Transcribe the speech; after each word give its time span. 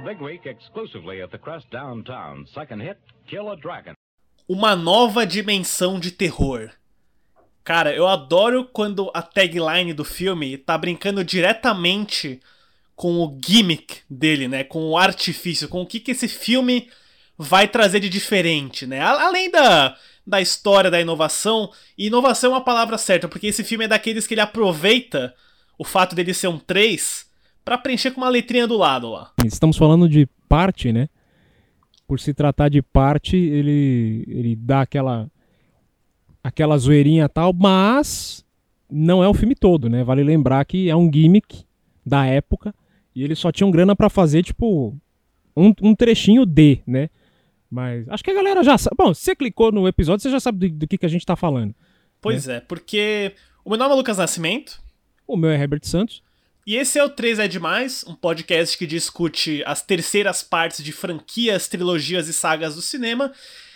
Big 0.00 0.22
week 0.22 0.48
exclusively 0.48 1.22
at 1.22 1.30
the 1.30 1.38
Crest 1.38 1.68
Downtown. 1.70 2.46
Second 2.54 2.82
hit, 2.82 2.98
Kill 3.26 3.50
a 3.50 3.56
Dragon. 3.56 3.92
Uma 4.48 4.74
nova 4.74 5.26
dimensão 5.26 6.00
de 6.00 6.10
terror. 6.10 6.70
Cara, 7.64 7.94
eu 7.94 8.08
adoro 8.08 8.64
quando 8.64 9.10
a 9.14 9.22
tagline 9.22 9.92
do 9.92 10.04
filme 10.04 10.58
tá 10.58 10.76
brincando 10.76 11.24
diretamente 11.24 12.40
com 12.96 13.18
o 13.18 13.38
gimmick 13.44 14.00
dele, 14.08 14.48
né? 14.48 14.64
Com 14.64 14.90
o 14.90 14.96
artifício, 14.96 15.68
com 15.68 15.82
o 15.82 15.86
que, 15.86 16.00
que 16.00 16.10
esse 16.10 16.28
filme 16.28 16.90
vai 17.38 17.68
trazer 17.68 18.00
de 18.00 18.08
diferente, 18.08 18.86
né? 18.86 19.00
Além 19.00 19.50
da, 19.50 19.96
da 20.26 20.40
história, 20.40 20.90
da 20.90 21.00
inovação, 21.00 21.70
e 21.96 22.06
inovação 22.06 22.50
é 22.50 22.54
uma 22.54 22.64
palavra 22.64 22.98
certa, 22.98 23.28
porque 23.28 23.46
esse 23.46 23.64
filme 23.64 23.84
é 23.84 23.88
daqueles 23.88 24.26
que 24.26 24.34
ele 24.34 24.40
aproveita 24.40 25.34
o 25.78 25.84
fato 25.84 26.14
dele 26.14 26.34
ser 26.34 26.48
um 26.48 26.58
3 26.58 27.30
para 27.64 27.78
preencher 27.78 28.10
com 28.10 28.20
uma 28.20 28.28
letrinha 28.28 28.66
do 28.66 28.76
lado 28.76 29.10
lá. 29.10 29.32
Estamos 29.44 29.76
falando 29.76 30.08
de 30.08 30.26
parte, 30.48 30.92
né? 30.92 31.08
Por 32.06 32.20
se 32.20 32.34
tratar 32.34 32.68
de 32.68 32.82
parte, 32.82 33.36
ele, 33.36 34.24
ele 34.28 34.56
dá 34.56 34.82
aquela 34.82 35.30
aquela 36.42 36.76
zoeirinha 36.76 37.28
tal, 37.28 37.52
mas 37.52 38.44
não 38.90 39.22
é 39.22 39.28
o 39.28 39.34
filme 39.34 39.54
todo, 39.54 39.88
né? 39.88 40.02
Vale 40.02 40.22
lembrar 40.24 40.64
que 40.64 40.90
é 40.90 40.96
um 40.96 41.10
gimmick 41.12 41.64
da 42.04 42.26
época 42.26 42.74
e 43.14 43.22
eles 43.22 43.38
só 43.38 43.52
tinham 43.52 43.70
grana 43.70 43.94
para 43.94 44.10
fazer, 44.10 44.42
tipo, 44.42 44.96
um, 45.56 45.72
um, 45.80 45.94
trechinho 45.94 46.44
de, 46.44 46.80
né? 46.86 47.08
Mas 47.70 48.08
acho 48.08 48.24
que 48.24 48.30
a 48.30 48.34
galera 48.34 48.62
já 48.62 48.76
sabe. 48.76 48.96
Bom, 48.98 49.14
se 49.14 49.22
você 49.22 49.36
clicou 49.36 49.70
no 49.70 49.86
episódio, 49.86 50.22
você 50.22 50.30
já 50.30 50.40
sabe 50.40 50.68
do, 50.68 50.78
do 50.80 50.88
que, 50.88 50.98
que 50.98 51.06
a 51.06 51.08
gente 51.08 51.24
tá 51.24 51.36
falando. 51.36 51.74
Pois 52.20 52.46
né? 52.46 52.56
é, 52.56 52.60
porque 52.60 53.34
o 53.64 53.70
meu 53.70 53.78
nome 53.78 53.92
é 53.92 53.96
Lucas 53.96 54.18
Nascimento. 54.18 54.82
O 55.26 55.36
meu 55.36 55.50
é 55.50 55.56
Herbert 55.56 55.84
Santos. 55.84 56.22
E 56.66 56.76
esse 56.76 56.98
é 56.98 57.04
o 57.04 57.08
3 57.08 57.40
é 57.40 57.48
Demais, 57.48 58.04
um 58.06 58.14
podcast 58.14 58.78
que 58.78 58.86
discute 58.86 59.62
as 59.66 59.82
terceiras 59.82 60.42
partes 60.42 60.82
de 60.84 60.92
franquias, 60.92 61.66
trilogias 61.66 62.28
e 62.28 62.32
sagas 62.32 62.76
do 62.76 62.82
cinema. 62.82 63.32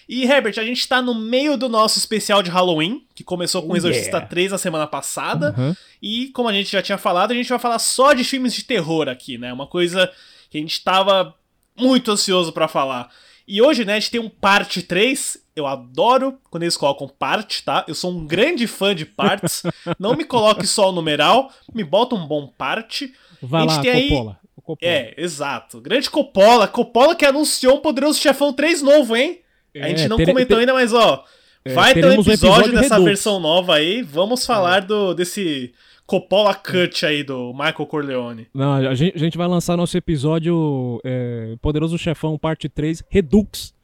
E, 0.09 0.25
Herbert, 0.25 0.55
a 0.59 0.65
gente 0.65 0.87
tá 0.87 1.03
no 1.03 1.13
meio 1.13 1.57
do 1.57 1.69
nosso 1.69 1.99
especial 1.99 2.41
de 2.43 2.51
Halloween, 2.51 3.05
que 3.13 3.25
começou 3.25 3.63
com 3.63 3.73
oh, 3.73 3.77
Exorcista 3.77 4.19
yeah. 4.19 4.29
3 4.29 4.53
na 4.53 4.59
semana 4.59 4.87
passada. 4.87 5.53
Uhum. 5.59 5.75
E, 6.01 6.29
como 6.29 6.49
a 6.49 6.53
gente 6.53 6.71
já 6.71 6.81
tinha 6.81 6.97
falado, 6.97 7.33
a 7.33 7.35
gente 7.35 7.49
vai 7.49 7.59
falar 7.59 7.81
só 7.81 8.13
de 8.13 8.23
filmes 8.23 8.55
de 8.55 8.63
terror 8.63 9.09
aqui, 9.09 9.37
né? 9.37 9.53
Uma 9.53 9.67
coisa 9.67 10.09
que 10.49 10.59
a 10.59 10.61
gente 10.61 10.83
tava 10.85 11.35
muito 11.77 12.13
ansioso 12.13 12.53
para 12.53 12.69
falar. 12.69 13.11
E 13.47 13.63
hoje, 13.63 13.85
né, 13.85 13.95
a 13.95 14.01
gente 14.01 14.11
tem 14.11 14.21
um 14.21 14.29
parte 14.29 14.83
3. 14.83 15.39
Eu 15.55 15.67
adoro 15.67 16.39
quando 16.51 16.65
eles 16.65 16.77
colocam 16.77 17.09
parte, 17.09 17.63
tá? 17.63 17.85
Eu 17.87 17.95
sou 17.95 18.11
um 18.11 18.27
grande 18.27 18.67
fã 18.67 18.95
de 18.95 19.07
partes. 19.07 19.63
Não 19.99 20.15
me 20.17 20.25
coloque 20.25 20.67
só 20.67 20.91
o 20.91 20.93
numeral, 20.93 21.51
me 21.73 21.85
bota 21.85 22.15
um 22.15 22.27
bom 22.27 22.47
parte. 22.47 23.15
Vai 23.41 23.63
a 23.63 23.69
gente 23.69 23.77
lá, 23.77 23.83
tem 23.83 24.09
Coppola. 24.09 24.31
Aí... 24.31 24.47
Coppola. 24.63 24.93
É, 24.93 25.15
exato. 25.17 25.81
Grande 25.81 26.11
Coppola. 26.11 26.67
Coppola 26.67 27.15
que 27.15 27.25
anunciou 27.25 27.77
um 27.77 27.81
Poderoso 27.81 28.21
Chefão 28.21 28.53
3 28.53 28.83
novo, 28.83 29.17
hein? 29.17 29.41
A 29.75 29.89
gente 29.89 30.03
é, 30.03 30.09
não 30.09 30.17
comentou 30.17 30.59
ainda, 30.59 30.73
mas 30.73 30.93
ó, 30.93 31.25
é, 31.65 31.73
vai 31.73 31.95
ter 31.95 32.07
um 32.07 32.13
episódio, 32.13 32.31
episódio 32.31 32.73
dessa 32.73 33.01
versão 33.01 33.39
nova 33.39 33.77
aí. 33.77 34.03
Vamos 34.03 34.43
é. 34.43 34.47
falar 34.47 34.81
do 34.81 35.15
desse 35.15 35.73
Coppola 36.07 36.55
Cut 36.55 37.05
aí 37.05 37.25
do 37.25 37.53
Michael 37.53 37.87
Corleone. 37.87 38.49
Não, 38.55 38.75
a 38.75 38.95
gente, 38.95 39.17
a 39.17 39.19
gente 39.19 39.37
vai 39.37 39.49
lançar 39.49 39.77
nosso 39.77 39.97
episódio 39.97 41.01
é, 41.05 41.57
Poderoso 41.61 41.99
Chefão 41.99 42.39
Parte 42.39 42.69
3 42.69 43.03
Redux. 43.11 43.75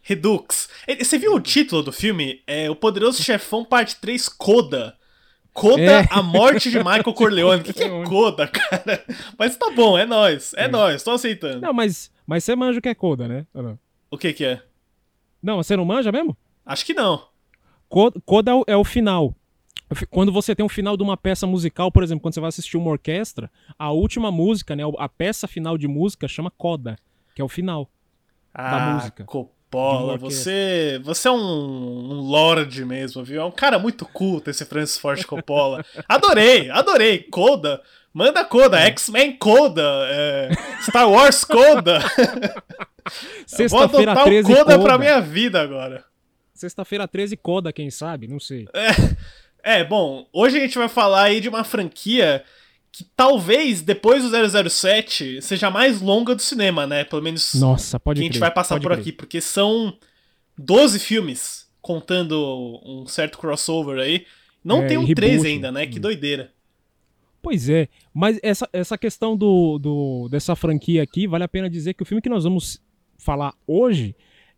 Redux. 0.00 0.68
Você 0.98 1.18
viu 1.18 1.34
o 1.34 1.40
título 1.40 1.82
do 1.82 1.92
filme? 1.92 2.40
É 2.46 2.70
O 2.70 2.76
Poderoso 2.76 3.20
Chefão 3.22 3.64
Parte 3.64 3.96
3 4.00 4.28
Coda. 4.28 4.96
Coda, 5.52 5.82
é. 5.82 6.08
a 6.08 6.22
morte 6.22 6.70
de 6.70 6.78
Michael 6.78 7.02
Corleone. 7.12 7.60
O 7.60 7.64
que, 7.64 7.72
que, 7.72 7.82
é 7.82 8.04
Coda, 8.04 8.46
cara? 8.46 9.04
Mas 9.36 9.56
tá 9.56 9.70
bom, 9.70 9.98
é 9.98 10.06
nós. 10.06 10.54
É, 10.54 10.64
é. 10.64 10.68
nós, 10.68 11.02
tô 11.02 11.10
aceitando. 11.10 11.60
Não, 11.60 11.74
mas, 11.74 12.10
mas 12.26 12.44
você 12.44 12.56
manja 12.56 12.78
o 12.78 12.82
que 12.82 12.88
é 12.88 12.94
Coda, 12.94 13.28
né? 13.28 13.46
O 14.10 14.16
que 14.16 14.32
que 14.32 14.44
é? 14.44 14.62
Não, 15.42 15.56
você 15.56 15.76
não 15.76 15.84
manja 15.84 16.10
mesmo? 16.10 16.36
Acho 16.64 16.86
que 16.86 16.94
não. 16.94 17.26
Coda 17.88 18.52
é 18.66 18.76
o 18.76 18.84
final. 18.84 19.36
Quando 20.10 20.32
você 20.32 20.54
tem 20.54 20.64
um 20.64 20.68
final 20.68 20.96
de 20.96 21.02
uma 21.02 21.16
peça 21.16 21.46
musical, 21.46 21.90
por 21.90 22.02
exemplo, 22.02 22.22
quando 22.22 22.34
você 22.34 22.40
vai 22.40 22.48
assistir 22.48 22.76
uma 22.76 22.90
orquestra, 22.90 23.50
a 23.78 23.90
última 23.90 24.30
música, 24.30 24.74
né, 24.76 24.82
a 24.98 25.08
peça 25.08 25.46
final 25.46 25.76
de 25.76 25.88
música 25.88 26.28
chama 26.28 26.50
coda, 26.50 26.96
que 27.34 27.42
é 27.42 27.44
o 27.44 27.48
final 27.48 27.90
ah, 28.54 28.70
da 28.70 28.94
música. 28.94 29.24
Coppola, 29.24 30.16
você, 30.16 31.00
você 31.02 31.28
é 31.28 31.30
um, 31.30 31.36
um 31.36 32.20
lord 32.20 32.84
mesmo, 32.84 33.24
viu? 33.24 33.40
É 33.40 33.44
um 33.44 33.50
cara 33.50 33.78
muito 33.78 34.04
culto 34.04 34.50
esse 34.50 34.64
Francis 34.64 34.98
Ford 34.98 35.24
Coppola. 35.24 35.84
Adorei, 36.08 36.70
adorei. 36.70 37.26
Coda, 37.30 37.80
manda 38.12 38.44
Coda, 38.44 38.78
é. 38.78 38.86
X-Men 38.86 39.36
Coda, 39.36 39.82
é, 40.08 40.50
Star 40.82 41.10
Wars 41.10 41.44
Coda. 41.44 42.00
Sexta-feira 43.46 44.14
13 44.22 44.48
Coda, 44.48 44.64
Coda 44.64 44.78
pra 44.78 44.98
minha 44.98 45.20
vida 45.20 45.60
agora. 45.60 46.04
Sexta-feira 46.54 47.08
13 47.08 47.36
Coda, 47.36 47.72
quem 47.72 47.90
sabe? 47.90 48.28
Não 48.28 48.38
sei. 48.38 48.68
É, 48.74 48.90
é, 49.62 49.84
bom, 49.84 50.26
hoje 50.32 50.56
a 50.58 50.60
gente 50.60 50.76
vai 50.76 50.88
falar 50.88 51.24
aí 51.24 51.40
de 51.40 51.48
uma 51.48 51.64
franquia 51.64 52.44
que 52.90 53.04
talvez 53.16 53.80
depois 53.80 54.22
do 54.22 54.70
007 54.70 55.40
seja 55.40 55.68
a 55.68 55.70
mais 55.70 56.00
longa 56.00 56.34
do 56.34 56.42
cinema, 56.42 56.86
né? 56.86 57.04
Pelo 57.04 57.22
menos 57.22 57.54
Nossa, 57.54 57.98
pode 57.98 58.20
que 58.20 58.26
a 58.26 58.30
gente 58.30 58.38
vai 58.38 58.50
passar 58.50 58.78
por 58.78 58.90
crer. 58.90 58.98
aqui, 58.98 59.12
porque 59.12 59.40
são 59.40 59.96
12 60.58 60.98
filmes 60.98 61.66
contando 61.80 62.80
um 62.84 63.06
certo 63.06 63.38
crossover 63.38 63.98
aí. 63.98 64.26
Não 64.62 64.82
é, 64.82 64.86
tem 64.86 64.98
um 64.98 65.04
reboot. 65.04 65.14
13 65.14 65.46
ainda, 65.48 65.72
né? 65.72 65.86
Que 65.86 65.98
hum. 65.98 66.02
doideira. 66.02 66.52
Pois 67.40 67.68
é, 67.68 67.88
mas 68.14 68.38
essa, 68.40 68.68
essa 68.72 68.96
questão 68.96 69.36
do, 69.36 69.76
do, 69.76 70.28
dessa 70.30 70.54
franquia 70.54 71.02
aqui, 71.02 71.26
vale 71.26 71.42
a 71.42 71.48
pena 71.48 71.68
dizer 71.68 71.94
que 71.94 72.02
o 72.02 72.06
filme 72.06 72.22
que 72.22 72.28
nós 72.28 72.44
vamos 72.44 72.80
falar 73.18 73.52
hoje 73.66 74.14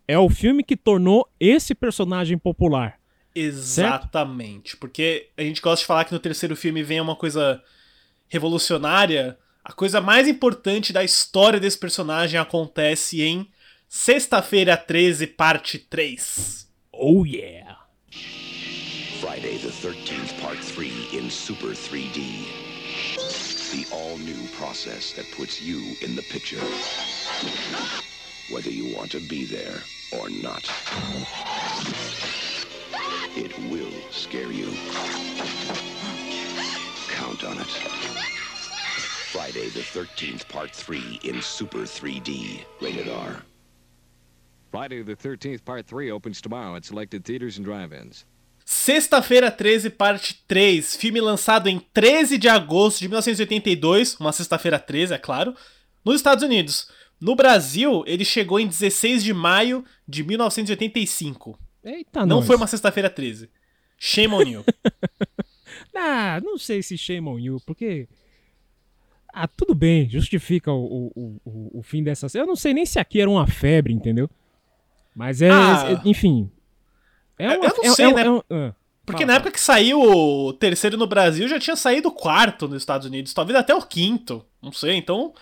é 0.06 0.18
o 0.18 0.28
filme 0.28 0.62
que 0.62 0.76
tornou 0.76 1.26
esse 1.40 1.74
personagem 1.74 2.36
popular. 2.36 2.98
Exatamente, 3.34 4.70
certo? 4.70 4.80
porque 4.80 5.30
a 5.36 5.42
gente 5.42 5.60
gosta 5.60 5.82
de 5.82 5.86
falar 5.86 6.04
que 6.04 6.12
no 6.12 6.18
terceiro 6.18 6.54
filme 6.54 6.82
vem 6.82 7.00
uma 7.00 7.16
coisa 7.16 7.62
revolucionária. 8.28 9.38
A 9.64 9.72
coisa 9.72 10.00
mais 10.00 10.28
importante 10.28 10.92
da 10.92 11.02
história 11.02 11.58
desse 11.58 11.78
personagem 11.78 12.38
acontece 12.38 13.22
em 13.22 13.48
Sexta-feira 13.88 14.76
13, 14.76 15.26
parte 15.28 15.78
3. 15.78 16.66
Oh 16.92 17.24
yeah! 17.24 17.78
Friday 19.20 19.58
the 19.58 19.68
13th, 19.68 20.40
part 20.40 20.58
3 20.58 20.90
in 21.12 21.30
Super 21.30 21.70
3D. 21.70 22.44
The 23.70 23.86
all 23.94 24.18
new 24.18 24.48
process 24.58 25.12
that 25.14 25.26
puts 25.36 25.60
you 25.60 25.78
in 26.02 26.14
the 26.16 26.22
picture. 26.22 26.60
whether 28.50 28.70
you 28.70 28.94
want 28.94 29.10
to 29.12 29.20
be 29.20 29.44
there 29.46 29.80
or 30.12 30.28
not. 30.28 30.68
It 33.36 33.52
will 33.68 33.90
scare 34.12 34.52
you. 34.52 34.68
Count 37.10 37.42
on 37.42 37.58
it. 37.58 37.66
Friday 39.32 39.70
the 39.70 39.80
13th, 39.80 40.48
Part 40.48 40.70
3 40.70 41.18
in 41.24 41.42
Super 41.42 41.78
3D. 41.78 42.64
Rated 42.80 43.08
R. 43.08 43.42
Friday 44.70 45.02
the 45.02 45.16
13th, 45.16 45.64
Part 45.64 45.84
3 45.86 46.12
opens 46.12 46.40
tomorrow 46.40 46.76
at 46.76 46.84
selected 46.84 47.24
theaters 47.24 47.58
and 47.58 47.64
drive-ins. 47.64 48.24
Sexta-feira 48.64 49.50
13, 49.50 49.90
parte 49.90 50.44
3. 50.46 50.94
Filme 50.94 51.20
lançado 51.20 51.68
em 51.68 51.80
13 51.92 52.38
de 52.38 52.48
agosto 52.48 53.00
de 53.00 53.08
1982. 53.08 54.14
Uma 54.20 54.32
sexta-feira 54.32 54.78
13, 54.78 55.14
é 55.14 55.18
claro. 55.18 55.56
Nos 56.04 56.14
Estados 56.16 56.44
Unidos. 56.44 56.88
No 57.20 57.34
Brasil, 57.34 58.04
ele 58.06 58.24
chegou 58.24 58.60
em 58.60 58.68
16 58.68 59.24
de 59.24 59.34
maio 59.34 59.84
de 60.06 60.22
1985. 60.22 61.58
Eita, 61.84 62.24
Não 62.26 62.36
nós. 62.38 62.46
foi 62.46 62.56
uma 62.56 62.66
sexta-feira 62.66 63.10
13. 63.10 63.50
Shame 63.98 64.34
on 64.34 64.42
you. 64.42 64.64
Ah, 65.96 66.40
não 66.42 66.58
sei 66.58 66.82
se 66.82 66.96
shame 66.98 67.28
on 67.28 67.38
you, 67.38 67.58
porque. 67.64 68.08
Ah, 69.32 69.46
tudo 69.48 69.74
bem, 69.74 70.08
justifica 70.08 70.72
o, 70.72 71.12
o, 71.14 71.40
o, 71.44 71.78
o 71.78 71.82
fim 71.82 72.02
dessa. 72.02 72.26
Eu 72.36 72.46
não 72.46 72.56
sei 72.56 72.72
nem 72.74 72.84
se 72.86 72.98
aqui 72.98 73.20
era 73.20 73.30
uma 73.30 73.46
febre, 73.46 73.92
entendeu? 73.92 74.28
Mas 75.14 75.40
é. 75.42 75.50
Ah. 75.50 75.86
é- 76.04 76.08
enfim. 76.08 76.50
É 77.38 77.46
Eu 77.54 77.60
uma, 77.60 77.68
não 77.76 77.84
é- 77.84 77.90
sei, 77.90 78.06
é- 78.06 78.12
né? 78.14 78.22
é 78.22 78.30
um- 78.30 78.42
ah, 78.50 78.74
Porque 79.06 79.22
fala, 79.22 79.26
na 79.26 79.32
fala. 79.32 79.36
época 79.36 79.50
que 79.52 79.60
saiu 79.60 80.00
o 80.00 80.52
terceiro 80.52 80.96
no 80.96 81.06
Brasil, 81.06 81.48
já 81.48 81.58
tinha 81.58 81.76
saído 81.76 82.08
o 82.08 82.12
quarto 82.12 82.68
nos 82.68 82.82
Estados 82.82 83.06
Unidos. 83.06 83.32
Talvez 83.34 83.58
até 83.58 83.74
o 83.74 83.82
quinto. 83.82 84.44
Não 84.62 84.72
sei, 84.72 84.94
então. 84.96 85.32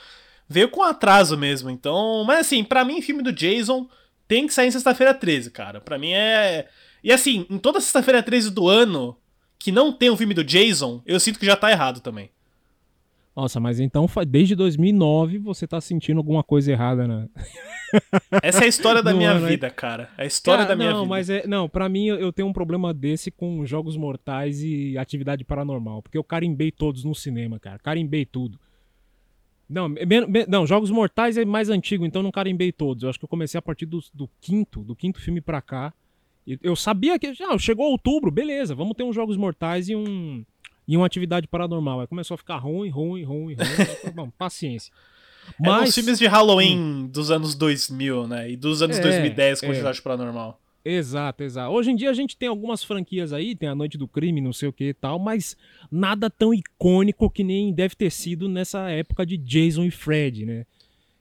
Veio 0.48 0.70
com 0.70 0.82
atraso 0.82 1.36
mesmo. 1.36 1.70
Então. 1.70 2.24
Mas 2.26 2.40
assim, 2.40 2.62
pra 2.64 2.84
mim, 2.84 3.00
filme 3.02 3.22
do 3.22 3.32
Jason 3.32 3.88
tem 4.32 4.46
que 4.46 4.54
sair 4.54 4.68
em 4.68 4.70
sexta-feira 4.70 5.12
13, 5.12 5.50
cara. 5.50 5.78
Pra 5.78 5.98
mim 5.98 6.12
é. 6.12 6.66
E 7.04 7.12
assim, 7.12 7.44
em 7.50 7.58
toda 7.58 7.82
sexta-feira 7.82 8.22
13 8.22 8.50
do 8.50 8.66
ano 8.66 9.14
que 9.58 9.70
não 9.70 9.92
tem 9.92 10.10
um 10.10 10.16
filme 10.16 10.32
do 10.32 10.42
Jason, 10.42 11.02
eu 11.04 11.20
sinto 11.20 11.38
que 11.38 11.44
já 11.44 11.54
tá 11.54 11.70
errado 11.70 12.00
também. 12.00 12.30
Nossa, 13.36 13.60
mas 13.60 13.78
então 13.78 14.06
desde 14.26 14.54
2009 14.54 15.38
você 15.38 15.66
tá 15.66 15.82
sentindo 15.82 16.16
alguma 16.16 16.42
coisa 16.42 16.72
errada, 16.72 17.06
né? 17.06 17.28
Essa 18.42 18.62
é 18.62 18.64
a 18.64 18.68
história 18.68 19.02
da 19.02 19.10
Não 19.10 19.18
minha 19.18 19.32
é, 19.32 19.38
né? 19.38 19.48
vida, 19.48 19.68
cara. 19.68 20.08
É 20.16 20.22
a 20.22 20.26
história 20.26 20.64
Cara, 20.64 20.70
da 20.70 20.76
minha 20.76 20.92
não, 20.92 21.00
vida. 21.00 21.10
mas 21.10 21.28
é. 21.28 21.46
Não, 21.46 21.68
pra 21.68 21.86
mim 21.90 22.06
eu 22.06 22.32
tenho 22.32 22.48
um 22.48 22.52
problema 22.54 22.94
desse 22.94 23.30
com 23.30 23.66
jogos 23.66 23.98
mortais 23.98 24.62
e 24.62 24.96
atividade 24.96 25.44
paranormal. 25.44 26.00
Porque 26.00 26.16
eu 26.16 26.24
carimbei 26.24 26.70
todos 26.72 27.04
no 27.04 27.14
cinema, 27.14 27.60
cara. 27.60 27.78
Carimbei 27.78 28.24
tudo. 28.24 28.58
Não, 29.68 29.88
não, 30.48 30.66
Jogos 30.66 30.90
Mortais 30.90 31.36
é 31.36 31.44
mais 31.44 31.70
antigo, 31.70 32.04
então 32.04 32.22
não 32.22 32.30
carimbei 32.30 32.72
todos. 32.72 33.02
Eu 33.02 33.10
acho 33.10 33.18
que 33.18 33.24
eu 33.24 33.28
comecei 33.28 33.58
a 33.58 33.62
partir 33.62 33.86
do, 33.86 34.00
do 34.12 34.28
quinto, 34.40 34.80
do 34.82 34.94
quinto 34.94 35.20
filme 35.20 35.40
pra 35.40 35.62
cá. 35.62 35.92
Eu 36.62 36.74
sabia 36.74 37.18
que 37.18 37.32
já 37.32 37.56
chegou 37.56 37.90
outubro, 37.90 38.30
beleza, 38.30 38.74
vamos 38.74 38.96
ter 38.96 39.04
uns 39.04 39.14
Jogos 39.14 39.36
Mortais 39.36 39.88
e 39.88 39.94
um 39.94 40.44
e 40.86 40.96
uma 40.96 41.06
atividade 41.06 41.46
paranormal. 41.46 42.00
Aí 42.00 42.06
começou 42.06 42.34
a 42.34 42.38
ficar 42.38 42.56
ruim, 42.56 42.88
ruim, 42.88 43.22
ruim, 43.22 43.54
ruim. 43.54 43.56
Falei, 43.56 44.14
Bom, 44.14 44.30
paciência. 44.36 44.92
Eram 45.60 45.72
Mas 45.72 45.88
os 45.90 45.94
filmes 45.94 46.18
de 46.18 46.26
Halloween 46.26 47.06
dos 47.06 47.30
anos 47.30 47.54
2000, 47.54 48.26
né? 48.28 48.50
E 48.50 48.56
dos 48.56 48.82
anos 48.82 48.98
É, 48.98 49.02
2010 49.02 49.60
com 49.60 49.66
é. 49.66 49.70
atividade 49.70 50.02
paranormal. 50.02 50.60
Exato, 50.84 51.44
exato. 51.44 51.72
Hoje 51.72 51.90
em 51.92 51.96
dia 51.96 52.10
a 52.10 52.14
gente 52.14 52.36
tem 52.36 52.48
algumas 52.48 52.82
franquias 52.82 53.32
aí, 53.32 53.54
tem 53.54 53.68
a 53.68 53.74
Noite 53.74 53.96
do 53.96 54.08
Crime, 54.08 54.40
não 54.40 54.52
sei 54.52 54.68
o 54.68 54.72
que 54.72 54.88
e 54.88 54.94
tal, 54.94 55.18
mas 55.18 55.56
nada 55.90 56.28
tão 56.28 56.52
icônico 56.52 57.30
que 57.30 57.44
nem 57.44 57.72
deve 57.72 57.94
ter 57.94 58.10
sido 58.10 58.48
nessa 58.48 58.90
época 58.90 59.24
de 59.24 59.36
Jason 59.36 59.84
e 59.84 59.90
Fred, 59.90 60.44
né? 60.44 60.66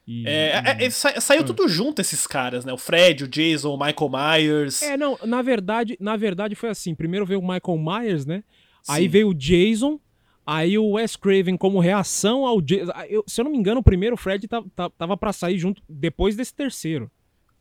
E- 0.08 0.26
É, 0.28 0.64
é, 0.80 0.86
é, 0.86 0.90
sa- 0.90 1.22
saiu 1.22 1.44
tudo 1.46 1.68
junto 1.68 2.02
esses 2.02 2.26
caras, 2.26 2.66
né? 2.66 2.74
O 2.74 2.78
Fred, 2.78 3.24
o 3.24 3.28
Jason, 3.28 3.70
o 3.74 3.78
Michael 3.78 4.10
Myers. 4.10 4.82
É, 4.82 4.98
não, 4.98 5.16
na 5.24 5.44
verdade, 5.44 5.96
na 6.00 6.18
verdade 6.18 6.56
foi 6.56 6.70
assim. 6.70 6.96
Primeiro 6.96 7.26
veio 7.26 7.40
o 7.40 7.44
Michael 7.48 7.78
Myers, 7.78 8.26
né? 8.26 8.44
Aí 8.90 9.04
Sim. 9.04 9.10
veio 9.10 9.30
o 9.30 9.34
Jason, 9.36 10.00
aí 10.44 10.76
o 10.76 10.94
Wes 10.94 11.16
Craven 11.16 11.56
como 11.56 11.80
reação 11.80 12.48
ao 12.48 12.60
Jason. 12.60 12.92
se 13.28 13.40
eu 13.40 13.46
não 13.46 13.52
me 13.52 13.58
engano, 13.60 13.80
o 13.82 13.84
primeiro 13.84 14.18
Fred 14.18 14.48
ta- 14.48 14.64
ta- 14.76 14.90
tava 14.90 15.16
pra 15.16 15.32
sair 15.32 15.60
junto 15.60 15.84
depois 15.88 16.36
desse 16.36 16.54
terceiro. 16.56 17.12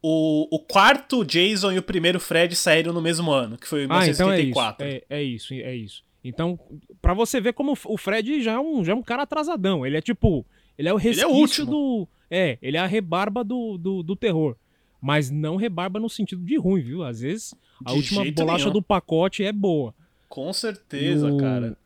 O, 0.03 0.49
o 0.51 0.59
quarto 0.59 1.25
Jason 1.25 1.73
e 1.73 1.79
o 1.79 1.83
primeiro 1.83 2.19
Fred 2.19 2.55
saíram 2.57 2.93
no 2.93 3.03
mesmo 3.03 3.31
ano, 3.31 3.59
que 3.59 3.69
foi 3.69 3.85
em 3.85 3.89
Ah, 3.91 4.07
então 4.09 4.31
é 4.33 4.41
isso. 4.41 4.55
1984. 4.55 4.87
É, 4.87 5.03
é 5.11 5.23
isso, 5.23 5.53
é 5.55 5.75
isso. 5.77 6.03
Então, 6.25 6.59
pra 7.03 7.13
você 7.15 7.41
ver 7.41 7.53
como 7.53 7.77
o 7.85 7.97
Fred 7.99 8.43
já 8.43 8.53
é 8.53 8.59
um, 8.59 8.85
já 8.85 8.93
é 8.93 8.95
um 8.95 9.03
cara 9.03 9.23
atrasadão. 9.25 9.85
Ele 9.87 9.97
é 9.97 10.01
tipo. 10.01 10.45
Ele 10.79 10.89
é 10.89 10.95
o 10.95 10.99
Ele 10.99 11.21
é 11.21 11.27
o 11.27 11.33
resquício 11.41 11.67
do. 11.67 12.09
É, 12.31 12.59
ele 12.63 12.77
é 12.77 12.81
a 12.81 12.87
rebarba 12.87 13.43
do, 13.45 13.77
do, 13.77 14.03
do 14.03 14.17
terror. 14.17 14.57
Mas 15.03 15.31
não 15.31 15.57
rebarba 15.57 15.99
no 15.99 16.09
sentido 16.11 16.43
de 16.45 16.57
ruim, 16.59 16.83
viu? 16.83 17.03
Às 17.03 17.21
vezes 17.21 17.55
a 17.85 17.91
De 17.91 17.97
última 17.97 18.25
bolacha 18.33 18.65
nenhum. 18.65 18.73
do 18.75 18.83
pacote 18.83 19.43
é 19.43 19.53
boa. 19.53 19.95
Com 20.29 20.53
certeza, 20.53 21.31
o- 21.33 21.39
cara. 21.39 21.77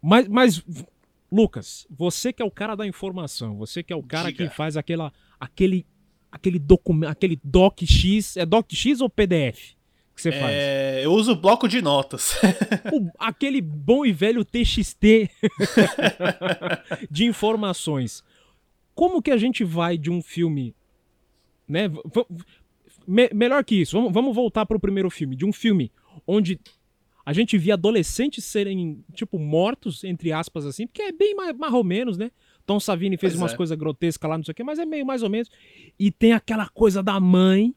Mas, 0.00 0.28
mas, 0.28 0.64
Lucas, 1.32 1.86
você 1.90 2.32
que 2.32 2.40
é 2.42 2.44
o 2.44 2.50
cara 2.50 2.74
da 2.76 2.86
informação, 2.86 3.56
você 3.56 3.82
que 3.82 3.92
é 3.92 3.96
o 3.96 4.02
cara 4.02 4.30
Diga. 4.30 4.48
que 4.48 4.54
faz 4.54 4.76
aquela, 4.76 5.12
aquele, 5.40 5.84
aquele 6.30 6.58
documento, 6.58 7.10
aquele 7.10 7.38
doc 7.42 7.80
X, 7.84 8.36
é 8.36 8.44
doc 8.46 8.70
X 8.72 9.00
ou 9.00 9.08
PDF 9.08 9.76
que 10.14 10.22
você 10.22 10.32
faz? 10.32 10.52
É, 10.52 11.04
eu 11.04 11.12
uso 11.12 11.36
bloco 11.36 11.68
de 11.68 11.80
notas. 11.80 12.32
O- 12.92 13.08
aquele 13.20 13.60
bom 13.60 14.04
e 14.04 14.10
velho 14.12 14.44
TXT 14.44 15.30
de 17.08 17.24
informações. 17.24 18.24
Como 18.96 19.22
que 19.22 19.30
a 19.30 19.36
gente 19.36 19.62
vai 19.62 19.96
de 19.96 20.10
um 20.10 20.20
filme, 20.20 20.74
né? 21.68 21.88
me- 23.06 23.30
melhor 23.32 23.64
que 23.64 23.76
isso, 23.76 23.96
vamos, 23.96 24.12
vamos 24.12 24.34
voltar 24.34 24.66
para 24.66 24.76
o 24.76 24.80
primeiro 24.80 25.08
filme, 25.08 25.36
de 25.36 25.44
um 25.46 25.52
filme 25.52 25.92
onde 26.26 26.58
a 27.24 27.32
gente 27.32 27.56
via 27.56 27.74
adolescentes 27.74 28.44
serem 28.44 29.04
tipo 29.14 29.38
mortos 29.38 30.02
entre 30.02 30.32
aspas 30.32 30.66
assim, 30.66 30.86
porque 30.86 31.02
é 31.02 31.12
bem 31.12 31.34
mais, 31.36 31.56
mais 31.56 31.72
ou 31.74 31.84
menos, 31.84 32.18
né? 32.18 32.30
Tom 32.68 32.78
Savini 32.78 33.16
fez 33.16 33.32
Pois 33.32 33.40
umas 33.40 33.54
é. 33.54 33.56
coisas 33.56 33.78
grotescas 33.78 34.28
lá, 34.30 34.36
não 34.36 34.44
sei 34.44 34.52
o 34.52 34.54
quê, 34.54 34.62
mas 34.62 34.78
é 34.78 34.84
meio 34.84 35.06
mais 35.06 35.22
ou 35.22 35.30
menos. 35.30 35.48
E 35.98 36.10
tem 36.10 36.34
aquela 36.34 36.68
coisa 36.68 37.02
da 37.02 37.18
mãe, 37.18 37.74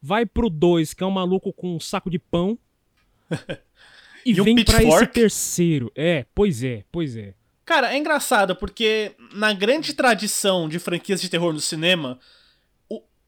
vai 0.00 0.24
pro 0.24 0.48
2, 0.48 0.94
que 0.94 1.04
é 1.04 1.06
um 1.06 1.10
maluco 1.10 1.52
com 1.52 1.76
um 1.76 1.80
saco 1.80 2.08
de 2.10 2.18
pão. 2.18 2.58
E, 4.26 4.32
E 4.32 4.40
um 4.40 4.44
vem 4.44 4.64
pra 4.64 4.82
esse 4.82 5.06
terceiro. 5.08 5.92
É, 5.94 6.24
pois 6.34 6.64
é, 6.64 6.82
pois 6.90 7.14
é. 7.14 7.34
Cara, 7.62 7.92
é 7.92 7.98
engraçado 7.98 8.56
porque 8.56 9.12
na 9.34 9.52
grande 9.52 9.92
tradição 9.92 10.66
de 10.66 10.78
franquias 10.78 11.20
de 11.20 11.28
terror 11.28 11.52
no 11.52 11.60
cinema, 11.60 12.18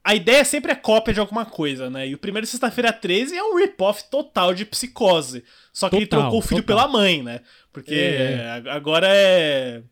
a 0.02 0.14
ideia 0.14 0.42
sempre 0.42 0.72
é 0.72 0.74
cópia 0.74 1.12
de 1.12 1.20
alguma 1.20 1.44
coisa, 1.44 1.90
né? 1.90 2.08
E 2.08 2.14
o 2.14 2.18
primeiro 2.18 2.46
Sexta-feira 2.46 2.94
13 2.94 3.36
é 3.36 3.42
um 3.44 3.58
rip-off 3.58 4.04
total 4.10 4.54
de 4.54 4.64
psicose. 4.64 5.44
Só 5.70 5.90
que 5.90 5.96
ele 5.96 6.06
Total, 6.06 6.22
trocou 6.22 6.38
o 6.38 6.42
filho 6.42 6.62
total. 6.62 6.76
pela 6.88 6.88
mãe, 6.90 7.22
né? 7.22 7.42
Porque 7.70 7.92
É, 7.94 8.50
ag- 8.52 8.68
agora 8.70 9.06
é. 9.10 9.82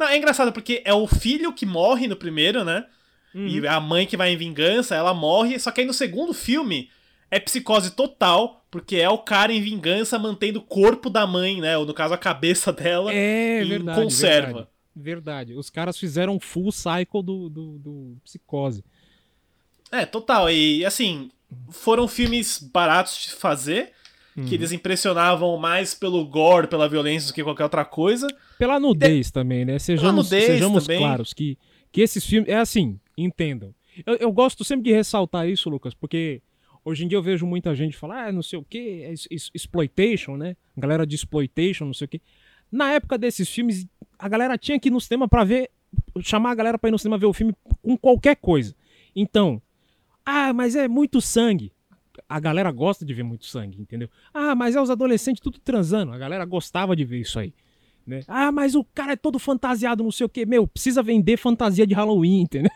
Não, 0.00 0.08
é 0.08 0.16
engraçado 0.16 0.50
porque 0.50 0.80
é 0.84 0.94
o 0.94 1.06
filho 1.06 1.52
que 1.52 1.66
morre 1.66 2.08
no 2.08 2.16
primeiro, 2.16 2.64
né? 2.64 2.86
Uhum. 3.34 3.46
E 3.46 3.66
a 3.68 3.78
mãe 3.78 4.06
que 4.06 4.16
vai 4.16 4.32
em 4.32 4.36
vingança, 4.36 4.94
ela 4.96 5.12
morre. 5.12 5.58
Só 5.58 5.70
que 5.70 5.82
aí 5.82 5.86
no 5.86 5.92
segundo 5.92 6.32
filme 6.32 6.90
é 7.30 7.38
psicose 7.38 7.90
total, 7.90 8.64
porque 8.70 8.96
é 8.96 9.08
o 9.10 9.18
cara 9.18 9.52
em 9.52 9.60
vingança 9.60 10.18
mantendo 10.18 10.58
o 10.58 10.62
corpo 10.62 11.10
da 11.10 11.26
mãe, 11.26 11.60
né? 11.60 11.76
Ou 11.76 11.84
no 11.84 11.92
caso 11.92 12.14
a 12.14 12.18
cabeça 12.18 12.72
dela 12.72 13.12
É 13.12 13.62
em 13.62 13.68
verdade. 13.68 14.00
conserva. 14.00 14.46
Verdade, 14.48 14.70
verdade. 14.96 15.54
Os 15.54 15.68
caras 15.68 15.98
fizeram 15.98 16.34
um 16.34 16.40
full 16.40 16.72
cycle 16.72 17.22
do, 17.22 17.48
do, 17.50 17.78
do 17.78 18.16
psicose. 18.24 18.82
É, 19.92 20.06
total. 20.06 20.50
E 20.50 20.82
assim, 20.84 21.30
foram 21.70 22.08
filmes 22.08 22.58
baratos 22.58 23.18
de 23.18 23.32
fazer, 23.32 23.92
Uhum. 24.40 24.46
que 24.46 24.54
eles 24.54 24.72
impressionavam 24.72 25.56
mais 25.56 25.94
pelo 25.94 26.24
gore, 26.24 26.66
pela 26.66 26.88
violência 26.88 27.28
do 27.28 27.34
que 27.34 27.42
qualquer 27.42 27.64
outra 27.64 27.84
coisa. 27.84 28.26
Pela 28.58 28.80
nudez 28.80 29.30
também, 29.30 29.64
né? 29.64 29.78
Sejamos, 29.78 30.28
sejamos 30.28 30.84
também. 30.84 30.98
claros 30.98 31.32
que, 31.32 31.58
que 31.92 32.00
esses 32.00 32.24
filmes. 32.24 32.48
É 32.48 32.56
assim, 32.56 32.98
entendam. 33.16 33.74
Eu, 34.06 34.14
eu 34.16 34.32
gosto 34.32 34.64
sempre 34.64 34.84
de 34.84 34.92
ressaltar 34.92 35.48
isso, 35.48 35.68
Lucas, 35.68 35.94
porque 35.94 36.42
hoje 36.84 37.04
em 37.04 37.08
dia 37.08 37.18
eu 37.18 37.22
vejo 37.22 37.46
muita 37.46 37.74
gente 37.74 37.96
falar, 37.96 38.28
ah, 38.28 38.32
não 38.32 38.42
sei 38.42 38.58
o 38.58 38.64
que, 38.64 39.02
é 39.02 39.12
exploitation, 39.54 40.36
né? 40.36 40.56
Galera 40.76 41.06
de 41.06 41.14
exploitation, 41.14 41.84
não 41.84 41.94
sei 41.94 42.04
o 42.06 42.08
que. 42.08 42.22
Na 42.70 42.92
época 42.92 43.18
desses 43.18 43.48
filmes, 43.48 43.86
a 44.18 44.28
galera 44.28 44.56
tinha 44.56 44.78
que 44.78 44.88
ir 44.88 44.92
no 44.92 45.00
cinema 45.00 45.28
pra 45.28 45.44
ver. 45.44 45.70
chamar 46.20 46.52
a 46.52 46.54
galera 46.54 46.78
pra 46.78 46.88
ir 46.88 46.92
no 46.92 46.98
cinema 46.98 47.18
ver 47.18 47.26
o 47.26 47.32
filme 47.32 47.54
com 47.82 47.96
qualquer 47.96 48.36
coisa. 48.36 48.74
Então, 49.14 49.60
ah, 50.24 50.52
mas 50.52 50.76
é 50.76 50.86
muito 50.86 51.20
sangue. 51.20 51.72
A 52.30 52.38
galera 52.38 52.70
gosta 52.70 53.04
de 53.04 53.12
ver 53.12 53.24
muito 53.24 53.44
sangue, 53.46 53.76
entendeu? 53.80 54.08
Ah, 54.32 54.54
mas 54.54 54.76
é 54.76 54.80
os 54.80 54.88
adolescentes 54.88 55.40
tudo 55.40 55.58
transando. 55.58 56.12
A 56.12 56.18
galera 56.18 56.44
gostava 56.44 56.94
de 56.94 57.04
ver 57.04 57.20
isso 57.20 57.38
aí. 57.40 57.52
Né? 58.06 58.20
Ah, 58.28 58.50
mas 58.52 58.74
o 58.74 58.84
cara 58.94 59.12
é 59.12 59.16
todo 59.16 59.38
fantasiado, 59.38 60.02
não 60.04 60.10
sei 60.12 60.26
o 60.26 60.28
quê. 60.28 60.46
Meu, 60.46 60.66
precisa 60.66 61.02
vender 61.02 61.36
fantasia 61.36 61.86
de 61.86 61.92
Halloween, 61.92 62.42
entendeu? 62.42 62.70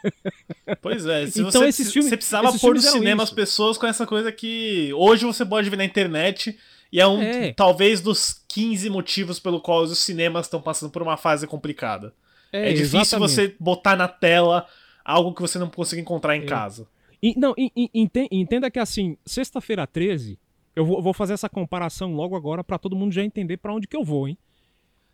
Pois 0.82 1.06
é, 1.06 1.26
se 1.26 1.40
Então 1.40 1.50
você, 1.62 1.68
esses 1.68 1.92
filmes- 1.92 2.10
você 2.10 2.16
precisava 2.16 2.52
pôr 2.58 2.74
no 2.74 2.80
cinema 2.80 3.22
isso. 3.22 3.32
as 3.32 3.36
pessoas 3.36 3.78
com 3.78 3.86
essa 3.86 4.06
coisa 4.06 4.30
que 4.32 4.92
hoje 4.94 5.24
você 5.24 5.44
pode 5.46 5.70
ver 5.70 5.76
na 5.76 5.84
internet. 5.84 6.58
E 6.92 7.00
é 7.00 7.06
um, 7.06 7.20
É. 7.22 7.52
talvez, 7.52 8.00
dos 8.00 8.44
15 8.48 8.88
motivos 8.90 9.38
pelo 9.40 9.60
qual 9.60 9.82
os 9.82 9.98
cinemas 9.98 10.46
estão 10.46 10.60
passando 10.60 10.90
por 10.90 11.02
uma 11.02 11.16
fase 11.16 11.46
complicada. 11.46 12.12
É, 12.52 12.72
difícil 12.72 13.00
exatamente. 13.00 13.30
você 13.34 13.56
botar 13.58 13.96
na 13.96 14.06
tela 14.06 14.66
algo 15.04 15.34
que 15.34 15.40
você 15.40 15.58
não 15.58 15.68
consegue 15.68 16.02
encontrar 16.02 16.36
em 16.36 16.42
É. 16.42 16.46
casa. 16.46 16.86
E- 17.26 17.34
não, 17.38 17.54
e- 17.56 17.90
enten- 17.94 18.28
entenda 18.30 18.70
que 18.70 18.78
assim, 18.78 19.16
sexta-feira 19.24 19.86
13, 19.86 20.38
eu 20.76 20.84
vou, 20.84 21.00
vou 21.00 21.14
fazer 21.14 21.32
essa 21.32 21.48
comparação 21.48 22.12
logo 22.14 22.36
agora 22.36 22.62
pra 22.62 22.78
todo 22.78 22.94
mundo 22.94 23.12
já 23.12 23.24
entender 23.24 23.56
pra 23.56 23.72
onde 23.72 23.86
que 23.88 23.96
eu 23.96 24.04
vou, 24.04 24.28
hein? 24.28 24.36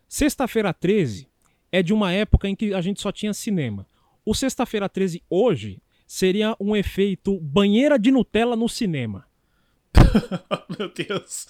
Sexta-feira 0.09 0.73
13 0.73 1.27
é 1.71 1.81
de 1.81 1.93
uma 1.93 2.11
época 2.11 2.49
em 2.49 2.55
que 2.55 2.73
a 2.73 2.81
gente 2.81 2.99
só 2.99 3.11
tinha 3.13 3.33
cinema. 3.33 3.87
O 4.25 4.33
Sexta-feira 4.35 4.89
13 4.89 5.23
hoje 5.29 5.81
seria 6.05 6.53
um 6.59 6.75
efeito 6.75 7.39
banheira 7.39 7.97
de 7.97 8.11
Nutella 8.11 8.55
no 8.57 8.67
cinema. 8.67 9.25
Meu 10.77 10.89
Deus. 10.93 11.47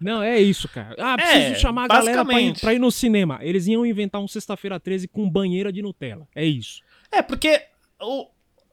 Não, 0.00 0.22
é 0.22 0.40
isso, 0.40 0.68
cara. 0.68 0.94
Ah, 0.98 1.16
preciso 1.16 1.52
É, 1.52 1.54
chamar 1.56 1.84
a 1.84 1.88
galera 1.88 2.24
pra 2.24 2.40
ir, 2.40 2.58
pra 2.58 2.74
ir 2.74 2.78
no 2.78 2.90
cinema. 2.90 3.38
Eles 3.42 3.66
iam 3.66 3.84
inventar 3.84 4.20
um 4.22 4.28
Sexta-feira 4.28 4.80
13 4.80 5.06
com 5.08 5.28
banheira 5.28 5.70
de 5.72 5.82
Nutella. 5.82 6.26
É 6.34 6.44
isso. 6.44 6.82
É, 7.12 7.20
porque, 7.22 7.60
o, 8.00 8.28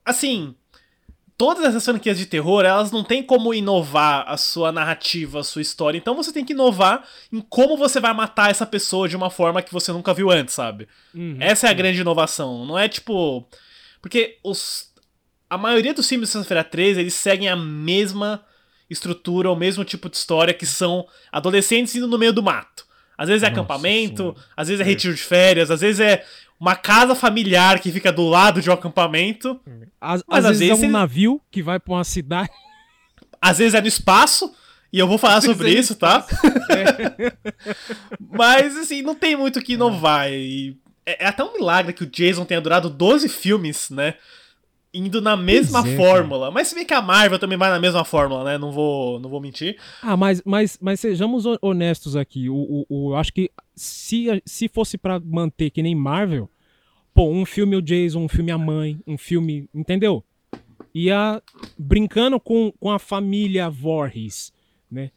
assim, 0.06 0.56
todas 1.38 1.66
essas 1.66 1.84
franquias 1.84 2.18
de 2.18 2.26
terror, 2.26 2.64
elas 2.64 2.92
não 2.92 3.04
têm 3.04 3.22
como 3.22 3.54
inovar 3.54 4.24
a 4.28 4.38
sua 4.38 4.72
narrativa, 4.72 5.40
a 5.40 5.44
sua 5.44 5.62
história. 5.62 5.98
Então 5.98 6.16
você 6.16 6.32
tem 6.32 6.46
que 6.46 6.54
inovar 6.54 7.04
em 7.32 7.42
como 7.42 7.78
você 7.78 8.00
vai 8.00 8.14
matar 8.14 8.50
essa 8.50 8.66
pessoa 8.66 9.08
de 9.08 9.16
uma 9.16 9.30
forma 9.30 9.62
que 9.62 9.74
você 9.74 9.92
nunca 9.92 10.14
viu 10.14 10.32
antes, 10.32 10.54
sabe? 10.54 10.88
Essa 11.40 11.68
é 11.68 11.70
a 11.70 11.74
grande 11.74 12.02
inovação. 12.02 12.66
Não 12.66 12.78
é 12.78 12.88
tipo. 12.88 13.48
Porque 14.02 14.38
os. 14.44 14.94
A 15.48 15.58
maioria 15.58 15.94
dos 15.94 16.10
filmes 16.10 16.30
de 16.30 16.34
Sexta-feira 16.34 16.64
13, 16.64 17.00
eles 17.00 17.14
seguem 17.14 17.48
a 17.48 17.56
mesma 17.56 18.44
estrutura, 18.90 19.52
o 19.52 19.56
mesmo 19.56 19.86
tipo 19.86 20.10
de 20.10 20.18
história, 20.18 20.54
que 20.54 20.66
são 20.66 21.08
adolescentes 21.32 21.96
indo 21.96 22.08
no 22.08 22.18
meio 22.18 22.34
do 22.34 22.42
mato. 22.42 22.86
Às 23.18 23.30
vezes 23.30 23.44
é 23.44 23.50
Nossa 23.50 23.62
acampamento, 23.62 24.18
Senhora. 24.18 24.40
às 24.58 24.68
vezes 24.68 24.82
é 24.82 24.84
retiro 24.84 25.14
de 25.14 25.22
férias, 25.22 25.72
às 25.72 25.82
vezes 25.82 26.00
é 26.00 26.26
uma 26.60 26.76
casa 26.76 27.14
familiar 27.16 27.80
que 27.80 27.92
fica 27.92 28.12
do 28.12 28.28
lado 28.28 28.62
de 28.62 28.70
um 28.70 28.74
acampamento. 28.74 29.60
Às, 30.00 30.24
Mas 30.28 30.46
às 30.46 30.52
às 30.52 30.60
vezes, 30.60 30.62
é 30.62 30.68
vezes 30.70 30.82
um 30.84 30.86
ele- 30.86 30.94
navio 30.94 31.42
que 31.52 31.62
vai 31.62 31.80
pra 31.80 31.94
uma 31.96 32.04
cidade. 32.04 32.50
Às 33.42 33.58
vezes 33.60 33.74
é 33.74 33.82
no 33.82 33.88
espaço, 33.88 34.54
e 34.92 34.98
eu 35.00 35.08
vou 35.08 35.18
falar 35.18 35.42
sobre 35.42 35.70
é 35.70 35.80
isso, 35.80 35.96
tá? 35.96 36.26
Mas, 38.32 38.78
assim, 38.78 39.02
não 39.02 39.16
tem 39.16 39.36
muito 39.36 39.60
o 39.60 39.62
que 39.62 39.74
inovar. 39.74 40.32
E 40.32 40.78
é, 41.06 41.26
é 41.26 41.28
até 41.28 41.44
um 41.44 41.54
milagre 41.54 41.94
que 41.94 42.04
o 42.04 42.08
Jason 42.10 42.46
tenha 42.46 42.62
durado 42.62 42.90
12 42.90 43.30
filmes, 43.30 43.90
né? 43.90 44.16
Indo 44.98 45.22
na 45.22 45.36
mesma 45.36 45.86
é, 45.88 45.96
fórmula. 45.98 46.50
Mas 46.52 46.70
se 46.70 46.76
bem 46.76 46.86
que 46.86 46.94
a 46.94 47.02
Marvel 47.02 47.38
também 47.38 47.58
vai 47.58 47.70
na 47.70 47.80
mesma 47.80 48.06
fórmula, 48.06 48.44
né? 48.44 48.58
Não 48.58 48.72
vou, 48.72 49.20
não 49.20 49.30
vou 49.30 49.42
mentir. 49.42 49.78
Ah, 50.02 50.16
mas, 50.16 50.42
mas, 50.46 50.78
mas 50.82 51.00
sejamos 51.00 51.46
ho- 51.46 51.58
honestos 51.62 52.16
aqui. 52.16 52.50
O, 52.50 52.56
o, 52.56 52.86
o- 52.90 53.12
eu 53.12 53.16
acho 53.18 53.34
que 53.34 53.52
se, 53.76 54.28
se 54.46 54.68
fosse 54.68 54.98
pra 54.98 55.20
manter 55.20 55.70
que 55.70 55.84
nem 55.84 55.94
Marvel, 55.94 56.50
pô, 57.14 57.28
um 57.30 57.46
filme 57.46 57.76
o 57.76 57.82
Jason, 57.82 58.20
um 58.22 58.30
filme 58.30 58.52
a 58.52 58.58
mãe, 58.58 59.00
um 59.06 59.18
filme. 59.18 59.70
Entendeu? 59.74 60.24
Ia 60.94 61.42
brincando 61.78 62.40
com, 62.40 62.72
com 62.80 62.90
a 62.90 62.98
família 63.00 63.70
Voorhees, 63.70 64.54
né? 64.90 65.12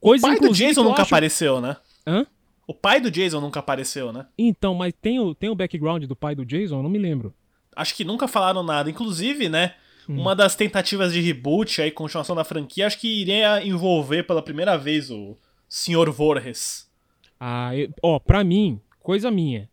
Coisa 0.00 0.26
O 0.26 0.30
pai 0.30 0.40
do 0.40 0.54
Jason 0.54 0.82
nunca 0.82 1.02
acho- 1.02 1.14
apareceu, 1.14 1.60
né? 1.60 1.76
Hã? 2.06 2.26
O 2.66 2.72
pai 2.72 3.00
do 3.00 3.10
Jason 3.10 3.40
nunca 3.40 3.60
apareceu, 3.60 4.12
né? 4.12 4.26
Então, 4.38 4.74
mas 4.74 4.94
tem 5.02 5.18
o, 5.20 5.34
tem 5.34 5.50
o 5.50 5.54
background 5.54 6.04
do 6.04 6.16
pai 6.16 6.34
do 6.34 6.46
Jason? 6.46 6.76
Eu 6.78 6.82
não 6.82 6.88
me 6.88 6.98
lembro. 6.98 7.34
Acho 7.80 7.94
que 7.94 8.04
nunca 8.04 8.28
falaram 8.28 8.62
nada. 8.62 8.90
Inclusive, 8.90 9.48
né? 9.48 9.74
Hum. 10.08 10.20
Uma 10.20 10.34
das 10.36 10.54
tentativas 10.56 11.12
de 11.12 11.20
reboot 11.20 11.80
aí, 11.80 11.90
continuação 11.90 12.34
da 12.36 12.44
franquia, 12.44 12.86
acho 12.86 12.98
que 12.98 13.20
iria 13.22 13.64
envolver 13.64 14.24
pela 14.24 14.42
primeira 14.42 14.76
vez 14.76 15.10
o 15.10 15.36
Sr. 15.68 16.10
Voorhees. 16.10 16.90
Ah, 17.38 17.74
eu- 17.76 17.90
ó, 18.02 18.18
pra 18.18 18.42
mim, 18.44 18.80
coisa 19.00 19.30
minha. 19.30 19.68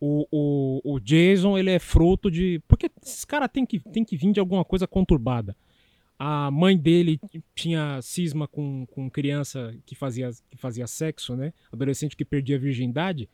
O, 0.00 0.26
o, 0.30 0.94
o 0.94 1.00
Jason, 1.00 1.56
ele 1.58 1.70
é 1.70 1.78
fruto 1.78 2.30
de. 2.30 2.60
Porque 2.66 2.90
esses 3.02 3.24
caras 3.24 3.48
tem 3.52 3.64
que, 3.66 3.78
tem 3.80 4.04
que 4.04 4.16
vir 4.16 4.32
de 4.32 4.40
alguma 4.40 4.64
coisa 4.64 4.86
conturbada. 4.86 5.54
A 6.18 6.50
mãe 6.50 6.76
dele 6.76 7.18
tinha 7.54 7.98
cisma 8.02 8.46
com, 8.46 8.84
com 8.90 9.08
criança 9.10 9.74
que 9.86 9.94
fazia, 9.94 10.30
que 10.50 10.56
fazia 10.58 10.86
sexo, 10.86 11.34
né? 11.36 11.52
Adolescente 11.72 12.16
que 12.16 12.24
perdia 12.24 12.56
a 12.56 12.58
virgindade. 12.58 13.28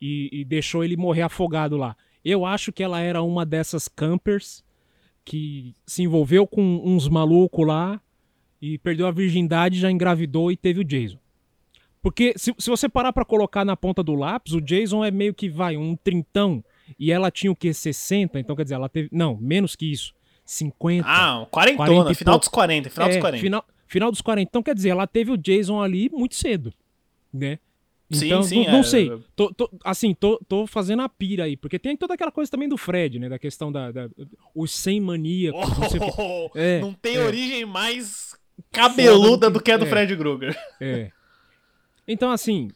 E, 0.00 0.28
e 0.32 0.44
deixou 0.44 0.82
ele 0.84 0.96
morrer 0.96 1.22
afogado 1.22 1.76
lá. 1.76 1.96
Eu 2.24 2.46
acho 2.46 2.72
que 2.72 2.82
ela 2.82 3.00
era 3.00 3.22
uma 3.22 3.44
dessas 3.44 3.88
campers 3.88 4.64
que 5.24 5.74
se 5.86 6.02
envolveu 6.02 6.46
com 6.46 6.80
uns 6.84 7.08
malucos 7.08 7.66
lá 7.66 8.00
e 8.60 8.78
perdeu 8.78 9.06
a 9.06 9.10
virgindade, 9.10 9.78
já 9.78 9.90
engravidou 9.90 10.50
e 10.50 10.56
teve 10.56 10.80
o 10.80 10.84
Jason. 10.84 11.18
Porque 12.00 12.34
se, 12.36 12.52
se 12.58 12.68
você 12.68 12.88
parar 12.88 13.12
pra 13.12 13.24
colocar 13.24 13.64
na 13.64 13.76
ponta 13.76 14.02
do 14.02 14.14
lápis, 14.14 14.52
o 14.54 14.60
Jason 14.60 15.04
é 15.04 15.10
meio 15.10 15.32
que 15.32 15.48
vai 15.48 15.76
um 15.76 15.94
trintão 15.94 16.62
e 16.98 17.12
ela 17.12 17.30
tinha 17.30 17.50
o 17.50 17.56
que 17.56 17.72
60, 17.72 18.38
então 18.40 18.56
quer 18.56 18.64
dizer, 18.64 18.74
ela 18.74 18.88
teve, 18.88 19.08
não, 19.12 19.36
menos 19.36 19.76
que 19.76 19.90
isso, 19.90 20.12
50. 20.44 21.06
Ah, 21.08 21.46
quarentona, 21.50 21.86
40 21.86 22.12
e 22.12 22.14
final 22.14 22.38
dos 22.38 22.48
40, 22.48 22.90
final 22.90 23.08
dos 23.08 23.16
É, 23.16 23.20
40. 23.20 23.42
Final, 23.42 23.64
final 23.86 24.10
dos 24.10 24.20
40. 24.20 24.48
Então 24.48 24.62
quer 24.62 24.74
dizer, 24.74 24.90
ela 24.90 25.06
teve 25.06 25.30
o 25.30 25.38
Jason 25.38 25.80
ali 25.80 26.10
muito 26.10 26.34
cedo, 26.34 26.72
né? 27.32 27.58
Sim, 28.12 28.26
Então, 28.26 28.42
sim, 28.42 28.64
não, 28.64 28.72
não 28.72 28.80
é. 28.80 28.82
sei. 28.84 29.10
Tô, 29.34 29.52
tô- 29.54 29.70
assim, 29.84 30.14
tô, 30.14 30.38
tô 30.48 30.66
fazendo 30.66 31.02
a 31.02 31.08
pira 31.08 31.44
aí. 31.44 31.56
Porque 31.56 31.78
tem 31.78 31.96
toda 31.96 32.14
aquela 32.14 32.30
coisa 32.32 32.50
também 32.50 32.68
do 32.68 32.76
Fred, 32.76 33.18
né? 33.18 33.28
Da 33.28 33.38
questão 33.38 33.72
da. 33.72 33.90
da- 33.90 34.08
os 34.54 34.70
100 34.72 35.00
maníacos. 35.00 35.78
não 35.78 35.88
sei 35.88 36.00
o 36.00 36.04
quê. 36.04 36.12
Oh, 36.18 36.50
É, 36.54 36.80
não 36.80 36.92
tem 36.92 37.16
é. 37.16 37.24
origem 37.24 37.64
mais 37.64 38.36
cabeluda 38.70 39.50
do 39.50 39.60
que 39.60 39.70
a 39.72 39.76
do 39.76 39.84
é. 39.86 39.88
Fred 39.88 40.16
Krueger. 40.16 40.56
É. 40.80 41.10
Então, 42.06 42.30
assim, 42.30 42.68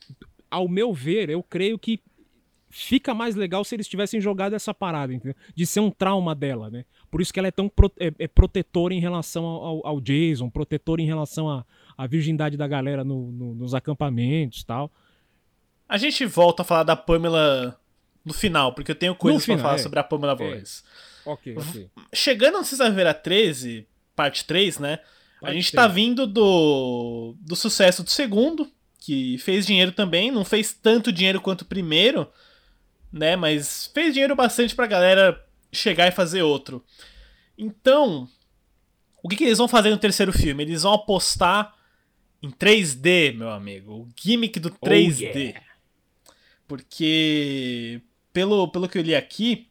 ao 0.50 0.68
meu 0.68 0.92
ver, 0.92 1.28
eu 1.30 1.42
creio 1.42 1.78
que 1.78 2.00
fica 2.68 3.14
mais 3.14 3.34
legal 3.34 3.64
se 3.64 3.74
eles 3.74 3.88
tivessem 3.88 4.20
jogado 4.20 4.54
essa 4.54 4.74
parada, 4.74 5.12
entendeu? 5.14 5.34
De 5.54 5.64
ser 5.64 5.80
um 5.80 5.90
trauma 5.90 6.34
dela, 6.34 6.68
né? 6.70 6.84
Por 7.10 7.20
isso 7.22 7.32
que 7.32 7.38
ela 7.38 7.48
é 7.48 7.52
tão 7.52 7.68
pro- 7.68 7.92
é, 7.98 8.12
é 8.18 8.28
protetora 8.28 8.92
em 8.92 9.00
relação 9.00 9.44
ao, 9.46 9.86
ao- 9.86 10.00
Jason, 10.00 10.50
protetora 10.50 11.00
em 11.00 11.06
relação 11.06 11.48
à 11.48 11.64
à 11.98 12.06
virgindade 12.06 12.58
da 12.58 12.68
galera 12.68 13.02
no- 13.02 13.32
no- 13.32 13.54
nos 13.54 13.74
acampamentos 13.74 14.60
e 14.60 14.66
tal. 14.66 14.92
A 15.88 15.98
gente 15.98 16.24
volta 16.26 16.62
a 16.62 16.64
falar 16.64 16.82
da 16.82 16.96
Pamela 16.96 17.78
no 18.24 18.32
final, 18.32 18.72
porque 18.74 18.90
eu 18.90 18.96
tenho 18.96 19.14
coisas 19.14 19.44
pra 19.44 19.58
falar 19.58 19.76
é. 19.76 19.78
sobre 19.78 19.98
a 20.00 20.04
Pamela 20.04 20.34
Voorhees. 20.34 20.84
Ok, 21.24 21.56
ok. 21.56 21.90
Chegando 22.12 22.58
no 22.58 22.64
Sexta-feira 22.64 23.14
13, 23.14 23.86
parte 24.14 24.44
3, 24.44 24.78
né? 24.78 24.98
a 25.36 25.40
Parte 25.40 25.54
gente 25.54 25.72
3. 25.72 25.72
tá 25.72 25.88
vindo 25.88 26.26
do, 26.26 27.34
do 27.40 27.54
sucesso 27.54 28.02
do 28.02 28.10
segundo, 28.10 28.70
que 28.98 29.38
fez 29.38 29.66
dinheiro 29.66 29.92
também, 29.92 30.30
não 30.30 30.44
fez 30.44 30.72
tanto 30.72 31.12
dinheiro 31.12 31.40
quanto 31.40 31.62
o 31.62 31.66
primeiro, 31.66 32.28
né? 33.12 33.36
Mas 33.36 33.90
fez 33.94 34.12
dinheiro 34.12 34.34
bastante 34.34 34.74
pra 34.74 34.86
galera 34.86 35.40
chegar 35.72 36.08
e 36.08 36.12
fazer 36.12 36.42
outro. 36.42 36.84
Então, 37.56 38.28
o 39.22 39.28
que, 39.28 39.36
que 39.36 39.44
eles 39.44 39.58
vão 39.58 39.68
fazer 39.68 39.90
no 39.90 39.98
terceiro 39.98 40.32
filme? 40.32 40.62
Eles 40.62 40.82
vão 40.82 40.94
apostar 40.94 41.74
em 42.42 42.50
3D, 42.50 43.34
meu 43.36 43.50
amigo. 43.50 43.92
O 43.92 44.08
gimmick 44.16 44.58
do 44.58 44.70
3D. 44.70 45.34
yeah. 45.34 45.60
Porque, 46.66 48.00
pelo, 48.32 48.68
pelo 48.68 48.88
que 48.88 48.98
eu 48.98 49.02
li 49.02 49.14
aqui, 49.14 49.68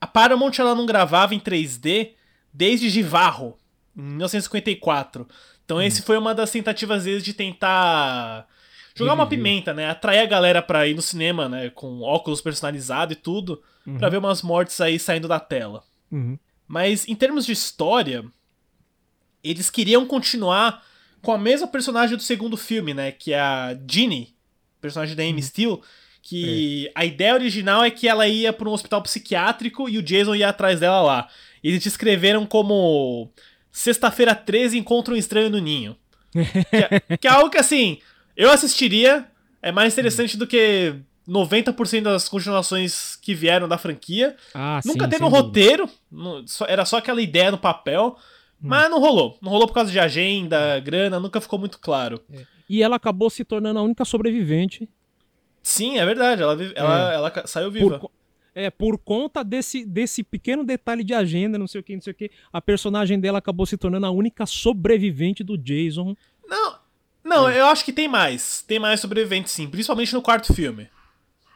a 0.00 0.06
Paramount 0.06 0.52
ela 0.58 0.74
não 0.74 0.86
gravava 0.86 1.34
em 1.34 1.40
3D 1.40 2.12
desde 2.52 2.88
Givarro, 2.90 3.56
em 3.96 4.02
1954. 4.02 5.26
Então, 5.64 5.80
esse 5.80 6.02
foi 6.02 6.18
uma 6.18 6.34
das 6.34 6.50
tentativas 6.50 7.04
deles 7.04 7.24
de 7.24 7.32
tentar 7.32 8.46
jogar 8.94 9.14
uma 9.14 9.24
Reviver. 9.24 9.44
pimenta, 9.44 9.72
né? 9.72 9.88
Atrair 9.88 10.20
a 10.20 10.26
galera 10.26 10.60
pra 10.60 10.86
ir 10.86 10.94
no 10.94 11.02
cinema, 11.02 11.48
né? 11.48 11.70
Com 11.70 12.00
óculos 12.02 12.40
personalizados 12.40 13.16
e 13.16 13.20
tudo, 13.20 13.62
pra 13.98 14.08
ver 14.08 14.18
umas 14.18 14.42
mortes 14.42 14.80
aí 14.80 14.98
saindo 14.98 15.26
da 15.26 15.40
tela. 15.40 15.82
Uhum. 16.12 16.38
Mas 16.66 17.08
em 17.08 17.14
termos 17.14 17.46
de 17.46 17.52
história, 17.52 18.24
eles 19.42 19.70
queriam 19.70 20.06
continuar 20.06 20.84
com 21.22 21.32
a 21.32 21.38
mesma 21.38 21.66
personagem 21.66 22.16
do 22.16 22.22
segundo 22.22 22.56
filme, 22.56 22.92
né? 22.94 23.10
Que 23.10 23.32
é 23.32 23.40
a 23.40 23.76
Ginny, 23.88 24.34
personagem 24.80 25.16
da 25.16 25.22
Amy 25.22 25.42
Steele. 25.42 25.80
Que 26.26 26.90
a 26.94 27.04
ideia 27.04 27.34
original 27.34 27.84
é 27.84 27.90
que 27.90 28.08
ela 28.08 28.26
ia 28.26 28.50
para 28.50 28.66
um 28.68 28.72
hospital 28.72 29.02
psiquiátrico 29.02 29.88
e 29.90 29.98
o 29.98 30.02
Jason 30.02 30.34
ia 30.34 30.48
atrás 30.48 30.80
dela 30.80 31.02
lá. 31.02 31.28
E 31.62 31.68
eles 31.68 31.82
descreveram 31.82 32.46
como 32.46 33.30
Sexta-feira 33.70 34.34
13 34.34 34.78
encontra 34.78 35.12
um 35.12 35.16
estranho 35.16 35.50
no 35.50 35.58
ninho. 35.58 35.94
que, 36.32 36.76
é, 36.76 37.16
que 37.18 37.26
é 37.28 37.30
algo 37.30 37.50
que, 37.50 37.58
assim, 37.58 37.98
eu 38.36 38.50
assistiria. 38.50 39.26
É 39.60 39.70
mais 39.70 39.92
interessante 39.92 40.36
do 40.36 40.46
que 40.46 40.94
90% 41.28 42.02
das 42.02 42.28
continuações 42.28 43.16
que 43.16 43.34
vieram 43.34 43.68
da 43.68 43.76
franquia. 43.76 44.34
Ah, 44.54 44.80
Nunca 44.84 45.04
sim, 45.04 45.10
teve 45.10 45.24
um 45.24 45.28
dúvida. 45.30 45.46
roteiro, 45.46 45.90
era 46.68 46.84
só 46.84 46.98
aquela 46.98 47.20
ideia 47.20 47.50
no 47.50 47.58
papel, 47.58 48.16
mas 48.60 48.90
não 48.90 49.00
rolou. 49.00 49.38
Não 49.42 49.50
rolou 49.50 49.66
por 49.66 49.74
causa 49.74 49.90
de 49.90 49.98
agenda, 49.98 50.78
grana, 50.80 51.20
nunca 51.20 51.40
ficou 51.40 51.58
muito 51.58 51.78
claro. 51.78 52.20
E 52.68 52.82
ela 52.82 52.96
acabou 52.96 53.28
se 53.28 53.44
tornando 53.44 53.78
a 53.78 53.82
única 53.82 54.04
sobrevivente 54.04 54.88
Sim, 55.64 55.98
é 55.98 56.04
verdade, 56.04 56.42
ela, 56.42 56.54
vive- 56.54 56.74
ela, 56.76 57.12
ela 57.14 57.30
ca- 57.30 57.46
saiu 57.46 57.70
viva. 57.70 57.98
por, 57.98 58.10
é, 58.54 58.70
por 58.70 58.98
conta 58.98 59.42
desse, 59.42 59.84
desse 59.86 60.22
pequeno 60.22 60.62
detalhe 60.62 61.02
de 61.02 61.14
agenda, 61.14 61.58
não 61.58 61.66
sei 61.66 61.80
o 61.80 61.82
que, 61.84 61.94
não 61.94 62.02
sei 62.02 62.12
o 62.12 62.14
que, 62.14 62.30
a 62.52 62.60
personagem 62.60 63.18
dela 63.18 63.38
acabou 63.38 63.64
se 63.64 63.78
tornando 63.78 64.04
a 64.04 64.10
única 64.10 64.44
sobrevivente 64.44 65.42
do 65.42 65.56
Jason. 65.56 66.14
Não, 66.46 66.78
não 67.24 67.50
eu 67.50 67.64
acho 67.66 67.82
que 67.82 67.94
tem 67.94 68.06
mais. 68.06 68.62
Tem 68.62 68.78
mais 68.78 69.00
sobreviventes, 69.00 69.52
sim, 69.54 69.66
principalmente 69.66 70.12
no 70.12 70.20
quarto 70.20 70.52
filme. 70.52 70.86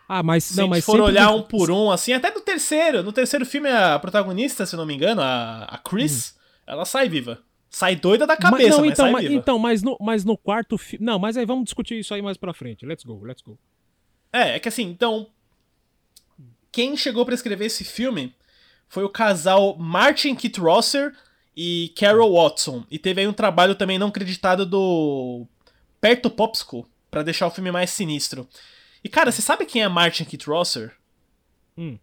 Ah, 0.09 0.23
mas 0.23 0.45
Se 0.45 0.57
não, 0.57 0.69
mas 0.69 0.87
for 0.87 0.99
olhar 1.03 1.31
um 1.31 1.43
por 1.43 1.71
um, 1.71 1.91
assim, 1.91 2.15
até 2.15 2.31
no 2.33 2.41
terceiro. 2.41 3.03
No 3.03 3.13
terceiro 3.13 3.45
filme, 3.45 3.69
a 3.69 3.99
protagonista, 3.99 4.65
se 4.65 4.75
não 4.75 4.87
me 4.87 4.95
engano, 4.95 5.21
a, 5.21 5.65
a 5.65 5.77
Chris, 5.77 6.35
ela 6.67 6.87
sai 6.87 7.11
viva. 7.11 7.43
Sai 7.69 7.95
doida 7.95 8.27
da 8.27 8.35
cabeça, 8.35 8.63
mas, 8.63 8.69
mas, 8.71 8.79
não, 8.79 8.87
então, 8.87 9.05
sai 9.05 9.13
mas, 9.13 9.23
viva. 9.25 9.35
então, 9.35 9.59
mas 9.59 9.83
no, 9.83 9.99
mas 10.01 10.25
no 10.25 10.39
quarto 10.39 10.79
filme. 10.79 11.05
Não, 11.05 11.19
mas 11.19 11.37
aí 11.37 11.45
vamos 11.45 11.65
discutir 11.65 11.99
isso 11.99 12.15
aí 12.15 12.23
mais 12.23 12.39
pra 12.39 12.55
frente. 12.55 12.87
Let's 12.87 13.05
go, 13.05 13.23
let's 13.23 13.43
go. 13.43 13.59
É, 14.39 14.57
é 14.57 14.59
que 14.59 14.69
assim, 14.69 14.85
então. 14.85 15.29
quem 16.71 16.97
chegou 16.97 17.25
pra 17.25 17.35
escrever 17.35 17.67
esse 17.67 17.85
filme 17.85 18.35
foi 18.89 19.05
o 19.05 19.09
casal 19.09 19.77
Martin 19.77 20.35
Kitrosser 20.35 21.15
e 21.57 21.93
Carol 21.97 22.35
Watson. 22.35 22.85
E 22.91 22.99
teve 22.99 23.21
aí 23.21 23.27
um 23.27 23.33
trabalho 23.33 23.75
também 23.75 23.99
não 23.99 24.11
creditado 24.11 24.65
do 24.65 25.47
Perto 26.01 26.31
Popsicle, 26.31 26.85
pra 27.11 27.23
deixar 27.23 27.47
o 27.47 27.51
filme 27.51 27.71
mais 27.71 27.91
sinistro. 27.91 28.49
E 29.03 29.09
cara, 29.09 29.33
você 29.33 29.43
sabe 29.43 29.67
quem 29.67 29.83
é 29.83 29.89
Martin 29.89 30.25
Kitrosser? 30.25 30.95
Hum. 31.77 31.99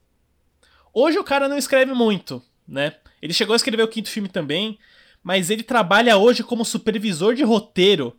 Hoje 0.94 1.18
o 1.20 1.24
cara 1.24 1.48
não 1.48 1.58
escreve 1.58 1.94
muito, 1.94 2.42
né? 2.68 2.96
Ele 3.22 3.34
chegou 3.34 3.54
a 3.54 3.56
escrever 3.56 3.84
o 3.84 3.88
quinto 3.88 4.10
filme 4.10 4.30
também, 4.30 4.78
mas 5.24 5.50
ele 5.50 5.64
trabalha 5.64 6.18
hoje 6.18 6.44
como 6.44 6.64
supervisor 6.64 7.34
de 7.34 7.44
roteiro. 7.44 8.18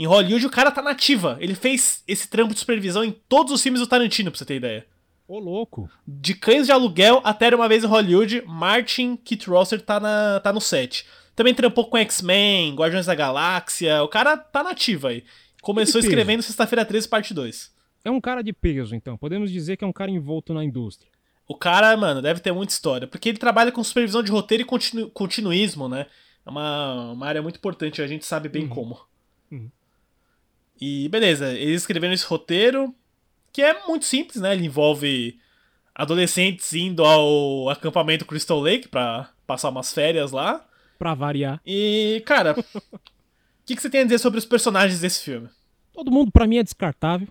Em 0.00 0.06
Hollywood 0.06 0.46
o 0.46 0.50
cara 0.50 0.70
tá 0.70 0.80
nativa. 0.80 1.36
Ele 1.40 1.54
fez 1.54 2.02
esse 2.08 2.26
trampo 2.26 2.54
de 2.54 2.60
supervisão 2.60 3.04
em 3.04 3.12
todos 3.28 3.52
os 3.52 3.62
filmes 3.62 3.82
do 3.82 3.86
Tarantino, 3.86 4.30
pra 4.30 4.38
você 4.38 4.46
ter 4.46 4.56
ideia. 4.56 4.86
Ô, 5.28 5.38
louco. 5.38 5.90
De 6.08 6.32
Cães 6.32 6.64
de 6.64 6.72
Aluguel 6.72 7.20
até 7.22 7.54
Uma 7.54 7.68
Vez 7.68 7.84
em 7.84 7.86
Hollywood, 7.86 8.42
Martin 8.46 9.14
Kitrosser 9.14 9.78
tá, 9.82 10.00
na, 10.00 10.40
tá 10.40 10.54
no 10.54 10.60
set. 10.60 11.04
Também 11.36 11.52
trampou 11.52 11.84
com 11.84 11.98
X-Men, 11.98 12.74
Guardiões 12.74 13.04
da 13.04 13.14
Galáxia. 13.14 14.02
O 14.02 14.08
cara 14.08 14.38
tá 14.38 14.62
nativo 14.62 15.06
aí. 15.06 15.22
Começou 15.60 16.00
escrevendo 16.00 16.42
Sexta-feira 16.42 16.82
13, 16.82 17.06
parte 17.06 17.34
2. 17.34 17.70
É 18.02 18.10
um 18.10 18.22
cara 18.22 18.42
de 18.42 18.54
peso, 18.54 18.94
então. 18.94 19.18
Podemos 19.18 19.52
dizer 19.52 19.76
que 19.76 19.84
é 19.84 19.86
um 19.86 19.92
cara 19.92 20.10
envolto 20.10 20.54
na 20.54 20.64
indústria. 20.64 21.10
O 21.46 21.54
cara, 21.54 21.94
mano, 21.98 22.22
deve 22.22 22.40
ter 22.40 22.52
muita 22.52 22.72
história. 22.72 23.06
Porque 23.06 23.28
ele 23.28 23.36
trabalha 23.38 23.70
com 23.70 23.84
supervisão 23.84 24.22
de 24.22 24.30
roteiro 24.32 24.62
e 24.62 24.64
continu- 24.66 25.10
continuismo, 25.10 25.90
né? 25.90 26.06
É 26.46 26.48
uma, 26.50 27.12
uma 27.12 27.26
área 27.26 27.42
muito 27.42 27.56
importante, 27.56 28.00
a 28.00 28.06
gente 28.06 28.24
sabe 28.24 28.48
bem 28.48 28.66
como. 28.66 28.98
Uhum. 29.52 29.70
E 30.80 31.08
beleza, 31.08 31.52
eles 31.52 31.82
escreveram 31.82 32.14
esse 32.14 32.24
roteiro, 32.24 32.94
que 33.52 33.62
é 33.62 33.86
muito 33.86 34.04
simples, 34.06 34.40
né? 34.40 34.52
Ele 34.54 34.66
envolve 34.66 35.38
adolescentes 35.94 36.72
indo 36.72 37.04
ao 37.04 37.68
acampamento 37.68 38.24
Crystal 38.24 38.58
Lake 38.58 38.88
pra 38.88 39.28
passar 39.46 39.68
umas 39.68 39.92
férias 39.92 40.32
lá. 40.32 40.64
Pra 40.98 41.14
variar. 41.14 41.60
E, 41.66 42.22
cara, 42.26 42.54
o 42.84 43.00
que, 43.66 43.76
que 43.76 43.82
você 43.82 43.90
tem 43.90 44.00
a 44.00 44.04
dizer 44.04 44.18
sobre 44.18 44.38
os 44.38 44.46
personagens 44.46 45.00
desse 45.00 45.22
filme? 45.24 45.48
Todo 45.92 46.10
mundo, 46.10 46.30
pra 46.30 46.46
mim, 46.46 46.58
é 46.58 46.62
descartável. 46.62 47.28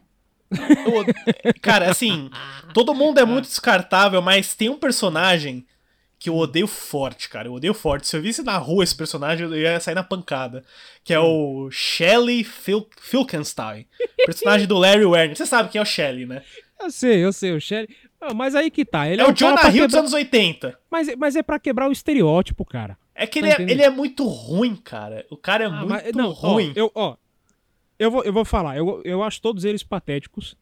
Eu- 0.51 1.53
cara, 1.61 1.89
assim, 1.89 2.29
todo 2.73 2.93
mundo 2.93 3.19
é 3.19 3.25
muito 3.25 3.45
descartável, 3.45 4.21
mas 4.21 4.55
tem 4.55 4.69
um 4.69 4.77
personagem 4.77 5.65
que 6.19 6.29
eu 6.29 6.35
odeio 6.35 6.67
forte, 6.67 7.29
cara. 7.29 7.47
Eu 7.47 7.53
odeio 7.53 7.73
forte. 7.73 8.05
Se 8.07 8.15
eu 8.17 8.21
visse 8.21 8.43
na 8.43 8.57
rua 8.57 8.83
esse 8.83 8.93
personagem, 8.95 9.45
eu 9.47 9.55
ia 9.55 9.79
sair 9.79 9.95
na 9.95 10.03
pancada. 10.03 10.63
Que 11.03 11.13
é 11.13 11.19
o 11.19 11.69
Shelley 11.71 12.43
Fil 12.43 12.85
Filkenstein. 12.99 13.87
Personagem 14.25 14.67
do 14.67 14.77
Larry 14.77 15.05
Werner. 15.05 15.35
Você 15.37 15.45
sabe 15.45 15.69
quem 15.69 15.79
é 15.79 15.81
o 15.81 15.85
Shelley, 15.85 16.25
né? 16.25 16.43
Eu 16.81 16.91
sei, 16.91 17.23
eu 17.23 17.31
sei, 17.33 17.53
o 17.53 17.59
Shelly. 17.61 17.87
Ah, 18.21 18.33
mas 18.33 18.53
aí 18.53 18.69
que 18.69 18.83
tá. 18.83 19.07
Ele 19.07 19.21
É, 19.21 19.25
é, 19.25 19.29
o 19.29 19.33
Jonah 19.33 19.69
Hill 19.69 19.87
dos 19.87 19.95
anos 19.95 20.11
80. 20.13 20.77
Mas, 20.91 21.15
mas 21.15 21.35
é 21.37 21.41
pra 21.43 21.57
quebrar 21.57 21.87
o 21.87 21.91
estereótipo, 21.93 22.65
cara. 22.65 22.97
É 23.15 23.25
que 23.25 23.39
Tá 23.41 23.47
ele 23.47 23.55
é, 23.69 23.71
ele 23.73 23.81
é 23.81 23.89
muito 23.89 24.25
ruim, 24.27 24.75
cara. 24.75 25.25
O 25.29 25.37
cara 25.37 25.63
é 25.63 25.67
Ah, 25.67 25.71
muito 25.71 25.87
mas- 25.89 26.11
não, 26.13 26.29
ó, 26.29 26.31
ruim. 26.33 26.73
eu, 26.75 26.91
ó, 26.95 27.15
eu, 27.97 28.11
vou, 28.11 28.23
eu 28.23 28.31
vou 28.33 28.43
falar, 28.45 28.77
eu, 28.77 29.01
eu 29.05 29.23
acho 29.23 29.41
todos 29.41 29.63
eles 29.65 29.83
patéticos. 29.83 30.55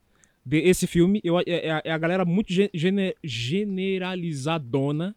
Esse 0.50 0.88
filme, 0.88 1.20
eu, 1.24 1.38
é, 1.40 1.44
é- 1.48 1.82
é 1.86 1.92
a 1.92 1.98
galera 1.98 2.24
muito 2.26 2.52
gen- 2.54 2.70
gene- 2.74 3.16
generalizadona, 3.24 5.16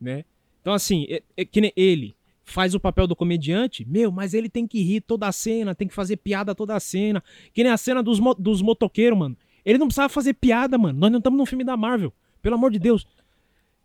né? 0.00 0.24
Então, 0.60 0.72
assim, 0.72 1.06
é, 1.08 1.22
é 1.36 1.44
que 1.44 1.60
nem 1.60 1.72
ele 1.76 2.14
faz 2.44 2.74
o 2.74 2.80
papel 2.80 3.06
do 3.06 3.16
comediante, 3.16 3.84
meu, 3.88 4.10
mas 4.12 4.32
ele 4.34 4.48
tem 4.48 4.66
que 4.66 4.80
rir 4.82 5.00
toda 5.00 5.26
a 5.26 5.32
cena, 5.32 5.74
tem 5.74 5.88
que 5.88 5.94
fazer 5.94 6.16
piada 6.16 6.54
toda 6.54 6.74
a 6.76 6.80
cena. 6.80 7.22
Que 7.52 7.62
nem 7.62 7.72
a 7.72 7.76
cena 7.76 8.02
dos, 8.02 8.18
mo- 8.20 8.34
dos 8.34 8.62
motoqueiros, 8.62 9.18
mano. 9.18 9.36
Ele 9.64 9.78
não 9.78 9.86
precisava 9.88 10.08
fazer 10.08 10.34
piada, 10.34 10.78
mano. 10.78 10.98
Nós 10.98 11.10
não 11.10 11.18
estamos 11.18 11.36
num 11.38 11.46
filme 11.46 11.64
da 11.64 11.76
Marvel. 11.76 12.12
Pelo 12.40 12.54
amor 12.54 12.70
de 12.70 12.78
Deus. 12.78 13.04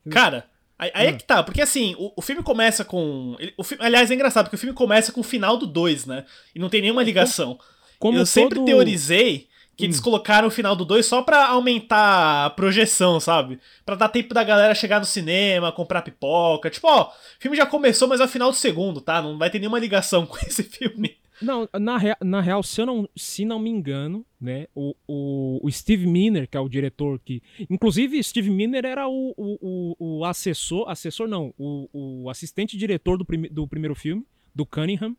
Cara, 0.10 0.48
aí, 0.78 0.92
aí 0.94 1.08
Ah. 1.08 1.10
é 1.10 1.14
que 1.14 1.24
tá, 1.24 1.44
porque 1.44 1.62
assim, 1.62 1.96
o, 1.98 2.12
o 2.16 2.22
filme 2.22 2.44
começa 2.44 2.84
com. 2.86 3.36
ele- 3.40 3.54
o 3.58 3.64
filme, 3.64 3.84
aliás, 3.84 4.10
é 4.10 4.14
engraçado, 4.14 4.46
porque 4.46 4.56
o 4.56 4.60
filme 4.60 4.76
começa 4.76 5.12
com 5.12 5.22
o 5.22 5.24
final 5.24 5.58
do 5.58 5.66
2, 5.68 6.06
né? 6.06 6.26
E 6.56 6.60
não 6.60 6.70
tem 6.70 6.82
nenhuma 6.82 7.04
ligação. 7.04 7.60
Como 8.00 8.18
Eu 8.18 8.26
sempre 8.26 8.56
todo- 8.56 8.66
teorizei 8.66 9.48
que 9.78 9.86
eles 9.86 10.00
Hum. 10.00 10.04
colocaram 10.04 10.48
o 10.48 10.52
final 10.52 10.76
do 10.76 10.86
2 10.86 11.06
só 11.06 11.22
pra 11.22 11.48
aumentar 11.48 12.46
a 12.46 12.50
projeção, 12.50 13.20
sabe? 13.20 13.60
Pra 13.86 13.96
dar 13.96 14.10
tempo 14.10 14.34
da 14.34 14.44
galera 14.44 14.76
chegar 14.76 15.00
no 15.00 15.06
cinema, 15.06 15.72
comprar 15.72 16.02
pipoca. 16.02 16.70
Tipo, 16.70 16.88
ó, 16.88 17.08
o 17.10 17.12
filme 17.40 17.58
já 17.58 17.66
começou, 17.66 18.08
mas 18.08 18.20
é 18.22 18.24
o 18.26 18.28
final 18.28 18.52
do 18.52 18.58
segundo, 18.58 19.02
tá? 19.02 19.22
Não 19.22 19.38
vai 19.38 19.50
ter 19.50 19.60
nenhuma 19.60 19.80
ligação 19.80 20.26
com 20.28 20.38
esse 20.38 20.64
filme. 20.64 21.18
Não, 21.42 21.68
na, 21.80 21.98
rea- 21.98 22.18
na 22.24 22.40
real, 22.40 22.62
se, 22.62 22.80
eu 22.82 22.86
não, 22.86 23.10
se 23.16 23.44
não 23.46 23.58
me 23.58 23.68
engano, 23.72 24.24
né, 24.40 24.68
o, 24.76 24.94
o, 25.08 25.60
o 25.64 25.72
Steve 25.72 26.06
Miner, 26.06 26.48
que 26.48 26.56
é 26.56 26.60
o 26.60 26.70
diretor 26.70 27.20
que. 27.26 27.42
Inclusive, 27.68 28.22
Steve 28.24 28.52
Miner 28.52 28.86
era 28.86 29.08
o, 29.08 29.34
o, 29.36 29.96
o, 30.00 30.20
o 30.20 30.26
assessor. 30.26 30.88
Assessor 30.88 31.28
não, 31.28 31.52
o, 31.58 31.90
o 32.24 32.30
assistente 32.30 32.78
diretor 32.78 33.18
do, 33.18 33.26
prime, 33.26 33.50
do 33.50 33.68
primeiro 33.68 33.96
filme, 33.96 34.24
do 34.54 34.68
Cunningham. 34.68 35.16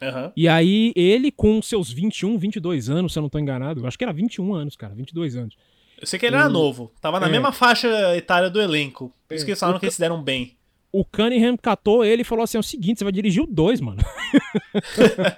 Aham. 0.00 0.32
E 0.36 0.48
aí, 0.48 0.92
ele, 0.94 1.30
com 1.30 1.60
seus 1.60 1.90
21, 1.92 2.38
22 2.38 2.88
anos, 2.88 3.12
se 3.12 3.18
eu 3.18 3.22
não 3.22 3.28
tô 3.28 3.38
enganado, 3.38 3.80
eu 3.80 3.86
acho 3.86 3.98
que 3.98 4.04
era 4.04 4.12
21 4.12 4.54
anos, 4.54 4.76
cara, 4.76 4.94
22 4.94 5.36
anos. 5.36 5.56
Eu 6.00 6.06
sei 6.06 6.18
que 6.18 6.26
ele 6.26 6.36
era 6.36 6.46
O- 6.46 6.50
novo. 6.50 6.92
Tava 7.00 7.18
na 7.18 7.26
é. 7.26 7.30
mesma 7.30 7.50
faixa 7.52 7.88
etária 8.16 8.48
do 8.48 8.60
elenco. 8.60 9.12
Por 9.26 9.34
isso 9.34 9.42
É, 9.42 9.46
que 9.46 9.50
eles 9.50 9.60
falaram 9.60 9.78
o 9.78 9.80
que 9.80 9.86
eles 9.86 9.94
se 9.94 10.00
deram 10.00 10.22
bem. 10.22 10.56
O 10.92 11.04
Cunningham 11.04 11.56
catou 11.56 12.04
ele 12.04 12.22
e 12.22 12.24
falou 12.24 12.44
assim: 12.44 12.56
é 12.56 12.60
o 12.60 12.62
seguinte, 12.62 12.98
você 12.98 13.04
vai 13.04 13.12
dirigir 13.12 13.42
o 13.42 13.46
2, 13.46 13.80
mano. 13.80 13.98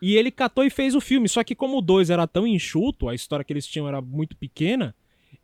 e 0.00 0.16
ele 0.16 0.30
catou 0.30 0.64
e 0.64 0.70
fez 0.70 0.94
o 0.94 1.00
filme. 1.00 1.28
Só 1.28 1.44
que 1.44 1.54
como 1.54 1.78
o 1.78 1.82
2 1.82 2.10
era 2.10 2.26
tão 2.26 2.46
enxuto, 2.46 3.08
a 3.08 3.14
história 3.14 3.44
que 3.44 3.52
eles 3.52 3.66
tinham 3.66 3.86
era 3.86 4.00
muito 4.00 4.34
pequena, 4.36 4.94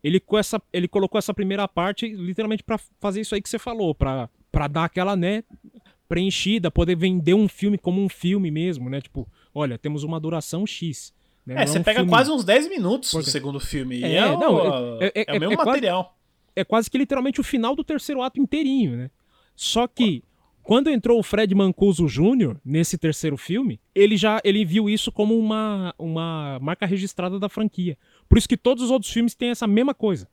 ele, 0.03 0.19
com 0.19 0.37
essa, 0.37 0.61
ele 0.73 0.87
colocou 0.87 1.17
essa 1.19 1.33
primeira 1.33 1.67
parte 1.67 2.07
literalmente 2.07 2.63
pra 2.63 2.79
fazer 2.99 3.21
isso 3.21 3.35
aí 3.35 3.41
que 3.41 3.49
você 3.49 3.59
falou, 3.59 3.93
pra 3.95 4.29
dar 4.69 4.85
aquela, 4.85 5.15
né, 5.15 5.43
preenchida, 6.07 6.71
poder 6.71 6.95
vender 6.95 7.33
um 7.33 7.47
filme 7.47 7.77
como 7.77 8.01
um 8.01 8.09
filme 8.09 8.49
mesmo, 8.51 8.89
né? 8.89 9.01
Tipo, 9.01 9.27
olha, 9.53 9.77
temos 9.77 10.03
uma 10.03 10.19
duração 10.19 10.65
X. 10.65 11.13
né? 11.45 11.55
Não 11.55 11.61
É, 11.61 11.65
você 11.65 11.79
um 11.79 11.83
pega 11.83 11.99
filme- 11.99 12.11
quase 12.11 12.29
uns 12.31 12.43
10 12.43 12.67
minutos 12.69 13.09
do 13.11 13.17
Porque- 13.19 13.31
segundo 13.31 13.59
filme. 13.59 14.03
É, 14.03 14.07
e 14.11 14.15
é, 14.15 14.37
não, 14.37 14.53
o, 14.55 15.01
é- 15.01 15.11
é- 15.15 15.25
é 15.27 15.37
o 15.37 15.39
mesmo 15.39 15.53
é 15.53 15.55
quase- 15.55 15.69
material. 15.71 16.17
é 16.55 16.63
quase 16.65 16.89
que 16.91 16.97
literalmente 16.97 17.39
o 17.39 17.43
final 17.43 17.75
do 17.75 17.83
terceiro 17.83 18.21
ato 18.21 18.39
inteirinho, 18.39 18.97
né? 18.97 19.09
Só 19.55 19.87
que 19.87 20.23
quando 20.61 20.89
entrou 20.89 21.17
o 21.17 21.23
Fred 21.23 21.55
Mancuso 21.55 22.05
Jr. 22.07 22.57
nesse 22.65 22.97
terceiro 22.97 23.37
filme, 23.37 23.79
ele 23.95 24.17
já 24.17 24.41
ele 24.43 24.65
viu 24.65 24.89
isso 24.89 25.09
como 25.11 25.39
uma, 25.39 25.95
uma 25.97 26.59
marca 26.61 26.85
registrada 26.85 27.39
da 27.39 27.47
franquia. 27.47 27.97
Por 28.27 28.37
isso 28.37 28.49
que 28.49 28.57
todos 28.57 28.83
os 28.83 28.91
outros 28.91 29.09
filmes 29.11 29.33
têm 29.33 29.49
essa 29.49 29.65
mesma 29.65 29.93
coisa. 29.93 30.27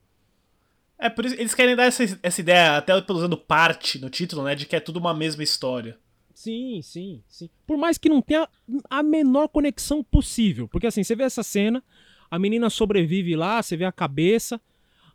É, 0.97 1.09
por 1.09 1.25
isso 1.25 1.35
eles 1.35 1.53
querem 1.53 1.75
dar 1.75 1.85
essa, 1.85 2.03
essa 2.23 2.41
ideia, 2.41 2.77
até 2.77 2.93
usando 3.11 3.37
parte 3.37 3.99
no 3.99 4.09
título, 4.09 4.43
né? 4.43 4.55
De 4.55 4.65
que 4.65 4.75
é 4.75 4.79
tudo 4.79 4.97
uma 4.97 5.13
mesma 5.13 5.43
história. 5.43 5.97
Sim, 6.33 6.81
sim, 6.81 7.23
sim. 7.27 7.49
Por 7.65 7.77
mais 7.77 7.97
que 7.97 8.09
não 8.09 8.21
tenha 8.21 8.47
a 8.89 9.01
menor 9.01 9.47
conexão 9.47 10.03
possível. 10.03 10.67
Porque 10.67 10.87
assim, 10.87 11.03
você 11.03 11.15
vê 11.15 11.23
essa 11.23 11.43
cena, 11.43 11.83
a 12.29 12.37
menina 12.37 12.69
sobrevive 12.69 13.35
lá, 13.35 13.61
você 13.61 13.77
vê 13.77 13.85
a 13.85 13.91
cabeça, 13.91 14.59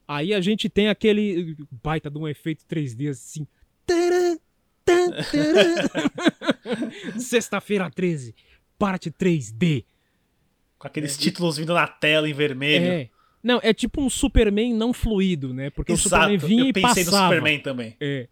aí 0.08 0.32
a 0.32 0.40
gente 0.40 0.68
tem 0.68 0.88
aquele 0.88 1.56
baita 1.70 2.10
de 2.10 2.18
um 2.18 2.26
efeito 2.26 2.64
3D 2.64 3.10
assim. 3.10 3.46
Sexta-feira 7.18 7.90
13, 7.90 8.34
parte 8.78 9.10
3D. 9.10 9.84
Com 10.78 10.86
aqueles 10.86 11.18
títulos 11.18 11.58
vindo 11.58 11.74
na 11.74 11.86
tela 11.86 12.28
em 12.28 12.32
vermelho. 12.32 12.86
É. 12.86 13.10
Não, 13.42 13.58
é 13.62 13.72
tipo 13.72 14.02
um 14.02 14.10
Superman 14.10 14.74
não 14.74 14.92
fluido, 14.92 15.54
né? 15.54 15.70
Porque 15.70 15.92
Exato, 15.92 16.06
o 16.06 16.10
Superman 16.10 16.38
vinha 16.38 16.62
eu 16.64 16.68
e 16.68 16.72
pensei 16.72 17.04
passava. 17.04 17.22
no 17.28 17.34
Superman 17.34 17.60
também. 17.60 17.96
É. 18.00 18.28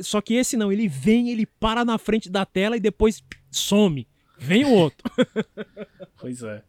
Só 0.00 0.20
que 0.20 0.34
esse 0.34 0.56
não, 0.56 0.70
ele 0.70 0.86
vem, 0.86 1.30
ele 1.30 1.46
para 1.46 1.82
na 1.84 1.96
frente 1.96 2.28
da 2.28 2.44
tela 2.44 2.76
e 2.76 2.80
depois 2.80 3.22
some. 3.50 4.06
Vem 4.38 4.64
o 4.64 4.70
outro. 4.72 4.98
Pois 6.20 6.42
é. 6.42 6.62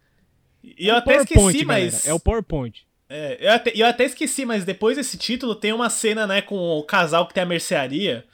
E 0.63 0.87
É 0.87 0.91
eu 0.91 0.95
até 0.95 1.13
PowerPoint, 1.13 1.47
esqueci, 1.47 1.65
galera, 1.65 1.85
mas. 1.85 2.05
É 2.05 2.13
o 2.13 2.19
PowerPoint. 2.19 2.85
É, 3.09 3.37
eu, 3.41 3.51
até, 3.51 3.71
eu 3.75 3.87
até 3.87 4.05
esqueci, 4.05 4.45
mas 4.45 4.63
depois 4.63 4.95
desse 4.95 5.17
título 5.17 5.55
tem 5.55 5.73
uma 5.73 5.89
cena, 5.89 6.27
né, 6.27 6.39
com 6.41 6.55
o 6.55 6.83
casal 6.83 7.27
que 7.27 7.33
tem 7.33 7.41
a 7.41 7.47
mercearia. 7.47 8.25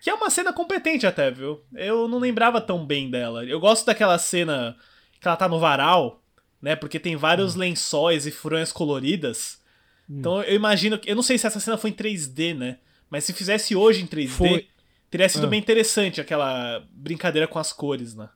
Que 0.00 0.08
é 0.08 0.14
uma 0.14 0.30
cena 0.30 0.52
competente 0.54 1.06
até, 1.06 1.30
viu? 1.30 1.60
Eu 1.74 2.08
não 2.08 2.18
lembrava 2.18 2.60
tão 2.60 2.86
bem 2.86 3.10
dela. 3.10 3.44
Eu 3.44 3.60
gosto 3.60 3.84
daquela 3.84 4.18
cena 4.18 4.76
que 5.20 5.28
ela 5.28 5.36
tá 5.36 5.46
no 5.48 5.58
varal, 5.58 6.22
né? 6.60 6.74
Porque 6.76 6.98
tem 7.00 7.16
vários 7.16 7.54
Hum. 7.54 7.60
lençóis 7.60 8.26
e 8.26 8.30
fronhas 8.30 8.72
coloridas. 8.72 9.60
Então 10.08 10.42
eu 10.42 10.54
imagino 10.54 10.98
que. 10.98 11.10
Eu 11.10 11.16
não 11.16 11.22
sei 11.22 11.36
se 11.38 11.46
essa 11.46 11.58
cena 11.60 11.76
foi 11.76 11.90
em 11.90 11.94
3D, 11.94 12.54
né? 12.54 12.78
Mas 13.10 13.24
se 13.24 13.32
fizesse 13.32 13.74
hoje 13.76 14.02
em 14.02 14.06
3D, 14.06 14.28
Foi. 14.48 14.66
teria 15.10 15.28
sido 15.28 15.46
Ah. 15.46 15.48
bem 15.50 15.58
interessante 15.60 16.20
aquela 16.20 16.84
brincadeira 16.92 17.46
com 17.48 17.58
as 17.58 17.72
cores, 17.72 18.14
né? 18.14 18.28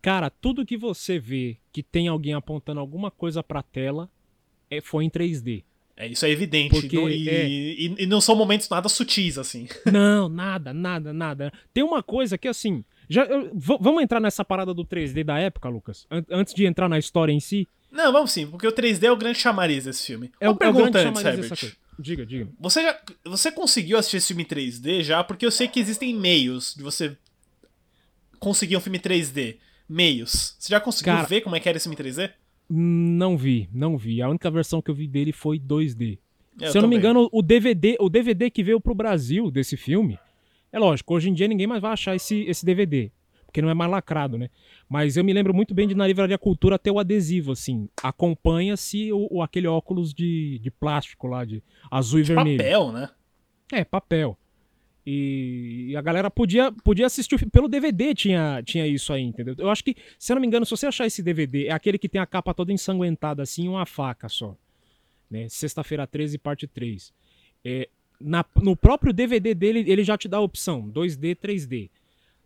Cara, 0.00 0.30
tudo 0.30 0.66
que 0.66 0.76
você 0.76 1.18
vê 1.18 1.58
que 1.72 1.82
tem 1.82 2.08
alguém 2.08 2.34
apontando 2.34 2.80
alguma 2.80 3.10
coisa 3.10 3.42
pra 3.42 3.62
tela 3.62 4.10
é, 4.70 4.80
foi 4.80 5.04
em 5.04 5.10
3D. 5.10 5.64
É, 5.96 6.08
isso 6.08 6.24
é 6.26 6.30
evidente. 6.30 6.70
Porque, 6.80 6.96
não- 6.96 7.08
e, 7.08 7.28
é. 7.28 7.48
e- 7.48 7.94
e 7.98 8.06
não 8.06 8.20
são 8.20 8.34
momentos 8.34 8.68
nada 8.68 8.88
sutis, 8.88 9.38
assim. 9.38 9.68
Não, 9.92 10.28
nada, 10.28 10.72
nada, 10.72 11.12
nada. 11.12 11.52
Tem 11.72 11.84
uma 11.84 12.02
coisa 12.02 12.36
que 12.38 12.48
assim. 12.48 12.84
Já, 13.08 13.24
eu- 13.24 13.50
vamos 13.54 14.02
entrar 14.02 14.20
nessa 14.20 14.44
parada 14.44 14.72
do 14.72 14.84
3D 14.84 15.24
da 15.24 15.38
época, 15.38 15.68
Lucas? 15.68 16.06
An- 16.10 16.24
antes 16.30 16.54
de 16.54 16.64
entrar 16.64 16.88
na 16.88 16.98
história 16.98 17.32
em 17.32 17.40
si. 17.40 17.68
Não, 17.90 18.10
vamos 18.12 18.32
sim, 18.32 18.46
porque 18.46 18.66
o 18.66 18.72
3D 18.72 19.04
é 19.06 19.12
o 19.12 19.16
grande 19.16 19.38
chamariz 19.38 19.84
desse 19.84 20.06
filme. 20.06 20.30
É 20.40 20.48
Uma 20.48 20.52
o, 20.52 20.52
é 20.52 20.54
o 20.54 20.58
pergunta 20.74 20.98
antes, 20.98 21.24
Herbert. 21.24 21.76
Diga, 21.98 22.24
diga. 22.24 22.48
Você, 22.58 22.82
já, 22.82 22.98
você 23.24 23.52
conseguiu 23.52 23.98
assistir 23.98 24.16
esse 24.16 24.28
filme 24.28 24.42
em 24.44 24.46
3D 24.46 25.02
já? 25.02 25.22
Porque 25.22 25.44
eu 25.44 25.50
sei 25.50 25.68
que 25.68 25.78
existem 25.78 26.14
meios 26.14 26.74
de 26.74 26.82
você 26.82 27.16
conseguir 28.38 28.76
um 28.76 28.80
filme 28.80 28.98
3D. 28.98 29.56
Meios. 29.88 30.56
Você 30.58 30.70
já 30.70 30.80
conseguiu 30.80 31.12
Cara- 31.12 31.26
ver 31.28 31.42
como 31.42 31.54
é 31.54 31.60
que 31.60 31.68
era 31.68 31.76
esse 31.76 31.84
filme 31.88 31.96
3D? 31.96 32.30
Não 32.70 33.36
vi, 33.36 33.68
não 33.72 33.98
vi. 33.98 34.22
A 34.22 34.28
única 34.28 34.50
versão 34.50 34.80
que 34.80 34.90
eu 34.90 34.94
vi 34.94 35.06
dele 35.06 35.32
foi 35.32 35.58
2D. 35.58 36.18
É, 36.60 36.70
Se 36.70 36.78
eu 36.78 36.82
não 36.82 36.88
me 36.88 36.96
engano, 36.96 37.28
o 37.30 37.42
DVD, 37.42 37.96
o 38.00 38.08
DVD 38.08 38.50
que 38.50 38.62
veio 38.62 38.80
pro 38.80 38.94
Brasil 38.94 39.50
desse 39.50 39.76
filme, 39.76 40.18
é 40.72 40.78
lógico, 40.78 41.14
hoje 41.14 41.28
em 41.28 41.34
dia 41.34 41.46
ninguém 41.46 41.66
mais 41.66 41.80
vai 41.82 41.92
achar 41.92 42.16
esse, 42.16 42.40
esse 42.44 42.64
DVD, 42.64 43.10
porque 43.46 43.60
não 43.62 43.68
é 43.70 43.74
mais 43.74 43.90
lacrado, 43.90 44.38
né? 44.38 44.48
Mas 44.88 45.16
eu 45.16 45.24
me 45.24 45.32
lembro 45.32 45.52
muito 45.54 45.74
bem 45.74 45.86
de 45.86 45.94
na 45.94 46.06
Livraria 46.06 46.38
Cultura 46.38 46.78
ter 46.78 46.90
o 46.90 46.98
adesivo, 46.98 47.52
assim, 47.52 47.88
acompanha-se 48.02 49.12
o, 49.12 49.28
o- 49.30 49.42
aquele 49.42 49.66
óculos 49.66 50.12
de, 50.14 50.58
de 50.60 50.70
plástico 50.70 51.26
lá, 51.26 51.44
de 51.44 51.62
azul 51.90 52.20
e 52.20 52.22
vermelho. 52.22 52.58
Papel, 52.58 52.92
né? 52.92 53.08
É, 53.72 53.84
papel. 53.84 54.38
E, 55.04 55.88
e 55.90 55.96
a 55.96 56.00
galera 56.02 56.30
podia, 56.30 56.70
podia 56.70 57.06
assistir. 57.06 57.48
Pelo 57.50 57.68
DVD 57.68 58.14
tinha, 58.14 58.62
tinha 58.64 58.86
isso 58.86 59.12
aí, 59.12 59.22
entendeu? 59.22 59.54
Eu 59.58 59.68
acho 59.68 59.82
que, 59.82 59.96
se 60.18 60.30
eu 60.32 60.36
não 60.36 60.40
me 60.40 60.46
engano, 60.46 60.64
se 60.64 60.70
você 60.70 60.86
achar 60.86 61.06
esse 61.06 61.22
DVD, 61.22 61.66
é 61.66 61.72
aquele 61.72 61.98
que 61.98 62.08
tem 62.08 62.20
a 62.20 62.26
capa 62.26 62.54
toda 62.54 62.72
ensanguentada 62.72 63.42
assim 63.42 63.66
uma 63.68 63.84
faca 63.84 64.28
só. 64.28 64.56
Né? 65.30 65.48
Sexta-feira 65.48 66.06
13, 66.06 66.38
parte 66.38 66.66
3. 66.68 67.12
É, 67.64 67.88
na- 68.22 68.44
no 68.62 68.76
próprio 68.76 69.12
DVD 69.12 69.54
dele, 69.54 69.84
ele 69.86 70.04
já 70.04 70.16
te 70.16 70.28
dá 70.28 70.36
a 70.38 70.40
opção: 70.40 70.88
2D, 70.88 71.34
3D. 71.36 71.90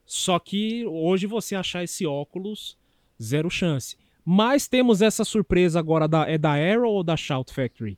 Só 0.05 0.39
que 0.39 0.85
hoje 0.87 1.27
você 1.27 1.55
achar 1.57 1.83
esse 1.83 2.07
óculos, 2.07 2.77
zero 3.21 3.51
chance. 3.51 3.97
Mas 4.25 4.67
temos 4.69 5.03
essa 5.03 5.25
surpresa 5.25 5.79
agora 5.79 6.07
da, 6.09 6.29
é 6.29 6.37
da 6.39 6.53
Arrow 6.53 6.93
ou 6.95 7.03
da 7.05 7.17
Shout 7.17 7.53
Factory? 7.53 7.97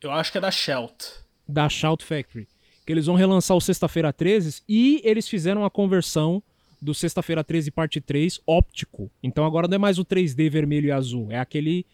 Eu 0.00 0.12
acho 0.12 0.30
que 0.30 0.38
é 0.38 0.40
da 0.40 0.50
Shelt. 0.50 1.04
da 1.46 1.68
Shout 1.68 2.04
Factory. 2.04 2.46
Que 2.86 2.92
eles 2.92 3.06
vão 3.06 3.14
relançar 3.16 3.56
o 3.56 3.60
Sexta-feira 3.60 4.12
13 4.12 4.62
e 4.68 5.00
eles 5.04 5.28
fizeram 5.28 5.64
a 5.64 5.70
conversão 5.70 6.42
do 6.80 6.94
Sexta-feira 6.94 7.42
13 7.44 7.70
parte 7.70 8.00
3 8.00 8.40
óptico. 8.46 9.10
Então 9.22 9.44
agora 9.44 9.66
não 9.68 9.74
é 9.74 9.78
mais 9.78 9.98
o 9.98 10.04
3D 10.04 10.48
vermelho 10.48 10.86
e 10.86 10.92
azul, 10.92 11.26
é 11.30 11.38
aquele 11.38 11.84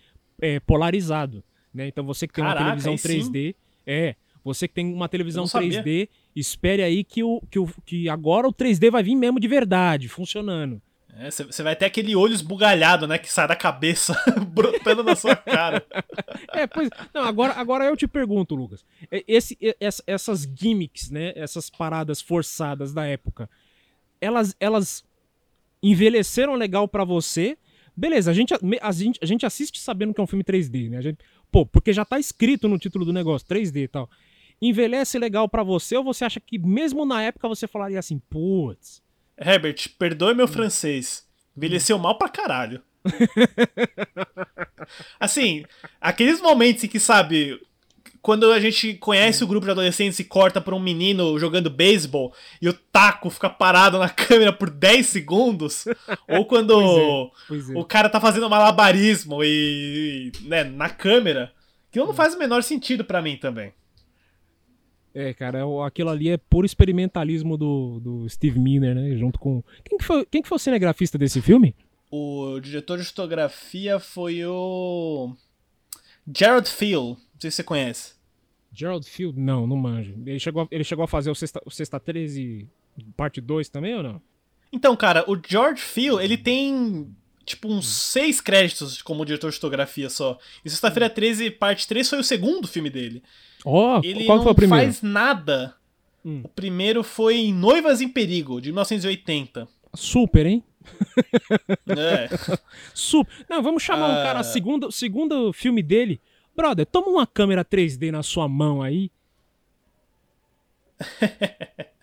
é, 0.40 0.60
polarizado. 0.60 1.42
Né? 1.72 1.88
Então 1.88 2.04
você 2.04 2.26
que 2.28 2.34
tem 2.34 2.44
Caraca, 2.44 2.60
uma 2.60 2.66
televisão 2.70 2.92
aí 2.92 2.98
sim. 2.98 3.30
3D, 3.32 3.54
é, 3.86 4.14
você 4.44 4.68
que 4.68 4.74
tem 4.74 4.92
uma 4.92 5.08
televisão 5.08 5.40
Eu 5.40 5.44
não 5.44 5.48
sabia. 5.48 5.82
3D, 5.82 6.08
espere 6.36 6.82
aí 6.82 7.02
que, 7.02 7.22
o, 7.24 7.40
que, 7.50 7.58
o, 7.58 7.66
que 7.86 8.08
agora 8.08 8.46
o 8.46 8.52
3D 8.52 8.90
vai 8.90 9.02
vir 9.02 9.14
mesmo 9.16 9.40
de 9.40 9.48
verdade, 9.48 10.08
funcionando. 10.08 10.80
É, 11.16 11.30
Você 11.30 11.44
você 11.44 11.62
vai 11.62 11.76
ter 11.76 11.84
aquele 11.84 12.14
olho 12.16 12.34
esbugalhado, 12.34 13.06
né? 13.06 13.18
Que 13.18 13.32
sai 13.32 13.46
da 13.46 13.54
cabeça, 13.56 14.14
brotando 14.52 15.02
na 15.04 15.14
sua 15.16 15.34
cara. 15.36 15.84
É, 16.52 16.66
pois. 16.68 16.88
Não, 17.12 17.22
agora, 17.22 17.52
agora 17.54 17.84
eu 17.84 17.96
te 17.96 18.06
pergunto, 18.06 18.54
Lucas. 18.54 18.84
É, 19.10 19.24
Esse, 19.26 19.56
essa- 19.80 20.02
essas 20.06 20.42
gimmicks, 20.42 21.10
né? 21.10 21.32
Essas 21.34 21.68
paradas 21.68 22.20
forçadas 22.20 22.92
da 22.92 23.04
época, 23.06 23.50
elas, 24.20 24.54
elas 24.60 25.04
envelheceram 25.82 26.54
legal 26.54 26.86
pra 26.88 27.04
você? 27.04 27.56
Beleza, 27.96 28.30
a 28.30 28.34
gente, 28.34 28.52
a, 28.54 28.92
gente, 28.92 29.18
a 29.22 29.26
gente 29.26 29.46
assiste 29.46 29.78
sabendo 29.80 30.12
que 30.14 30.20
é 30.20 30.24
um 30.24 30.26
filme 30.26 30.42
3D, 30.44 30.90
né? 30.90 30.98
A 30.98 31.02
gente, 31.02 31.18
pô, 31.50 31.64
porque 31.64 31.92
já 31.92 32.04
tá 32.04 32.18
escrito 32.18 32.66
no 32.68 32.78
título 32.78 33.04
do 33.04 33.12
negócio, 33.12 33.46
3D 33.46 33.84
e 33.84 33.88
tal. 33.88 34.10
Envelhece 34.60 35.18
legal 35.18 35.48
pra 35.48 35.62
você 35.62 35.96
ou 35.96 36.04
você 36.04 36.24
acha 36.24 36.40
que 36.40 36.58
mesmo 36.58 37.04
na 37.04 37.22
época 37.22 37.48
você 37.48 37.66
falaria 37.66 37.98
assim, 37.98 38.18
putz. 38.30 39.02
Herbert, 39.38 39.88
perdoe 39.98 40.34
meu 40.34 40.48
francês. 40.48 41.26
Envelheceu 41.56 41.98
mal 41.98 42.16
pra 42.16 42.28
caralho. 42.28 42.80
assim, 45.20 45.64
aqueles 46.00 46.40
momentos 46.40 46.84
em 46.84 46.88
que, 46.88 46.98
sabe, 46.98 47.60
quando 48.22 48.50
a 48.50 48.58
gente 48.58 48.94
conhece 48.94 49.44
o 49.44 49.46
grupo 49.46 49.66
de 49.66 49.72
adolescentes 49.72 50.18
e 50.18 50.24
corta 50.24 50.60
pra 50.60 50.74
um 50.74 50.80
menino 50.80 51.38
jogando 51.38 51.68
beisebol 51.68 52.32
e 52.60 52.68
o 52.68 52.72
taco 52.72 53.28
fica 53.28 53.50
parado 53.50 53.98
na 53.98 54.08
câmera 54.08 54.52
por 54.52 54.70
10 54.70 55.06
segundos, 55.06 55.84
ou 56.26 56.46
quando 56.46 57.30
Pois 57.46 57.68
é. 57.68 57.78
o 57.78 57.84
cara 57.84 58.08
tá 58.08 58.20
fazendo 58.20 58.48
malabarismo 58.48 59.44
e, 59.44 60.32
e, 60.42 60.48
né, 60.48 60.64
na 60.64 60.88
câmera, 60.88 61.52
aquilo 61.90 62.06
não 62.06 62.14
faz 62.14 62.34
o 62.34 62.38
menor 62.38 62.62
sentido 62.62 63.04
pra 63.04 63.20
mim 63.20 63.36
também. 63.36 63.72
É, 65.14 65.32
cara, 65.32 65.60
é 65.60 65.86
aquilo 65.86 66.10
ali 66.10 66.28
é 66.28 66.36
puro 66.36 66.66
experimentalismo 66.66 67.56
do, 67.56 68.00
do 68.00 68.28
Steve 68.28 68.58
Miner, 68.58 68.96
né? 68.96 69.16
Junto 69.16 69.38
com. 69.38 69.62
Quem 69.84 69.96
que, 69.96 70.04
foi, 70.04 70.26
quem 70.26 70.42
que 70.42 70.48
foi 70.48 70.56
o 70.56 70.58
cinegrafista 70.58 71.16
desse 71.16 71.40
filme? 71.40 71.76
O 72.10 72.58
diretor 72.60 72.98
de 72.98 73.04
fotografia 73.04 74.00
foi 74.00 74.44
o. 74.44 75.32
Gerald 76.36 76.68
Field. 76.68 77.10
Não 77.10 77.40
sei 77.40 77.50
se 77.50 77.56
você 77.56 77.62
conhece. 77.62 78.14
Gerald 78.72 79.08
Field? 79.08 79.38
Não, 79.38 79.68
não 79.68 79.76
manjo. 79.76 80.14
Ele 80.26 80.40
chegou 80.40 80.62
a, 80.62 80.68
ele 80.70 80.82
chegou 80.82 81.04
a 81.04 81.08
fazer 81.08 81.30
o 81.30 81.34
Sexta, 81.34 81.62
o 81.64 81.70
Sexta 81.70 82.00
13, 82.00 82.68
parte 83.16 83.40
2 83.40 83.68
também 83.68 83.94
ou 83.94 84.02
não? 84.02 84.22
Então, 84.72 84.96
cara, 84.96 85.24
o 85.30 85.40
George 85.40 85.80
Field, 85.80 86.22
ele 86.22 86.36
tem. 86.36 87.14
Tipo, 87.44 87.68
uns 87.68 87.86
seis 87.86 88.40
créditos 88.40 89.02
como 89.02 89.24
diretor 89.24 89.50
de 89.50 89.56
fotografia 89.56 90.10
só. 90.10 90.38
E 90.64 90.70
Sexta-feira 90.70 91.08
13, 91.08 91.50
parte 91.50 91.86
3 91.86 92.08
foi 92.08 92.18
o 92.18 92.24
segundo 92.24 92.66
filme 92.66 92.90
dele. 92.90 93.22
Ó, 93.64 94.00
Ele 94.04 94.24
qual 94.26 94.36
não 94.38 94.42
foi 94.44 94.52
o 94.52 94.54
primeiro? 94.54 94.84
faz 94.84 95.02
nada. 95.02 95.74
Hum. 96.24 96.42
O 96.44 96.48
primeiro 96.48 97.02
foi 97.02 97.50
Noivas 97.52 98.00
em 98.00 98.08
Perigo, 98.08 98.60
de 98.60 98.70
1980. 98.70 99.66
Super, 99.94 100.46
hein? 100.46 100.62
É. 101.88 102.28
Super. 102.94 103.32
Não, 103.48 103.62
vamos 103.62 103.82
chamar 103.82 104.08
um 104.08 104.20
Ah. 104.20 104.22
cara, 104.22 104.42
segundo, 104.42 104.90
segundo 104.92 105.52
filme 105.52 105.82
dele. 105.82 106.20
Brother, 106.56 106.86
toma 106.86 107.08
uma 107.08 107.26
câmera 107.26 107.64
3D 107.64 108.10
na 108.12 108.22
sua 108.22 108.48
mão 108.48 108.82
aí. 108.82 109.10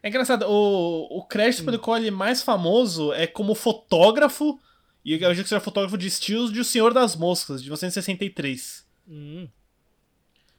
É 0.00 0.08
engraçado, 0.08 0.46
o, 0.48 1.18
o 1.18 1.24
crédito 1.24 1.64
pelo 1.64 1.76
qual 1.78 1.96
ele 1.96 2.06
é 2.06 2.10
mais 2.12 2.40
famoso 2.40 3.12
é 3.14 3.26
como 3.26 3.52
fotógrafo, 3.52 4.56
e 5.04 5.10
eu 5.10 5.16
acredito 5.16 5.42
que 5.42 5.48
seja 5.48 5.60
fotógrafo 5.60 5.98
de 5.98 6.06
estilos 6.06 6.52
de 6.52 6.60
O 6.60 6.64
Senhor 6.64 6.94
das 6.94 7.16
Moscas, 7.16 7.60
de 7.60 7.68
1963. 7.68 8.86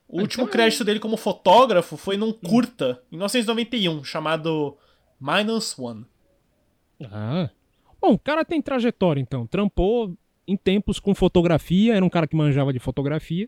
O 0.09 0.21
último 0.21 0.47
crédito 0.47 0.83
dele 0.83 0.99
como 0.99 1.15
fotógrafo 1.15 1.95
foi 1.95 2.17
num 2.17 2.33
curta, 2.33 3.01
em 3.11 3.15
1991, 3.15 4.03
chamado 4.03 4.75
Minus 5.21 5.77
One. 5.77 6.03
Ah. 7.03 7.49
Bom, 8.01 8.13
o 8.13 8.19
cara 8.19 8.43
tem 8.43 8.61
trajetória, 8.61 9.21
então. 9.21 9.45
Trampou 9.45 10.17
em 10.47 10.57
tempos 10.57 10.99
com 10.99 11.13
fotografia, 11.13 11.93
era 11.95 12.03
um 12.03 12.09
cara 12.09 12.25
que 12.27 12.35
manjava 12.35 12.73
de 12.73 12.79
fotografia. 12.79 13.47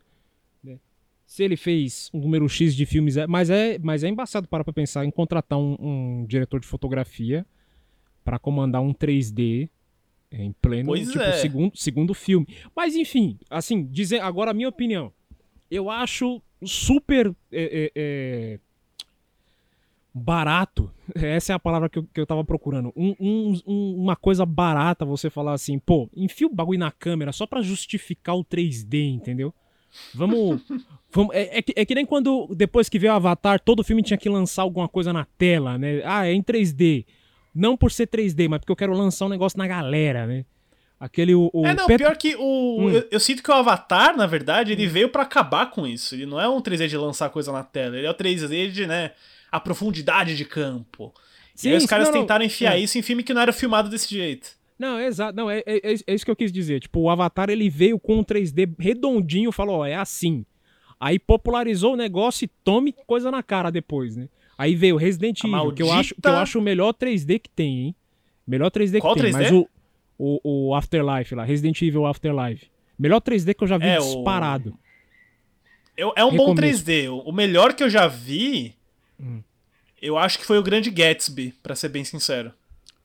né? 0.63 0.78
Se 1.26 1.43
ele 1.43 1.58
fez 1.58 2.10
um 2.13 2.19
número 2.19 2.47
X 2.47 2.76
de 2.76 2.86
filmes, 2.86 3.17
é- 3.17 3.26
mas 3.26 3.50
é, 3.50 3.80
mas 3.80 4.04
é 4.04 4.08
embaçado 4.10 4.47
para 4.47 4.63
pra 4.63 4.71
pensar 4.71 5.04
em 5.04 5.10
contratar 5.12 5.58
um, 5.58 5.76
um 5.80 6.26
diretor 6.28 6.60
de 6.60 6.67
fotografia 6.67 7.43
para 8.24 8.38
comandar 8.38 8.82
um 8.84 8.93
3D 8.93 9.67
em 10.32 10.52
pleno 10.62 10.89
Pois 10.89 11.08
tipo, 11.12 11.24
é. 11.24 11.32
segundo, 11.34 11.76
segundo 11.76 12.13
filme. 12.13 12.47
Mas 12.76 12.95
enfim, 12.95 13.39
assim, 13.50 13.84
dizer 13.84 14.19
agora 14.21 14.52
a 14.52 14.54
minha 14.54 14.69
opinião. 14.69 15.12
Eu 15.71 15.89
acho 15.89 16.41
super 16.63 17.34
é, 17.52 17.63
é, 17.86 17.91
é, 17.95 18.60
barato. 20.13 20.91
Essa 21.15 21.54
é 21.54 21.56
a 21.56 21.60
palavra 21.60 21.89
que 21.89 22.00
eu, 22.00 22.08
que 22.13 22.19
eu 22.19 22.26
tava 22.26 22.43
procurando. 22.43 22.91
Um- 22.95 23.15
um- 23.19 23.62
um- 23.67 23.95
uma 24.04 24.15
coisa 24.15 24.45
barata 24.45 25.06
você 25.06 25.30
falar 25.30 25.54
assim, 25.54 25.80
pô, 25.80 26.10
enfia 26.15 26.47
o 26.47 26.54
bagulho 26.54 26.80
na 26.80 26.91
câmera 26.91 27.32
só 27.32 27.45
pra 27.45 27.62
justificar 27.62 28.36
o 28.36 28.43
3D, 28.43 29.10
entendeu? 29.10 29.54
Vamos. 30.13 30.62
vamos 31.12 31.36
é, 31.36 31.58
é 31.58 31.62
que, 31.62 31.74
é 31.76 31.86
que 31.86 31.95
nem 31.95 32.06
quando, 32.06 32.47
depois 32.56 32.88
que 32.88 33.00
veio 33.00 33.12
o 33.13 33.15
Avatar, 33.15 33.60
todo 33.60 33.84
filme 33.84 34.02
tinha 34.04 34.17
que 34.17 34.30
lançar 34.30 34.62
alguma 34.63 34.88
coisa 34.88 35.12
na 35.12 35.26
tela, 35.38 35.78
né? 35.78 36.02
Ah, 36.06 36.28
é 36.28 36.34
em 36.34 36.41
3D. 36.41 37.06
Não 37.54 37.76
por 37.76 37.91
ser 37.91 38.08
3D, 38.08 38.47
mas 38.47 38.60
porque 38.60 38.71
eu 38.71 38.76
quero 38.78 38.93
lançar 38.93 39.26
um 39.26 39.30
negócio 39.30 39.58
na 39.58 39.67
galera, 39.67 40.26
né? 40.26 40.45
Aquele. 41.03 41.33
O, 41.33 41.49
o 41.51 41.65
é, 41.65 41.73
não, 41.73 41.87
Pet- 41.87 41.97
pior 41.97 42.15
que 42.15 42.35
o. 42.37 42.77
Hum. 42.81 42.89
Eu, 42.91 43.07
eu 43.11 43.19
sinto 43.19 43.41
que 43.41 43.49
o 43.49 43.53
Avatar, 43.55 44.15
na 44.15 44.27
verdade, 44.27 44.71
ele 44.71 44.85
veio 44.85 45.09
pra 45.09 45.23
acabar 45.23 45.71
com 45.71 45.87
isso. 45.87 46.13
Ele 46.13 46.27
não 46.27 46.39
é 46.39 46.47
um 46.47 46.61
3D 46.61 46.87
de 46.87 46.95
lançar 46.95 47.29
coisa 47.31 47.51
na 47.51 47.63
tela, 47.63 47.97
ele 47.97 48.05
é 48.05 48.11
o 48.11 48.13
3D 48.13 48.69
de, 48.69 48.85
né, 48.85 49.11
a 49.51 49.59
profundidade 49.59 50.37
de 50.37 50.45
campo. 50.45 51.11
Sim, 51.55 51.69
e 51.69 51.71
aí 51.71 51.77
os 51.79 51.85
caras 51.87 52.07
não, 52.09 52.13
tentaram 52.21 52.45
enfiar 52.45 52.75
É. 52.77 52.79
isso 52.79 52.99
em 52.99 53.01
filme 53.01 53.23
que 53.23 53.33
não 53.33 53.41
era 53.41 53.51
filmado 53.51 53.89
desse 53.89 54.13
jeito. 54.13 54.51
Não, 54.77 54.97
é 54.99 55.07
exato. 55.07 55.35
Não, 55.35 55.49
é, 55.49 55.63
é, 55.65 55.93
é 56.07 56.13
isso 56.13 56.23
que 56.23 56.29
eu 56.31 56.35
quis 56.35 56.51
dizer. 56.51 56.79
Tipo, 56.79 56.99
o 57.01 57.09
Avatar 57.09 57.49
ele 57.49 57.67
veio 57.69 57.99
com 57.99 58.17
um 58.19 58.23
3D 58.23 58.69
redondinho, 58.79 59.51
falou, 59.51 59.79
ó, 59.79 59.85
é 59.85 59.95
assim. 59.95 60.45
Aí 60.99 61.17
popularizou 61.17 61.93
o 61.93 61.97
negócio 61.97 62.45
e 62.45 62.47
tome 62.63 62.93
coisa 63.07 63.31
na 63.31 63.41
cara 63.41 63.71
depois, 63.71 64.15
né? 64.15 64.29
Aí 64.57 64.75
veio 64.75 64.95
Resident 64.97 65.43
Evil, 65.43 65.71
que 65.73 65.81
eu, 65.81 65.87
maldita- 65.87 65.99
acho, 65.99 66.15
que 66.21 66.27
eu 66.27 66.33
acho 66.37 66.59
o 66.59 66.61
melhor 66.61 66.93
3D 66.93 67.39
que 67.39 67.49
tem, 67.49 67.79
hein? 67.87 67.95
Melhor 68.47 68.69
3D 68.71 68.99
Qual 68.99 69.15
que 69.15 69.21
tem. 69.21 69.31
3D? 69.31 69.37
Mas 69.41 69.51
o, 69.51 69.67
o, 70.43 70.69
o 70.69 70.75
Afterlife 70.75 71.34
lá, 71.36 71.43
Resident 71.43 71.81
Evil 71.81 72.05
Afterlife. 72.05 72.69
Melhor 72.97 73.19
3D 73.21 73.53
que 73.55 73.63
eu 73.63 73.67
já 73.67 73.77
vi 73.77 73.88
É, 73.88 73.99
o- 73.99 74.03
disparado. 74.03 74.77
Eu- 75.97 76.13
é 76.15 76.23
um 76.23 76.29
bom 76.31 76.53
Recomendo. 76.53 76.57
3D. 76.57 77.10
O 77.10 77.17
o 77.19 77.31
melhor 77.31 77.73
que 77.73 77.84
eu 77.84 77.89
já 77.89 78.07
vi, 78.07 78.75
Hum. 79.19 79.41
eu 80.01 80.17
acho 80.17 80.38
que 80.39 80.45
foi 80.45 80.57
o 80.57 80.63
Grande 80.63 80.89
Gatsby, 80.89 81.53
pra 81.62 81.75
ser 81.75 81.89
bem 81.89 82.03
sincero. 82.03 82.51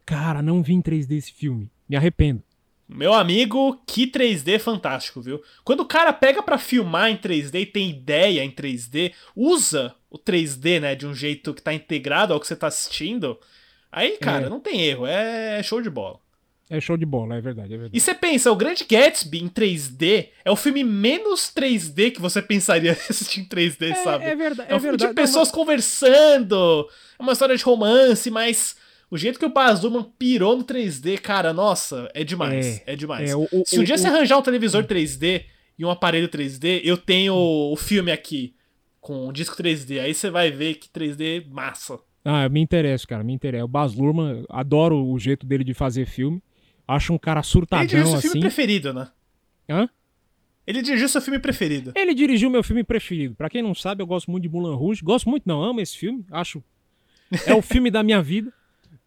Cara, 0.04 0.40
não 0.42 0.62
vi 0.62 0.74
em 0.74 0.80
3D 0.82 1.16
esse 1.16 1.32
filme. 1.32 1.70
Me 1.88 1.96
arrependo. 1.96 2.42
Meu 2.88 3.12
amigo, 3.12 3.80
que 3.84 4.06
3D 4.06 4.60
fantástico, 4.60 5.20
viu? 5.20 5.42
Quando 5.64 5.80
o 5.80 5.86
cara 5.86 6.12
pega 6.12 6.40
pra 6.40 6.56
filmar 6.56 7.10
em 7.10 7.16
3D 7.16 7.60
e 7.62 7.66
tem 7.66 7.90
ideia 7.90 8.44
em 8.44 8.50
3D, 8.50 9.12
usa 9.34 9.92
o 10.08 10.16
3D, 10.16 10.78
né, 10.78 10.94
de 10.94 11.04
um 11.06 11.12
jeito 11.14 11.52
que 11.52 11.60
tá 11.60 11.74
integrado 11.74 12.32
ao 12.32 12.38
que 12.38 12.46
você 12.46 12.54
tá 12.54 12.68
assistindo, 12.68 13.36
aí, 13.90 14.16
cara, 14.18 14.46
É. 14.46 14.48
não 14.48 14.60
tem 14.60 14.82
erro, 14.82 15.04
é 15.04 15.60
show 15.64 15.82
de 15.82 15.90
bola. 15.90 16.20
É 16.68 16.80
show 16.80 16.96
de 16.96 17.06
bola, 17.06 17.36
é 17.36 17.40
verdade, 17.40 17.68
é 17.74 17.76
verdade. 17.76 17.96
E 17.96 18.00
você 18.00 18.12
pensa, 18.12 18.50
o 18.50 18.56
Grande 18.56 18.84
Gatsby 18.84 19.38
em 19.40 19.48
3D 19.48 20.30
é 20.44 20.50
o 20.50 20.56
filme 20.56 20.82
menos 20.82 21.48
3D 21.54 22.10
que 22.10 22.20
você 22.20 22.42
pensaria 22.42 22.92
assistir 23.08 23.40
em 23.40 23.44
3D, 23.44 23.94
sabe? 24.02 24.24
é 24.24 24.34
verdade, 24.34 24.70
É 24.70 24.74
um 24.74 24.78
é 24.78 24.80
filme 24.80 24.96
verdade. 24.98 25.12
de 25.12 25.14
pessoas 25.14 25.50
conversando, 25.50 26.88
é 27.18 27.22
uma 27.22 27.32
história 27.32 27.56
de 27.56 27.62
romance, 27.62 28.30
mas 28.30 28.76
o 29.10 29.16
jeito 29.16 29.38
que 29.38 29.44
o 29.46 29.52
Baz 29.52 29.82
Luhrmann 29.82 30.10
pirou 30.18 30.56
no 30.56 30.64
3D, 30.64 31.18
cara, 31.18 31.52
nossa, 31.52 32.10
é 32.14 32.24
demais, 32.24 32.82
é, 32.86 32.92
É, 32.92 32.96
demais. 32.96 33.30
é, 33.30 33.36
o- 33.36 33.48
o- 33.52 33.62
Se 33.64 33.78
um 33.78 33.84
dia 33.84 33.94
o- 33.94 33.98
você 33.98 34.08
arranjar 34.08 34.38
um 34.38 34.42
televisor 34.42 34.84
3D 34.84 35.44
e 35.78 35.84
um 35.84 35.90
aparelho 35.90 36.28
3D, 36.28 36.80
eu 36.84 36.96
tenho 36.96 37.34
o 37.34 37.76
filme 37.76 38.10
aqui 38.10 38.54
com 39.00 39.28
o 39.28 39.32
disco 39.32 39.56
3D, 39.56 40.00
aí 40.00 40.12
você 40.14 40.30
vai 40.30 40.50
ver 40.50 40.74
que 40.74 40.88
3D 40.88 41.36
é 41.46 41.48
massa. 41.48 41.98
Ah, 42.24 42.48
me 42.48 42.60
interessa, 42.60 43.06
cara, 43.06 43.22
me 43.22 43.32
interessa. 43.32 43.64
O 43.64 43.68
Baz 43.68 43.94
Luhrmann, 43.94 44.44
adoro 44.48 44.96
o 45.06 45.16
jeito 45.16 45.46
dele 45.46 45.62
de 45.62 45.72
fazer 45.74 46.06
filme. 46.06 46.42
Acho 46.86 47.12
um 47.12 47.18
cara 47.18 47.40
Ele 47.40 47.46
surtadão 47.46 47.86
dirigiu 47.86 48.06
seu 48.06 48.18
assim. 48.18 48.28
filme 48.28 48.40
preferido, 48.40 48.92
né? 48.92 49.08
Hã? 49.68 49.88
Ele 50.66 50.82
dirigiu 50.82 51.08
seu 51.08 51.20
filme 51.20 51.38
preferido. 51.38 51.92
Ele 51.94 52.12
dirigiu 52.14 52.50
meu 52.50 52.62
filme 52.62 52.82
preferido. 52.82 53.34
Pra 53.34 53.48
quem 53.48 53.62
não 53.62 53.74
sabe, 53.74 54.02
eu 54.02 54.06
gosto 54.06 54.30
muito 54.30 54.42
de 54.42 54.48
Moulin 54.48 54.74
Rouge. 54.76 55.02
Gosto 55.02 55.28
muito, 55.28 55.44
não, 55.46 55.62
amo 55.62 55.80
esse 55.80 55.96
filme. 55.96 56.24
Acho. 56.30 56.62
É 57.46 57.54
o 57.54 57.62
filme 57.62 57.90
da 57.90 58.02
minha 58.02 58.20
vida. 58.20 58.52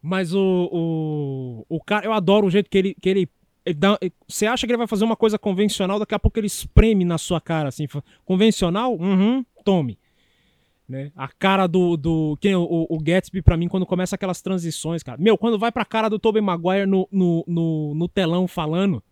Mas 0.02 0.34
o, 0.34 0.70
o, 0.72 1.66
o 1.68 1.84
cara, 1.84 2.06
eu 2.06 2.14
adoro 2.14 2.48
o 2.48 2.50
jeito 2.50 2.70
que 2.70 2.78
ele. 2.78 2.96
Que 3.02 3.10
ele, 3.10 3.30
ele 3.66 4.14
você 4.26 4.46
acha 4.46 4.66
que 4.66 4.72
ele 4.72 4.78
vai 4.78 4.88
fazer 4.88 5.04
uma 5.04 5.18
coisa 5.18 5.38
convencional, 5.38 6.00
daqui 6.00 6.16
a 6.16 6.20
pouco 6.20 6.40
ele 6.40 6.48
espreme 6.48 7.04
na 7.04 7.18
sua 7.18 7.42
cara, 7.42 7.68
assim. 7.68 7.86
Convencional? 8.24 8.96
Uhum, 8.96 9.46
tome. 9.66 9.99
Né? 10.90 11.12
A 11.16 11.28
cara 11.28 11.68
do. 11.68 11.96
do 11.96 12.36
quem, 12.42 12.56
o, 12.56 12.88
o 12.90 13.00
Gatsby, 13.00 13.44
pra 13.44 13.56
mim, 13.56 13.68
quando 13.68 13.86
começa 13.86 14.16
aquelas 14.16 14.42
transições, 14.42 15.04
cara. 15.04 15.22
Meu, 15.22 15.38
quando 15.38 15.60
vai 15.60 15.72
pra 15.72 15.86
cara 15.86 16.10
do 16.10 16.18
Tobey 16.18 16.42
Maguire 16.42 16.88
no, 16.88 17.08
no, 17.12 17.46
no, 17.48 17.94
no 17.94 18.08
telão 18.08 18.48
falando, 18.48 19.04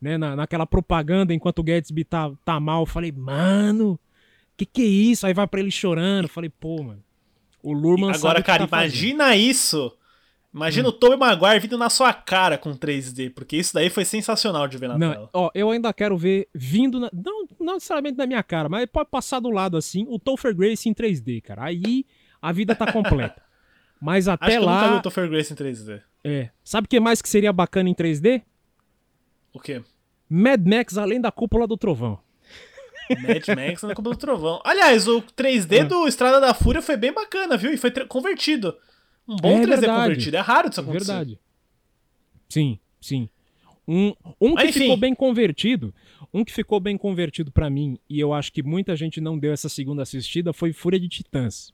né? 0.00 0.16
Na, 0.16 0.36
naquela 0.36 0.64
propaganda 0.64 1.34
enquanto 1.34 1.58
o 1.58 1.64
Gatsby 1.64 2.04
tá, 2.04 2.30
tá 2.44 2.60
mal, 2.60 2.82
eu 2.82 2.86
falei, 2.86 3.10
mano, 3.10 3.98
que 4.56 4.64
que 4.64 4.82
é 4.82 4.86
isso? 4.86 5.26
Aí 5.26 5.34
vai 5.34 5.48
pra 5.48 5.60
ele 5.60 5.70
chorando. 5.70 6.26
eu 6.26 6.28
Falei, 6.28 6.48
pô, 6.48 6.82
mano. 6.82 7.02
O 7.62 7.72
Lurman 7.72 8.12
Agora, 8.12 8.40
cara, 8.42 8.60
tá 8.60 8.68
fazendo. 8.68 8.92
imagina 8.92 9.36
isso. 9.36 9.92
Imagina 10.56 10.88
o 10.88 10.92
Tobey 10.92 11.18
Maguire 11.18 11.60
vindo 11.60 11.76
na 11.76 11.90
sua 11.90 12.14
cara 12.14 12.56
com 12.56 12.74
3D, 12.74 13.30
porque 13.34 13.56
isso 13.58 13.74
daí 13.74 13.90
foi 13.90 14.06
sensacional 14.06 14.66
de 14.66 14.78
ver 14.78 14.88
na 14.88 14.96
Não, 14.96 15.12
tela. 15.12 15.30
ó, 15.34 15.50
eu 15.54 15.70
ainda 15.70 15.92
quero 15.92 16.16
ver 16.16 16.48
vindo, 16.54 16.98
na- 16.98 17.10
não, 17.12 17.46
não 17.60 17.74
necessariamente 17.74 18.16
na 18.16 18.26
minha 18.26 18.42
cara, 18.42 18.66
mas 18.68 18.86
pode 18.86 19.10
passar 19.10 19.38
do 19.38 19.50
lado 19.50 19.76
assim, 19.76 20.06
o 20.08 20.18
Topher 20.18 20.54
Grace 20.56 20.88
em 20.88 20.94
3D, 20.94 21.42
cara. 21.42 21.64
Aí 21.64 22.06
a 22.40 22.52
vida 22.52 22.74
tá 22.74 22.90
completa. 22.90 23.42
Mas 24.00 24.28
Acho 24.28 24.34
até 24.34 24.46
que 24.52 24.56
eu 24.56 24.60
nunca 24.60 24.80
vi 24.84 24.90
lá, 24.90 24.96
o 24.98 25.02
Topher 25.02 25.28
Grace 25.28 25.52
em 25.52 25.56
3D. 25.56 26.02
é. 26.24 26.50
Sabe 26.64 26.84
o 26.86 26.88
que 26.88 27.00
mais 27.00 27.20
que 27.22 27.28
seria 27.28 27.50
bacana 27.52 27.88
em 27.88 27.94
3D? 27.94 28.42
O 29.54 29.58
quê? 29.60 29.82
Mad 30.28 30.60
Max 30.66 30.98
além 30.98 31.18
da 31.20 31.30
cúpula 31.32 31.66
do 31.66 31.76
trovão. 31.78 32.18
Mad 33.10 33.46
Max 33.56 33.82
na 33.84 33.94
Copa 33.94 34.10
do 34.10 34.16
Trovão. 34.16 34.60
Aliás, 34.64 35.06
o 35.06 35.22
3D 35.22 35.84
Hum. 35.84 35.88
do 35.88 36.08
Estrada 36.08 36.40
da 36.40 36.52
Fúria 36.52 36.82
foi 36.82 36.96
bem 36.96 37.12
bacana, 37.12 37.56
viu? 37.56 37.72
E 37.72 37.76
foi 37.76 37.90
convertido. 38.06 38.76
Um 39.28 39.36
bom 39.36 39.48
É 39.48 39.60
3D 39.62 39.66
verdade. 39.66 40.02
convertido. 40.02 40.36
É 40.36 40.40
raro 40.40 40.68
disso 40.68 40.80
É 40.80 40.84
acontecer. 40.84 41.06
verdade. 41.12 41.40
Sim, 42.48 42.78
sim. 43.00 43.28
Um, 43.88 44.12
um 44.40 44.54
que 44.56 44.64
enfim. 44.66 44.80
ficou 44.80 44.96
bem 44.96 45.14
convertido, 45.14 45.94
um 46.34 46.44
que 46.44 46.52
ficou 46.52 46.80
bem 46.80 46.96
convertido 46.98 47.52
pra 47.52 47.70
mim, 47.70 47.98
e 48.10 48.18
eu 48.18 48.32
acho 48.34 48.52
que 48.52 48.62
muita 48.62 48.96
gente 48.96 49.20
não 49.20 49.38
deu 49.38 49.52
essa 49.52 49.68
segunda 49.68 50.02
assistida, 50.02 50.52
foi 50.52 50.72
Fúria 50.72 50.98
de 50.98 51.08
Titãs. 51.08 51.72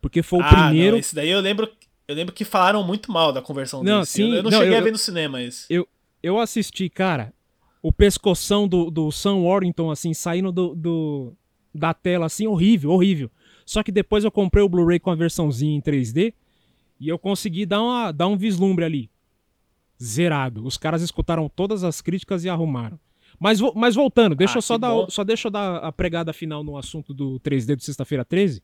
Porque 0.00 0.22
foi 0.22 0.38
o 0.38 0.42
ah, 0.42 0.48
primeiro. 0.68 0.92
Não, 0.92 0.98
esse 1.00 1.14
daí 1.14 1.28
eu 1.30 1.40
lembro, 1.40 1.70
eu 2.08 2.14
lembro 2.14 2.34
que 2.34 2.44
falaram 2.44 2.82
muito 2.82 3.10
mal 3.12 3.32
da 3.32 3.42
conversão 3.42 3.82
Não, 3.82 4.00
desse. 4.00 4.12
sim, 4.12 4.30
eu, 4.30 4.36
eu 4.36 4.42
não, 4.42 4.50
não, 4.50 4.58
cheguei 4.58 4.74
eu- 4.74 4.78
a 4.78 4.84
ver 4.84 4.90
no 4.92 4.98
cinema 4.98 5.42
esse. 5.42 5.66
Eu, 5.68 5.86
eu 6.22 6.38
assisti, 6.38 6.88
cara, 6.88 7.32
o 7.82 7.92
pescoção 7.92 8.66
do, 8.66 8.90
do 8.90 9.10
Sam 9.12 9.42
Warrington, 9.42 9.90
assim, 9.90 10.14
saindo 10.14 10.50
do, 10.50 10.74
do- 10.74 11.32
da 11.74 11.92
tela, 11.92 12.24
assim, 12.26 12.46
horrível, 12.46 12.90
horrível. 12.90 13.30
Só 13.66 13.82
que 13.82 13.92
depois 13.92 14.24
eu 14.24 14.30
comprei 14.30 14.62
o 14.64 14.68
Blu-ray 14.68 14.98
com 15.00 15.10
a 15.10 15.14
versãozinha 15.14 15.76
em 15.76 15.80
3D 15.82 16.32
e 17.00 17.08
eu 17.08 17.18
consegui 17.18 17.66
dar, 17.66 17.82
uma, 17.82 18.12
dar 18.12 18.28
um 18.28 18.36
vislumbre 18.36 18.84
ali. 18.84 19.10
Zerado. 20.02 20.64
Os 20.64 20.76
caras 20.76 21.02
escutaram 21.02 21.48
todas 21.48 21.82
as 21.82 22.00
críticas 22.00 22.44
e 22.44 22.48
arrumaram. 22.48 22.98
Mas, 23.38 23.60
mas 23.74 23.94
voltando, 23.94 24.34
deixa 24.34 24.54
Ah, 24.54 24.58
eu 24.58 24.62
só 24.62 24.78
dar, 24.78 24.90
bom. 24.90 25.10
só 25.10 25.22
deixa 25.24 25.48
eu 25.48 25.52
dar 25.52 25.76
a 25.78 25.92
pregada 25.92 26.32
final 26.32 26.62
no 26.64 26.76
assunto 26.78 27.12
do 27.12 27.38
3D 27.40 27.76
do 27.76 27.82
Sexta-feira 27.82 28.24
13, 28.24 28.62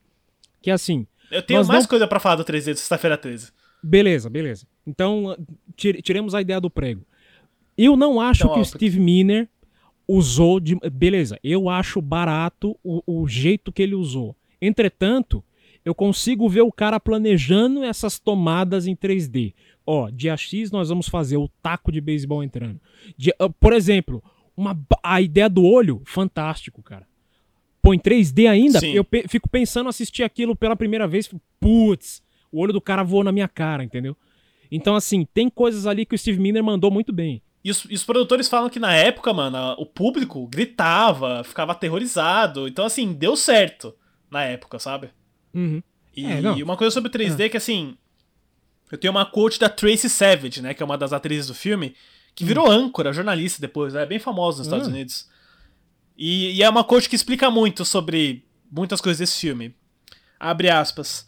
que 0.62 0.70
é 0.70 0.72
assim, 0.72 1.06
Eu 1.30 1.42
tenho 1.42 1.66
mais 1.66 1.84
não- 1.84 1.88
coisa 1.88 2.06
pra 2.06 2.18
falar 2.20 2.36
do 2.36 2.44
3D 2.44 2.72
de 2.72 2.78
sexta-feira 2.80 3.18
13. 3.18 3.50
Beleza, 3.82 4.30
beleza. 4.30 4.66
Então, 4.86 5.36
tire- 5.76 6.00
tiremos 6.00 6.34
a 6.34 6.40
ideia 6.40 6.60
do 6.60 6.70
prego. 6.70 7.04
Eu 7.76 7.96
não 7.96 8.20
acho 8.20 8.44
Então, 8.44 8.54
que 8.54 8.60
ó, 8.60 8.62
o 8.62 8.64
Steve 8.64 9.00
Miner 9.00 9.48
usou 10.06 10.60
de. 10.60 10.76
Beleza, 10.90 11.38
eu 11.42 11.68
acho 11.68 12.00
barato 12.00 12.78
o, 12.82 13.02
o 13.06 13.26
jeito 13.28 13.72
que 13.72 13.82
ele 13.82 13.94
usou. 13.94 14.36
Entretanto, 14.66 15.42
eu 15.84 15.94
consigo 15.94 16.48
ver 16.48 16.60
o 16.62 16.70
cara 16.70 17.00
planejando 17.00 17.82
essas 17.82 18.18
tomadas 18.18 18.86
em 18.86 18.94
3D. 18.94 19.52
Ó, 19.84 20.08
dia 20.08 20.36
X 20.36 20.70
nós 20.70 20.88
vamos 20.88 21.08
fazer 21.08 21.36
o 21.36 21.48
taco 21.60 21.90
de 21.90 22.00
beisebol 22.00 22.44
entrando. 22.44 22.80
Dia- 23.18 23.34
ah, 23.40 23.48
por 23.48 23.72
exemplo, 23.72 24.22
uma, 24.56 24.78
a 25.02 25.20
ideia 25.20 25.48
do 25.50 25.64
olho, 25.64 26.00
fantástico, 26.06 26.80
cara. 26.82 27.04
Pô, 27.82 27.92
em 27.92 27.98
3D 27.98 28.48
ainda, 28.48 28.78
Sim. 28.78 28.92
eu 28.92 29.02
pe- 29.02 29.26
fico 29.26 29.48
pensando 29.48 29.88
assistir 29.88 30.22
aquilo 30.22 30.54
pela 30.54 30.76
primeira 30.76 31.08
vez, 31.08 31.28
putz, 31.58 32.22
o 32.52 32.60
olho 32.60 32.72
do 32.72 32.80
cara 32.80 33.02
voou 33.02 33.24
na 33.24 33.32
minha 33.32 33.48
cara, 33.48 33.82
entendeu? 33.82 34.16
Então, 34.70 34.94
assim, 34.94 35.26
tem 35.34 35.50
coisas 35.50 35.84
ali 35.84 36.06
que 36.06 36.14
o 36.14 36.18
Steve 36.18 36.38
Miner 36.40 36.62
mandou 36.62 36.92
muito 36.92 37.12
bem. 37.12 37.42
E 37.64 37.70
os, 37.72 37.84
e 37.90 37.94
os 37.94 38.04
produtores 38.04 38.48
falam 38.48 38.70
que 38.70 38.78
na 38.78 38.94
época, 38.94 39.32
mano, 39.32 39.74
o 39.78 39.84
público 39.86 40.46
gritava, 40.46 41.42
ficava 41.44 41.72
aterrorizado. 41.72 42.68
Então, 42.68 42.84
assim, 42.84 43.12
deu 43.12 43.36
certo 43.36 43.92
na 44.32 44.42
época, 44.42 44.78
sabe? 44.78 45.10
Uhum. 45.54 45.82
E 46.16 46.24
É, 46.26 46.64
uma 46.64 46.76
coisa 46.76 46.92
sobre 46.92 47.08
o 47.08 47.12
3D 47.12 47.50
que, 47.50 47.56
assim, 47.56 47.96
eu 48.90 48.98
tenho 48.98 49.12
uma 49.12 49.24
quote 49.26 49.58
da 49.60 49.68
Tracy 49.68 50.08
Savage, 50.08 50.60
né, 50.62 50.74
que 50.74 50.82
é 50.82 50.86
uma 50.86 50.98
das 50.98 51.12
atrizes 51.12 51.46
do 51.46 51.54
filme, 51.54 51.94
que 52.34 52.44
virou 52.44 52.70
âncora, 52.70 53.12
jornalista 53.12 53.60
depois, 53.60 53.92
né, 53.94 54.02
é 54.02 54.06
bem 54.06 54.18
famosa 54.18 54.58
nos 54.58 54.66
Estados 54.66 54.88
Ah. 54.88 54.90
Unidos. 54.90 55.28
E, 56.16 56.52
e 56.52 56.62
é 56.62 56.68
uma 56.68 56.82
quote 56.84 57.08
que 57.08 57.16
explica 57.16 57.50
muito 57.50 57.84
sobre 57.84 58.44
muitas 58.70 59.00
coisas 59.00 59.18
desse 59.18 59.38
filme. 59.40 59.74
Abre 60.40 60.70
aspas. 60.70 61.26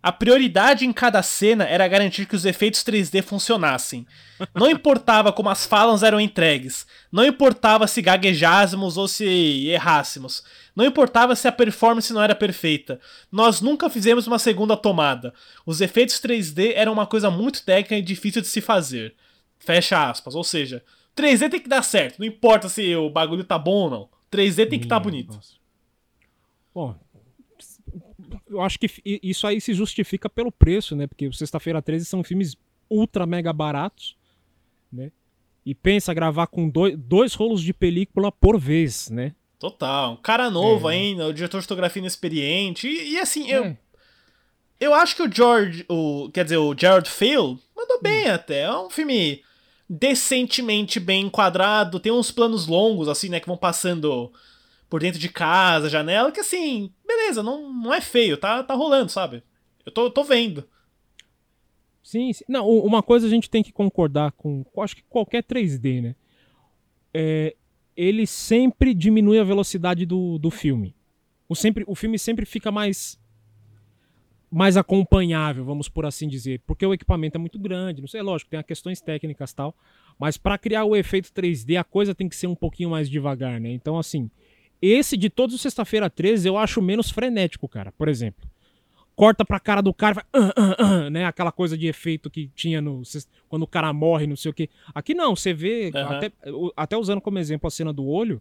A 0.00 0.12
prioridade 0.12 0.86
em 0.86 0.92
cada 0.92 1.22
cena 1.22 1.64
era 1.64 1.88
garantir 1.88 2.24
que 2.26 2.36
os 2.36 2.44
efeitos 2.44 2.84
3D 2.84 3.20
funcionassem. 3.20 4.06
Não 4.54 4.70
importava 4.70 5.32
como 5.32 5.48
as 5.48 5.66
falas 5.66 6.04
eram 6.04 6.20
entregues. 6.20 6.86
Não 7.10 7.26
importava 7.26 7.86
se 7.88 8.00
gaguejássemos 8.00 8.96
ou 8.96 9.08
se 9.08 9.66
errássemos. 9.66 10.44
Não 10.74 10.84
importava 10.84 11.34
se 11.34 11.48
a 11.48 11.52
performance 11.52 12.12
não 12.12 12.22
era 12.22 12.34
perfeita. 12.34 13.00
Nós 13.30 13.60
nunca 13.60 13.90
fizemos 13.90 14.28
uma 14.28 14.38
segunda 14.38 14.76
tomada. 14.76 15.34
Os 15.66 15.80
efeitos 15.80 16.20
3D 16.20 16.74
eram 16.76 16.92
uma 16.92 17.06
coisa 17.06 17.28
muito 17.28 17.64
técnica 17.64 17.96
e 17.96 18.02
difícil 18.02 18.40
de 18.40 18.48
se 18.48 18.60
fazer. 18.60 19.16
Fecha 19.58 20.08
aspas. 20.08 20.36
Ou 20.36 20.44
seja, 20.44 20.80
3D 21.16 21.50
tem 21.50 21.60
que 21.60 21.68
dar 21.68 21.82
certo. 21.82 22.20
Não 22.20 22.26
importa 22.26 22.68
se 22.68 22.94
o 22.94 23.10
bagulho 23.10 23.42
tá 23.42 23.58
bom 23.58 23.84
ou 23.84 23.90
não. 23.90 24.08
3D 24.30 24.68
tem 24.68 24.78
que 24.78 24.86
estar 24.86 24.96
tá 24.96 25.00
bonito. 25.00 25.34
Nossa. 25.34 25.58
Bom, 26.72 26.94
eu 28.50 28.60
acho 28.60 28.78
que 28.78 28.88
isso 29.04 29.46
aí 29.46 29.60
se 29.60 29.72
justifica 29.74 30.28
pelo 30.28 30.50
preço, 30.52 30.94
né? 30.96 31.06
Porque 31.06 31.26
o 31.28 31.32
Sexta-feira 31.32 31.80
13 31.82 32.04
são 32.04 32.22
filmes 32.24 32.56
ultra 32.90 33.26
mega 33.26 33.52
baratos, 33.52 34.16
né? 34.92 35.10
E 35.66 35.74
pensa 35.74 36.14
gravar 36.14 36.46
com 36.46 36.68
dois, 36.68 36.96
dois 36.96 37.34
rolos 37.34 37.62
de 37.62 37.74
película 37.74 38.32
por 38.32 38.58
vez, 38.58 39.10
né? 39.10 39.34
Total. 39.58 40.12
Um 40.12 40.16
cara 40.16 40.50
novo 40.50 40.88
É. 40.90 40.94
ainda, 40.94 41.26
o 41.26 41.32
diretor 41.34 41.58
de 41.58 41.64
fotografia 41.66 42.00
inexperiente. 42.00 42.86
E, 42.88 43.12
e 43.14 43.18
assim, 43.18 43.48
eu, 43.50 43.64
É. 43.64 43.76
eu 44.80 44.94
acho 44.94 45.14
que 45.16 45.22
o 45.22 45.30
George, 45.32 45.84
o, 45.88 46.30
quer 46.32 46.44
dizer, 46.44 46.56
o 46.58 46.74
Jared 46.78 47.10
Phil 47.10 47.58
mandou 47.76 48.00
bem 48.00 48.28
Hum. 48.30 48.34
até. 48.34 48.60
É 48.62 48.72
um 48.78 48.88
filme 48.88 49.42
decentemente 49.90 51.00
bem 51.00 51.24
enquadrado, 51.26 51.98
tem 52.00 52.12
uns 52.12 52.30
planos 52.30 52.66
longos, 52.66 53.08
assim, 53.08 53.28
né, 53.28 53.40
que 53.40 53.46
vão 53.46 53.56
passando 53.56 54.32
por 54.88 55.00
dentro 55.00 55.20
de 55.20 55.28
casa, 55.28 55.88
janela, 55.88 56.32
que 56.32 56.40
assim, 56.40 56.92
beleza, 57.06 57.42
não, 57.42 57.72
não 57.72 57.92
é 57.92 58.00
feio, 58.00 58.36
tá, 58.36 58.62
tá 58.62 58.74
rolando, 58.74 59.10
sabe? 59.10 59.42
Eu 59.84 59.92
tô, 59.92 60.10
tô 60.10 60.24
vendo. 60.24 60.68
Sim, 62.02 62.32
sim. 62.32 62.44
Não, 62.48 62.68
uma 62.68 63.02
coisa 63.02 63.26
a 63.26 63.30
gente 63.30 63.50
tem 63.50 63.62
que 63.62 63.72
concordar 63.72 64.32
com, 64.32 64.64
acho 64.78 64.96
que 64.96 65.02
qualquer 65.08 65.42
3D, 65.42 66.00
né? 66.02 66.16
É, 67.12 67.54
ele 67.96 68.26
sempre 68.26 68.94
diminui 68.94 69.38
a 69.38 69.44
velocidade 69.44 70.06
do, 70.06 70.38
do 70.38 70.50
filme. 70.50 70.94
O, 71.48 71.54
sempre, 71.54 71.84
o 71.86 71.94
filme 71.94 72.18
sempre 72.18 72.46
fica 72.46 72.70
mais. 72.70 73.18
mais 74.50 74.76
acompanhável, 74.76 75.64
vamos 75.64 75.88
por 75.88 76.06
assim 76.06 76.28
dizer, 76.28 76.62
porque 76.66 76.86
o 76.86 76.94
equipamento 76.94 77.36
é 77.36 77.40
muito 77.40 77.58
grande, 77.58 78.00
não 78.00 78.08
sei, 78.08 78.22
lógico, 78.22 78.50
tem 78.50 78.62
questões 78.62 79.00
técnicas 79.00 79.52
tal, 79.52 79.74
mas 80.18 80.36
para 80.38 80.56
criar 80.56 80.84
o 80.84 80.96
efeito 80.96 81.30
3D 81.32 81.78
a 81.78 81.84
coisa 81.84 82.14
tem 82.14 82.28
que 82.28 82.36
ser 82.36 82.46
um 82.46 82.54
pouquinho 82.54 82.90
mais 82.90 83.10
devagar, 83.10 83.60
né? 83.60 83.70
Então 83.70 83.98
assim, 83.98 84.30
esse 84.80 85.16
de 85.16 85.28
todos 85.28 85.54
os 85.54 85.60
sexta-feira 85.60 86.08
13 86.08 86.48
eu 86.48 86.56
acho 86.56 86.80
menos 86.80 87.10
frenético, 87.10 87.68
cara. 87.68 87.92
Por 87.92 88.08
exemplo, 88.08 88.48
corta 89.16 89.44
pra 89.44 89.58
cara 89.58 89.80
do 89.80 89.92
cara, 89.92 90.14
vai, 90.14 90.24
ah, 90.32 90.54
ah, 90.56 90.76
ah, 90.78 91.10
né? 91.10 91.24
Aquela 91.24 91.50
coisa 91.50 91.76
de 91.76 91.88
efeito 91.88 92.30
que 92.30 92.48
tinha 92.54 92.80
no 92.80 93.02
quando 93.48 93.62
o 93.62 93.66
cara 93.66 93.92
morre, 93.92 94.26
não 94.26 94.36
sei 94.36 94.50
o 94.50 94.54
quê. 94.54 94.70
Aqui 94.94 95.14
não, 95.14 95.34
você 95.34 95.52
vê, 95.52 95.90
uhum. 95.92 96.00
até, 96.02 96.32
até 96.76 96.96
usando 96.96 97.20
como 97.20 97.38
exemplo 97.38 97.66
a 97.66 97.70
cena 97.70 97.92
do 97.92 98.06
olho, 98.06 98.40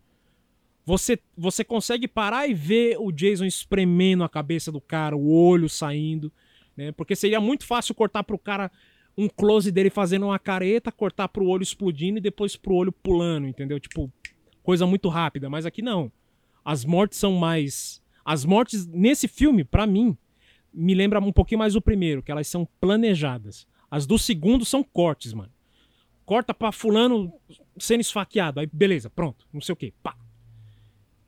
você, 0.86 1.19
você 1.36 1.63
consegue 1.63 2.08
parar 2.08 2.47
e 2.47 2.54
ver 2.54 2.97
o 3.00 3.12
Jason 3.12 3.45
espremendo 3.45 4.23
a 4.23 4.30
cabeça 4.30 4.71
do 4.71 4.80
cara, 4.80 5.17
o 5.17 5.30
olho 5.30 5.67
saindo, 5.67 6.32
né? 6.78 6.91
Porque 6.91 7.15
seria 7.15 7.41
muito 7.41 7.65
fácil 7.65 7.95
cortar 7.95 8.23
pro 8.23 8.38
cara 8.38 8.71
um 9.17 9.28
close 9.28 9.71
dele 9.71 9.89
fazendo 9.89 10.28
uma 10.28 10.38
careta, 10.38 10.91
cortar 10.91 11.28
pro 11.28 11.47
olho 11.47 11.63
explodindo 11.63 12.19
e 12.19 12.21
depois 12.21 12.56
pro 12.56 12.76
olho 12.76 12.91
pulando, 12.91 13.47
entendeu? 13.47 13.80
Tipo, 13.80 14.12
coisa 14.62 14.86
muito 14.86 15.10
rápida, 15.10 15.50
mas 15.50 15.65
aqui 15.65 15.82
não. 15.82 16.12
As 16.67 16.84
mortes 16.84 17.17
são 17.17 17.32
mais 17.32 18.01
as 18.25 18.43
mortes 18.43 18.86
nesse 18.86 19.25
filme, 19.25 19.63
para 19.63 19.88
mim, 19.88 20.17
me 20.73 20.93
lembra 20.93 21.17
um 21.21 21.32
pouquinho 21.32 21.60
mais 21.60 21.77
o 21.77 21.82
primeiro, 21.82 22.21
que 22.21 22.30
elas 22.30 22.45
são 22.45 22.67
planejadas. 22.82 23.65
As 23.89 24.06
do 24.06 24.19
segundo 24.19 24.65
são 24.65 24.84
cortes, 24.84 25.32
mano. 25.32 25.49
Corta 26.25 26.53
pra 26.53 26.73
fulano 26.73 27.32
sendo 27.80 28.01
esfaqueado, 28.01 28.60
aí 28.60 28.67
beleza, 28.67 29.10
pronto, 29.10 29.47
não 29.53 29.62
sei 29.62 29.71
o 29.71 29.77
que, 29.77 29.93
pá, 30.03 30.13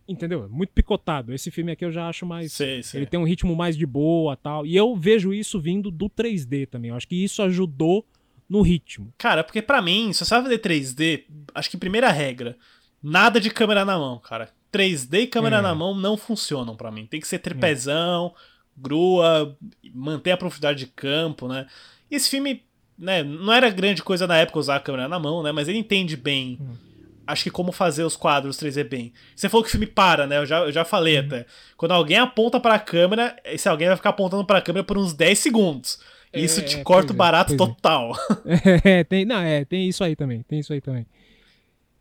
entendeu? 0.10 0.50
Muito 0.50 0.74
picotado. 0.74 1.34
Esse 1.34 1.50
filme 1.50 1.72
aqui 1.72 1.86
eu 1.86 1.92
já 1.92 2.10
acho 2.10 2.26
mais. 2.26 2.52
Sei, 2.52 2.84
sei. 2.84 3.00
Ele 3.00 3.08
tem 3.08 3.18
um 3.18 3.24
ritmo 3.24 3.56
mais 3.56 3.78
de 3.78 3.86
boa 3.86 4.36
tal. 4.36 4.66
E 4.66 4.76
eu 4.76 4.94
vejo 4.94 5.34
isso 5.34 5.58
vindo 5.58 5.90
do 5.90 6.10
3D 6.10 6.68
também. 6.68 6.90
Eu 6.90 6.98
acho 6.98 7.08
que 7.08 7.16
isso 7.16 7.42
ajudou 7.44 8.06
no 8.50 8.62
ritmo. 8.62 9.14
Cara, 9.18 9.42
porque 9.42 9.62
para 9.62 9.82
mim, 9.82 10.12
se 10.12 10.26
você 10.26 10.36
vai 10.36 10.44
fazer 10.44 10.60
3D, 10.60 11.24
acho 11.56 11.70
que 11.70 11.78
primeira 11.78 12.12
regra, 12.12 12.58
nada 13.02 13.40
de 13.40 13.50
câmera 13.50 13.86
na 13.86 13.98
mão, 13.98 14.20
cara. 14.20 14.50
3D 14.72 15.22
e 15.22 15.28
câmera 15.28 15.58
é. 15.58 15.62
na 15.62 15.74
mão 15.74 15.96
não 15.96 16.18
funcionam 16.18 16.76
para 16.76 16.92
mim. 16.92 17.06
Tem 17.06 17.20
que 17.20 17.28
ser 17.28 17.40
tripezão, 17.40 18.34
é. 18.36 18.40
grua, 18.78 19.58
manter 19.94 20.32
a 20.32 20.38
profundidade 20.38 20.80
de 20.80 20.88
campo, 20.88 21.48
né? 21.48 21.68
E 22.10 22.16
esse 22.16 22.30
filme, 22.30 22.64
né, 22.98 23.24
não 23.24 23.54
era 23.54 23.70
grande 23.70 24.04
coisa 24.04 24.26
na 24.28 24.38
época 24.38 24.60
usar 24.60 24.78
a 24.78 24.80
câmera 24.80 25.08
na 25.08 25.20
mão, 25.20 25.44
né? 25.44 25.52
Mas 25.52 25.68
ele 25.68 25.78
entende 25.78 26.16
bem. 26.16 26.58
Hum 26.60 26.90
acho 27.30 27.44
que 27.44 27.52
como 27.52 27.72
fazer 27.72 28.04
os 28.04 28.18
quadros 28.18 28.58
3D 28.58 28.84
bem. 28.84 29.14
Você 29.36 29.48
falou 29.48 29.64
que 29.64 29.70
o 29.70 29.72
filme 29.72 29.86
para, 29.86 30.26
né? 30.26 30.38
Eu 30.38 30.46
já, 30.46 30.60
eu 30.60 30.72
já 30.72 30.84
falei 30.84 31.20
uhum. 31.20 31.26
até. 31.26 31.46
Quando 31.78 31.92
alguém 31.92 32.18
aponta 32.18 32.60
para 32.60 32.76
a 32.76 32.80
câmera, 32.80 33.36
esse 33.46 33.70
alguém 33.70 33.88
vai 33.88 33.96
ficar 33.96 34.10
apontando 34.10 34.46
para 34.46 34.58
a 34.58 34.62
câmera 34.62 34.84
por 34.84 34.98
uns 34.98 35.14
10 35.14 35.38
segundos. 35.38 36.00
É, 36.34 36.40
isso 36.40 36.62
te 36.64 36.84
corta 36.84 37.12
o 37.12 37.16
é, 37.16 37.18
barato 37.18 37.54
é, 37.54 37.58
total. 37.58 38.14
É, 38.84 39.04
tem, 39.04 39.26
não, 39.26 39.40
é, 39.40 39.64
tem 39.64 39.88
isso 39.88 40.04
aí 40.04 40.16
também, 40.16 40.42
tem 40.44 40.60
isso 40.60 40.74
aí 40.74 40.82
também. 40.82 41.06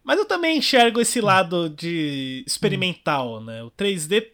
Mas 0.09 0.19
eu 0.19 0.25
também 0.25 0.57
enxergo 0.57 1.03
esse 1.03 1.21
lado 1.21 1.69
de 1.69 2.43
experimental, 2.47 3.43
né? 3.43 3.63
O 3.63 3.71
3D 3.71 4.27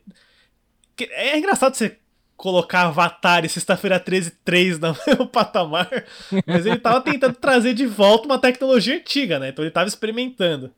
é 1.11 1.37
engraçado 1.37 1.75
você 1.75 1.99
colocar 2.37 2.83
Avatar 2.83 3.45
e 3.45 3.49
Sexta-feira 3.49 3.99
13 3.99 4.31
3 4.45 4.79
no 4.79 4.95
mesmo 5.05 5.27
patamar, 5.27 5.91
mas 6.47 6.65
ele 6.65 6.79
tava 6.79 7.01
tentando 7.01 7.35
trazer 7.35 7.75
de 7.75 7.87
volta 7.87 8.27
uma 8.27 8.39
tecnologia 8.39 8.95
antiga, 8.95 9.41
né? 9.41 9.49
Então 9.49 9.65
ele 9.65 9.73
tava 9.73 9.89
experimentando. 9.89 10.71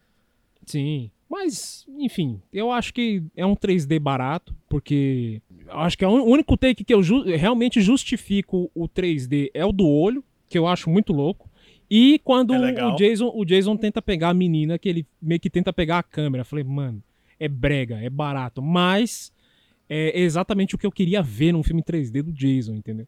Sim. 0.65 1.11
Mas, 1.29 1.85
enfim, 1.99 2.41
eu 2.51 2.73
acho 2.73 2.95
que 2.95 3.23
é 3.37 3.45
um 3.45 3.55
3D 3.55 4.01
barato, 4.01 4.57
porque 4.67 5.43
eu 5.67 5.79
acho 5.79 5.99
que 5.99 6.07
é 6.07 6.09
o 6.09 6.25
único 6.25 6.57
take 6.57 6.83
que 6.83 6.95
eu 6.95 7.03
ju 7.03 7.21
realmente 7.23 7.83
justifico 7.83 8.71
o 8.75 8.89
3D 8.89 9.51
é 9.53 9.63
o 9.63 9.73
do 9.73 9.87
olho, 9.87 10.25
que 10.49 10.57
eu 10.57 10.67
acho 10.67 10.89
muito 10.89 11.13
louco. 11.13 11.46
E 11.91 12.19
quando 12.25 12.55
é 12.55 12.85
o, 12.85 12.97
Jason, 12.97 13.31
o 13.35 13.45
Jason 13.45 13.77
tenta 13.77 14.03
pegar 14.03 14.31
a 14.31 14.35
menina, 14.35 14.79
que 14.79 14.89
ele 14.89 15.07
meio 15.21 15.41
que 15.41 15.51
tenta 15.51 15.73
pegar 15.73 15.99
a 15.99 16.03
câmera. 16.03 16.45
Falei, 16.45 16.65
mano, 16.65 17.03
é 17.39 17.49
brega, 17.49 17.97
é 18.03 18.11
barato. 18.11 18.61
Mas 18.61 19.33
é 19.89 20.19
exatamente 20.21 20.75
o 20.75 20.79
que 20.79 20.87
eu 20.87 20.93
queria 20.93 21.23
ver 21.23 21.53
num 21.53 21.63
filme 21.63 21.83
3D 21.83 22.23
do 22.23 22.33
Jason, 22.33 22.75
entendeu? 22.75 23.07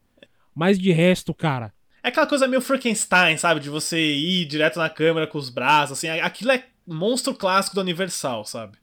Mas 0.54 0.78
de 0.78 0.92
resto, 0.92 1.34
cara, 1.34 1.72
é 2.02 2.08
aquela 2.08 2.26
coisa 2.26 2.46
meio 2.46 2.62
Frankenstein, 2.62 3.36
sabe? 3.36 3.60
De 3.60 3.68
você 3.68 4.00
ir 4.00 4.46
direto 4.46 4.78
na 4.78 4.88
câmera 4.88 5.26
com 5.26 5.38
os 5.38 5.50
braços, 5.50 5.98
assim. 5.98 6.08
Aquilo 6.08 6.52
é 6.52 6.64
monstro 6.86 7.34
clássico 7.34 7.74
do 7.74 7.80
Universal, 7.80 8.44
sabe? 8.44 8.78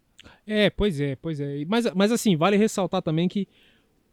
É, 0.45 0.69
pois 0.69 0.99
é, 0.99 1.15
pois 1.15 1.39
é. 1.39 1.65
Mas, 1.65 1.91
mas 1.93 2.11
assim, 2.11 2.35
vale 2.35 2.57
ressaltar 2.57 3.01
também 3.01 3.27
que, 3.27 3.47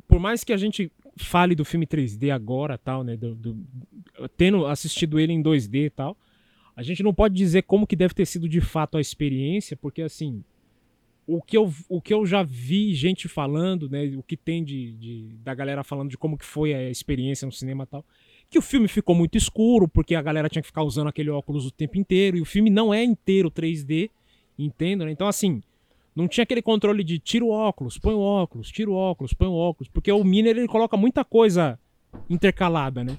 por 0.09 0.19
mais 0.19 0.45
que 0.45 0.53
a 0.53 0.57
gente 0.57 0.91
fale 1.17 1.55
do 1.55 1.65
filme 1.65 1.87
3D 1.87 2.31
agora, 2.31 2.79
tal, 2.79 3.03
né? 3.05 3.17
Do, 3.17 3.35
do, 3.35 3.67
tendo 4.37 4.67
assistido 4.67 5.19
ele 5.19 5.33
em 5.33 5.43
2D 5.43 5.87
e 5.87 5.91
tal, 5.91 6.17
a 6.75 6.83
gente 6.83 7.03
não 7.03 7.13
pode 7.13 7.35
dizer 7.35 7.63
como 7.63 7.87
que 7.87 7.97
deve 7.97 8.15
ter 8.15 8.27
sido 8.27 8.49
de 8.49 8.61
fato 8.61 8.97
a 8.97 9.01
experiência, 9.01 9.77
porque 9.77 10.03
assim, 10.03 10.43
o 11.27 11.43
que, 11.43 11.57
eu, 11.57 11.73
o 11.89 12.01
que 12.01 12.15
eu 12.15 12.25
já 12.25 12.43
vi 12.43 12.95
gente 12.95 13.29
falando, 13.29 13.89
né? 13.89 14.07
O 14.17 14.23
que 14.23 14.37
tem 14.37 14.65
de, 14.65 14.93
de 14.93 15.29
da 15.43 15.55
galera 15.55 15.85
falando 15.85 16.11
de 16.11 16.19
como 16.19 16.39
que 16.39 16.45
foi 16.45 16.75
a 16.75 16.91
experiência 16.91 17.47
no 17.47 17.53
cinema 17.53 17.87
tal 17.87 18.05
que 18.53 18.59
o 18.59 18.63
filme 18.63 18.87
ficou 18.87 19.15
muito 19.15 19.39
escuro, 19.39 19.89
porque 19.89 20.15
a 20.15 20.21
galera 20.21 20.47
tinha 20.47 20.61
que 20.61 20.69
ficar 20.69 20.83
usando 20.83 21.09
aquele 21.09 21.31
óculos 21.31 21.65
o 21.65 21.71
tempo 21.71 21.97
inteiro, 21.97 22.37
e 22.37 22.43
o 22.43 22.45
filme 22.45 22.69
não 22.69 22.93
é 22.93 23.03
inteiro 23.03 23.51
3D, 23.51 24.11
entendo, 24.59 25.07
né? 25.07 25.11
Então, 25.11 25.27
assim, 25.27 25.63
não 26.15 26.29
tinha 26.29 26.45
aquele 26.45 26.63
controle 26.63 27.03
de 27.03 27.19
tira 27.19 27.45
o 27.45 27.51
óculos, 27.51 27.99
põe 27.99 28.15
o 28.15 28.21
óculos, 28.21 28.71
tira 28.71 28.91
o 28.91 28.95
óculos, 28.95 29.33
põe 29.33 29.49
o 29.49 29.55
óculos, 29.55 29.89
porque 29.89 30.13
o 30.13 30.23
Miner 30.23 30.57
ele 30.57 30.69
coloca 30.69 30.97
muita 30.97 31.25
coisa 31.25 31.79
intercalada, 32.29 33.03
né? 33.03 33.17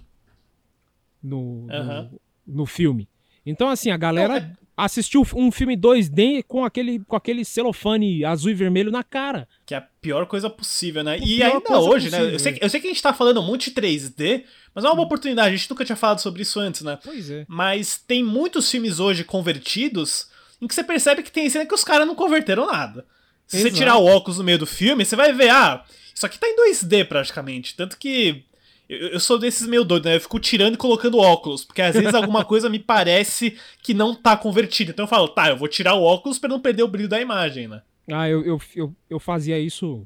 No, 1.21 1.37
uhum. 1.37 1.67
no, 1.67 2.21
no, 2.47 2.65
filme. 2.65 3.07
Então, 3.45 3.69
assim, 3.69 3.89
a 3.89 3.97
galera 3.97 4.39
não, 4.39 4.47
é 4.47 4.53
assistiu 4.75 5.25
um 5.35 5.51
filme 5.51 5.77
2D 5.77 6.43
com 6.47 6.65
aquele, 6.65 6.99
com 6.99 7.15
aquele 7.15 7.45
celofane 7.45 8.25
azul 8.25 8.51
e 8.51 8.53
vermelho 8.53 8.91
na 8.91 9.03
cara. 9.03 9.47
Que 9.65 9.73
é 9.73 9.77
a 9.77 9.81
pior 9.81 10.25
coisa 10.25 10.49
possível, 10.49 11.03
né? 11.03 11.17
e 11.19 11.41
ainda 11.41 11.79
hoje, 11.79 12.07
possível. 12.07 12.27
né? 12.27 12.35
Eu 12.35 12.39
sei, 12.39 12.57
eu 12.59 12.69
sei 12.69 12.81
que 12.81 12.87
a 12.87 12.89
gente 12.89 13.01
tá 13.01 13.13
falando 13.13 13.41
muito 13.41 13.65
de 13.65 13.71
3D, 13.71 14.43
mas 14.73 14.83
é 14.83 14.87
uma 14.87 14.95
boa 14.95 15.05
oportunidade. 15.05 15.53
A 15.53 15.57
gente 15.57 15.69
nunca 15.69 15.85
tinha 15.85 15.95
falado 15.95 16.19
sobre 16.19 16.41
isso 16.41 16.59
antes, 16.59 16.81
né? 16.81 16.99
Pois 17.03 17.29
é. 17.29 17.45
Mas 17.47 17.97
tem 17.97 18.23
muitos 18.23 18.69
filmes 18.69 18.99
hoje 18.99 19.23
convertidos 19.23 20.27
em 20.61 20.67
que 20.67 20.75
você 20.75 20.83
percebe 20.83 21.23
que 21.23 21.31
tem 21.31 21.49
cena 21.49 21.65
que 21.65 21.73
os 21.73 21.83
caras 21.83 22.07
não 22.07 22.15
converteram 22.15 22.67
nada. 22.67 23.05
Se 23.47 23.57
Exato. 23.57 23.71
você 23.71 23.77
tirar 23.77 23.97
o 23.97 24.05
óculos 24.05 24.37
no 24.37 24.43
meio 24.43 24.57
do 24.57 24.65
filme, 24.65 25.05
você 25.05 25.15
vai 25.15 25.33
ver, 25.33 25.49
ah, 25.49 25.83
isso 26.13 26.25
aqui 26.25 26.39
tá 26.39 26.47
em 26.47 26.55
2D 26.55 27.05
praticamente. 27.07 27.75
Tanto 27.75 27.97
que 27.97 28.45
eu, 28.87 29.09
eu 29.09 29.19
sou 29.19 29.37
desses 29.39 29.67
meio 29.67 29.83
doido, 29.83 30.05
né? 30.05 30.15
Eu 30.15 30.21
fico 30.21 30.39
tirando 30.39 30.75
e 30.75 30.77
colocando 30.77 31.17
óculos, 31.17 31.65
porque 31.65 31.81
às 31.81 31.93
vezes 31.93 32.13
alguma 32.13 32.43
coisa 32.45 32.69
me 32.69 32.79
parece 32.79 33.57
que 33.81 33.93
não 33.93 34.15
tá 34.15 34.37
convertida. 34.37 34.91
Então 34.91 35.03
eu 35.03 35.09
falo, 35.09 35.27
tá, 35.27 35.49
eu 35.49 35.57
vou 35.57 35.67
tirar 35.67 35.95
o 35.95 36.03
óculos 36.03 36.39
para 36.39 36.49
não 36.49 36.59
perder 36.59 36.83
o 36.83 36.87
brilho 36.87 37.09
da 37.09 37.21
imagem, 37.21 37.67
né? 37.67 37.81
Ah, 38.11 38.29
eu, 38.29 38.43
eu, 38.45 38.61
eu, 38.75 38.95
eu 39.09 39.19
fazia 39.19 39.57
isso 39.57 40.05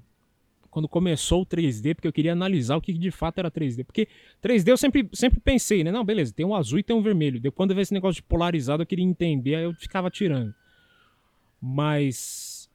quando 0.77 0.87
começou 0.87 1.41
o 1.41 1.45
3D, 1.45 1.95
porque 1.95 2.07
eu 2.07 2.13
queria 2.13 2.33
analisar 2.33 2.75
o 2.75 2.81
que 2.81 2.93
de 2.93 3.09
fato 3.09 3.39
era 3.39 3.49
3D. 3.49 3.83
Porque 3.83 4.07
3D 4.43 4.67
eu 4.67 4.77
sempre, 4.77 5.09
sempre 5.11 5.39
pensei, 5.39 5.83
né? 5.83 5.91
Não, 5.91 6.05
beleza, 6.05 6.31
tem 6.31 6.45
um 6.45 6.53
azul 6.53 6.77
e 6.77 6.83
tem 6.83 6.95
um 6.95 7.01
vermelho. 7.01 7.39
Depois, 7.39 7.57
quando 7.57 7.71
eu 7.71 7.77
vi 7.77 7.81
esse 7.81 7.93
negócio 7.95 8.21
de 8.21 8.27
polarizado, 8.27 8.83
eu 8.83 8.85
queria 8.85 9.03
entender, 9.03 9.55
aí 9.55 9.63
eu 9.63 9.73
ficava 9.73 10.11
tirando. 10.11 10.53
Mas. 11.59 12.69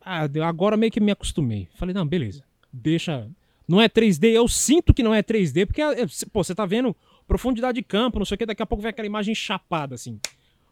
Ah, 0.00 0.28
agora 0.46 0.76
meio 0.76 0.92
que 0.92 1.00
me 1.00 1.10
acostumei. 1.10 1.68
Falei, 1.74 1.92
não, 1.92 2.06
beleza. 2.06 2.44
Deixa 2.72 3.28
não 3.66 3.80
é 3.80 3.88
3D, 3.88 4.28
eu 4.28 4.46
sinto 4.46 4.94
que 4.94 5.02
não 5.02 5.12
é 5.12 5.20
3D, 5.20 5.66
porque, 5.66 5.82
é, 5.82 6.06
pô, 6.32 6.44
você 6.44 6.54
tá 6.54 6.64
vendo 6.64 6.94
profundidade 7.26 7.76
de 7.76 7.82
campo, 7.82 8.20
não 8.20 8.26
sei 8.26 8.36
o 8.36 8.38
que, 8.38 8.46
daqui 8.46 8.62
a 8.62 8.66
pouco 8.66 8.82
vem 8.82 8.90
aquela 8.90 9.06
imagem 9.06 9.34
chapada, 9.34 9.96
assim. 9.96 10.20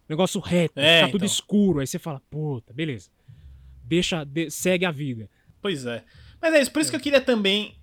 Negócio 0.08 0.40
reto, 0.40 0.78
é, 0.78 1.00
tá 1.00 1.08
então. 1.08 1.10
tudo 1.12 1.24
escuro. 1.24 1.80
Aí 1.80 1.86
você 1.86 1.98
fala, 1.98 2.20
puta, 2.30 2.72
beleza. 2.72 3.08
Deixa, 3.82 4.24
de, 4.24 4.50
segue 4.50 4.84
a 4.84 4.90
vida. 4.90 5.28
Pois 5.62 5.86
é. 5.86 6.02
Mas 6.40 6.52
é 6.54 6.60
isso, 6.60 6.70
por 6.72 6.82
isso 6.82 6.90
que 6.90 6.96
eu 6.96 7.00
queria 7.00 7.20
também. 7.20 7.76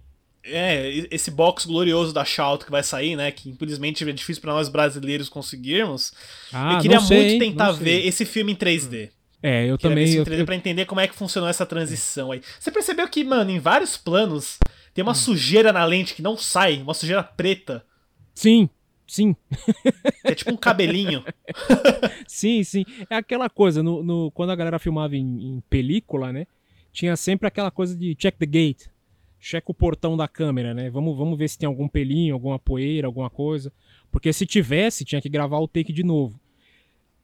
É, 0.43 0.89
esse 1.11 1.29
box 1.31 1.65
glorioso 1.65 2.13
da 2.13 2.23
Shout 2.23 2.63
que 2.63 2.71
vai 2.71 2.83
sair, 2.83 3.15
né? 3.15 3.31
Que 3.31 3.49
infelizmente 3.49 4.07
é 4.07 4.11
difícil 4.13 4.41
para 4.41 4.53
nós 4.53 4.69
brasileiros 4.69 5.27
conseguirmos. 5.27 6.13
Ah, 6.53 6.75
eu 6.75 6.81
queria 6.81 6.99
sei, 6.99 7.29
muito 7.29 7.45
tentar 7.45 7.71
ver 7.71 8.05
esse 8.05 8.25
filme 8.25 8.51
em 8.51 8.55
3D. 8.55 9.09
É, 9.41 9.65
eu, 9.65 9.77
também. 9.77 10.13
Eu, 10.13 10.23
eu... 10.25 10.45
Pra 10.45 10.55
entender 10.55 10.85
como 10.85 11.01
é 11.01 11.07
que 11.07 11.15
funcionou 11.15 11.49
essa 11.49 11.65
transição 11.65 12.31
aí. 12.31 12.41
Você 12.59 12.71
percebeu 12.71 13.07
que, 13.07 13.23
mano, 13.23 13.51
em 13.51 13.59
vários 13.59 13.97
planos 13.97 14.59
tem 14.93 15.01
uma 15.01 15.11
hum. 15.11 15.15
sujeira 15.15 15.71
na 15.71 15.85
lente 15.85 16.13
que 16.13 16.21
não 16.21 16.37
sai, 16.37 16.81
uma 16.81 16.93
sujeira 16.93 17.23
preta. 17.23 17.85
Sim, 18.33 18.69
sim. 19.07 19.35
É 20.23 20.35
tipo 20.35 20.51
um 20.51 20.57
cabelinho. 20.57 21.23
sim, 22.27 22.63
sim. 22.63 22.85
É 23.09 23.15
aquela 23.15 23.49
coisa, 23.49 23.81
no, 23.81 24.03
no 24.03 24.29
quando 24.31 24.51
a 24.51 24.55
galera 24.55 24.77
filmava 24.77 25.15
em, 25.15 25.55
em, 25.55 25.63
película, 25.67 26.31
né? 26.31 26.45
Tinha 26.91 27.15
sempre 27.15 27.47
aquela 27.47 27.71
coisa 27.71 27.95
de 27.95 28.15
check 28.15 28.35
the 28.37 28.45
gate. 28.45 28.87
Checa 29.39 29.71
o 29.71 29.73
portão 29.73 30.17
da 30.17 30.27
câmera, 30.27 30.73
né? 30.73 30.89
Vamos, 30.89 31.17
vamos 31.17 31.37
ver 31.37 31.47
se 31.47 31.57
tem 31.57 31.67
algum 31.67 31.87
pelinho, 31.87 32.33
alguma 32.33 32.59
poeira, 32.59 33.07
alguma 33.07 33.29
coisa. 33.29 33.71
Porque 34.11 34.33
se 34.33 34.45
tivesse, 34.45 35.05
tinha 35.05 35.21
que 35.21 35.29
gravar 35.29 35.59
o 35.59 35.67
take 35.67 35.93
de 35.93 36.03
novo. 36.03 36.39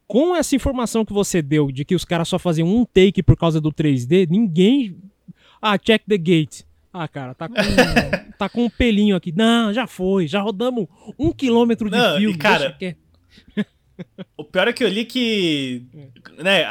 Com 0.08 0.36
essa 0.36 0.56
informação 0.56 1.04
que 1.04 1.12
você 1.12 1.42
deu 1.42 1.72
de 1.72 1.84
que 1.84 1.96
os 1.96 2.06
caras 2.06 2.28
só 2.28 2.38
faziam 2.40 2.68
um 2.68 2.86
take 2.86 3.22
por 3.24 3.36
causa 3.36 3.60
do 3.60 3.72
3D, 3.74 4.30
ninguém. 4.30 4.96
Ah, 5.62 5.78
check 5.78 6.04
the 6.08 6.18
gate. 6.18 6.62
Ah, 6.94 7.08
cara, 7.08 7.34
tá 7.34 7.50
com, 7.50 7.56
tá 8.38 8.48
com 8.48 8.66
um 8.66 8.70
pelinho 8.70 9.16
aqui. 9.16 9.34
Não, 9.36 9.74
já 9.74 9.86
foi, 9.86 10.28
já 10.28 10.40
rodamos 10.42 10.88
um 11.20 11.32
quilômetro 11.34 11.90
de 11.90 11.98
Não, 11.98 12.16
e, 12.18 12.20
filme. 12.22 12.38
cara, 12.38 12.70
deixa 12.70 12.78
quieto. 12.78 13.06
O 14.38 14.44
pior 14.44 14.68
é 14.68 14.74
que 14.74 14.84
eu 14.84 14.88
li 14.88 15.04
que. 15.06 15.84
Né, 16.42 16.64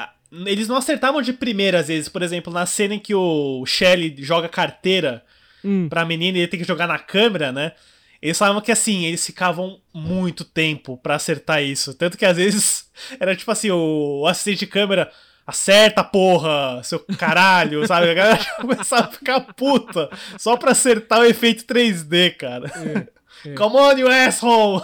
eles 0.47 0.69
não 0.69 0.77
acertavam 0.77 1.21
de 1.23 1.33
primeira, 1.33 1.81
às 1.81 1.89
vezes. 1.89 2.09
Por 2.09 2.23
exemplo, 2.23 2.53
na 2.53 2.67
cena 2.67 2.95
em 2.95 2.99
que 2.99 3.15
o 3.15 3.65
Shelly 3.67 4.15
joga 4.19 4.49
carteira 4.49 5.23
Hum. 5.65 5.89
pra 5.89 6.05
menina 6.05 6.37
e 6.37 6.41
ele 6.43 6.49
tem 6.49 6.61
que 6.61 6.67
jogar 6.67 6.87
na 6.87 6.99
câmera, 6.99 7.51
né? 7.51 7.73
Eles 8.21 8.37
falavam 8.39 8.61
que 8.63 8.73
assim, 8.73 9.05
eles 9.05 9.25
ficavam 9.25 9.79
muito 9.93 10.45
tempo 10.45 10.97
pra 10.99 11.15
acertar 11.15 11.63
isso. 11.63 11.95
Tanto 11.95 12.17
que 12.19 12.25
às 12.25 12.37
vezes 12.37 12.91
era 13.21 13.35
tipo 13.37 13.51
assim, 13.51 13.71
o 13.71 14.27
assistente 14.27 14.61
de 14.61 14.67
câmera. 14.67 15.11
Acerta, 15.47 16.03
porra, 16.03 16.83
seu 16.83 17.01
caralho, 17.19 17.85
sabe? 17.89 18.09
A 18.11 18.15
galera 18.15 18.43
já 18.43 18.51
começava 18.57 19.09
a 19.09 19.13
ficar 19.13 19.41
puta 19.41 20.09
só 20.39 20.57
pra 20.57 20.71
acertar 20.73 21.21
o 21.21 21.25
efeito 21.25 21.65
3D, 21.65 22.35
cara. 22.37 22.71
é. 23.45 23.53
Come 23.55 23.77
on, 23.77 23.93
you 23.99 24.09
asshole! 24.09 24.81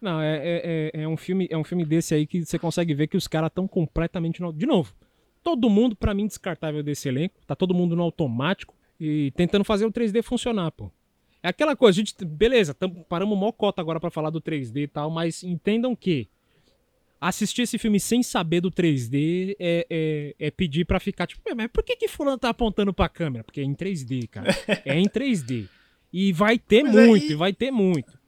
Não, 0.00 0.20
é, 0.20 0.36
é, 0.36 0.90
é, 0.94 1.02
é 1.02 1.08
um 1.08 1.16
filme, 1.16 1.46
é 1.50 1.56
um 1.56 1.64
filme 1.64 1.84
desse 1.84 2.14
aí 2.14 2.26
que 2.26 2.44
você 2.44 2.58
consegue 2.58 2.94
ver 2.94 3.06
que 3.06 3.16
os 3.16 3.28
caras 3.28 3.48
estão 3.48 3.68
completamente 3.68 4.40
no... 4.40 4.52
De 4.52 4.66
novo, 4.66 4.94
todo 5.42 5.68
mundo, 5.68 5.94
pra 5.94 6.14
mim, 6.14 6.26
descartável 6.26 6.82
desse 6.82 7.08
elenco. 7.08 7.34
Tá 7.46 7.54
todo 7.54 7.74
mundo 7.74 7.94
no 7.94 8.02
automático 8.02 8.74
e 8.98 9.32
tentando 9.36 9.64
fazer 9.64 9.84
o 9.86 9.92
3D 9.92 10.22
funcionar, 10.22 10.70
pô. 10.72 10.90
É 11.42 11.48
aquela 11.48 11.74
coisa, 11.74 12.00
a 12.00 12.04
gente, 12.04 12.22
beleza, 12.24 12.74
tamo, 12.74 13.04
paramos 13.08 13.38
mó 13.38 13.50
cota 13.50 13.80
agora 13.80 13.98
pra 13.98 14.10
falar 14.10 14.28
do 14.28 14.40
3D 14.42 14.82
e 14.82 14.86
tal, 14.86 15.10
mas 15.10 15.42
entendam 15.42 15.96
que 15.96 16.28
assistir 17.18 17.62
esse 17.62 17.78
filme 17.78 17.98
sem 17.98 18.22
saber 18.22 18.60
do 18.60 18.70
3D 18.70 19.56
é, 19.58 19.86
é, 19.88 20.34
é 20.38 20.50
pedir 20.50 20.84
pra 20.84 21.00
ficar 21.00 21.26
tipo, 21.26 21.40
"Ué, 21.48 21.54
mas 21.54 21.68
por 21.68 21.82
que 21.82 21.96
que 21.96 22.08
fulano 22.08 22.36
tá 22.36 22.50
apontando 22.50 22.92
pra 22.92 23.08
câmera? 23.08 23.42
Porque 23.42 23.60
é 23.60 23.64
em 23.64 23.74
3D, 23.74 24.28
cara. 24.28 24.54
É 24.84 24.98
em 24.98 25.08
3D. 25.08 25.66
E 26.12 26.32
vai 26.32 26.58
ter 26.58 26.82
Pois 26.82 26.94
é, 26.96 27.06
muito, 27.06 27.32
e 27.32 27.34
vai 27.34 27.52
ter 27.52 27.70
muito. 27.70 28.19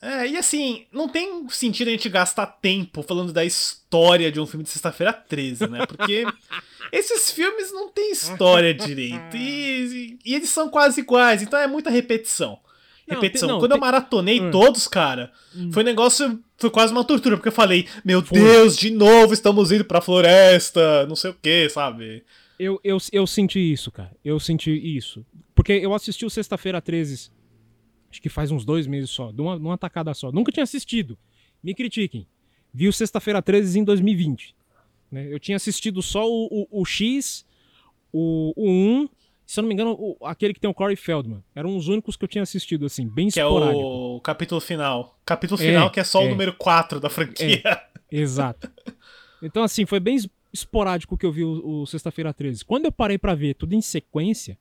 É, 0.00 0.26
e 0.28 0.36
assim, 0.36 0.84
não 0.92 1.08
tem 1.08 1.48
sentido 1.48 1.88
a 1.88 1.90
gente 1.90 2.08
gastar 2.08 2.46
tempo 2.46 3.02
falando 3.02 3.32
da 3.32 3.44
história 3.44 4.30
de 4.30 4.38
um 4.38 4.46
filme 4.46 4.62
de 4.62 4.70
sexta-feira 4.70 5.12
13, 5.12 5.68
né? 5.68 5.86
Porque 5.86 6.24
esses 6.92 7.30
filmes 7.30 7.72
não 7.72 7.88
têm 7.88 8.12
história 8.12 8.74
direito. 8.74 9.34
E, 9.36 10.18
e 10.24 10.34
eles 10.34 10.50
são 10.50 10.68
quase 10.68 11.00
iguais, 11.00 11.42
então 11.42 11.58
é 11.58 11.66
muita 11.66 11.90
repetição. 11.90 12.58
Não, 13.08 13.14
Repetição. 13.14 13.46
tem- 13.48 13.52
não, 13.54 13.60
Quando 13.60 13.70
eu 13.72 13.76
tem- 13.76 13.80
maratonei 13.80 14.40
Hum. 14.40 14.50
todos, 14.50 14.88
cara, 14.88 15.30
foi 15.72 15.82
um 15.82 15.86
negócio. 15.86 16.42
Foi 16.58 16.70
quase 16.70 16.92
uma 16.92 17.04
tortura, 17.04 17.36
porque 17.36 17.48
eu 17.48 17.52
falei, 17.52 17.86
meu 18.04 18.20
Deus, 18.20 18.76
de 18.76 18.90
novo 18.90 19.32
estamos 19.32 19.70
indo 19.70 19.84
pra 19.84 20.00
floresta, 20.00 21.06
não 21.06 21.14
sei 21.14 21.30
o 21.30 21.34
que, 21.34 21.68
sabe? 21.68 22.24
Eu, 22.58 22.80
eu, 22.82 22.98
eu 23.12 23.26
senti 23.26 23.60
isso, 23.72 23.90
cara. 23.92 24.10
Eu 24.24 24.40
senti 24.40 24.70
isso. 24.72 25.24
Porque 25.54 25.72
eu 25.72 25.94
assisti 25.94 26.24
o 26.26 26.30
Sexta-feira 26.30 26.80
13, 26.80 27.30
acho 28.16 28.22
que 28.22 28.28
faz 28.30 28.50
uns 28.50 28.64
dois 28.64 28.86
meses 28.86 29.10
só, 29.10 29.30
de 29.30 29.40
uma, 29.42 29.58
numa 29.58 29.76
tacada 29.76 30.14
só. 30.14 30.32
Nunca 30.32 30.50
tinha 30.50 30.64
assistido. 30.64 31.18
Me 31.62 31.74
critiquem. 31.74 32.26
Vi 32.72 32.88
o 32.88 32.92
Sexta-feira 32.92 33.42
13 33.42 33.78
em 33.80 33.84
2020. 33.84 34.54
né? 35.12 35.26
Eu 35.30 35.38
tinha 35.38 35.56
assistido 35.56 36.00
só 36.02 36.26
o, 36.26 36.46
o, 36.70 36.80
o 36.80 36.84
X, 36.84 37.44
o, 38.12 38.52
o 38.56 38.70
1, 38.70 39.08
se 39.44 39.60
eu 39.60 39.62
não 39.62 39.68
me 39.68 39.74
engano, 39.74 39.92
o- 39.92 40.16
aquele 40.26 40.54
que 40.54 40.60
tem 40.60 40.68
o 40.70 40.74
Corey 40.74 40.96
Feldman. 40.96 41.42
Eram 41.54 41.76
os 41.76 41.88
únicos 41.88 42.16
que 42.16 42.24
eu 42.24 42.28
tinha 42.28 42.42
assistido, 42.42 42.86
assim, 42.86 43.06
bem 43.06 43.28
Que 43.28 43.38
é 43.38 43.42
esporádico. 43.44 43.78
o 43.80 44.20
capítulo 44.20 44.60
final. 44.60 45.18
Capítulo 45.24 45.60
É, 45.60 45.64
final 45.66 45.90
que 45.90 46.00
é 46.00 46.04
só 46.04 46.20
o 46.20 46.26
é. 46.26 46.28
número 46.30 46.54
4 46.54 46.98
da 46.98 47.10
franquia. 47.10 47.62
Exato. 48.10 48.70
Então, 49.42 49.62
assim, 49.62 49.84
foi 49.84 50.00
bem 50.00 50.16
es- 50.16 50.28
esporádico 50.52 51.18
que 51.18 51.26
eu 51.26 51.32
vi 51.32 51.44
o, 51.44 51.82
o 51.82 51.86
Sexta-feira 51.86 52.32
13. 52.32 52.64
Quando 52.64 52.86
eu 52.86 52.92
parei 52.92 53.18
pra 53.18 53.34
ver 53.34 53.54
tudo 53.54 53.74
em 53.74 53.82
sequência, 53.82 54.58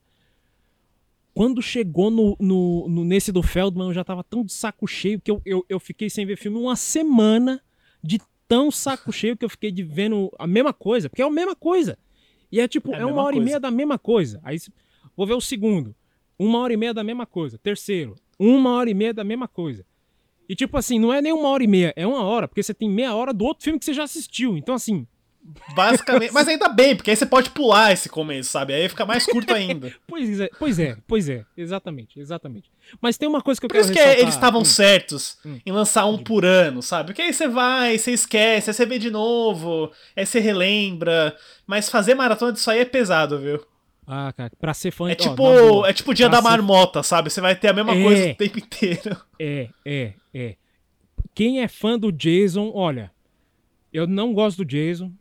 quando 1.36 1.61
chegou 1.61 2.09
no, 2.09 2.36
no- 2.39 2.88
no- 2.89 3.03
nesse 3.05 3.31
do 3.31 3.43
Feldman, 3.43 3.89
eu 3.89 3.93
já 3.93 4.03
tava 4.03 4.23
tão 4.23 4.43
de 4.43 4.51
saco 4.53 4.88
cheio 4.88 5.21
que 5.21 5.29
eu, 5.29 5.39
eu, 5.45 5.63
eu 5.69 5.79
fiquei 5.79 6.09
sem 6.09 6.25
ver 6.25 6.38
filme 6.38 6.57
uma 6.57 6.75
semana 6.77 7.61
de 8.01 8.19
tão 8.47 8.71
saco 8.71 9.11
cheio 9.11 9.36
que 9.38 9.43
eu 9.45 9.49
fiquei 9.49 9.69
de 9.71 9.83
vendo 9.83 10.31
a 10.39 10.47
mesma 10.47 10.71
coisa, 10.73 11.09
porque 11.09 11.21
é 11.21 11.25
a 11.25 11.29
mesma 11.29 11.55
coisa. 11.55 11.97
E 12.51 12.59
é 12.59 12.67
tipo, 12.67 12.93
É 12.95 12.99
é, 13.01 13.05
uma 13.05 13.21
hora 13.21 13.36
e 13.36 13.38
coisa. 13.39 13.45
meia 13.45 13.59
da 13.59 13.69
mesma 13.69 13.99
coisa. 13.99 14.39
Aí 14.43 14.57
vou 15.15 15.27
ver 15.27 15.33
o 15.33 15.41
segundo, 15.41 15.93
uma 16.39 16.59
hora 16.59 16.73
e 16.73 16.77
meia 16.77 16.93
da 16.93 17.03
mesma 17.03 17.25
coisa. 17.25 17.57
Terceiro, 17.57 18.15
uma 18.39 18.71
hora 18.71 18.89
e 18.89 18.93
meia 18.93 19.13
da 19.13 19.23
mesma 19.23 19.47
coisa. 19.47 19.86
E 20.47 20.55
tipo 20.55 20.77
assim, 20.77 20.99
não 20.99 21.11
é 21.11 21.21
nem 21.21 21.33
uma 21.33 21.49
hora 21.49 21.63
e 21.63 21.67
meia, 21.67 21.91
é 21.97 22.07
uma 22.07 22.21
hora, 22.23 22.47
porque 22.47 22.63
você 22.63 22.73
tem 22.73 22.89
meia 22.89 23.13
hora 23.13 23.33
do 23.33 23.43
outro 23.43 23.63
filme 23.63 23.77
que 23.77 23.83
você 23.86 23.93
já 23.93 24.03
assistiu. 24.03 24.55
Então 24.57 24.73
assim, 24.75 25.05
Basicamente. 25.75 26.31
Mas 26.33 26.47
ainda 26.47 26.67
bem, 26.69 26.95
porque 26.95 27.11
aí 27.11 27.15
você 27.15 27.25
pode 27.25 27.49
pular 27.51 27.91
esse 27.91 28.09
começo, 28.09 28.49
sabe? 28.51 28.73
Aí 28.73 28.89
fica 28.89 29.05
mais 29.05 29.25
curto 29.25 29.53
ainda. 29.53 29.93
pois 30.07 30.39
é, 30.39 30.49
pois 30.57 30.79
é, 30.79 30.97
pois 31.07 31.29
é, 31.29 31.45
exatamente, 31.55 32.19
exatamente. 32.19 32.71
Mas 33.01 33.17
tem 33.17 33.27
uma 33.29 33.41
coisa 33.41 33.59
que 33.59 33.65
eu 33.65 33.69
Por 33.69 33.73
quero 33.75 33.83
isso 33.85 33.93
que 33.93 33.99
ressaltar. 33.99 34.21
eles 34.23 34.33
estavam 34.33 34.61
Hum. 34.61 34.65
certos 34.65 35.37
Hum. 35.45 35.59
em 35.65 35.71
lançar 35.71 36.05
um 36.05 36.17
por 36.17 36.45
ano, 36.45 36.81
sabe? 36.81 37.07
Porque 37.07 37.21
aí 37.21 37.33
você 37.33 37.47
vai, 37.47 37.97
você 37.97 38.11
esquece, 38.11 38.69
aí 38.69 38.73
você 38.73 38.85
vê 38.85 38.97
de 38.97 39.11
novo, 39.11 39.91
aí 40.15 40.25
você 40.25 40.39
relembra. 40.39 41.35
Mas 41.67 41.89
fazer 41.89 42.15
maratona 42.15 42.51
disso 42.51 42.69
aí 42.71 42.79
é 42.79 42.85
pesado, 42.85 43.39
viu? 43.39 43.63
Ah, 44.07 44.31
cara, 44.37 44.51
pra 44.59 44.73
ser 44.73 44.91
fã... 44.91 45.09
É 45.09 45.13
ó, 45.13 45.15
tipo, 45.15 45.35
boa, 45.35 45.89
é 45.89 45.93
tipo 45.93 46.11
o 46.11 46.13
dia 46.13 46.27
pra 46.29 46.37
da 46.37 46.43
ser- 46.43 46.49
marmota, 46.49 47.01
sabe? 47.01 47.29
Você 47.31 47.41
vai 47.41 47.55
ter 47.55 47.69
a 47.69 47.73
mesma 47.73 47.95
É. 47.95 48.03
coisa 48.03 48.29
o 48.31 48.35
tempo 48.35 48.59
inteiro. 48.59 49.17
É, 49.39 49.67
é, 49.83 50.13
é. 50.33 50.55
Quem 51.33 51.61
é 51.61 51.67
fã 51.67 51.97
do 51.97 52.11
Jason, 52.11 52.71
olha, 52.73 53.11
eu 53.91 54.05
não 54.05 54.31
gosto 54.33 54.57
do 54.57 54.65
Jason, 54.65 55.11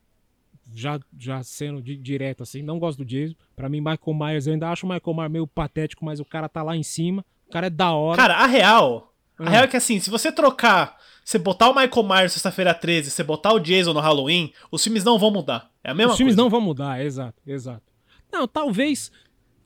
já, 0.75 0.99
já 1.19 1.43
sendo 1.43 1.81
di- 1.81 1.97
direto 1.97 2.43
assim, 2.43 2.63
não 2.63 2.79
gosto 2.79 2.99
do 2.99 3.05
Jason. 3.05 3.35
Pra 3.55 3.69
mim, 3.69 3.79
Michael 3.81 4.15
Myers, 4.19 4.47
eu 4.47 4.53
ainda 4.55 4.69
acho 4.71 4.87
o 4.87 4.89
Michael 4.89 5.17
Myers 5.17 5.31
meio 5.33 5.47
patético, 5.47 6.05
mas 6.05 6.21
o 6.21 6.25
cara 6.25 6.49
tá 6.49 6.63
lá 6.63 6.77
em 6.77 6.83
cima, 6.83 7.25
o 7.47 7.51
cara 7.53 7.69
é 7.69 7.71
da 7.71 7.93
hora. 7.93 8.17
Cara, 8.17 8.37
a 8.37 8.47
real. 8.47 9.15
A 9.39 9.45
Ah. 9.47 9.51
real 9.51 9.65
é 9.65 9.69
que 9.69 9.77
assim, 9.77 9.99
se 10.01 10.11
você 10.11 10.31
trocar, 10.31 10.97
você 11.25 11.39
botar 11.39 11.71
o 11.71 11.75
Michael 11.75 12.07
Myers 12.09 12.33
sexta-feira 12.33 12.73
13, 12.75 13.11
você 13.11 13.23
botar 13.25 13.53
o 13.53 13.59
Jason 13.61 13.93
no 13.93 14.01
Halloween, 14.01 14.53
os 14.71 14.83
filmes 14.83 15.03
não 15.05 15.19
vão 15.19 15.31
mudar. 15.31 15.71
É 15.83 15.91
a 15.91 15.95
mesma 15.95 16.13
Os 16.13 16.17
filmes 16.19 16.35
coisa. 16.35 16.43
não 16.43 16.51
vão 16.51 16.61
mudar, 16.61 17.03
exato, 17.05 17.41
exato. 17.47 17.83
Não, 18.33 18.47
talvez. 18.49 19.11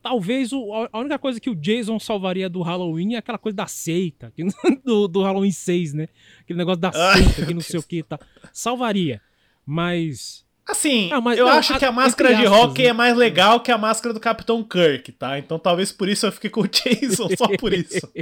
Talvez 0.01 0.53
o, 0.53 0.73
a 0.93 0.99
única 1.01 1.19
coisa 1.19 1.41
que 1.41 1.51
o 1.51 1.57
Jason 1.57 1.99
salvaria 1.99 2.49
do 2.49 2.63
Halloween 2.63 3.15
é 3.15 3.19
aquela 3.19 3.37
coisa 3.37 3.57
da 3.57 3.67
seita, 3.67 4.33
que- 4.35 4.45
do, 4.85 5.09
do 5.09 5.23
Halloween 5.23 5.51
6, 5.51 5.93
né? 5.93 6.07
Aquele 6.41 6.57
negócio 6.59 6.81
da 6.81 6.93
Ai, 6.95 7.23
seita, 7.25 7.35
que 7.35 7.47
meu 7.47 7.55
não 7.55 7.61
sei 7.61 7.81
o 7.81 7.83
que 7.83 8.03
tá. 8.05 8.19
Salvaria. 8.53 9.21
Mas. 9.67 10.47
Assim, 10.69 11.09
Ah, 11.11 11.35
eu 11.35 11.47
não, 11.47 11.53
acho 11.53 11.73
a- 11.73 11.79
que 11.79 11.85
a 11.85 11.91
máscara 11.93 12.35
de 12.35 12.45
aspas, 12.45 12.61
hockey 12.61 12.83
né? 12.83 12.89
é 12.89 12.93
mais 12.93 13.17
legal 13.17 13.61
que 13.61 13.73
a 13.73 13.79
máscara 13.79 14.13
do 14.13 14.21
Capitão 14.21 14.63
Kirk, 14.63 15.13
tá? 15.13 15.39
Então 15.39 15.59
talvez 15.59 15.91
por 15.91 16.09
isso 16.09 16.27
eu 16.27 16.33
fique 16.33 16.51
com 16.51 16.61
o 16.61 16.69
Jason, 16.69 17.29
só 17.37 17.49
por 17.57 17.73
isso. 17.73 18.07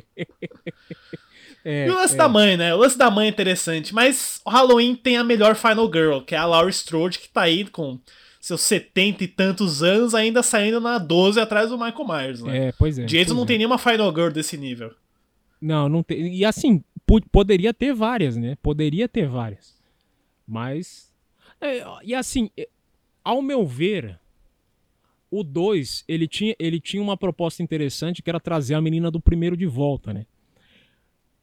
É, 1.68 1.88
e 1.88 1.90
o 1.90 1.94
lance 1.96 2.14
é. 2.14 2.16
da 2.16 2.28
mãe, 2.28 2.56
né? 2.56 2.72
O 2.72 2.78
lance 2.78 2.96
da 2.96 3.10
mãe 3.10 3.26
é 3.26 3.28
interessante, 3.28 3.92
mas 3.92 4.40
o 4.44 4.50
Halloween 4.50 4.94
tem 4.94 5.16
a 5.16 5.24
melhor 5.24 5.56
Final 5.56 5.90
Girl, 5.92 6.20
que 6.20 6.32
é 6.32 6.38
a 6.38 6.46
Laurie 6.46 6.70
Strode, 6.70 7.18
que 7.18 7.28
tá 7.28 7.40
aí 7.42 7.64
com 7.64 7.98
seus 8.40 8.60
70 8.60 9.24
e 9.24 9.26
tantos 9.26 9.82
anos, 9.82 10.14
ainda 10.14 10.44
saindo 10.44 10.80
na 10.80 10.96
12 10.96 11.40
atrás 11.40 11.70
do 11.70 11.76
Michael 11.76 12.06
Myers, 12.06 12.40
né? 12.40 12.68
É, 12.68 12.72
pois 12.78 12.96
é. 13.00 13.04
Jason 13.04 13.24
pois 13.24 13.36
não 13.36 13.42
é. 13.42 13.46
tem 13.46 13.58
nenhuma 13.58 13.78
Final 13.78 14.14
Girl 14.14 14.30
desse 14.30 14.56
nível. 14.56 14.92
Não, 15.60 15.88
não 15.88 16.04
tem. 16.04 16.32
E 16.32 16.44
assim, 16.44 16.84
poderia 17.32 17.74
ter 17.74 17.92
várias, 17.92 18.36
né? 18.36 18.56
Poderia 18.62 19.08
ter 19.08 19.26
várias. 19.28 19.74
Mas. 20.46 21.05
É, 21.60 21.84
e 22.04 22.14
assim, 22.14 22.50
é, 22.56 22.68
ao 23.24 23.40
meu 23.42 23.66
ver, 23.66 24.18
o 25.30 25.42
2, 25.42 26.04
ele 26.06 26.28
tinha, 26.28 26.54
ele 26.58 26.80
tinha 26.80 27.02
uma 27.02 27.16
proposta 27.16 27.62
interessante 27.62 28.22
que 28.22 28.30
era 28.30 28.40
trazer 28.40 28.74
a 28.74 28.80
menina 28.80 29.10
do 29.10 29.20
primeiro 29.20 29.56
de 29.56 29.66
volta, 29.66 30.12
né? 30.12 30.26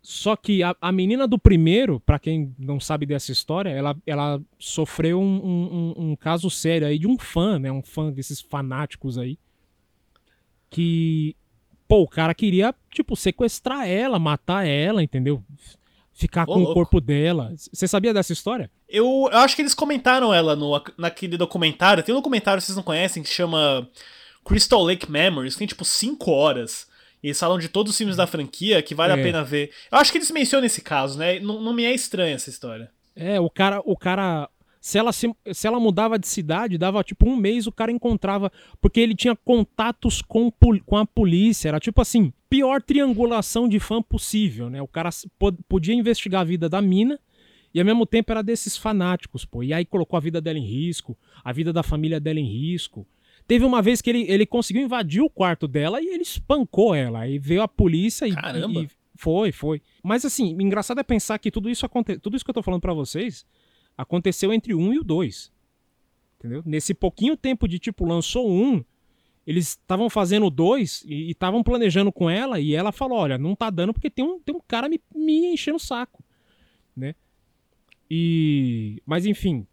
Só 0.02 0.36
que 0.36 0.62
a, 0.62 0.76
a 0.82 0.92
menina 0.92 1.26
do 1.26 1.40
primeiro, 1.40 2.00
pra 2.00 2.20
quem 2.20 2.54
não 2.60 2.78
sabe 2.78 3.06
dessa 3.06 3.32
história, 3.32 3.70
ela, 3.70 3.96
ela 4.06 4.42
sofreu 4.60 5.22
um- 5.22 5.94
um- 5.98 6.12
um 6.12 6.16
caso 6.16 6.50
sério 6.50 6.86
aí 6.88 7.00
de 7.00 7.08
um 7.08 7.18
fã, 7.18 7.58
né? 7.58 7.72
Um 7.72 7.82
fã 7.82 8.12
desses 8.12 8.42
fanáticos 8.42 9.18
aí. 9.18 9.38
Que 10.70 11.36
pô, 11.88 12.02
o 12.02 12.08
cara 12.08 12.34
queria, 12.34 12.74
tipo, 12.92 13.16
sequestrar 13.16 13.88
ela, 13.88 14.20
matar 14.20 14.66
ela, 14.68 15.02
entendeu? 15.04 15.44
Ficar 16.14 16.44
Ô, 16.44 16.46
com 16.46 16.54
o 16.54 16.58
louco. 16.60 16.74
corpo 16.76 17.02
dela. 17.02 17.52
Você 17.72 17.88
sabia 17.88 18.14
dessa 18.14 18.32
história? 18.34 18.70
Eu, 18.88 19.28
eu 19.32 19.38
acho 19.40 19.56
que 19.56 19.62
eles 19.62 19.74
comentaram 19.74 20.34
ela 20.34 20.56
no, 20.56 20.80
naquele 20.98 21.38
documentário. 21.38 22.04
Tem 22.04 22.14
um 22.14 22.18
documentário 22.20 22.62
que 22.62 22.66
vocês 22.68 22.76
não 22.76 22.84
conhecem 22.84 23.24
que 23.24 23.30
chama 23.30 23.90
Crystal 24.46 24.84
Lake 24.84 25.10
Memories. 25.10 25.56
Tem 25.56 25.66
tipo 25.68 25.84
5 25.84 26.30
horas. 26.32 26.88
E 27.24 27.28
eles 27.28 27.40
falam 27.40 27.58
de 27.58 27.68
todos 27.70 27.92
os 27.92 27.98
filmes 27.98 28.16
da 28.16 28.28
franquia 28.28 28.82
que 28.82 28.94
vale 28.94 29.14
É. 29.14 29.16
a 29.20 29.24
pena 29.24 29.44
ver. 29.44 29.72
Eu 29.92 29.98
acho 29.98 30.12
que 30.12 30.18
eles 30.18 30.30
mencionam 30.30 30.66
esse 30.66 30.82
caso, 30.82 31.18
né? 31.18 31.40
Não, 31.40 31.62
não 31.62 31.74
me 31.74 31.84
é 31.86 31.94
estranha 31.94 32.36
essa 32.36 32.50
história. 32.50 32.92
É, 33.16 33.40
o 33.40 33.50
cara, 33.50 33.82
o 33.86 33.96
cara, 33.96 34.50
se 34.84 34.98
ela 34.98 35.14
se, 35.14 35.34
se 35.54 35.66
ela 35.66 35.80
mudava 35.80 36.20
de 36.20 36.28
cidade, 36.28 36.78
dava 36.78 37.02
tipo 37.06 37.26
um 37.26 37.38
mês 37.38 37.68
o 37.68 37.72
cara 37.72 37.90
encontrava, 37.90 38.52
porque 38.82 39.00
ele 39.00 39.16
tinha 39.16 39.34
contatos 39.34 40.22
com, 40.22 40.52
com 40.86 40.98
a 40.98 41.06
polícia, 41.06 41.70
era 41.70 41.80
tipo 41.80 42.02
assim, 42.02 42.34
pior 42.50 42.82
triangulação 42.82 43.70
de 43.70 43.80
fã 43.80 44.02
possível, 44.02 44.70
né? 44.70 44.82
O 44.82 44.88
cara 44.88 45.10
podia 45.70 45.96
investigar 45.96 46.42
a 46.42 46.44
vida 46.44 46.68
da 46.68 46.82
mina 46.82 47.18
e 47.74 47.80
ao 47.80 47.86
mesmo 47.86 48.06
tempo 48.06 48.34
era 48.34 48.44
desses 48.44 48.76
fanáticos, 48.76 49.46
pô. 49.46 49.64
E 49.64 49.74
aí 49.74 49.86
colocou 49.86 50.18
a 50.18 50.20
vida 50.20 50.42
dela 50.42 50.60
em 50.60 50.66
risco, 50.66 51.18
a 51.46 51.54
vida 51.54 51.72
da 51.72 51.82
família 51.82 52.20
dela 52.20 52.42
em 52.42 52.46
risco. 52.46 53.08
Teve 53.48 53.64
uma 53.64 53.82
vez 53.82 54.02
que 54.02 54.10
ele, 54.10 54.26
ele 54.30 54.46
conseguiu 54.46 54.84
invadir 54.84 55.22
o 55.22 55.30
quarto 55.30 55.66
dela 55.66 56.02
e 56.02 56.08
ele 56.08 56.24
espancou 56.24 56.94
ela. 56.94 57.22
Aí 57.22 57.40
veio 57.40 57.62
a 57.62 57.70
polícia 57.70 58.28
e. 58.28 58.34
Caramba. 58.34 58.82
e- 58.82 58.90
foi, 59.16 59.54
foi. 59.54 59.82
Mas 60.04 60.26
assim, 60.26 60.58
engraçado 60.60 61.00
é 61.00 61.04
pensar 61.04 61.38
que 61.40 61.52
tudo 61.52 61.70
isso 61.70 61.86
aconte... 61.86 62.18
tudo 62.18 62.36
isso 62.36 62.44
que 62.44 62.50
eu 62.50 62.56
tô 62.56 62.64
falando 62.64 62.82
pra 62.82 62.94
vocês 62.94 63.46
aconteceu 63.98 64.54
entre 64.54 64.74
o 64.74 64.80
1 64.80 64.94
e 64.94 65.00
o 65.00 65.04
2. 65.04 65.52
Entendeu? 66.38 66.64
Nesse 66.66 66.94
pouquinho 66.94 67.38
tempo 67.38 67.68
de 67.68 67.80
tipo, 67.80 68.06
lançou 68.06 68.50
1, 68.50 68.84
eles 69.46 69.70
estavam 69.70 70.10
fazendo 70.10 70.50
2 70.50 71.04
e 71.08 71.32
estavam 71.32 71.64
planejando 71.64 72.12
com 72.12 72.30
ela 72.30 72.60
e 72.60 72.76
ela 72.76 72.92
falou: 72.92 73.18
olha, 73.18 73.38
não 73.38 73.56
tá 73.56 73.70
dando 73.70 73.94
porque 73.94 74.10
tem 74.10 74.26
um, 74.26 74.40
tem 74.40 74.56
um 74.56 74.62
cara 74.68 74.90
me, 74.90 75.00
me 75.14 75.54
enchendo 75.54 75.78
o 75.78 75.80
saco. 75.80 76.24
Né? 76.96 77.16
E. 78.10 79.02
Mas 79.06 79.26
enfim, 79.26 79.66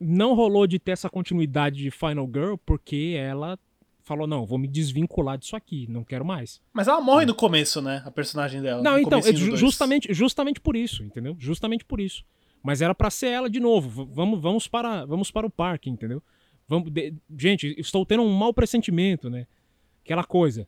não 0.00 0.34
rolou 0.34 0.66
de 0.66 0.78
ter 0.78 0.92
essa 0.92 1.08
continuidade 1.08 1.82
de 1.82 1.90
Final 1.90 2.26
Girl 2.32 2.54
porque 2.64 3.14
ela 3.16 3.58
falou: 4.02 4.26
não, 4.26 4.46
vou 4.46 4.58
me 4.58 4.68
desvincular 4.68 5.36
disso 5.36 5.56
aqui, 5.56 5.86
não 5.88 6.04
quero 6.04 6.24
mais. 6.24 6.60
Mas 6.72 6.88
ela 6.88 7.00
morre 7.00 7.26
no 7.26 7.34
começo, 7.34 7.82
né? 7.82 8.02
A 8.04 8.10
personagem 8.10 8.62
dela. 8.62 8.82
Não, 8.82 8.98
então, 8.98 9.20
dois. 9.20 9.38
justamente, 9.38 10.12
justamente 10.14 10.60
por 10.60 10.74
isso, 10.74 11.02
entendeu? 11.02 11.36
Justamente 11.38 11.84
por 11.84 12.00
isso. 12.00 12.24
Mas 12.62 12.82
era 12.82 12.94
pra 12.94 13.10
ser 13.10 13.28
ela 13.28 13.48
de 13.48 13.60
novo. 13.60 14.06
Vamos, 14.12 14.40
vamos 14.40 14.68
para, 14.68 15.04
vamos 15.06 15.30
para 15.30 15.46
o 15.46 15.50
parque, 15.50 15.88
entendeu? 15.90 16.22
Vamos, 16.66 16.90
de- 16.90 17.14
gente, 17.38 17.74
estou 17.78 18.04
tendo 18.04 18.22
um 18.22 18.32
mau 18.32 18.52
pressentimento, 18.52 19.30
né? 19.30 19.46
Aquela 20.04 20.24
coisa. 20.24 20.66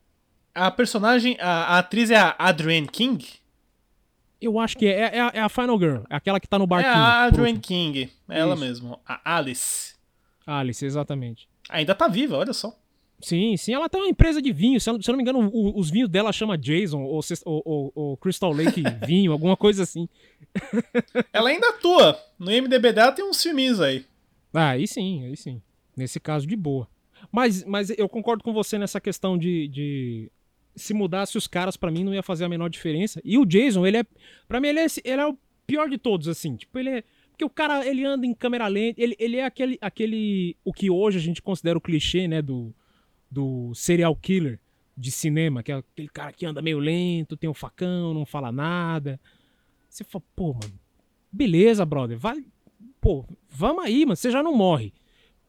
A 0.54 0.70
personagem, 0.70 1.36
a, 1.40 1.76
a 1.76 1.78
atriz 1.78 2.10
é 2.10 2.16
a 2.16 2.34
Adrienne 2.38 2.88
King? 2.88 3.24
Eu 4.40 4.58
acho 4.58 4.76
que 4.78 4.86
é, 4.86 5.16
é, 5.16 5.20
a- 5.20 5.30
é 5.34 5.40
a 5.40 5.48
Final 5.48 5.78
Girl, 5.78 6.02
é 6.08 6.16
aquela 6.16 6.40
que 6.40 6.48
tá 6.48 6.58
no 6.58 6.64
É 6.64 6.66
barquinho. 6.66 6.94
a 6.94 6.98
por 6.98 7.26
Adrienne 7.26 7.58
último. 7.58 7.62
King. 7.62 8.10
É 8.28 8.38
ela 8.38 8.54
Isso. 8.54 8.64
mesmo. 8.64 9.00
A 9.06 9.36
Alice. 9.36 9.94
Alice, 10.46 10.84
exatamente. 10.84 11.48
Ainda 11.68 11.94
tá 11.94 12.08
viva, 12.08 12.36
olha 12.36 12.52
só. 12.52 12.74
Sim, 13.20 13.56
sim, 13.56 13.74
ela 13.74 13.88
tem 13.88 14.00
uma 14.00 14.08
empresa 14.08 14.40
de 14.40 14.52
vinho. 14.52 14.80
Se 14.80 14.88
eu, 14.88 14.94
não- 14.98 15.16
me 15.16 15.22
engano, 15.22 15.50
os 15.52 15.90
vinhos 15.90 16.08
dela 16.08 16.32
chama 16.32 16.56
Jason 16.56 17.02
ou, 17.02 17.20
ou- 17.44 17.92
ou- 17.94 18.16
Crystal 18.16 18.52
Lake 18.52 18.82
Vinho, 19.06 19.32
alguma 19.32 19.56
coisa 19.56 19.82
assim. 19.82 20.08
Ela 21.32 21.50
ainda 21.50 21.68
atua. 21.68 22.18
No 22.38 22.50
IMDB 22.50 22.92
dela 22.92 23.12
tem 23.12 23.24
uns 23.24 23.42
filminhos 23.42 23.80
aí. 23.80 24.04
Ah, 24.52 24.70
aí 24.70 24.86
sim, 24.86 25.24
aí 25.26 25.36
sim. 25.36 25.60
Nesse 25.96 26.18
caso, 26.18 26.46
de 26.46 26.56
boa. 26.56 26.88
Mas, 27.30 27.62
mas 27.64 27.90
eu 27.90 28.08
concordo 28.08 28.42
com 28.42 28.52
você 28.52 28.78
nessa 28.78 29.00
questão 29.00 29.36
de, 29.36 29.68
de 29.68 30.30
se 30.74 30.94
mudasse 30.94 31.36
os 31.36 31.46
caras, 31.46 31.76
pra 31.76 31.90
mim 31.90 32.02
não 32.02 32.14
ia 32.14 32.22
fazer 32.22 32.44
a 32.44 32.48
menor 32.48 32.68
diferença. 32.70 33.20
E 33.24 33.36
o 33.38 33.44
Jason, 33.44 33.86
ele 33.86 33.98
é. 33.98 34.04
Pra 34.48 34.60
mim, 34.60 34.68
ele 34.68 34.80
é, 34.80 34.86
ele 35.04 35.20
é 35.20 35.26
o 35.26 35.36
pior 35.66 35.88
de 35.88 35.98
todos, 35.98 36.26
assim. 36.26 36.56
Tipo, 36.56 36.78
ele 36.78 36.88
é. 36.90 37.04
Porque 37.30 37.44
o 37.44 37.50
cara, 37.50 37.86
ele 37.86 38.04
anda 38.04 38.26
em 38.26 38.34
câmera 38.34 38.66
lenta, 38.66 39.00
ele, 39.00 39.14
ele 39.18 39.36
é 39.36 39.44
aquele, 39.44 39.78
aquele. 39.80 40.56
O 40.64 40.72
que 40.72 40.90
hoje 40.90 41.18
a 41.18 41.20
gente 41.20 41.42
considera 41.42 41.76
o 41.78 41.80
clichê, 41.80 42.26
né? 42.26 42.40
Do, 42.42 42.74
do 43.30 43.72
serial 43.74 44.14
killer 44.16 44.58
de 44.96 45.10
cinema, 45.10 45.62
que 45.62 45.72
é 45.72 45.76
aquele 45.76 46.08
cara 46.08 46.32
que 46.32 46.44
anda 46.44 46.60
meio 46.60 46.78
lento, 46.78 47.36
tem 47.36 47.48
um 47.48 47.54
facão, 47.54 48.12
não 48.12 48.26
fala 48.26 48.52
nada. 48.52 49.18
Você 49.88 50.04
fala, 50.04 50.24
pô, 50.36 50.52
mano, 50.52 50.78
beleza, 51.32 51.84
brother, 51.84 52.18
vai. 52.18 52.44
Pô, 53.00 53.24
vamos 53.48 53.84
aí, 53.84 54.04
mano, 54.04 54.16
você 54.16 54.30
já 54.30 54.42
não 54.42 54.54
morre. 54.54 54.92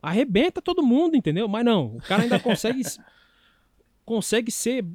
Arrebenta 0.02 0.62
todo 0.62 0.82
mundo, 0.82 1.16
entendeu? 1.16 1.48
Mas 1.48 1.66
não, 1.66 1.98
o 1.98 2.02
cara 2.02 2.24
ainda 2.24 2.40
consegue. 2.40 2.82
consegue 4.06 4.52
ser. 4.52 4.86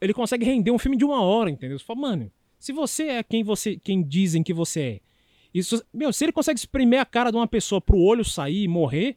Ele 0.00 0.14
consegue 0.14 0.44
render 0.44 0.70
um 0.70 0.78
filme 0.78 0.96
de 0.96 1.04
uma 1.04 1.22
hora, 1.22 1.50
entendeu? 1.50 1.78
Você 1.78 1.84
fala, 1.84 2.00
mano, 2.00 2.32
se 2.58 2.72
você 2.72 3.08
é 3.08 3.22
quem 3.22 3.44
você 3.44 3.76
quem 3.76 4.02
dizem 4.02 4.42
que 4.42 4.52
você 4.52 4.80
é. 4.80 5.00
Isso, 5.54 5.82
meu, 5.92 6.12
se 6.12 6.24
ele 6.24 6.32
consegue 6.32 6.58
espremer 6.58 7.00
a 7.00 7.04
cara 7.04 7.30
de 7.30 7.36
uma 7.36 7.46
pessoa 7.46 7.80
pro 7.80 7.98
olho 7.98 8.24
sair 8.24 8.64
e 8.64 8.68
morrer, 8.68 9.16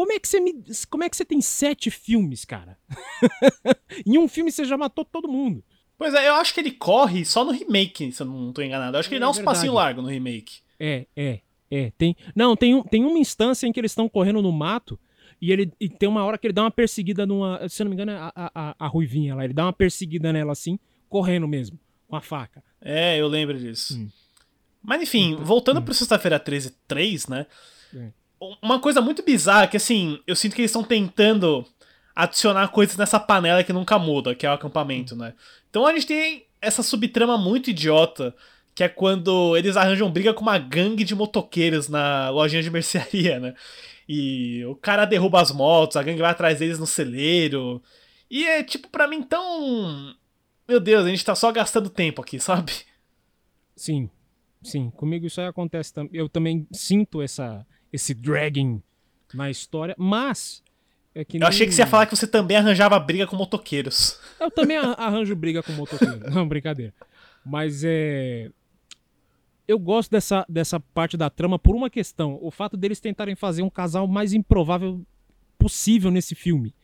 como 0.00 0.12
é 0.12 0.18
que 0.18 0.26
você 0.26 0.40
me, 0.40 0.54
como 0.88 1.04
é 1.04 1.10
que 1.10 1.16
você 1.16 1.26
tem 1.26 1.42
sete 1.42 1.90
filmes, 1.90 2.46
cara? 2.46 2.78
em 4.06 4.16
um 4.16 4.26
filme 4.26 4.50
você 4.50 4.64
já 4.64 4.74
matou 4.74 5.04
todo 5.04 5.28
mundo. 5.28 5.62
Pois 5.98 6.14
é, 6.14 6.26
eu 6.26 6.36
acho 6.36 6.54
que 6.54 6.60
ele 6.60 6.70
corre 6.70 7.22
só 7.22 7.44
no 7.44 7.50
remake, 7.50 8.10
se 8.10 8.22
eu 8.22 8.26
não 8.26 8.50
tô 8.50 8.62
enganado. 8.62 8.96
Eu 8.96 9.00
acho 9.00 9.10
que 9.10 9.16
ele 9.16 9.22
É 9.22 9.26
dá 9.26 9.30
uns 9.30 9.36
verdade. 9.36 9.54
passinhos 9.54 9.74
largos 9.74 10.02
no 10.02 10.08
remake. 10.08 10.60
É, 10.78 11.06
é, 11.14 11.40
é. 11.70 11.92
Tem, 11.98 12.16
não, 12.34 12.56
tem, 12.56 12.74
um, 12.74 12.82
tem 12.82 13.04
uma 13.04 13.18
instância 13.18 13.66
em 13.66 13.72
que 13.72 13.78
eles 13.78 13.90
estão 13.90 14.08
correndo 14.08 14.40
no 14.40 14.50
mato 14.50 14.98
e 15.38 15.52
ele 15.52 15.70
e 15.78 15.86
tem 15.86 16.08
uma 16.08 16.24
hora 16.24 16.38
que 16.38 16.46
ele 16.46 16.54
dá 16.54 16.62
uma 16.62 16.70
perseguida 16.70 17.26
numa. 17.26 17.68
Se 17.68 17.82
eu 17.82 17.84
não 17.84 17.90
me 17.90 17.94
engano, 17.94 18.12
é 18.12 18.16
a, 18.16 18.32
a, 18.34 18.74
a, 18.78 18.86
Ruivinha 18.86 19.34
lá. 19.34 19.44
Ele 19.44 19.52
dá 19.52 19.66
uma 19.66 19.72
perseguida 19.74 20.32
nela 20.32 20.52
assim, 20.52 20.78
correndo 21.10 21.46
mesmo, 21.46 21.78
com 22.08 22.16
a 22.16 22.22
faca. 22.22 22.64
É, 22.80 23.20
eu 23.20 23.28
lembro 23.28 23.58
disso. 23.58 23.98
Hum. 23.98 24.08
Mas 24.82 25.02
enfim, 25.02 25.36
voltando 25.36 25.82
pro 25.82 25.92
Sexta-feira 25.92 26.40
13 26.40 26.74
3, 26.88 27.28
né? 27.28 27.46
É. 27.94 28.19
Uma 28.62 28.80
coisa 28.80 29.00
muito 29.00 29.22
bizarra 29.22 29.66
que, 29.66 29.76
assim, 29.76 30.18
eu 30.26 30.34
sinto 30.34 30.54
que 30.54 30.62
eles 30.62 30.70
estão 30.70 30.82
tentando 30.82 31.66
adicionar 32.14 32.68
coisas 32.68 32.96
nessa 32.96 33.20
panela 33.20 33.62
que 33.62 33.72
nunca 33.72 33.98
muda, 33.98 34.34
que 34.34 34.46
é 34.46 34.50
o 34.50 34.54
acampamento, 34.54 35.14
né? 35.14 35.34
Então 35.68 35.86
a 35.86 35.92
gente 35.92 36.06
tem 36.06 36.46
essa 36.60 36.82
subtrama 36.82 37.36
muito 37.38 37.70
idiota, 37.70 38.34
que 38.74 38.82
é 38.82 38.88
quando 38.88 39.56
eles 39.56 39.76
arranjam 39.76 40.10
briga 40.10 40.32
com 40.32 40.42
uma 40.42 40.58
gangue 40.58 41.04
de 41.04 41.14
motoqueiros 41.14 41.88
na 41.88 42.30
lojinha 42.30 42.62
de 42.62 42.70
mercearia, 42.70 43.38
né? 43.38 43.54
E 44.08 44.64
o 44.64 44.74
cara 44.74 45.04
derruba 45.04 45.40
as 45.40 45.52
motos, 45.52 45.96
a 45.96 46.02
gangue 46.02 46.20
vai 46.20 46.30
atrás 46.30 46.58
deles 46.58 46.78
no 46.78 46.86
celeiro. 46.86 47.82
E 48.30 48.46
é 48.46 48.62
tipo, 48.62 48.88
pra 48.88 49.06
mim, 49.06 49.22
tão. 49.22 50.14
Meu 50.68 50.80
Deus, 50.80 51.04
a 51.04 51.08
gente 51.08 51.24
tá 51.24 51.34
só 51.34 51.52
gastando 51.52 51.90
tempo 51.90 52.22
aqui, 52.22 52.38
sabe? 52.40 52.72
Sim, 53.76 54.10
sim. 54.62 54.90
Comigo 54.90 55.26
isso 55.26 55.40
aí 55.40 55.46
acontece 55.46 55.92
também. 55.92 56.10
Eu 56.12 56.28
também 56.28 56.66
sinto 56.72 57.22
essa, 57.22 57.66
esse 57.92 58.14
dragging 58.14 58.82
na 59.34 59.50
história, 59.50 59.94
mas. 59.98 60.62
É 61.14 61.24
que 61.24 61.38
Eu 61.38 61.46
achei 61.46 61.66
que 61.66 61.72
você 61.72 61.80
ia 61.80 61.84
nem- 61.86 61.90
falar 61.90 62.06
que 62.06 62.14
você 62.16 62.26
também 62.26 62.56
arranjava 62.56 62.98
briga 63.00 63.26
com 63.26 63.34
motoqueiros. 63.36 64.18
Eu 64.38 64.50
também 64.50 64.76
arran- 64.76 64.94
arranjo 64.96 65.34
briga 65.34 65.62
com 65.62 65.72
motoqueiro. 65.72 66.20
Não, 66.30 66.46
brincadeira. 66.46 66.94
Mas 67.44 67.82
é. 67.84 68.50
Eu 69.66 69.78
gosto 69.78 70.10
dessa, 70.10 70.44
dessa 70.48 70.78
parte 70.80 71.16
da 71.16 71.28
trama 71.30 71.58
por 71.58 71.74
uma 71.76 71.88
questão. 71.90 72.38
O 72.40 72.50
fato 72.50 72.76
deles 72.76 73.00
tentarem 73.00 73.34
fazer 73.36 73.62
um 73.62 73.70
casal 73.70 74.06
mais 74.06 74.32
improvável 74.32 75.04
possível 75.58 76.10
nesse 76.10 76.34
filme. 76.34 76.74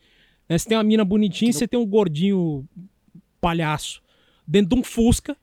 Né, 0.47 0.57
Você 0.57 0.69
tem 0.69 0.77
uma 0.77 0.83
mina 0.83 1.03
bonitinha 1.05 1.49
e 1.49 1.53
você 1.53 1.67
tem 1.67 1.79
um 1.79 1.85
gordinho 1.85 2.65
palhaço 3.41 4.01
dentro 4.47 4.69
de 4.75 4.81
um 4.81 4.83
Fusca. 4.83 5.35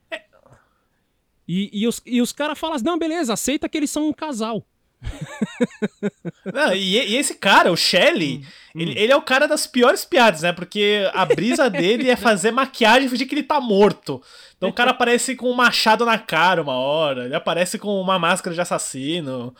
E, 1.47 1.71
e 1.73 1.87
os, 1.87 2.01
e 2.07 2.23
os 2.23 2.33
caras 2.33 2.59
falam 2.59 2.77
assim: 2.77 2.85
não, 2.85 2.99
beleza, 2.99 3.33
aceita 3.33 3.69
que 3.69 3.77
eles 3.77 3.91
são 3.91 4.09
um 4.09 4.13
casal. 4.13 4.65
Não, 6.53 6.75
e, 6.75 6.97
e 6.97 7.17
esse 7.17 7.35
cara, 7.35 7.71
o 7.71 7.77
Shelley, 7.77 8.45
Hum, 8.75 8.81
ele, 8.81 8.99
ele 8.99 9.13
é 9.13 9.17
o 9.17 9.23
cara 9.23 9.47
das 9.47 9.67
piores 9.67 10.05
piadas, 10.05 10.43
né? 10.43 10.53
Porque 10.53 11.09
a 11.15 11.25
brisa 11.25 11.71
dele 11.71 12.11
é 12.11 12.17
fazer 12.17 12.51
maquiagem 12.51 13.07
e 13.07 13.09
fingir 13.09 13.29
que 13.29 13.35
ele 13.35 13.45
tá 13.45 13.61
morto. 13.61 14.21
Então 14.57 14.69
o 14.69 14.73
cara 14.73 14.91
aparece 14.91 15.37
com 15.37 15.49
um 15.49 15.55
machado 15.55 16.05
na 16.05 16.19
cara 16.19 16.61
uma 16.61 16.75
hora, 16.75 17.27
ele 17.27 17.35
aparece 17.35 17.79
com 17.79 18.01
uma 18.01 18.19
máscara 18.19 18.53
de 18.53 18.61
assassino. 18.61 19.55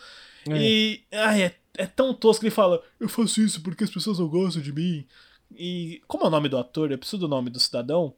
É. 0.49 0.57
E. 0.57 1.03
Ai, 1.13 1.43
é, 1.43 1.55
é 1.77 1.85
tão 1.85 2.13
tosco 2.13 2.41
que 2.41 2.47
ele 2.47 2.55
fala: 2.55 2.83
Eu 2.99 3.07
faço 3.07 3.41
isso 3.41 3.61
porque 3.61 3.85
as 3.85 3.89
pessoas 3.89 4.19
não 4.19 4.27
gostam 4.27 4.61
de 4.61 4.73
mim. 4.73 5.05
E. 5.55 6.01
Como 6.07 6.25
é 6.25 6.27
o 6.27 6.31
nome 6.31 6.49
do 6.49 6.57
ator? 6.57 6.91
Eu 6.91 6.97
preciso 6.97 7.19
do 7.19 7.27
nome 7.27 7.49
do 7.49 7.59
cidadão. 7.59 8.13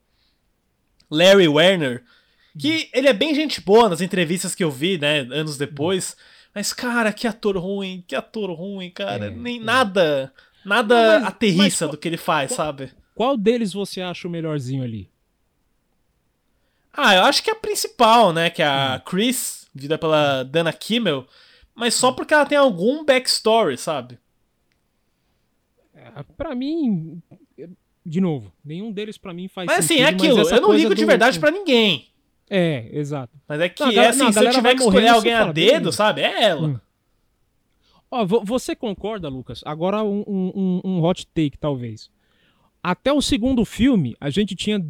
Larry 1.11 1.47
Werner. 1.47 2.03
Que 2.59 2.89
ele 2.91 3.07
é 3.07 3.13
bem 3.13 3.35
gente 3.35 3.61
boa 3.61 3.87
nas 3.87 4.01
entrevistas 4.01 4.55
que 4.55 4.63
eu 4.63 4.71
vi, 4.71 4.97
né? 4.97 5.19
Anos 5.31 5.57
depois. 5.57 6.17
Mas, 6.57 6.73
cara, 6.73 7.13
que 7.13 7.27
ator 7.27 7.55
ruim, 7.55 8.03
que 8.07 8.15
ator 8.15 8.49
ruim, 8.51 8.89
cara. 8.89 9.27
É, 9.27 9.29
Nem 9.29 9.59
é. 9.59 9.63
nada. 9.63 10.33
Nada 10.65 10.95
Não, 10.95 11.19
mas- 11.19 11.27
aterrissa 11.29 11.85
mas- 11.85 11.91
do 11.91 11.97
que 11.99 12.07
ele 12.07 12.17
faz, 12.17 12.53
sabe? 12.53 12.91
Qual 13.13 13.37
deles 13.37 13.73
você 13.73 14.01
acha 14.01 14.27
o 14.27 14.31
melhorzinho 14.31 14.83
ali? 14.83 15.07
Ah, 16.91 17.13
eu 17.13 17.25
acho 17.25 17.43
que 17.43 17.51
é 17.51 17.53
a 17.53 17.57
principal, 17.59 18.33
né? 18.33 18.49
Que 18.49 18.63
é 18.63 18.65
Hum. 18.67 18.69
a 18.95 18.99
Chris, 19.01 19.67
vida 19.71 19.99
pela 19.99 20.41
Dana 20.41 20.73
Kimmel. 20.73 21.27
Mas 21.75 21.93
só 21.93 22.11
porque 22.11 22.33
ela 22.33 22.43
tem 22.47 22.57
algum 22.57 23.05
backstory, 23.05 23.77
sabe? 23.77 24.17
É, 25.93 26.23
Pra 26.35 26.55
mim, 26.55 27.21
de 28.03 28.19
novo, 28.19 28.51
nenhum 28.65 28.91
deles 28.91 29.15
pra 29.15 29.31
mim 29.31 29.47
faz 29.47 29.67
Mas 29.67 29.77
assim, 29.85 29.97
sentido. 29.99 30.05
é 30.05 30.09
aquilo. 30.09 30.41
essa 30.41 30.55
Eu 30.55 30.61
não 30.61 30.73
ligo 30.73 30.95
de 30.95 31.03
do- 31.03 31.07
verdade 31.07 31.39
pra 31.39 31.51
ninguém. 31.51 32.07
É, 32.49 32.87
exato. 32.97 33.33
Mas 33.47 33.59
é 33.59 33.69
que, 33.69 33.83
Não, 33.83 33.91
é 33.91 34.07
assim, 34.07 34.19
não, 34.23 34.31
se 34.31 34.45
eu 34.45 34.49
tiver 34.51 34.75
que 34.75 34.83
escolher 34.83 35.07
alguém 35.09 35.33
a 35.33 35.51
dedo, 35.51 35.91
sabe? 35.91 36.21
É 36.21 36.43
ela. 36.43 36.67
Hum. 36.69 36.79
Ó, 38.09 38.25
vo- 38.25 38.43
você 38.43 38.75
concorda, 38.75 39.27
Lucas? 39.27 39.61
Agora 39.65 40.01
um, 40.03 40.23
um- 40.27 40.81
um- 40.83 41.03
hot 41.03 41.27
take, 41.27 41.57
talvez. 41.57 42.09
Até 42.81 43.11
o 43.11 43.21
segundo 43.21 43.65
filme, 43.65 44.15
a 44.19 44.29
gente 44.29 44.55
tinha, 44.55 44.83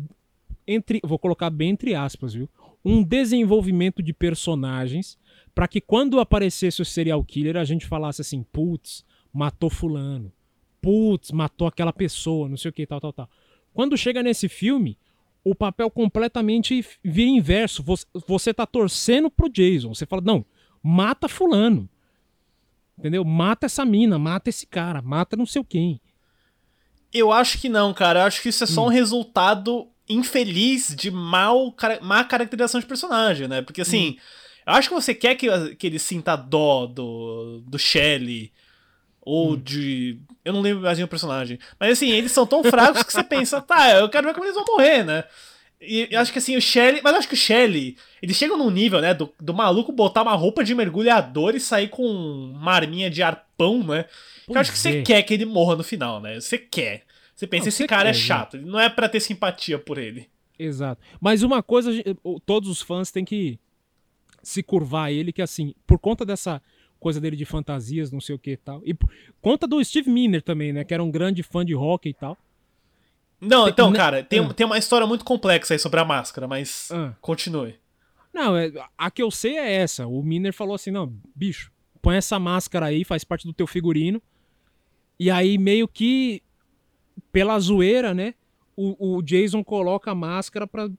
entre, 0.68 1.00
vou 1.04 1.18
colocar 1.18 1.50
bem 1.50 1.70
entre 1.72 1.96
aspas, 1.96 2.34
viu? 2.34 2.48
Um 2.86 3.02
desenvolvimento 3.04 4.04
de 4.04 4.14
personagens 4.14 5.18
pra 5.56 5.68
que 5.68 5.82
quando 5.82 6.20
aparecesse 6.20 6.80
o 6.82 6.86
serial 6.86 7.24
killer, 7.24 7.58
a 7.58 7.64
gente 7.66 7.88
falasse 7.88 8.22
assim, 8.22 8.44
putz, 8.44 9.04
matou 9.34 9.70
fulano. 9.70 10.32
Putz, 10.80 11.32
matou 11.32 11.68
aquela 11.68 11.92
pessoa, 11.92 12.48
não 12.48 12.56
sei 12.56 12.70
o 12.70 12.74
que, 12.74 12.86
tal, 12.86 13.02
tal, 13.02 13.12
tal. 13.12 13.30
Quando 13.74 13.98
chega 13.98 14.22
nesse 14.22 14.48
filme, 14.48 14.96
o 15.50 15.56
papel 15.56 15.90
completamente 15.90 16.86
vira 17.04 17.30
inverso. 17.30 17.84
Você, 17.84 18.06
você 18.28 18.54
tá 18.54 18.66
torcendo 18.66 19.30
pro 19.30 19.50
Jason. 19.50 19.94
Você 19.94 20.06
fala, 20.06 20.22
não, 20.22 20.46
mata 20.84 21.28
fulano. 21.28 21.90
Entendeu? 22.98 23.24
Mata 23.24 23.66
essa 23.66 23.86
mina, 23.86 24.18
mata 24.18 24.50
esse 24.50 24.66
cara, 24.66 25.02
mata 25.02 25.38
não 25.38 25.46
sei 25.46 25.62
o 25.62 25.66
quem. 25.66 26.02
Eu 27.14 27.32
acho 27.32 27.60
que 27.60 27.70
não, 27.70 27.94
cara. 27.94 28.22
Eu 28.22 28.26
acho 28.26 28.42
que 28.42 28.50
isso 28.50 28.64
é 28.64 28.68
só 28.68 28.86
um 28.86 28.90
resultado 28.90 29.88
infeliz 30.10 30.96
de 30.96 31.12
mal, 31.12 31.76
má 32.02 32.24
caracterização 32.24 32.80
de 32.80 32.86
personagem, 32.86 33.48
né? 33.48 33.62
Porque 33.62 33.82
assim, 33.82 34.18
eu 34.66 34.74
acho 34.74 34.90
que 34.90 34.96
você 34.96 35.14
quer 35.14 35.36
que, 35.36 35.76
que 35.76 35.88
ele 35.88 36.00
sinta 36.00 36.36
dó 36.36 36.86
do, 36.86 37.62
do 37.68 37.78
Shelley 37.78 38.52
ou 39.28 39.58
de. 39.58 40.18
Eu 40.46 40.54
não 40.54 40.62
lembro 40.62 40.84
mais 40.84 40.98
nenhum 40.98 41.08
personagem. 41.08 41.60
Mas 41.80 41.92
assim, 41.94 42.10
eles 42.12 42.32
são 42.32 42.48
tão 42.48 42.64
fracos 42.64 43.04
que 43.04 43.12
você 43.12 43.24
pensa, 43.24 43.60
tá, 43.62 43.92
eu 43.96 44.08
quero 44.10 44.26
ver 44.28 44.34
como 44.34 44.46
eles 44.46 44.56
vão 44.56 44.64
morrer, 44.66 45.04
né? 45.04 45.24
E 45.82 46.08
eu 46.10 46.20
acho 46.22 46.32
que 46.32 46.40
assim, 46.40 46.56
o 46.56 46.62
Shelley. 46.62 47.02
Mas 47.04 47.14
eu 47.14 47.20
acho 47.20 47.28
que 47.28 47.34
o 47.34 47.38
Shelley. 47.38 47.98
Eles 48.22 48.38
chegam 48.38 48.58
num 48.58 48.70
nível, 48.72 49.02
né? 49.02 49.14
Do, 49.14 49.32
do 49.40 49.54
maluco 49.54 49.92
botar 49.92 50.22
uma 50.24 50.34
roupa 50.34 50.64
de 50.64 50.74
mergulhador 50.74 51.56
e 51.56 51.60
sair 51.60 51.90
com 51.90 52.04
uma 52.06 52.72
arminha 52.72 53.10
de 53.10 53.22
arpão, 53.22 53.84
né? 53.84 54.06
Que 54.46 54.54
eu 54.54 54.62
acho 54.62 54.72
que 54.72 54.80
você 54.80 55.00
é. 55.00 55.02
quer 55.04 55.22
que 55.24 55.34
ele 55.34 55.46
morra 55.46 55.76
no 55.76 55.84
final, 55.84 56.22
né? 56.22 56.40
Você 56.40 56.58
quer. 56.58 57.04
Você 57.36 57.46
pensa, 57.46 57.66
Não, 57.66 57.70
esse 57.70 57.86
cara 57.86 58.10
é 58.10 58.14
quer, 58.14 58.18
né? 58.18 58.24
chato. 58.26 58.58
Não 58.58 58.80
é 58.80 58.90
pra 58.90 59.10
ter 59.10 59.20
simpatia 59.20 59.78
por 59.78 59.98
ele. 59.98 60.28
Exato. 60.58 61.02
Mas 61.22 61.44
uma 61.44 61.62
coisa, 61.62 61.92
o- 62.24 62.40
todos 62.40 62.68
os 62.70 62.82
fãs 62.82 63.12
têm 63.12 63.24
que 63.26 63.60
se 64.42 64.64
curvar 64.64 65.08
a 65.08 65.12
ele, 65.12 65.32
que 65.34 65.42
assim, 65.42 65.76
por 65.86 66.00
conta 66.00 66.26
dessa 66.26 66.62
coisa 67.00 67.20
dele 67.22 67.36
de 67.36 67.46
fantasias, 67.46 68.12
não 68.12 68.20
sei 68.22 68.36
o 68.36 68.40
que 68.40 68.52
e 68.52 68.58
tal. 68.58 68.82
E 68.86 68.96
conta 69.42 69.68
do 69.68 69.84
Steve 69.84 70.10
Miner 70.10 70.42
também, 70.42 70.72
né? 70.74 70.84
Que 70.84 70.94
era 70.94 71.04
um 71.04 71.12
grande 71.12 71.44
fã 71.44 71.64
de 71.66 71.74
rock 71.74 72.10
e 72.10 72.14
tal. 72.14 72.38
Não, 73.40 73.68
então, 73.68 73.94
cara, 73.94 74.24
tem, 74.24 74.40
Ah. 74.40 74.54
tem 74.54 74.66
uma 74.66 74.78
história 74.78 75.06
muito 75.06 75.24
complexa 75.24 75.74
aí 75.76 75.80
sobre 75.80 76.00
a 76.00 76.06
máscara, 76.06 76.48
mas 76.48 76.90
Ah. 76.92 77.14
continue. 77.22 77.76
Não, 78.34 78.56
é- 78.58 78.72
a 78.98 79.12
que 79.12 79.22
eu 79.22 79.30
sei 79.32 79.58
é 79.58 79.74
essa. 79.76 80.08
O 80.08 80.22
Miner 80.24 80.54
falou 80.54 80.76
assim: 80.76 80.92
não, 80.92 81.14
bicho, 81.36 81.72
põe 82.02 82.16
essa 82.18 82.40
máscara 82.40 82.88
aí, 82.88 83.04
faz 83.04 83.24
parte 83.24 83.46
do 83.46 83.54
teu 83.54 83.68
figurino. 83.68 84.22
E 85.20 85.30
aí, 85.32 85.58
meio 85.58 85.88
que, 85.88 86.42
pela 87.32 87.60
zoeira, 87.60 88.14
né? 88.14 88.34
O, 88.76 89.18
o 89.18 89.22
Jason 89.24 89.64
coloca 89.64 90.12
a 90.12 90.16
máscara 90.16 90.68
pra, 90.68 90.90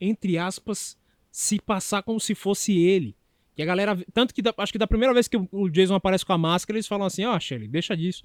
entre 0.00 0.38
aspas, 0.38 0.96
se 1.32 1.60
passar 1.60 2.02
como 2.02 2.20
se 2.20 2.34
fosse 2.34 2.76
ele. 2.78 3.16
E 3.56 3.62
a 3.62 3.66
galera. 3.66 3.96
Tanto 4.12 4.34
que 4.34 4.42
da- 4.42 4.54
acho 4.58 4.72
que 4.72 4.78
da 4.78 4.86
primeira 4.86 5.14
vez 5.14 5.28
que 5.28 5.36
o- 5.50 5.68
Jason 5.70 5.94
aparece 5.94 6.24
com 6.26 6.32
a 6.32 6.38
máscara, 6.38 6.76
eles 6.76 6.86
falam 6.86 7.06
assim: 7.06 7.24
ó, 7.24 7.38
Shelly, 7.40 7.66
deixa 7.68 7.96
disso. 7.96 8.22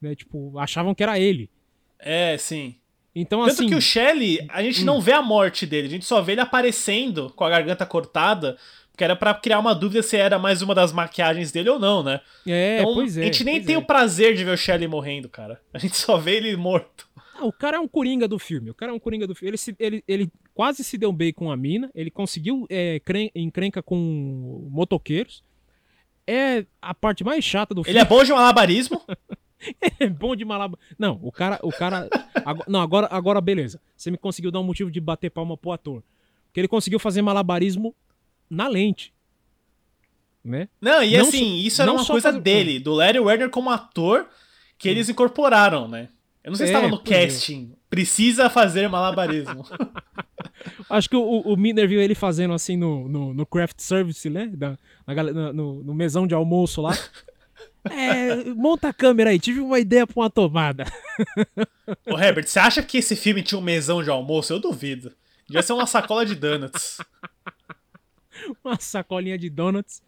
Né, 0.00 0.14
tipo, 0.14 0.58
achavam 0.58 0.94
que 0.94 1.02
era 1.02 1.18
ele. 1.18 1.48
É, 1.98 2.36
sim. 2.36 2.76
Então, 3.14 3.40
Tanto 3.40 3.52
assim. 3.52 3.68
que 3.68 3.74
o 3.74 3.80
Shelley, 3.80 4.46
a 4.50 4.62
gente 4.62 4.84
não 4.84 5.00
vê 5.00 5.12
a 5.12 5.22
morte 5.22 5.64
dele, 5.66 5.86
a 5.86 5.90
gente 5.90 6.04
só 6.04 6.20
vê 6.20 6.32
ele 6.32 6.42
aparecendo 6.42 7.30
com 7.34 7.44
a 7.44 7.48
garganta 7.48 7.86
cortada, 7.86 8.58
porque 8.92 9.02
era 9.02 9.16
pra 9.16 9.32
criar 9.32 9.58
uma 9.58 9.74
dúvida 9.74 10.02
se 10.02 10.18
era 10.18 10.38
mais 10.38 10.60
uma 10.60 10.74
das 10.74 10.92
maquiagens 10.92 11.50
dele 11.50 11.70
ou 11.70 11.78
não, 11.78 12.02
né? 12.02 12.20
É, 12.46 12.80
Então, 12.80 12.92
pois 12.92 13.16
é. 13.16 13.22
a 13.22 13.24
gente 13.24 13.42
nem 13.42 13.62
tem 13.62 13.74
é. 13.74 13.78
o 13.78 13.82
prazer 13.86 14.34
de 14.36 14.44
ver 14.44 14.50
o 14.50 14.56
Shelley 14.56 14.86
morrendo, 14.86 15.30
cara. 15.30 15.58
A 15.72 15.78
gente 15.78 15.96
só 15.96 16.18
vê 16.18 16.36
ele 16.36 16.54
morto. 16.56 17.08
Ah, 17.34 17.46
o 17.46 17.52
cara 17.52 17.78
é 17.78 17.80
um 17.80 17.88
coringa 17.88 18.28
do 18.28 18.38
filme. 18.38 18.68
O 18.70 18.74
cara 18.74 18.92
é 18.92 18.94
um 18.94 18.98
coringa 18.98 19.26
do 19.26 19.34
filme. 19.34 19.50
Ele, 19.50 19.56
se- 19.56 19.76
ele, 19.78 20.04
ele 20.06 20.30
quase 20.56 20.82
se 20.82 20.96
deu 20.96 21.12
bem 21.12 21.34
com 21.34 21.50
a 21.52 21.56
mina. 21.56 21.90
Ele 21.94 22.10
conseguiu 22.10 22.66
é, 22.70 22.98
cren- 23.00 23.30
encrenca 23.34 23.82
com 23.82 24.66
motoqueiros. 24.70 25.44
É 26.26 26.64
a 26.80 26.94
parte 26.94 27.22
mais 27.22 27.44
chata 27.44 27.74
do 27.74 27.82
Ele 27.82 27.84
filme. 27.84 28.00
é 28.00 28.04
bom 28.04 28.24
de 28.24 28.32
malabarismo. 28.32 29.02
é 30.00 30.08
bom 30.08 30.34
de 30.34 30.44
malaba. 30.46 30.78
Não, 30.98 31.20
o 31.22 31.30
cara. 31.30 31.60
O 31.62 31.70
cara 31.70 32.08
ago- 32.44 32.64
não, 32.66 32.80
agora, 32.80 33.06
agora 33.10 33.38
beleza. 33.40 33.78
Você 33.94 34.10
me 34.10 34.16
conseguiu 34.16 34.50
dar 34.50 34.60
um 34.60 34.64
motivo 34.64 34.90
de 34.90 34.98
bater 35.00 35.30
palma 35.30 35.56
pro 35.58 35.72
ator. 35.72 36.02
Porque 36.46 36.60
ele 36.60 36.68
conseguiu 36.68 36.98
fazer 36.98 37.20
malabarismo 37.20 37.94
na 38.48 38.66
lente. 38.66 39.12
Né? 40.42 40.68
Não, 40.80 41.02
e 41.02 41.16
Não 41.18 41.26
assim, 41.28 41.38
só- 41.60 41.66
isso 41.66 41.82
era 41.82 41.92
uma 41.92 42.04
coisa 42.06 42.28
fazer- 42.30 42.40
dele, 42.40 42.78
do 42.78 42.94
Larry 42.94 43.18
Werner 43.18 43.50
como 43.50 43.68
ator, 43.68 44.26
que 44.78 44.88
eles 44.88 45.08
incorporaram, 45.08 45.86
né? 45.86 46.08
Eu 46.42 46.50
não 46.50 46.56
sei 46.56 46.68
se 46.68 46.72
É, 46.72 46.76
estava 46.76 46.88
no 46.94 47.02
é. 47.04 47.04
casting. 47.04 47.72
Precisa 47.90 48.48
fazer 48.48 48.88
malabarismo. 48.88 49.64
Acho 50.88 51.08
que 51.10 51.16
o, 51.16 51.40
o 51.40 51.56
Miner 51.56 51.88
viu 51.88 52.00
ele 52.00 52.14
fazendo 52.14 52.54
assim 52.54 52.76
no, 52.76 53.08
no, 53.08 53.34
no 53.34 53.46
craft 53.46 53.80
service, 53.80 54.28
né? 54.30 54.46
Da, 54.46 54.76
na 55.06 55.52
no, 55.52 55.82
no 55.82 55.94
mesão 55.94 56.26
de 56.26 56.34
almoço 56.34 56.80
lá. 56.82 56.96
É, 57.88 58.44
monta 58.54 58.88
a 58.88 58.92
câmera 58.92 59.30
aí, 59.30 59.38
tive 59.38 59.60
uma 59.60 59.78
ideia 59.78 60.04
pra 60.06 60.20
uma 60.22 60.28
tomada. 60.28 60.84
Ô, 62.04 62.18
Herbert, 62.18 62.46
você 62.48 62.58
acha 62.58 62.82
que 62.82 62.98
esse 62.98 63.14
filme 63.14 63.44
tinha 63.44 63.58
um 63.58 63.62
mesão 63.62 64.02
de 64.02 64.10
almoço? 64.10 64.52
Eu 64.52 64.58
duvido. 64.58 65.12
Devia 65.46 65.62
ser 65.62 65.72
uma 65.72 65.86
sacola 65.86 66.26
de 66.26 66.34
donuts. 66.34 66.98
uma 68.64 68.76
sacolinha 68.80 69.38
de 69.38 69.48
donuts. 69.48 70.02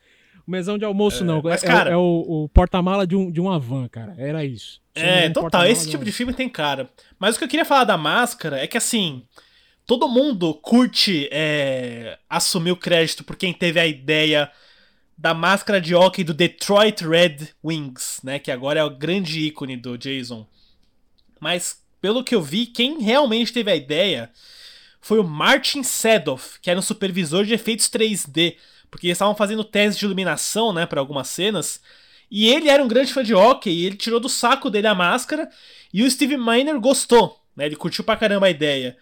O 0.47 0.51
mesão 0.51 0.77
de 0.77 0.85
almoço 0.85 1.25
não, 1.25 1.41
mas, 1.43 1.63
é, 1.63 1.67
cara- 1.67 1.91
é 1.91 1.97
o, 1.97 2.25
o 2.27 2.49
porta-mala 2.49 3.07
de, 3.07 3.15
um, 3.15 3.31
de 3.31 3.41
uma 3.41 3.59
van, 3.59 3.87
cara. 3.87 4.15
Era 4.19 4.45
isso. 4.45 4.81
Tinha 4.95 5.07
É, 5.07 5.29
um 5.29 5.33
total. 5.33 5.67
Esse 5.67 5.89
tipo 5.91 6.05
de 6.05 6.11
filme 6.11 6.33
tem 6.35 6.49
cara. 6.49 6.91
Mas 7.19 7.37
o 7.37 7.39
que 7.39 7.45
eu 7.45 7.49
queria 7.49 7.65
falar 7.65 7.85
da 7.85 7.97
máscara 7.97 8.59
é 8.59 8.67
que, 8.67 8.77
assim, 8.77 9.23
todo 9.89 10.07
mundo 10.07 10.53
curte 10.53 11.31
é, 11.33 12.19
assumir 12.29 12.73
o 12.73 12.77
crédito 12.77 13.25
por 13.25 13.37
quem 13.37 13.55
teve 13.55 13.81
a 13.81 13.87
ideia 13.87 14.53
da 15.17 15.33
máscara 15.33 15.81
de 15.81 15.95
hockey 15.95 16.23
do 16.23 16.35
Detroit 16.35 17.01
Red 17.01 17.49
Wings, 17.65 18.21
né? 18.23 18.39
Que 18.39 18.51
agora 18.51 18.81
é 18.81 18.85
o 18.85 18.91
grande 18.91 19.41
ícone 19.41 19.79
do 19.79 19.97
Jason. 19.97 20.47
Mas, 21.41 21.83
pelo 22.03 22.23
que 22.23 22.35
eu 22.35 22.43
vi, 22.43 22.67
quem 22.67 23.01
realmente 23.01 23.51
teve 23.51 23.71
a 23.71 23.77
ideia 23.77 24.31
foi 25.01 25.19
o 25.19 25.25
Martin 25.25 25.83
Sedoff, 25.83 26.61
que 26.61 26.69
era 26.69 26.79
um 26.79 26.83
supervisor 26.83 27.47
de 27.47 27.55
efeitos 27.55 27.89
3D, 27.89 28.57
porque 28.91 29.07
eles 29.07 29.17
estavam 29.17 29.35
fazendo 29.35 29.65
testes 29.65 29.99
de 29.99 30.05
iluminação, 30.05 30.71
né, 30.71 30.85
para 30.85 31.01
algumas 31.01 31.29
cenas. 31.29 31.81
E 32.31 32.47
ele 32.47 32.69
era 32.69 32.85
um 32.85 32.89
grande 32.89 33.11
fã 33.11 33.25
de 33.25 33.35
hockey, 33.35 33.71
e 33.71 33.87
ele 33.87 33.97
tirou 33.97 34.21
do 34.21 34.29
saco 34.29 34.69
dele 34.69 34.87
a 34.87 34.95
máscara, 34.95 35.49
e 35.95 36.03
o 36.03 36.11
Steve 36.11 36.37
Miner 36.37 36.79
gostou, 36.79 37.43
né? 37.57 37.65
Ele 37.65 37.77
curtiu 37.77 38.05
pra 38.05 38.19
caramba 38.19 38.49
a 38.49 38.51
ideia. 38.51 38.99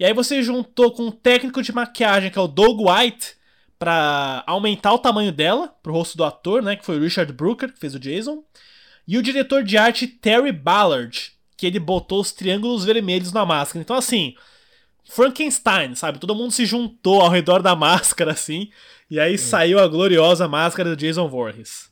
E 0.00 0.04
aí 0.04 0.14
você 0.14 0.42
juntou 0.42 0.90
com 0.92 1.04
um 1.08 1.10
técnico 1.12 1.62
de 1.62 1.72
maquiagem, 1.72 2.30
que 2.30 2.38
é 2.38 2.42
o 2.42 2.48
Doug 2.48 2.80
White, 2.80 3.34
pra 3.78 4.42
aumentar 4.46 4.94
o 4.94 4.98
tamanho 4.98 5.30
dela, 5.30 5.68
pro 5.82 5.92
rosto 5.92 6.16
do 6.16 6.24
ator, 6.24 6.62
né, 6.62 6.74
que 6.74 6.84
foi 6.84 6.98
o 6.98 7.02
Richard 7.02 7.30
Brooker, 7.34 7.70
que 7.72 7.78
fez 7.78 7.94
o 7.94 7.98
Jason. 8.00 8.42
E 9.06 9.18
o 9.18 9.22
diretor 9.22 9.62
de 9.62 9.76
arte 9.76 10.06
Terry 10.06 10.52
Ballard, 10.52 11.32
que 11.56 11.66
ele 11.66 11.78
botou 11.78 12.20
os 12.20 12.32
triângulos 12.32 12.84
vermelhos 12.84 13.30
na 13.32 13.44
máscara. 13.44 13.82
Então 13.82 13.94
assim, 13.94 14.34
Frankenstein, 15.04 15.94
sabe? 15.94 16.18
Todo 16.18 16.34
mundo 16.34 16.52
se 16.52 16.64
juntou 16.64 17.20
ao 17.20 17.28
redor 17.28 17.62
da 17.62 17.74
máscara, 17.76 18.32
assim. 18.32 18.70
E 19.10 19.18
aí 19.20 19.36
saiu 19.36 19.78
a 19.78 19.88
gloriosa 19.88 20.46
máscara 20.48 20.90
do 20.90 20.96
Jason 20.96 21.28
Voorhees. 21.28 21.90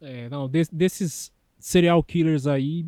É, 0.00 0.28
não, 0.28 0.48
des- 0.48 0.68
desses 0.70 1.30
serial 1.58 2.02
killers 2.02 2.46
aí, 2.46 2.86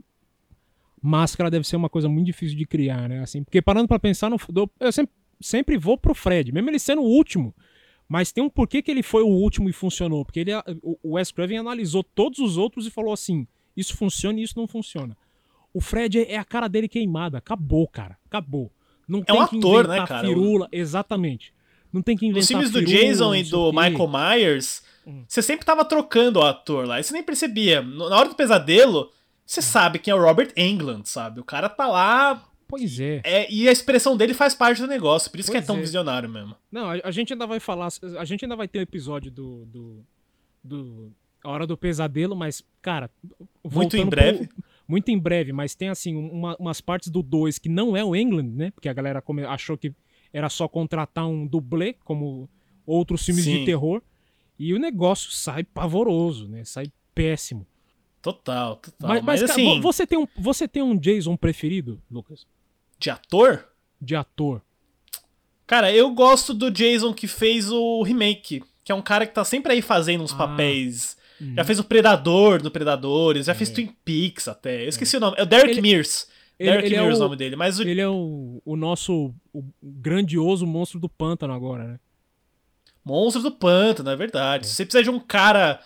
máscara 1.02 1.50
deve 1.50 1.66
ser 1.66 1.76
uma 1.76 1.88
coisa 1.88 2.08
muito 2.08 2.26
difícil 2.26 2.56
de 2.56 2.64
criar, 2.64 3.08
né? 3.08 3.20
Assim, 3.20 3.42
porque 3.42 3.60
parando 3.60 3.88
pra 3.88 3.98
pensar, 3.98 4.30
no, 4.30 4.36
eu 4.78 4.92
sempre, 4.92 5.12
sempre 5.40 5.76
vou 5.76 5.98
pro 5.98 6.14
Fred, 6.14 6.52
mesmo 6.52 6.70
ele 6.70 6.78
sendo 6.78 7.02
o 7.02 7.06
último. 7.06 7.54
Mas 8.08 8.30
tem 8.30 8.44
um 8.44 8.50
porquê 8.50 8.82
que 8.82 8.90
ele 8.90 9.02
foi 9.02 9.22
o 9.22 9.28
último 9.28 9.68
e 9.68 9.72
funcionou. 9.72 10.24
Porque 10.24 10.40
ele, 10.40 10.52
o 10.82 11.14
Wes 11.14 11.32
Craven 11.32 11.58
analisou 11.58 12.04
todos 12.04 12.38
os 12.40 12.56
outros 12.58 12.86
e 12.86 12.90
falou 12.90 13.12
assim: 13.12 13.46
isso 13.76 13.96
funciona 13.96 14.38
e 14.38 14.42
isso 14.42 14.54
não 14.56 14.68
funciona. 14.68 15.16
O 15.72 15.80
Fred 15.80 16.18
é 16.18 16.32
é 16.32 16.38
a 16.38 16.44
cara 16.44 16.68
dele 16.68 16.88
queimada. 16.88 17.38
Acabou, 17.38 17.88
cara. 17.88 18.18
Acabou. 18.26 18.70
Não 19.08 19.24
É 19.26 19.32
um 19.32 19.40
ator, 19.40 19.88
né, 19.88 20.04
cara? 20.06 20.28
Firula. 20.28 20.68
Exatamente. 20.70 21.54
Não 21.92 22.02
tem 22.02 22.16
que 22.16 22.26
inventar 22.26 22.40
Nos 22.40 22.48
filmes 22.48 22.70
do 22.70 22.80
firula, 22.80 23.06
Jason 23.06 23.34
e 23.34 23.42
do. 23.44 23.72
Michael 23.72 24.08
Myers, 24.08 24.82
você 25.26 25.42
sempre 25.42 25.64
tava 25.64 25.84
trocando 25.84 26.38
o 26.38 26.42
ator 26.42 26.86
lá. 26.86 27.00
E 27.00 27.04
você 27.04 27.12
nem 27.12 27.22
percebia. 27.22 27.82
Na 27.82 28.16
hora 28.16 28.28
do 28.28 28.34
pesadelo, 28.34 29.10
você 29.52 29.62
sabe 29.62 29.98
quem 29.98 30.12
é 30.12 30.14
o 30.14 30.22
Robert 30.22 30.52
Englund, 30.56 31.08
sabe? 31.08 31.40
O 31.40 31.44
cara 31.44 31.68
tá 31.68 31.86
lá. 31.86 32.48
Pois 32.66 32.98
é. 32.98 33.20
é, 33.22 33.52
e 33.52 33.68
a 33.68 33.72
expressão 33.72 34.16
dele 34.16 34.32
faz 34.32 34.54
parte 34.54 34.80
do 34.80 34.86
negócio. 34.88 35.30
Por 35.30 35.38
isso 35.40 35.50
que 35.50 35.56
é 35.58 35.60
Pois 35.60 35.66
tão 35.66 35.76
é. 35.76 35.80
visionário 35.80 36.28
mesmo. 36.28 36.56
Não, 36.70 36.88
a, 36.88 36.94
a 37.04 37.10
gente 37.10 37.32
ainda 37.34 37.46
vai 37.46 37.60
falar. 37.60 37.88
A 38.18 38.24
gente 38.24 38.44
ainda 38.44 38.56
vai 38.56 38.66
ter 38.66 38.78
um 38.78 38.82
episódio 38.82 39.30
do. 39.30 39.66
do, 39.66 40.04
do 40.64 41.12
A 41.44 41.50
Hora 41.50 41.66
do 41.66 41.76
Pesadelo, 41.76 42.34
mas, 42.34 42.62
cara. 42.80 43.10
Muito 43.62 43.96
em 43.96 44.06
breve. 44.06 44.46
pro- 44.46 44.64
muito 44.88 45.10
em 45.10 45.18
breve, 45.18 45.52
mas 45.52 45.74
tem, 45.74 45.88
assim, 45.88 46.14
uma- 46.16 46.56
umas 46.58 46.80
partes 46.80 47.08
do 47.08 47.22
2 47.22 47.58
que 47.58 47.68
não 47.68 47.96
é 47.96 48.04
o 48.04 48.14
England, 48.16 48.50
né? 48.54 48.70
Porque 48.72 48.88
a 48.88 48.92
galera 48.92 49.22
achou 49.48 49.76
que 49.78 49.92
era 50.32 50.48
só 50.48 50.66
contratar 50.66 51.26
um 51.26 51.46
dublê, 51.46 51.94
como 52.04 52.48
outros 52.86 53.24
filmes 53.24 53.44
Sim. 53.44 53.58
de 53.60 53.64
terror. 53.66 54.02
E 54.58 54.72
o 54.74 54.78
negócio 54.78 55.30
sai 55.30 55.62
pavoroso, 55.64 56.48
né? 56.48 56.64
Sai 56.64 56.86
péssimo. 57.14 57.66
Total, 58.22 58.76
total. 58.76 59.08
mas, 59.08 59.22
Mas, 59.22 59.24
mas, 59.24 59.40
cara, 59.40 59.52
assim, 59.52 59.76
vo- 59.76 59.82
você, 59.82 60.06
tem 60.06 60.18
um, 60.18 60.26
você 60.38 60.68
tem 60.68 60.82
um 60.82 60.96
Jason 60.96 61.36
preferido, 61.36 62.00
Lucas? 62.10 62.46
de 62.98 63.10
ator, 63.10 63.66
De 64.00 64.14
ator? 64.14 64.62
cara, 65.66 65.92
eu 65.92 66.08
gosto 66.14 66.54
do 66.54 66.70
Jason 66.70 67.12
que 67.12 67.26
fez 67.26 67.70
o 67.70 68.02
remake. 68.02 68.62
Que 68.84 68.90
é 68.92 68.94
um 68.94 69.02
cara 69.02 69.26
que 69.26 69.32
tá 69.34 69.44
sempre 69.44 69.72
aí 69.72 69.80
fazendo 69.82 70.22
uns 70.24 70.32
Ah. 70.32 70.36
papéis. 70.38 71.16
Uhum. 71.40 71.54
Já 71.56 71.64
fez 71.64 71.78
o 71.78 71.84
Predador 71.84 72.60
do 72.62 72.70
Predadores, 72.70 73.46
já 73.46 73.54
fez 73.54 73.70
Twin 73.70 73.86
Peaks 74.04 74.46
até. 74.48 74.84
Eu 74.84 74.88
esqueci 74.88 75.16
o 75.16 75.20
nome. 75.20 75.36
É 75.38 75.42
o 75.42 75.46
Derek 75.46 75.70
Ele- 75.72 75.80
Mears. 75.82 76.28
ele- 76.58 76.70
Derek 76.70 76.86
ele 76.86 76.96
é 76.96 77.00
Mears 77.00 77.14
é 77.14 77.16
o 77.16 77.20
o- 77.20 77.24
nome 77.24 77.36
dele. 77.36 77.54
Mas 77.56 77.78
o 77.78 77.82
Ele 77.82 78.00
é 78.00 78.08
o, 78.08 78.60
o 78.64 78.76
nosso 78.76 79.32
o 79.52 79.64
grandioso 79.82 80.66
monstro 80.66 80.98
do 81.00 81.08
pântano 81.08 81.52
agora, 81.52 81.84
né? 81.84 82.00
Monstro 83.04 83.42
do 83.42 83.50
Pântano, 83.50 84.10
é 84.10 84.16
verdade. 84.16 84.66
Se 84.68 84.74
você 84.74 84.84
precisa 84.84 85.02
de 85.04 85.10
um 85.10 85.18
cara 85.18 85.80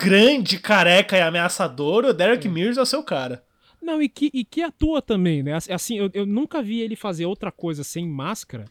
grande, 0.00 0.58
careca 0.58 1.16
e 1.16 1.20
ameaçador, 1.20 2.06
o 2.06 2.14
Derek 2.14 2.48
Mears 2.48 2.78
é 2.78 2.82
o 2.82 2.86
seu 2.86 3.02
cara. 3.02 3.44
Não, 3.82 4.02
e 4.02 4.08
que, 4.08 4.30
e 4.32 4.44
que 4.44 4.62
atua 4.62 5.02
também, 5.02 5.42
né? 5.42 5.52
Assim, 5.70 5.98
eu, 5.98 6.10
eu 6.14 6.24
nunca 6.26 6.62
vi 6.62 6.80
ele 6.80 6.96
fazer 6.96 7.26
outra 7.26 7.52
coisa 7.52 7.84
sem 7.84 8.08
máscara, 8.08 8.64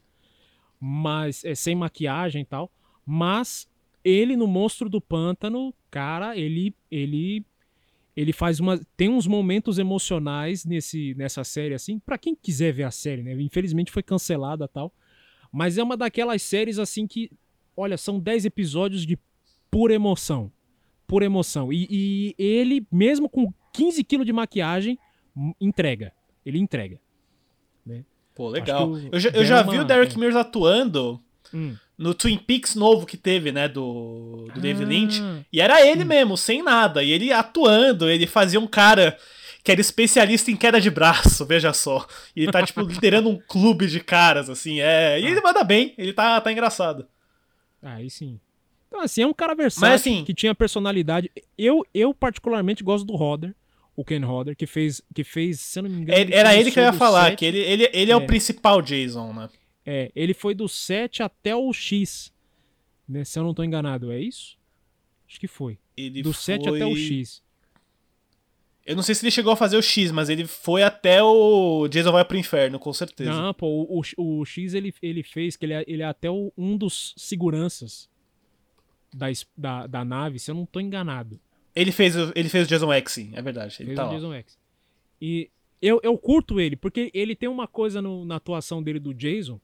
mas 0.79 1.45
é, 1.45 1.53
sem 1.53 1.75
maquiagem 1.75 2.41
e 2.41 2.45
tal. 2.45 2.71
Mas 3.05 3.67
ele 4.03 4.35
no 4.35 4.47
Monstro 4.47 4.89
do 4.89 4.99
Pântano, 4.99 5.73
cara, 5.89 6.37
ele 6.37 6.75
ele 6.91 7.45
ele 8.15 8.33
faz 8.33 8.59
uma 8.59 8.79
tem 8.97 9.09
uns 9.09 9.25
momentos 9.25 9.79
emocionais 9.79 10.65
nesse 10.65 11.15
nessa 11.15 11.43
série 11.43 11.73
assim, 11.73 11.99
para 11.99 12.17
quem 12.17 12.35
quiser 12.35 12.71
ver 12.71 12.83
a 12.83 12.91
série, 12.91 13.23
né? 13.23 13.33
Infelizmente 13.41 13.91
foi 13.91 14.03
cancelada 14.03 14.67
tal, 14.67 14.93
mas 15.51 15.77
é 15.77 15.83
uma 15.83 15.97
daquelas 15.97 16.41
séries 16.41 16.77
assim 16.77 17.07
que, 17.07 17.31
olha, 17.75 17.97
são 17.97 18.19
10 18.19 18.45
episódios 18.45 19.05
de 19.05 19.17
pura 19.71 19.93
emoção. 19.93 20.51
Pura 21.09 21.25
emoção. 21.25 21.73
E, 21.73 21.87
e 21.89 22.35
ele, 22.37 22.85
mesmo 22.91 23.27
com 23.27 23.51
15 23.73 24.03
quilos 24.03 24.27
de 24.27 24.31
maquiagem, 24.31 24.99
entrega. 25.59 26.13
Ele 26.45 26.59
entrega. 26.59 26.99
Né? 27.83 28.05
Pô, 28.35 28.47
legal. 28.47 28.95
Eu 29.11 29.19
já, 29.19 29.29
eu 29.31 29.43
já 29.43 29.63
vi 29.63 29.79
o 29.79 29.83
Derek 29.83 30.15
é. 30.15 30.19
Mears 30.19 30.35
atuando 30.35 31.19
hum. 31.51 31.75
no 31.97 32.13
Twin 32.13 32.37
Peaks 32.37 32.75
novo 32.75 33.07
que 33.07 33.17
teve, 33.17 33.51
né? 33.51 33.67
Do, 33.67 34.45
do 34.53 34.59
ah. 34.59 34.61
David 34.61 34.85
Lynch. 34.85 35.19
E 35.51 35.59
era 35.59 35.83
ele 35.83 36.03
hum. 36.03 36.07
mesmo, 36.07 36.37
sem 36.37 36.61
nada. 36.61 37.03
E 37.03 37.09
ele 37.09 37.33
atuando, 37.33 38.07
ele 38.07 38.27
fazia 38.27 38.59
um 38.59 38.67
cara 38.67 39.17
que 39.63 39.71
era 39.71 39.81
especialista 39.81 40.51
em 40.51 40.55
queda 40.55 40.79
de 40.79 40.91
braço, 40.91 41.43
veja 41.47 41.73
só. 41.73 42.05
E 42.35 42.43
ele 42.43 42.51
tá, 42.51 42.63
tipo, 42.63 42.81
liderando 42.85 43.29
um 43.29 43.39
clube 43.47 43.87
de 43.87 43.99
caras, 43.99 44.47
assim. 44.47 44.79
É. 44.79 45.19
E 45.19 45.25
ele 45.25 45.39
ah. 45.39 45.43
manda 45.43 45.63
bem, 45.63 45.95
ele 45.97 46.13
tá, 46.13 46.39
tá 46.39 46.51
engraçado. 46.51 47.07
Aí 47.81 48.11
sim. 48.11 48.39
Então, 48.89 49.01
assim, 49.01 49.21
é 49.21 49.27
um 49.27 49.33
cara 49.33 49.53
versátil 49.53 49.95
assim, 49.95 50.25
que 50.25 50.33
tinha 50.33 50.53
personalidade. 50.53 51.31
Eu, 51.55 51.85
eu 51.93 52.11
particularmente 52.11 52.83
gosto 52.83 53.05
do 53.05 53.15
Roder, 53.15 53.55
o 53.95 54.03
Ken 54.03 54.19
Roder, 54.19 54.55
que 54.55 54.65
fez, 54.65 54.99
que 55.13 55.23
fez, 55.23 55.59
se 55.59 55.77
eu 55.77 55.83
não 55.83 55.89
me 55.91 56.01
engano. 56.01 56.17
Ele 56.17 56.33
era 56.33 56.55
ele 56.55 56.71
que 56.71 56.79
eu 56.79 56.83
ia 56.83 56.93
falar, 56.93 57.25
7. 57.29 57.37
que 57.37 57.45
ele, 57.45 57.59
ele, 57.59 57.89
ele 57.93 58.11
é, 58.11 58.13
é, 58.13 58.17
o 58.17 58.25
principal 58.25 58.81
Jason, 58.81 59.31
né? 59.31 59.47
É, 59.85 60.11
ele 60.15 60.33
foi 60.33 60.55
do 60.55 60.67
7 60.67 61.21
até 61.21 61.55
o 61.55 61.71
X. 61.71 62.33
Né, 63.07 63.23
se 63.23 63.37
eu 63.37 63.43
não 63.43 63.53
tô 63.53 63.63
enganado, 63.63 64.11
é 64.11 64.19
isso? 64.19 64.57
Acho 65.27 65.39
que 65.39 65.47
foi. 65.47 65.77
Ele 65.95 66.23
do 66.23 66.33
foi... 66.33 66.41
7 66.41 66.69
até 66.69 66.85
o 66.85 66.95
X. 66.95 67.43
Eu 68.85 68.95
não 68.95 69.03
sei 69.03 69.13
se 69.13 69.23
ele 69.23 69.31
chegou 69.31 69.53
a 69.53 69.55
fazer 69.55 69.77
o 69.77 69.83
X, 69.83 70.11
mas 70.11 70.29
ele 70.29 70.47
foi 70.47 70.81
até 70.81 71.21
o 71.21 71.87
Jason 71.87 72.11
vai 72.11 72.25
pro 72.25 72.37
inferno, 72.37 72.79
com 72.79 72.91
certeza. 72.91 73.29
Não, 73.31 73.53
pô, 73.53 73.67
o, 73.67 74.01
o, 74.17 74.39
o 74.39 74.45
X 74.45 74.73
ele, 74.73 74.91
ele 74.99 75.21
fez, 75.21 75.55
que 75.55 75.65
ele 75.65 75.73
é, 75.73 75.85
ele 75.87 76.01
é 76.01 76.05
até 76.05 76.31
o, 76.31 76.51
um 76.57 76.75
dos 76.75 77.13
seguranças 77.15 78.09
da, 79.13 79.27
da, 79.57 79.87
da 79.87 80.05
nave, 80.05 80.39
se 80.39 80.51
eu 80.51 80.55
não 80.55 80.65
tô 80.65 80.79
enganado. 80.79 81.39
Ele 81.75 81.91
fez, 81.91 82.15
ele 82.35 82.49
fez 82.49 82.65
o 82.65 82.69
Jason 82.69 82.91
X, 82.93 83.17
é 83.33 83.41
verdade. 83.41 83.77
Ele 83.79 83.87
fez 83.87 83.95
tá 83.95 84.09
o 84.09 84.13
Jason 84.13 84.33
X. 84.33 84.57
E 85.21 85.49
eu, 85.81 85.99
eu 86.03 86.17
curto 86.17 86.59
ele, 86.59 86.75
porque 86.75 87.09
ele 87.13 87.35
tem 87.35 87.47
uma 87.47 87.67
coisa 87.67 88.01
no, 88.01 88.25
na 88.25 88.35
atuação 88.35 88.81
dele 88.83 88.99
do 88.99 89.13
Jason 89.13 89.59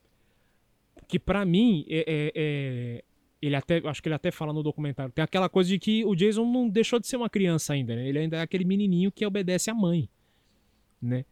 que 1.07 1.19
para 1.19 1.45
mim 1.45 1.85
é, 1.87 1.99
é, 2.07 2.31
é, 2.35 3.03
ele 3.41 3.55
até 3.55 3.81
acho 3.85 4.01
que 4.01 4.07
ele 4.07 4.15
até 4.15 4.31
fala 4.31 4.51
no 4.53 4.63
documentário 4.63 5.11
tem 5.11 5.23
aquela 5.23 5.49
coisa 5.49 5.69
de 5.69 5.79
que 5.79 6.03
o 6.05 6.15
Jason 6.15 6.45
não 6.45 6.69
deixou 6.69 6.99
de 6.99 7.07
ser 7.07 7.17
uma 7.17 7.29
criança 7.29 7.73
ainda 7.73 7.95
né? 7.95 8.07
ele 8.07 8.19
ainda 8.19 8.37
é 8.37 8.41
aquele 8.41 8.65
menininho 8.65 9.11
que 9.11 9.25
obedece 9.25 9.69
à 9.69 9.73
mãe 9.73 10.09
né 11.01 11.25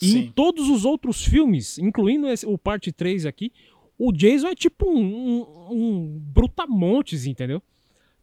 e 0.00 0.06
Sim. 0.10 0.18
em 0.18 0.30
todos 0.30 0.68
os 0.68 0.84
outros 0.84 1.24
filmes 1.24 1.78
incluindo 1.78 2.28
esse, 2.28 2.46
o 2.46 2.56
parte 2.56 2.92
3 2.92 3.26
aqui 3.26 3.52
o 3.98 4.12
Jason 4.12 4.48
é 4.48 4.54
tipo 4.54 4.88
um, 4.88 5.00
um, 5.00 5.68
um 5.70 6.18
brutamontes, 6.18 7.26
entendeu? 7.26 7.62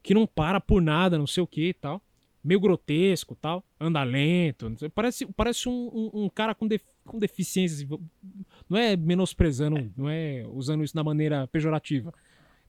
Que 0.01 0.13
não 0.13 0.27
para 0.27 0.59
por 0.59 0.81
nada, 0.81 1.17
não 1.17 1.27
sei 1.27 1.41
o 1.41 1.47
que 1.47 1.69
e 1.69 1.73
tal. 1.73 2.01
Meio 2.43 2.59
grotesco 2.59 3.35
tal. 3.35 3.63
Anda 3.79 4.03
lento. 4.03 4.71
Parece, 4.93 5.25
parece 5.25 5.69
um, 5.69 6.11
um, 6.13 6.23
um 6.23 6.29
cara 6.29 6.53
com, 6.53 6.67
def, 6.67 6.83
com 7.05 7.17
deficiência. 7.17 7.85
Assim, 7.85 7.99
não 8.69 8.77
é 8.77 8.95
menosprezando, 8.95 9.91
não 9.97 10.09
é 10.09 10.45
usando 10.51 10.83
isso 10.83 10.93
da 10.93 11.03
maneira 11.03 11.47
pejorativa. 11.47 12.13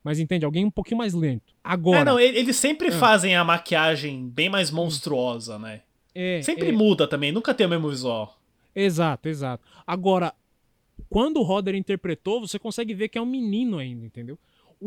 Mas 0.02 0.18
entende? 0.18 0.44
Alguém 0.44 0.64
um 0.64 0.70
pouquinho 0.70 0.98
mais 0.98 1.14
lento. 1.14 1.52
Agora. 1.62 2.00
É, 2.00 2.04
não, 2.04 2.20
eles 2.20 2.56
sempre 2.56 2.88
é. 2.88 2.92
fazem 2.92 3.34
a 3.34 3.42
maquiagem 3.42 4.28
bem 4.28 4.48
mais 4.48 4.70
monstruosa, 4.70 5.58
né? 5.58 5.80
É, 6.14 6.40
sempre 6.42 6.68
é. 6.68 6.72
muda 6.72 7.08
também, 7.08 7.32
nunca 7.32 7.52
tem 7.52 7.66
o 7.66 7.70
mesmo 7.70 7.88
visual. 7.88 8.38
Exato, 8.74 9.28
exato. 9.28 9.64
Agora, 9.86 10.32
quando 11.08 11.38
o 11.38 11.42
Roder 11.42 11.74
interpretou, 11.74 12.40
você 12.40 12.58
consegue 12.58 12.94
ver 12.94 13.08
que 13.08 13.18
é 13.18 13.20
um 13.20 13.26
menino 13.26 13.78
ainda, 13.78 14.06
entendeu? 14.06 14.38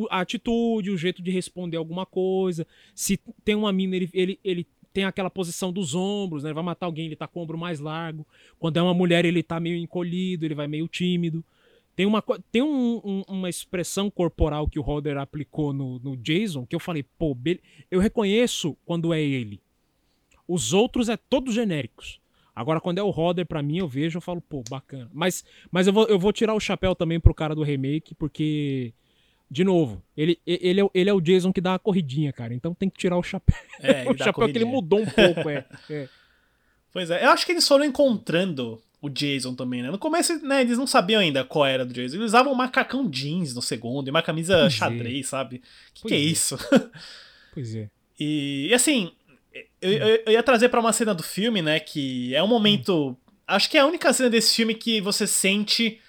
A 0.10 0.20
atitude, 0.20 0.91
o 0.91 0.97
jeito 0.97 1.22
de 1.22 1.32
responder 1.32 1.78
alguma 1.78 2.05
coisa. 2.05 2.68
Se 2.93 3.20
tem 3.43 3.55
uma 3.55 3.72
mina, 3.72 3.95
ele, 3.95 4.10
ele, 4.14 4.39
ele 4.43 4.68
tem 4.93 5.05
aquela 5.05 5.30
posição 5.30 5.72
dos 5.72 5.95
ombros, 5.95 6.43
né? 6.43 6.49
Ele 6.49 6.55
vai 6.55 6.64
matar 6.64 6.86
alguém, 6.86 7.05
ele 7.05 7.16
tá 7.16 7.28
com 7.28 7.39
o 7.39 7.43
ombro 7.43 7.58
mais 7.58 7.80
largo. 7.80 8.26
Quando 8.60 8.78
é 8.78 8.82
uma 8.82 8.93
mulher, 8.93 9.26
ele 9.26 9.41
tá 9.41 9.60
meio 9.60 9.78
encolhido, 9.78 10.45
ele 10.45 10.55
vai 10.55 10.68
meio 10.68 10.88
tímido. 10.88 11.43
Tem 11.95 12.05
uma, 12.05 12.24
tem 12.51 12.62
um, 12.62 13.01
um, 13.03 13.24
uma 13.28 13.49
expressão 13.49 14.10
corporal 14.10 14.68
que 14.68 14.78
o 14.78 14.84
Roder 14.84 15.18
aplicou 15.18 15.74
no, 15.74 15.97
no 15.99 16.16
Jason 16.16 16.66
que 16.66 16.76
eu 16.76 16.80
falei, 16.80 17.03
pô, 17.03 17.36
eu 17.89 17.99
reconheço 17.99 18.78
quando 18.86 19.14
é 19.14 19.22
ele. 19.22 19.60
Os 20.47 20.74
outros 20.74 21.10
é 21.10 21.18
todos 21.18 21.55
genéricos. 21.55 22.20
Agora, 22.58 22.82
quando 22.82 22.97
é 22.97 23.03
o 23.03 23.12
Roder, 23.12 23.45
para 23.45 23.62
mim, 23.62 23.78
eu 23.78 23.88
vejo, 23.88 24.18
eu 24.18 24.22
falo, 24.22 24.41
pô, 24.41 24.64
bacana. 24.68 25.08
Mas, 25.14 25.45
mas 25.72 25.86
eu, 25.86 25.93
vou, 25.93 26.08
eu 26.08 26.18
vou 26.18 26.34
tirar 26.34 26.55
o 26.55 26.60
chapéu 26.60 26.95
também 26.95 27.20
pro 27.20 27.32
cara 27.32 27.53
do 27.53 27.62
remake, 27.62 28.16
porque, 28.16 28.95
de 29.47 29.64
novo, 29.64 30.01
ele, 30.18 30.39
ele, 30.43 30.82
é, 30.82 30.89
ele 30.91 31.08
é 31.08 31.14
o 31.14 31.22
Jason 31.22 31.53
que 31.53 31.62
dá 31.62 31.76
a 31.76 31.80
corridinha, 31.80 32.34
cara. 32.34 32.55
Então 32.55 32.74
tem 32.74 32.89
que 32.89 32.97
tirar 32.97 33.16
o 33.16 33.22
chapéu. 33.22 33.55
É, 33.80 34.05
o 34.10 34.18
chapéu 34.18 34.49
que 34.51 34.58
ele 34.58 34.66
mudou 34.66 35.01
um 35.01 35.05
pouco, 35.05 35.47
é, 35.47 35.68
é. 35.88 36.10
Pois 36.91 37.12
é, 37.12 37.24
eu 37.24 37.30
acho 37.30 37.45
que 37.45 37.51
eles 37.51 37.68
foram 37.68 37.86
encontrando 37.86 38.82
o 38.99 39.08
Jason 39.08 39.53
também, 39.53 39.84
né? 39.84 39.91
No 39.91 39.99
começo, 39.99 40.43
né, 40.43 40.62
eles 40.62 40.80
não 40.80 40.88
sabiam 40.88 41.22
ainda 41.22 41.43
qual 41.43 41.64
era 41.64 41.86
do 41.86 41.93
Jason. 41.93 42.16
Eles 42.16 42.30
usavam 42.30 42.51
um 42.51 42.55
macacão 42.55 43.08
jeans 43.08 43.53
no 43.53 43.62
segundo 43.62 44.08
e 44.08 44.10
uma 44.10 44.24
camisa 44.24 44.62
pois 44.62 44.74
é. 44.74 44.76
xadrez, 44.76 45.28
é. 45.28 45.30
sabe? 45.30 45.62
Que 45.93 46.08
que 46.08 46.14
é, 46.16 46.18
é 46.18 46.22
isso? 46.22 46.58
Pois 47.53 47.76
é. 47.76 47.88
E, 48.20 48.70
e 48.72 48.74
assim, 48.74 49.12
eu, 49.82 49.91
eu, 49.91 50.24
eu 50.26 50.32
ia 50.34 50.43
trazer 50.43 50.70
para 50.70 50.80
uma 50.80 50.93
cena 50.93 51.14
do 51.14 51.24
filme, 51.24 51.62
né? 51.62 51.80
Que 51.80 52.36
é 52.36 52.43
um 52.43 52.47
momento. 52.47 53.10
Hum. 53.10 53.16
Acho 53.47 53.70
que 53.70 53.78
é 53.78 53.82
a 53.82 53.86
única 53.86 54.12
cena 54.12 54.30
desse 54.30 54.55
filme 54.55 54.76
que 54.76 54.99
você 54.99 55.26
sente 55.26 56.01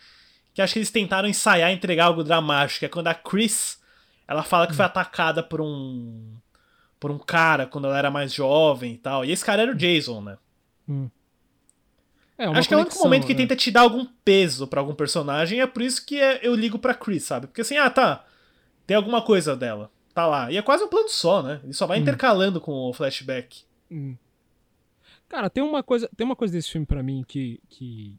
que 0.54 0.62
acho 0.62 0.72
que 0.72 0.80
eles 0.80 0.90
tentaram 0.90 1.28
ensaiar 1.28 1.70
entregar 1.70 2.06
algo 2.06 2.24
dramático. 2.24 2.84
É 2.84 2.88
quando 2.88 3.06
a 3.06 3.14
Chris 3.14 3.78
ela 4.26 4.42
fala 4.42 4.66
que 4.66 4.72
hum. 4.72 4.76
foi 4.76 4.84
atacada 4.84 5.42
por 5.42 5.60
um. 5.60 6.36
por 6.98 7.10
um 7.10 7.18
cara 7.18 7.66
quando 7.66 7.86
ela 7.86 7.98
era 7.98 8.10
mais 8.10 8.32
jovem 8.32 8.94
e 8.94 8.98
tal. 8.98 9.24
E 9.24 9.30
esse 9.30 9.44
cara 9.44 9.62
era 9.62 9.72
o 9.72 9.74
Jason, 9.76 10.20
né? 10.20 10.38
Hum. 10.88 11.08
É, 12.36 12.46
Acho 12.46 12.68
que 12.68 12.74
é 12.74 12.76
o 12.76 12.80
único 12.80 12.98
momento 12.98 13.26
que 13.26 13.34
né? 13.34 13.40
tenta 13.40 13.56
te 13.56 13.70
dar 13.70 13.80
algum 13.80 14.06
peso 14.24 14.66
para 14.66 14.80
algum 14.80 14.94
personagem, 14.94 15.60
é 15.60 15.66
por 15.66 15.82
isso 15.82 16.06
que 16.06 16.20
é, 16.20 16.38
eu 16.40 16.54
ligo 16.54 16.78
pra 16.78 16.94
Chris, 16.94 17.24
sabe? 17.24 17.48
Porque 17.48 17.62
assim, 17.62 17.76
ah, 17.76 17.90
tá. 17.90 18.24
Tem 18.86 18.96
alguma 18.96 19.20
coisa 19.20 19.56
dela 19.56 19.90
tá 20.18 20.26
lá. 20.26 20.50
E 20.50 20.56
é 20.56 20.62
quase 20.62 20.82
um 20.82 20.88
plano 20.88 21.08
só, 21.08 21.42
né? 21.42 21.60
Ele 21.62 21.72
só 21.72 21.86
vai 21.86 21.98
hum. 21.98 22.02
intercalando 22.02 22.60
com 22.60 22.72
o 22.72 22.92
flashback. 22.92 23.62
Hum. 23.88 24.16
Cara, 25.28 25.48
tem 25.48 25.62
uma 25.62 25.82
coisa, 25.82 26.10
tem 26.16 26.24
uma 26.24 26.34
coisa 26.34 26.52
desse 26.52 26.70
filme 26.70 26.86
para 26.86 27.02
mim 27.02 27.24
que, 27.26 27.60
que 27.68 28.18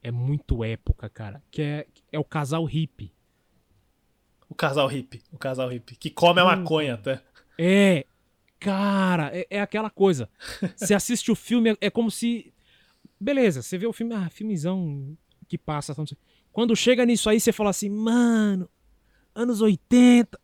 é 0.00 0.12
muito 0.12 0.62
época, 0.62 1.08
cara, 1.08 1.42
que 1.50 1.60
é, 1.60 1.86
é 2.12 2.18
o 2.18 2.24
casal 2.24 2.64
hippie. 2.64 3.12
O 4.48 4.54
casal 4.54 4.86
hippie, 4.86 5.22
o 5.32 5.38
casal 5.38 5.68
hippie, 5.70 5.96
que 5.96 6.10
come 6.10 6.40
a 6.40 6.44
maconha 6.44 6.94
até. 6.94 7.20
É, 7.58 8.06
cara, 8.60 9.30
é, 9.36 9.46
é 9.50 9.60
aquela 9.60 9.90
coisa. 9.90 10.28
Você 10.76 10.94
assiste 10.94 11.32
o 11.32 11.34
filme, 11.34 11.70
é, 11.70 11.76
é, 11.80 11.90
como 11.90 12.10
se. 12.10 12.52
Beleza, 13.18 13.62
você 13.62 13.78
vê 13.78 13.86
o 13.86 13.92
filme, 13.92 14.12
ah, 14.14 14.28
filmezão 14.28 15.16
que 15.48 15.56
passa. 15.56 15.94
Quando 16.52 16.76
chega 16.76 17.06
nisso 17.06 17.30
aí, 17.30 17.40
você 17.40 17.52
fala 17.52 17.70
assim, 17.70 17.88
mano, 17.88 18.68
anos 19.34 19.60
80. 19.60 20.38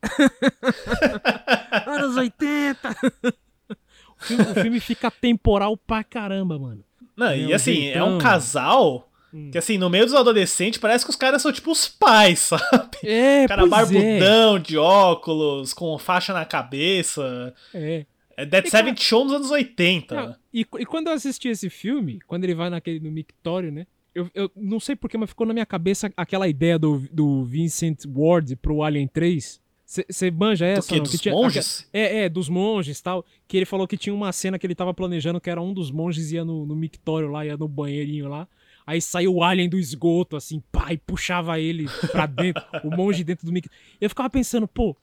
anos 1.87 2.17
80. 2.17 2.91
o, 2.91 4.25
filme, 4.25 4.43
o 4.45 4.55
filme 4.55 4.81
fica 4.81 5.11
temporal 5.11 5.77
pra 5.77 6.03
caramba, 6.03 6.59
mano. 6.59 6.85
Não, 7.17 7.35
e 7.35 7.53
assim, 7.53 7.75
jeitão. 7.75 8.01
é 8.01 8.05
um 8.11 8.19
casal 8.19 9.11
hum. 9.33 9.51
que 9.51 9.59
assim, 9.59 9.79
no 9.79 9.91
meio 9.91 10.07
dos 10.07 10.15
adolescentes, 10.15 10.81
parece 10.81 11.05
que 11.05 11.11
os 11.11 11.17
caras 11.17 11.43
são 11.43 11.53
tipo 11.53 11.71
os 11.71 11.89
pais, 11.89 12.39
sabe? 12.51 12.97
É, 13.05 13.47
cara 13.47 13.67
barbudão, 13.67 14.57
é. 14.57 14.59
de 14.59 14.77
óculos, 14.77 15.73
com 15.73 15.99
faixa 15.99 16.33
na 16.33 16.45
cabeça. 16.45 17.55
É. 17.75 18.07
É 18.37 18.47
Dead 18.47 18.67
e 18.67 18.71
Seventh 18.71 18.95
cara... 18.95 19.07
Show 19.07 19.25
nos 19.25 19.35
anos 19.35 19.51
80. 19.51 20.15
Não, 20.15 20.37
e, 20.53 20.61
e, 20.61 20.87
quando 20.87 21.09
eu 21.09 21.13
assisti 21.13 21.49
esse 21.49 21.69
filme, 21.69 22.21
quando 22.27 22.45
ele 22.45 22.55
vai 22.55 22.71
naquele 22.71 22.99
no 22.99 23.11
mictório, 23.11 23.71
né? 23.71 23.87
Eu, 24.15 24.29
eu 24.35 24.51
não 24.57 24.81
sei 24.81 24.97
porque, 24.97 25.17
mas 25.17 25.31
ficou 25.31 25.47
na 25.47 25.53
minha 25.53 25.67
cabeça 25.67 26.13
aquela 26.17 26.49
ideia 26.49 26.79
do, 26.79 26.99
do 27.13 27.45
Vincent 27.45 28.05
Ward 28.07 28.57
pro 28.57 28.83
Alien 28.83 29.07
3. 29.07 29.61
Você 29.87 30.31
manja 30.31 30.67
essa? 30.67 30.87
Do 30.87 30.95
que, 30.95 31.01
dos 31.01 31.21
tinha, 31.21 31.35
monges? 31.35 31.89
É, 31.93 32.25
é, 32.25 32.29
dos 32.29 32.49
monges 32.49 33.01
tal. 33.01 33.25
Que 33.49 33.57
ele 33.57 33.67
falou 33.67 33.89
que 33.89 33.97
tinha 33.97 34.15
uma 34.15 34.31
cena 34.31 34.57
que 34.57 34.65
ele 34.65 34.75
tava 34.75 34.95
planejando 34.95 35.41
que 35.41 35.51
era 35.51 35.61
um 35.61 35.75
dos 35.75 35.91
monges 35.91 36.31
ia 36.31 36.45
no, 36.45 36.65
no 36.65 36.77
mictório 36.77 37.29
lá, 37.29 37.45
ia 37.45 37.57
no 37.57 37.67
banheirinho 37.67 38.29
lá. 38.29 38.47
Aí 38.87 39.01
saiu 39.01 39.35
o 39.35 39.43
alien 39.43 39.69
do 39.69 39.79
esgoto, 39.79 40.37
assim, 40.37 40.63
pá, 40.71 40.93
e 40.93 40.99
puxava 40.99 41.59
ele 41.59 41.87
pra 42.13 42.27
dentro, 42.27 42.63
o 42.85 42.91
monge 42.91 43.25
dentro 43.25 43.47
do 43.47 43.53
mictório. 43.53 43.77
Eu 44.01 44.09
ficava 44.09 44.31
pensando, 44.31 44.67
pô, 44.67 44.91
o 44.91 44.97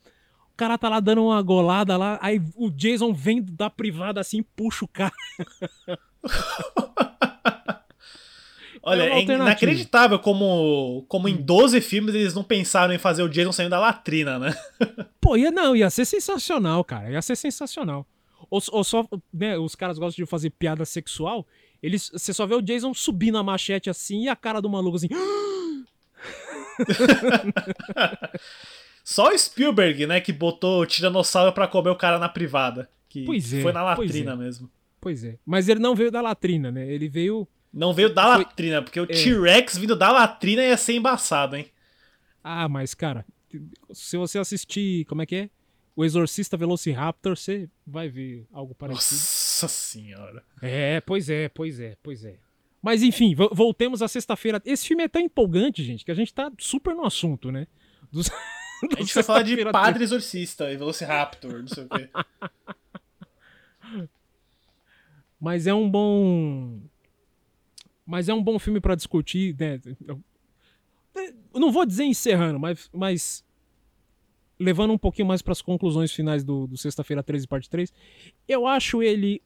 cara 0.58 0.78
tá 0.78 0.90
lá 0.90 1.00
dando 1.00 1.24
uma 1.24 1.42
golada 1.42 1.96
lá, 1.96 2.18
aí 2.22 2.42
o 2.56 2.70
Jason 2.70 3.14
vem 3.14 3.42
da 3.42 3.70
privada 3.70 4.20
assim, 4.20 4.44
puxa 4.56 4.84
o 4.84 4.88
cara. 4.88 5.14
Olha, 8.88 9.04
É 9.04 9.20
é, 9.20 9.22
inacreditável 9.22 10.18
como, 10.18 11.04
como 11.10 11.28
em 11.28 11.36
12 11.36 11.82
filmes 11.82 12.16
eles 12.16 12.34
não 12.34 12.42
pensaram 12.42 12.94
em 12.94 12.98
fazer 12.98 13.22
o 13.22 13.28
Jason 13.28 13.52
saindo 13.52 13.72
da 13.72 13.80
latrina, 13.82 14.40
né? 14.40 14.56
Pô, 15.20 15.36
ia, 15.36 15.52
não, 15.52 15.76
ia 15.76 15.90
ser 15.90 16.06
sensacional, 16.06 16.86
cara. 16.86 17.12
Ia 17.12 17.22
ser 17.22 17.36
sensacional. 17.36 18.08
Ou, 18.50 18.62
ou 18.72 18.84
só, 18.86 19.06
né, 19.34 19.58
os 19.58 19.76
caras 19.76 20.00
gostam 20.00 20.24
de 20.24 20.30
fazer 20.30 20.52
piada 20.52 20.86
sexual. 20.86 21.46
Eles, 21.84 22.10
você 22.14 22.34
só 22.34 22.46
vê 22.46 22.56
o 22.56 22.62
Jason 22.62 22.94
subindo 22.94 23.38
a 23.38 23.44
machete 23.44 23.90
assim 23.90 24.24
e 24.24 24.30
a 24.30 24.38
cara 24.38 24.62
do 24.62 24.70
maluco 24.70 24.96
assim. 24.96 25.10
Só 29.04 29.34
o 29.34 29.38
Spielberg, 29.38 30.08
né, 30.08 30.22
que 30.22 30.32
botou 30.32 30.82
o 30.82 30.86
Tiranossauro 30.86 31.52
pra 31.52 31.68
comer 31.68 31.90
o 31.90 31.96
cara 31.96 32.20
na 32.20 32.30
privada. 32.30 32.90
Que 33.10 33.26
Pois 33.26 33.54
é, 33.54 33.62
foi 33.62 33.74
na 33.74 33.96
pois 33.96 34.10
latrina 34.10 34.32
é. 34.32 34.36
mesmo. 34.36 34.70
Pois 35.02 35.24
é. 35.26 35.38
Mas 35.46 35.68
ele 35.70 35.80
não 35.80 35.96
veio 35.96 36.12
da 36.12 36.22
latrina, 36.22 36.72
né? 36.72 36.88
Ele 36.90 37.08
veio. 37.08 37.48
Não 37.74 37.94
veio 37.94 38.14
da 38.14 38.36
Foi- 38.36 38.44
latrina, 38.46 38.82
porque 38.82 39.00
o 39.00 39.04
é. 39.04 39.08
T-Rex 39.08 39.78
vindo 39.78 39.96
da 39.96 40.12
latrina 40.12 40.64
ia 40.64 40.78
ser 40.78 40.94
embaçado, 40.94 41.56
hein? 41.56 41.68
Ah, 42.44 42.68
mas, 42.70 42.94
cara, 42.94 43.26
se 43.92 44.18
você 44.18 44.40
assistir. 44.40 45.06
Como 45.06 45.22
é 45.22 45.26
que 45.26 45.36
é? 45.36 45.50
O 45.96 46.06
Exorcista 46.06 46.56
Velociraptor, 46.56 47.36
você 47.36 47.68
vai 47.86 48.08
ver 48.08 48.46
algo 48.54 48.74
parecido. 48.76 49.16
Nossa 49.16 49.68
senhora. 49.68 50.44
É, 50.62 51.02
pois 51.02 51.30
é, 51.30 51.50
pois 51.50 51.80
é, 51.80 51.98
pois 52.04 52.24
é. 52.24 52.38
Mas 52.82 53.02
enfim, 53.04 53.34
vo- 53.36 53.50
voltemos 53.52 54.02
à 54.04 54.08
sexta-feira. 54.08 54.62
Esse 54.64 54.88
filme 54.88 55.04
é 55.04 55.08
tão 55.08 55.22
empolgante, 55.22 55.84
gente, 55.84 56.06
que 56.06 56.12
a 56.12 56.16
gente 56.16 56.32
tá 56.34 56.52
super 56.60 56.94
no 56.96 57.04
assunto, 57.06 57.52
né? 57.52 57.68
Dos- 58.12 58.30
A 58.96 59.00
gente 59.02 59.14
vai 59.16 59.24
falar 59.24 59.42
de 59.42 59.66
Padre 59.72 60.04
Exorcista 60.04 60.72
e 60.72 60.78
Velociraptor, 60.78 61.62
não 61.62 61.68
sei 61.68 61.84
o 61.86 61.90
quê. 61.90 62.10
Mas 65.40 65.68
é 65.68 65.74
um 65.74 65.90
bom. 65.90 66.80
Mas 68.08 68.30
é 68.30 68.34
um 68.34 68.42
bom 68.42 68.58
filme 68.58 68.80
pra 68.80 68.96
discutir, 68.96 69.54
né? 69.60 69.82
Eu 71.54 71.60
não 71.60 71.72
vou 71.72 71.86
dizer 71.86 72.06
encerrando, 72.06 72.58
mas, 72.58 72.90
mas 72.94 73.44
levando 74.58 74.94
um 74.94 74.98
pouquinho 74.98 75.28
mais 75.28 75.42
pras 75.42 75.62
conclusões 75.62 76.14
finais 76.14 76.44
do, 76.44 76.68
do 76.68 76.78
Sexta-feira 76.78 77.22
13, 77.22 77.48
parte 77.48 77.70
3, 77.70 77.94
eu 78.48 78.66
acho 78.66 79.04
ele 79.04 79.42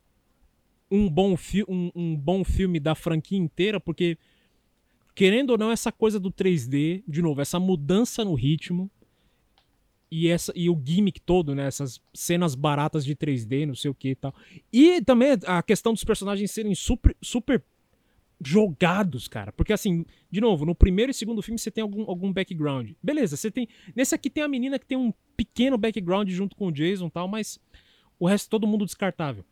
um 0.92 1.10
bom, 1.10 1.36
fi 1.36 1.64
um, 1.68 1.90
um 1.96 2.16
bom 2.16 2.44
filme 2.44 2.80
da 2.80 2.94
franquia 2.94 3.38
inteira, 3.38 3.80
porque, 3.80 4.18
querendo 5.16 5.52
ou 5.52 5.58
não, 5.58 5.72
essa 5.72 5.92
coisa 5.92 6.20
do 6.20 6.32
3D, 6.32 7.04
de 7.08 7.22
novo, 7.22 7.42
essa 7.42 7.60
mudança 7.60 8.24
no 8.24 8.36
ritmo 8.36 8.92
e, 10.12 10.28
essa, 10.28 10.52
e 10.54 10.70
o 10.70 10.80
gimmick 10.84 11.20
todo, 11.22 11.56
né? 11.56 11.66
Essas 11.66 12.02
cenas 12.14 12.54
baratas 12.54 13.06
de 13.06 13.16
3D, 13.16 13.66
não 13.66 13.74
sei 13.76 13.90
o 13.90 13.96
que 13.96 14.10
e 14.10 14.16
tal. 14.16 14.36
E 14.72 15.02
também 15.02 15.30
a 15.48 15.64
questão 15.64 15.94
dos 15.94 16.04
personagens 16.04 16.52
serem 16.52 16.76
super, 16.76 17.16
super 17.22 17.64
jogados, 18.44 19.28
cara. 19.28 19.52
Porque 19.52 19.74
assim, 19.74 20.06
de 20.30 20.42
novo, 20.42 20.66
no 20.66 20.74
primeiro 20.76 21.12
e 21.12 21.14
segundo 21.14 21.42
filme 21.42 21.60
você 21.60 21.70
tem 21.72 21.82
algum, 21.82 22.10
algum 22.10 22.32
background. 22.34 22.92
Beleza, 23.02 23.36
você 23.38 23.52
tem. 23.52 23.68
Nesse 23.96 24.16
aqui 24.16 24.30
tem 24.30 24.44
a 24.44 24.48
menina 24.48 24.80
que 24.80 24.86
tem 24.86 24.98
um 24.98 25.14
pequeno 25.38 25.78
background 25.78 26.30
junto 26.30 26.56
com 26.56 26.68
o 26.68 26.72
Jason 26.72 27.08
e 27.08 27.12
tal, 27.12 27.28
mas 27.28 27.60
o 28.20 28.28
resto 28.28 28.50
todo 28.50 28.68
mundo 28.68 28.86
descartável. 28.86 29.44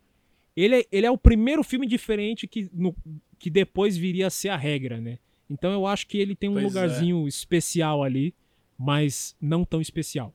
Ele 0.56 0.80
é, 0.80 0.84
ele 0.90 1.06
é 1.06 1.10
o 1.10 1.18
primeiro 1.18 1.62
filme 1.62 1.86
diferente 1.86 2.46
que, 2.46 2.68
no- 2.72 2.94
que 3.38 3.48
depois 3.48 3.96
viria 3.96 4.26
a 4.26 4.30
ser 4.30 4.48
a 4.48 4.56
regra, 4.56 5.00
né? 5.00 5.18
Então 5.48 5.72
eu 5.72 5.86
acho 5.86 6.06
que 6.06 6.18
ele 6.18 6.34
tem 6.34 6.48
um 6.50 6.54
Pois 6.54 6.64
é. 6.64 6.68
lugarzinho 6.68 7.26
especial 7.28 8.02
ali, 8.02 8.34
mas 8.78 9.34
não 9.40 9.64
tão 9.64 9.80
especial. 9.80 10.34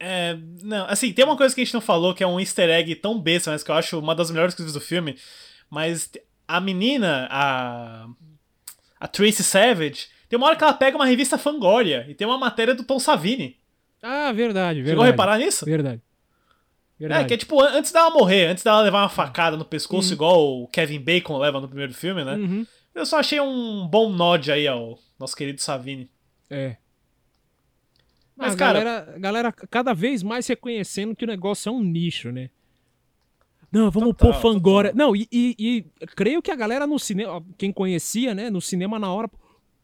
É, 0.00 0.38
não, 0.62 0.86
assim, 0.86 1.12
tem 1.12 1.24
uma 1.24 1.36
coisa 1.36 1.52
que 1.54 1.60
a 1.60 1.64
gente 1.64 1.74
não 1.74 1.80
falou, 1.80 2.14
que 2.14 2.22
é 2.22 2.26
um 2.26 2.38
easter 2.38 2.70
egg 2.70 2.94
tão 2.96 3.20
besta, 3.20 3.50
mas 3.50 3.64
que 3.64 3.70
eu 3.70 3.74
acho 3.74 3.98
uma 3.98 4.14
das 4.14 4.30
melhores 4.30 4.54
coisas 4.54 4.72
do 4.72 4.80
filme. 4.80 5.16
Mas 5.68 6.10
a 6.48 6.60
menina, 6.60 7.28
a. 7.30 8.08
A 9.00 9.06
Tracy 9.06 9.44
Savage, 9.44 10.08
tem 10.28 10.36
uma 10.36 10.48
hora 10.48 10.56
que 10.56 10.64
ela 10.64 10.72
pega 10.72 10.96
uma 10.96 11.06
revista 11.06 11.38
Fangoria 11.38 12.04
e 12.08 12.14
tem 12.16 12.26
uma 12.26 12.36
matéria 12.36 12.74
do 12.74 12.82
Tom 12.82 12.98
Savini. 12.98 13.56
Ah, 14.02 14.32
verdade, 14.32 14.82
verdade. 14.82 14.88
Chegou 14.88 15.04
a 15.04 15.06
reparar 15.06 15.38
nisso? 15.38 15.64
Verdade. 15.64 16.02
É, 16.02 16.98
Verdade. 16.98 17.28
que 17.28 17.34
é 17.34 17.36
tipo, 17.36 17.60
an- 17.62 17.74
antes 17.78 17.92
dela 17.92 18.10
morrer, 18.10 18.46
antes 18.46 18.64
dela 18.64 18.80
levar 18.80 19.02
uma 19.02 19.08
facada 19.08 19.56
no 19.56 19.62
Uhum. 19.62 19.68
pescoço, 19.68 20.12
igual 20.12 20.62
o 20.62 20.66
Kevin 20.66 20.98
Bacon 20.98 21.38
leva 21.38 21.60
no 21.60 21.68
primeiro 21.68 21.94
filme, 21.94 22.24
né? 22.24 22.34
Uhum. 22.34 22.66
Eu 22.92 23.06
só 23.06 23.20
achei 23.20 23.38
um 23.40 23.86
bom 23.86 24.10
nod 24.10 24.50
aí 24.50 24.66
ao 24.66 24.98
nosso 25.16 25.36
querido 25.36 25.60
Savini. 25.60 26.10
É. 26.50 26.76
Mas, 28.36 28.54
a 28.54 28.56
cara- 28.56 28.80
galera, 28.82 29.14
a 29.14 29.18
galera 29.18 29.52
cada 29.52 29.94
vez 29.94 30.24
mais 30.24 30.44
reconhecendo 30.48 31.14
que 31.14 31.24
o 31.24 31.28
negócio 31.28 31.68
é 31.68 31.72
um 31.72 31.82
nicho, 31.84 32.32
né? 32.32 32.50
Não, 33.70 33.90
vamos 33.90 34.10
Total, 34.16 34.32
pôr 34.32 34.40
Fangora. 34.40 34.92
Não, 34.94 35.14
e, 35.14 35.28
e- 35.30 35.56
e 35.58 36.06
creio 36.16 36.40
que 36.40 36.50
a 36.50 36.56
galera 36.56 36.86
no 36.86 36.98
cinema, 36.98 37.44
quem 37.56 37.72
conhecia, 37.72 38.34
né, 38.34 38.48
no 38.50 38.60
cinema 38.60 38.98
na 38.98 39.12
hora, 39.12 39.28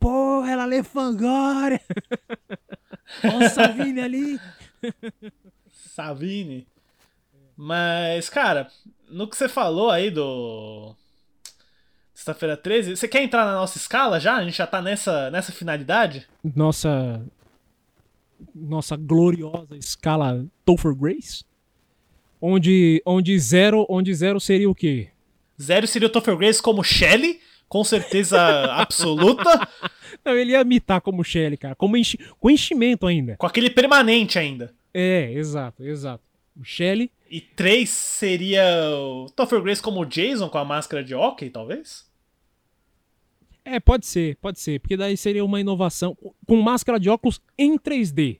pô, 0.00 0.42
ela 0.44 0.64
lê 0.64 0.82
Fangora. 0.82 1.80
Olha 3.24 3.46
o 3.46 3.50
Savini 3.50 4.00
ali. 4.00 4.40
Savini. 5.70 6.66
Mas, 7.56 8.28
cara, 8.28 8.68
no 9.08 9.28
que 9.28 9.36
você 9.36 9.48
falou 9.48 9.90
aí 9.90 10.10
do. 10.10 10.94
Sexta-feira 12.14 12.56
13, 12.56 12.96
você 12.96 13.08
quer 13.08 13.22
entrar 13.22 13.44
na 13.44 13.54
nossa 13.54 13.76
escala 13.76 14.18
já? 14.18 14.36
A 14.36 14.44
gente 14.44 14.56
já 14.56 14.66
tá 14.66 14.80
nessa, 14.80 15.30
nessa 15.30 15.52
finalidade? 15.52 16.26
Nossa 16.42 17.22
nossa 18.54 18.96
gloriosa 18.96 19.76
escala 19.76 20.44
Topher 20.64 20.94
Grace, 20.94 21.44
onde 22.40 23.02
onde 23.06 23.38
zero, 23.38 23.86
onde 23.88 24.12
zero 24.14 24.38
seria 24.40 24.68
o 24.70 24.74
quê? 24.74 25.08
Zero 25.60 25.86
seria 25.86 26.08
o 26.08 26.10
Topher 26.10 26.36
Grace 26.36 26.60
como 26.60 26.82
Shelley, 26.82 27.40
com 27.68 27.84
certeza 27.84 28.38
absoluta, 28.74 29.68
Não, 30.24 30.34
ele 30.36 30.52
ia 30.52 30.60
imitar 30.60 31.00
como 31.00 31.22
Shelley, 31.24 31.56
cara, 31.56 31.74
como 31.74 31.96
enchi, 31.96 32.18
com 32.40 32.50
enchimento 32.50 33.06
ainda. 33.06 33.36
com 33.36 33.46
aquele 33.46 33.70
permanente 33.70 34.38
ainda. 34.38 34.74
É, 34.92 35.32
exato, 35.32 35.84
exato. 35.84 36.22
O 36.56 36.62
Shelley 36.64 37.10
E 37.28 37.40
3 37.40 37.88
seria 37.90 38.62
o 38.96 39.26
Topher 39.34 39.60
Grace 39.60 39.82
como 39.82 40.04
Jason 40.06 40.48
com 40.48 40.58
a 40.58 40.64
máscara 40.64 41.02
de 41.02 41.14
hockey, 41.14 41.50
talvez? 41.50 42.08
É, 43.64 43.80
pode 43.80 44.06
ser, 44.06 44.36
pode 44.36 44.60
ser, 44.60 44.78
porque 44.78 44.96
daí 44.96 45.16
seria 45.16 45.44
uma 45.44 45.58
inovação 45.58 46.16
com 46.46 46.56
máscara 46.60 47.00
de 47.00 47.08
óculos 47.08 47.40
em 47.56 47.78
3D, 47.78 48.38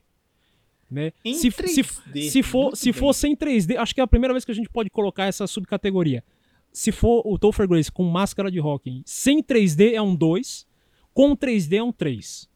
né? 0.89 1.11
Se, 1.23 1.49
3D, 1.49 2.21
se, 2.21 2.29
se 2.31 2.43
for, 2.43 2.75
se 2.75 2.91
bem. 2.91 2.99
for 2.99 3.13
sem 3.13 3.35
3D, 3.35 3.77
acho 3.77 3.93
que 3.93 3.99
é 4.01 4.03
a 4.03 4.07
primeira 4.07 4.33
vez 4.33 4.45
que 4.45 4.51
a 4.51 4.55
gente 4.55 4.69
pode 4.69 4.89
colocar 4.89 5.25
essa 5.25 5.47
subcategoria. 5.47 6.23
Se 6.71 6.91
for 6.91 7.21
o 7.25 7.37
Topher 7.39 7.67
Grace 7.67 7.91
com 7.91 8.03
máscara 8.03 8.51
de 8.51 8.59
hockey 8.59 9.01
sem 9.05 9.41
3D 9.41 9.93
é 9.93 10.01
um 10.01 10.15
2, 10.15 10.67
com 11.13 11.35
3D 11.35 11.77
é 11.77 11.83
um 11.83 11.91
3. 11.91 12.49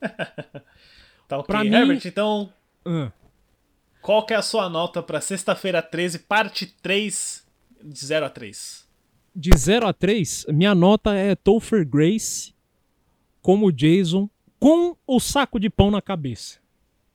Tá 1.28 1.38
ok. 1.38 1.46
Pra 1.46 1.62
mim- 1.64 1.72
Herbert, 1.72 2.00
então, 2.06 2.52
Ah, 2.84 3.12
qual 4.02 4.24
que 4.26 4.32
é 4.34 4.36
a 4.36 4.42
sua 4.42 4.68
nota 4.68 5.02
pra 5.02 5.20
sexta-feira 5.20 5.80
13, 5.82 6.18
parte 6.20 6.66
3, 6.82 7.46
de 7.84 8.04
0 8.06 8.26
a 8.26 8.30
3? 8.30 8.88
de 9.34 9.50
0 9.56 9.86
a 9.86 9.92
3, 9.92 10.46
minha 10.48 10.74
nota 10.74 11.14
é 11.14 11.36
Topher 11.36 11.86
Grace 11.86 12.52
como 13.40 13.70
Jason 13.70 14.28
com 14.58 14.96
o 15.06 15.20
saco 15.20 15.58
de 15.60 15.70
pão 15.70 15.88
na 15.90 16.02
cabeça. 16.02 16.58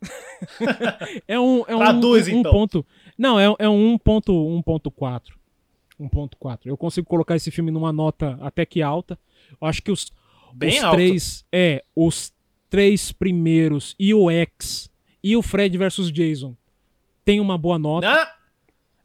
é 1.27 1.39
um, 1.39 1.63
é 1.67 1.75
um, 1.75 1.79
Traduz, 1.79 2.27
um 2.27 2.39
então. 2.39 2.51
ponto. 2.51 2.85
Não, 3.17 3.39
é, 3.39 3.45
é 3.59 3.69
um 3.69 3.97
1.4. 3.97 5.33
1.4. 5.99 6.59
Eu 6.65 6.77
consigo 6.77 7.07
colocar 7.07 7.35
esse 7.35 7.51
filme 7.51 7.71
numa 7.71 7.91
nota 7.93 8.37
até 8.41 8.65
que 8.65 8.81
alta. 8.81 9.17
Eu 9.61 9.67
acho 9.67 9.81
que 9.81 9.91
os, 9.91 10.11
Bem 10.53 10.77
os 10.77 10.83
alto. 10.83 10.95
três. 10.95 11.45
É, 11.51 11.83
os 11.95 12.33
três 12.69 13.11
primeiros 13.11 13.95
e 13.97 14.13
o 14.13 14.29
X 14.29 14.89
e 15.23 15.35
o 15.35 15.41
Fred 15.41 15.77
versus 15.77 16.11
Jason 16.11 16.55
tem 17.23 17.39
uma 17.39 17.57
boa 17.57 17.79
nota. 17.79 18.07
Ah, 18.07 18.35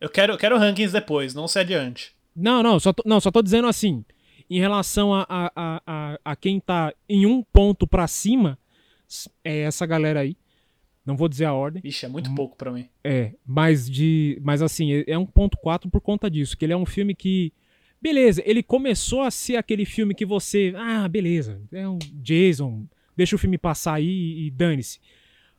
eu 0.00 0.08
quero, 0.08 0.34
eu 0.34 0.38
quero 0.38 0.58
rankings 0.58 0.92
depois, 0.92 1.34
não 1.34 1.48
se 1.48 1.58
adiante. 1.58 2.14
Não, 2.34 2.62
não, 2.62 2.78
só 2.78 2.92
tô, 2.92 3.02
não, 3.06 3.20
só 3.20 3.30
tô 3.30 3.42
dizendo 3.42 3.68
assim. 3.68 4.04
Em 4.48 4.58
relação 4.58 5.14
a, 5.14 5.24
a, 5.28 5.80
a, 5.86 6.18
a, 6.24 6.36
quem 6.36 6.58
tá 6.58 6.92
em 7.08 7.24
um 7.24 7.42
ponto 7.42 7.86
pra 7.86 8.08
cima, 8.08 8.58
é 9.44 9.60
essa 9.60 9.86
galera 9.86 10.20
aí. 10.20 10.36
Não 11.10 11.16
vou 11.16 11.28
dizer 11.28 11.46
a 11.46 11.52
ordem. 11.52 11.82
Ixi, 11.84 12.06
é 12.06 12.08
muito 12.08 12.32
pouco 12.36 12.56
pra 12.56 12.70
mim. 12.70 12.88
É, 13.02 13.32
mas 13.44 13.90
de. 13.90 14.40
Mas 14.44 14.62
assim, 14.62 14.92
é 14.92 15.04
é 15.08 15.18
um 15.18 15.26
ponto 15.26 15.58
4 15.58 15.90
por 15.90 16.00
conta 16.00 16.30
disso. 16.30 16.56
Que 16.56 16.64
ele 16.64 16.72
é 16.72 16.76
um 16.76 16.86
filme 16.86 17.16
que. 17.16 17.52
Beleza, 18.00 18.40
ele 18.46 18.62
começou 18.62 19.22
a 19.22 19.30
ser 19.32 19.56
aquele 19.56 19.84
filme 19.84 20.14
que 20.14 20.24
você. 20.24 20.72
Ah, 20.76 21.08
beleza. 21.08 21.60
É 21.72 21.88
um 21.88 21.98
Jason. 22.22 22.86
Deixa 23.16 23.34
o 23.34 23.38
filme 23.40 23.58
passar 23.58 23.94
aí 23.94 24.46
e 24.46 24.52
dane-se. 24.52 25.00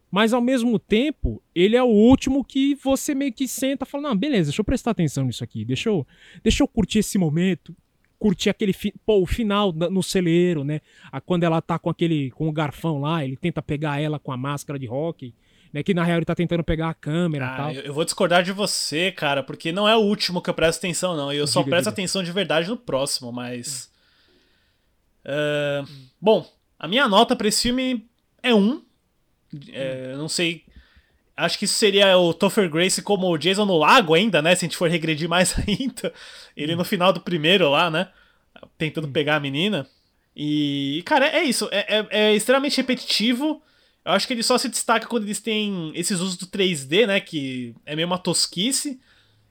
Mas 0.10 0.32
ao 0.32 0.40
mesmo 0.40 0.80
tempo, 0.80 1.44
ele 1.54 1.76
é 1.76 1.84
o 1.84 1.88
último 1.88 2.46
que 2.46 2.74
você 2.76 3.14
meio 3.14 3.34
que 3.34 3.46
senta 3.46 3.84
e 3.84 3.88
fala: 3.88 4.08
Não, 4.08 4.16
beleza, 4.16 4.52
deixa 4.52 4.62
eu 4.62 4.66
prestar 4.66 4.92
atenção 4.92 5.26
nisso 5.26 5.44
aqui. 5.44 5.66
Deixa 5.66 5.90
eu, 5.90 6.08
deixa 6.42 6.64
eu 6.64 6.68
curtir 6.68 7.00
esse 7.00 7.18
momento. 7.18 7.76
Curtir 8.22 8.50
aquele. 8.52 8.72
Fi... 8.72 8.94
Pô, 9.06 9.20
o 9.22 9.26
final 9.26 9.74
no 9.74 10.04
celeiro, 10.04 10.64
né? 10.64 10.80
A, 11.12 11.20
quando 11.20 11.44
ela 11.44 11.60
tá 11.62 11.80
com 11.80 11.90
aquele. 11.90 12.30
com 12.32 12.48
o 12.48 12.52
garfão 12.52 13.02
lá, 13.02 13.26
ele 13.26 13.36
tenta 13.36 13.62
pegar 13.62 14.00
ela 14.00 14.20
com 14.20 14.32
a 14.32 14.38
máscara 14.38 14.78
de 14.78 14.88
hockey. 14.88 15.34
Né, 15.74 15.82
que 15.84 15.94
na 15.94 16.04
real 16.04 16.18
ele 16.18 16.26
tá 16.26 16.36
tentando 16.36 16.66
pegar 16.66 16.90
a 16.90 16.94
câmera 16.94 17.46
e 17.46 17.48
Ah, 17.48 17.56
tal. 17.56 17.72
eu, 17.72 17.82
eu 17.84 17.94
vou 17.94 18.04
discordar 18.04 18.44
de 18.44 18.52
você, 18.52 19.10
cara, 19.10 19.42
porque 19.42 19.72
não 19.72 19.88
é 19.88 19.96
o 19.96 20.02
último 20.02 20.42
que 20.42 20.50
eu 20.50 20.54
presto 20.54 20.80
atenção, 20.80 21.16
não. 21.16 21.32
Eu 21.32 21.48
só 21.48 21.62
Diga, 21.62 21.70
presto 21.70 21.86
diga. 21.86 21.94
atenção 21.94 22.22
de 22.22 22.32
verdade 22.34 22.68
no 22.68 22.76
próximo, 22.76 23.32
mas. 23.32 23.90
Uh, 25.26 25.88
bom, 26.20 26.46
a 26.78 26.88
minha 26.88 27.08
nota 27.08 27.36
pra 27.38 27.48
esse 27.48 27.62
filme 27.64 28.06
é 28.44 28.54
um. 28.54 28.82
É, 29.72 30.14
não 30.18 30.28
sei. 30.28 30.64
Acho 31.42 31.58
que 31.58 31.66
isso 31.66 31.74
seria 31.74 32.16
o 32.18 32.34
Topher 32.34 32.70
Grace 32.70 33.02
como 33.02 33.28
o 33.28 33.38
Jason 33.38 33.66
no 33.66 33.78
lago 33.78 34.14
ainda, 34.14 34.42
né? 34.42 34.56
Se 34.56 34.64
a 34.64 34.68
gente 34.68 34.78
for 34.78 34.90
regredir 34.90 35.28
mais 35.28 35.56
ainda. 35.68 36.14
Ele 36.56 36.76
no 36.76 36.86
final 36.86 37.12
do 37.12 37.20
primeiro 37.20 37.70
lá, 37.70 37.90
né? 37.90 38.10
Tentando 38.78 39.08
pegar 39.08 39.38
a 39.38 39.40
menina. 39.40 39.88
E, 40.36 41.02
cara, 41.06 41.26
é 41.28 41.44
isso. 41.44 41.68
É, 41.72 41.98
é, 41.98 42.08
é, 42.10 42.36
extremamente 42.36 42.78
repetitivo. 42.78 43.62
Eu 44.06 44.12
acho 44.12 44.28
que 44.28 44.34
ele 44.34 44.44
só 44.44 44.58
se 44.58 44.70
destaca 44.70 45.08
quando 45.08 45.24
eles 45.24 45.40
têm 45.40 45.92
esses 45.96 46.20
usos 46.20 46.38
do 46.38 46.46
3D, 46.46 47.08
né? 47.08 47.20
Que 47.20 47.74
é 47.86 47.96
meio 47.96 48.08
uma 48.08 48.20
tosquice. 48.20 49.00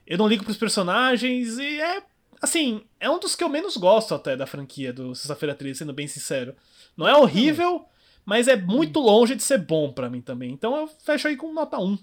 Eu 0.07 0.17
não 0.17 0.27
ligo 0.27 0.43
pros 0.45 0.57
personagens 0.57 1.57
e 1.57 1.81
é. 1.81 2.03
Assim, 2.41 2.83
é 2.99 3.09
um 3.09 3.19
dos 3.19 3.35
que 3.35 3.43
eu 3.43 3.49
menos 3.49 3.77
gosto 3.77 4.15
até 4.15 4.35
da 4.35 4.47
franquia 4.47 4.91
do 4.91 5.13
Sexta-feira 5.13 5.53
13, 5.53 5.79
sendo 5.79 5.93
bem 5.93 6.07
sincero. 6.07 6.55
Não 6.97 7.07
é 7.07 7.15
horrível, 7.15 7.85
mas 8.25 8.47
é 8.47 8.55
muito 8.55 8.99
longe 8.99 9.35
de 9.35 9.43
ser 9.43 9.57
bom 9.59 9.91
para 9.91 10.09
mim 10.09 10.21
também. 10.21 10.51
Então 10.51 10.75
eu 10.75 10.87
fecho 10.87 11.27
aí 11.27 11.35
com 11.35 11.53
nota 11.53 11.77
1. 11.77 11.97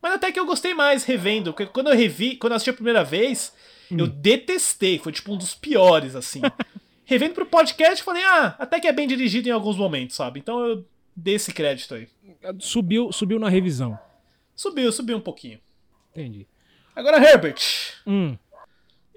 Mas 0.00 0.14
até 0.14 0.30
que 0.30 0.38
eu 0.38 0.46
gostei 0.46 0.74
mais 0.74 1.04
revendo, 1.04 1.52
porque 1.52 1.66
quando 1.66 1.88
eu 1.88 1.96
revi, 1.96 2.36
quando 2.36 2.52
eu 2.52 2.56
assisti 2.56 2.70
a 2.70 2.74
primeira 2.74 3.02
vez, 3.02 3.52
hum. 3.90 3.96
eu 3.98 4.06
detestei, 4.06 4.98
foi 4.98 5.12
tipo 5.12 5.32
um 5.32 5.36
dos 5.36 5.54
piores, 5.54 6.14
assim. 6.14 6.40
revendo 7.08 7.34
pro 7.34 7.46
podcast, 7.46 8.04
falei, 8.04 8.22
ah, 8.22 8.54
até 8.58 8.78
que 8.78 8.86
é 8.86 8.92
bem 8.92 9.08
dirigido 9.08 9.48
em 9.48 9.52
alguns 9.52 9.76
momentos, 9.76 10.14
sabe? 10.14 10.40
Então 10.40 10.60
eu 10.60 10.84
dei 11.16 11.36
esse 11.36 11.52
crédito 11.52 11.94
aí. 11.94 12.06
Subiu, 12.58 13.10
subiu 13.10 13.38
na 13.38 13.48
revisão. 13.48 13.98
Subiu, 14.54 14.92
subiu 14.92 15.16
um 15.16 15.20
pouquinho. 15.20 15.58
Entendi. 16.10 16.46
Agora, 16.94 17.16
Herbert. 17.16 17.62
Hum. 18.06 18.36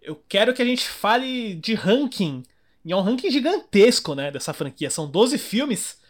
Eu 0.01 0.15
quero 0.29 0.53
que 0.53 0.61
a 0.61 0.65
gente 0.65 0.87
fale 0.87 1.55
de 1.55 1.73
ranking. 1.73 2.43
E 2.85 2.91
é 2.91 2.95
um 2.95 3.01
ranking 3.01 3.29
gigantesco, 3.29 4.15
né, 4.15 4.31
dessa 4.31 4.53
franquia. 4.53 4.89
São 4.89 5.09
12 5.09 5.37
filmes. 5.37 6.00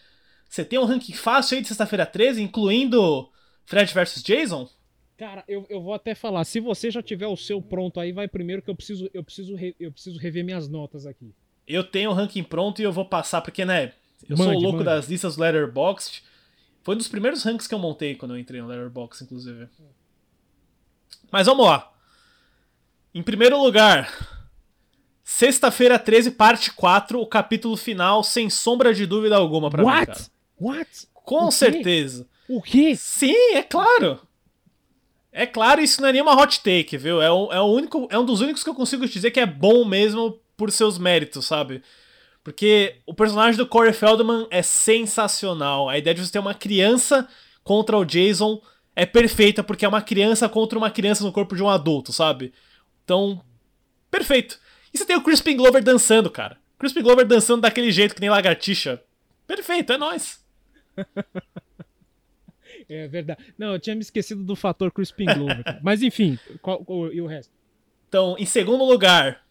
Você 0.51 0.65
tem 0.65 0.77
um 0.77 0.83
ranking 0.83 1.13
fácil 1.13 1.55
aí 1.55 1.61
de 1.61 1.69
sexta-feira 1.69 2.05
13, 2.05 2.41
incluindo 2.41 3.31
Fred 3.63 3.93
vs 3.93 4.21
Jason? 4.21 4.69
Cara, 5.17 5.45
eu, 5.47 5.65
eu 5.69 5.81
vou 5.81 5.93
até 5.93 6.13
falar. 6.13 6.43
Se 6.43 6.59
você 6.59 6.91
já 6.91 7.01
tiver 7.01 7.27
o 7.27 7.37
seu 7.37 7.61
pronto 7.61 8.01
aí, 8.01 8.11
vai 8.11 8.27
primeiro 8.27 8.61
que 8.61 8.69
eu 8.69 8.75
preciso 8.75 9.09
eu 9.13 9.23
preciso 9.23 9.55
re, 9.55 9.73
eu 9.79 9.93
preciso 9.93 10.19
rever 10.19 10.43
minhas 10.43 10.67
notas 10.67 11.05
aqui. 11.05 11.33
Eu 11.65 11.85
tenho 11.85 12.09
o 12.09 12.13
ranking 12.13 12.43
pronto 12.43 12.81
e 12.81 12.83
eu 12.83 12.91
vou 12.91 13.05
passar 13.05 13.39
porque 13.39 13.63
né, 13.63 13.93
eu 14.27 14.35
mande, 14.35 14.51
sou 14.51 14.59
o 14.59 14.61
louco 14.61 14.79
mande. 14.79 14.89
das 14.89 15.07
listas 15.07 15.37
Letterboxd. 15.37 16.21
Foi 16.83 16.95
um 16.95 16.97
dos 16.97 17.07
primeiros 17.07 17.43
rankings 17.43 17.69
que 17.69 17.73
eu 17.73 17.79
montei 17.79 18.15
quando 18.15 18.33
eu 18.33 18.37
entrei 18.37 18.59
no 18.59 18.67
Letterboxd, 18.67 19.23
inclusive. 19.23 19.69
Mas 21.31 21.47
vamos 21.47 21.65
lá. 21.65 21.93
Em 23.13 23.23
primeiro 23.23 23.57
lugar, 23.57 24.09
Sexta-feira 25.23 25.97
13, 25.97 26.31
parte 26.31 26.73
4, 26.73 27.19
o 27.19 27.25
capítulo 27.25 27.77
final, 27.77 28.21
sem 28.21 28.49
sombra 28.49 28.93
de 28.93 29.05
dúvida 29.05 29.37
alguma 29.37 29.69
What? 29.69 29.79
mim, 29.81 30.05
cara. 30.07 30.40
What? 30.61 31.07
Com 31.13 31.47
o 31.47 31.51
certeza. 31.51 32.27
O 32.47 32.61
quê? 32.61 32.95
Sim, 32.95 33.55
é 33.55 33.63
claro. 33.63 34.19
É 35.31 35.45
claro, 35.45 35.81
isso 35.81 36.01
não 36.01 36.09
é 36.09 36.11
nenhuma 36.11 36.39
hot 36.39 36.61
take, 36.61 36.97
viu? 36.97 37.21
É 37.21 37.31
um, 37.31 37.51
é, 37.51 37.59
o 37.59 37.65
único, 37.65 38.07
é 38.11 38.19
um 38.19 38.25
dos 38.25 38.41
únicos 38.41 38.63
que 38.63 38.69
eu 38.69 38.75
consigo 38.75 39.07
dizer 39.07 39.31
que 39.31 39.39
é 39.39 39.45
bom 39.45 39.85
mesmo 39.85 40.39
por 40.57 40.71
seus 40.71 40.97
méritos, 40.97 41.47
sabe? 41.47 41.81
Porque 42.43 42.97
o 43.05 43.13
personagem 43.13 43.57
do 43.57 43.65
Corey 43.65 43.93
Feldman 43.93 44.47
é 44.51 44.61
sensacional. 44.61 45.87
A 45.89 45.97
ideia 45.97 46.13
de 46.13 46.25
você 46.25 46.31
ter 46.31 46.39
uma 46.39 46.53
criança 46.53 47.27
contra 47.63 47.97
o 47.97 48.05
Jason 48.05 48.61
é 48.95 49.05
perfeita, 49.05 49.63
porque 49.63 49.85
é 49.85 49.87
uma 49.87 50.01
criança 50.01 50.49
contra 50.49 50.77
uma 50.77 50.91
criança 50.91 51.23
no 51.23 51.31
corpo 51.31 51.55
de 51.55 51.63
um 51.63 51.69
adulto, 51.69 52.11
sabe? 52.11 52.53
Então, 53.03 53.41
perfeito. 54.09 54.59
E 54.93 54.97
você 54.97 55.05
tem 55.05 55.15
o 55.15 55.23
Crispin 55.23 55.55
Glover 55.55 55.81
dançando, 55.81 56.29
cara. 56.29 56.57
Crispin 56.77 57.01
Glover 57.01 57.25
dançando 57.25 57.61
daquele 57.61 57.91
jeito 57.91 58.13
que 58.13 58.21
nem 58.21 58.29
lagartixa. 58.29 59.01
Perfeito, 59.47 59.93
é 59.93 59.97
nóis. 59.97 60.41
é 62.89 63.07
verdade. 63.07 63.43
Não, 63.57 63.73
eu 63.73 63.79
tinha 63.79 63.95
me 63.95 64.01
esquecido 64.01 64.43
do 64.43 64.55
fator 64.55 64.91
Crispin 64.91 65.25
Glover. 65.25 65.79
Mas 65.81 66.01
enfim, 66.01 66.37
qual, 66.61 66.83
qual, 66.83 67.11
e 67.11 67.21
o 67.21 67.27
resto? 67.27 67.51
Então, 68.07 68.35
em 68.37 68.45
segundo 68.45 68.83
lugar, 68.83 69.45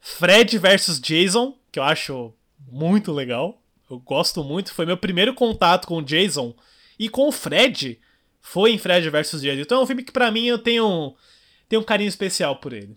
Fred 0.00 0.56
versus 0.58 1.00
Jason, 1.00 1.58
que 1.72 1.78
eu 1.78 1.82
acho 1.82 2.32
muito 2.70 3.12
legal. 3.12 3.60
Eu 3.90 3.98
gosto 3.98 4.44
muito. 4.44 4.72
Foi 4.72 4.86
meu 4.86 4.96
primeiro 4.96 5.34
contato 5.34 5.86
com 5.86 5.96
o 5.96 6.02
Jason 6.02 6.54
e 6.98 7.08
com 7.08 7.28
o 7.28 7.32
Fred. 7.32 7.98
Foi 8.40 8.72
em 8.72 8.78
Fred 8.78 9.08
versus 9.10 9.40
Jason. 9.40 9.62
Então 9.62 9.80
é 9.80 9.82
um 9.82 9.86
filme 9.86 10.02
que 10.02 10.12
para 10.12 10.30
mim 10.30 10.46
eu 10.46 10.58
tenho, 10.58 11.14
tenho 11.68 11.82
um 11.82 11.84
carinho 11.84 12.08
especial 12.08 12.56
por 12.56 12.72
ele. 12.72 12.96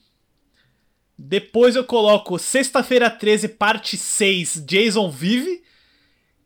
Depois 1.17 1.75
eu 1.75 1.83
coloco 1.83 2.39
Sexta-feira 2.39 3.09
13, 3.09 3.49
parte 3.49 3.95
6, 3.95 4.63
Jason 4.65 5.09
Vive. 5.09 5.63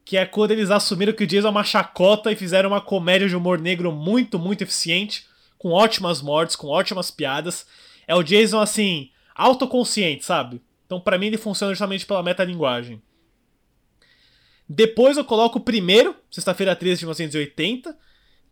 Que 0.06 0.18
é 0.18 0.26
quando 0.26 0.51
eles 0.51 0.72
assumiram 0.72 1.12
que 1.12 1.24
o 1.24 1.28
Jason 1.28 1.47
é 1.47 1.51
uma 1.51 1.64
chacota 1.64 2.32
e 2.32 2.36
fizeram 2.36 2.70
uma 2.70 2.80
comédia 2.80 3.28
de 3.28 3.36
humor 3.36 3.60
negro 3.60 3.91
muito, 3.91 4.39
muito 4.39 4.62
eficiente. 4.62 5.26
Com 5.58 5.72
ótimas 5.72 6.22
mortes, 6.22 6.56
com 6.56 6.68
ótimas 6.68 7.10
piadas. 7.10 7.66
É 8.08 8.16
o 8.16 8.24
Jason, 8.24 8.60
assim, 8.60 9.10
autoconsciente, 9.34 10.24
sabe? 10.24 10.62
Então, 10.86 11.01
para 11.01 11.18
mim, 11.18 11.28
ele 11.28 11.38
funciona 11.38 11.74
justamente 11.74 12.06
pela 12.06 12.22
metalinguagem. 12.22 13.01
Depois 14.68 15.18
eu 15.18 15.26
coloco 15.26 15.60
o 15.60 15.62
primeiro, 15.62 16.16
Sexta-feira 16.30 16.76
13 16.76 16.99
de 16.99 17.06
1980, 17.06 17.97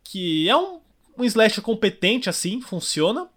que 0.02 0.48
é 0.48 0.56
um, 0.56 0.80
um 1.18 1.24
slash 1.24 1.60
competente, 1.60 2.28
assim, 2.28 2.60
funciona. 2.60 3.28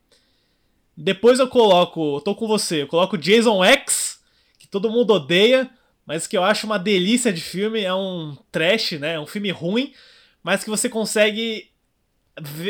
Depois 0.95 1.39
eu 1.39 1.47
coloco, 1.47 2.22
tô 2.22 2.36
com 2.36 2.47
você, 2.47 2.84
eu 2.84 2.88
coloco 2.88 3.18
Jason 3.18 3.63
X, 3.63 4.20
que 4.57 4.68
todo 4.68 4.89
mundo 4.89 5.13
odeia, 5.13 5.70
mas 6.08 6.26
que 6.26 6.38
eu 6.38 6.43
acho 6.43 6.66
uma 6.66 6.80
delícia 6.80 7.34
de 7.34 7.41
filme, 7.41 7.84
é 7.84 7.93
um 7.93 8.38
trash, 8.49 8.93
né? 8.93 9.16
É 9.16 9.20
um 9.20 9.28
filme 9.28 9.51
ruim, 9.51 9.93
mas 10.41 10.64
que 10.64 10.70
você 10.70 10.88
consegue 10.88 11.70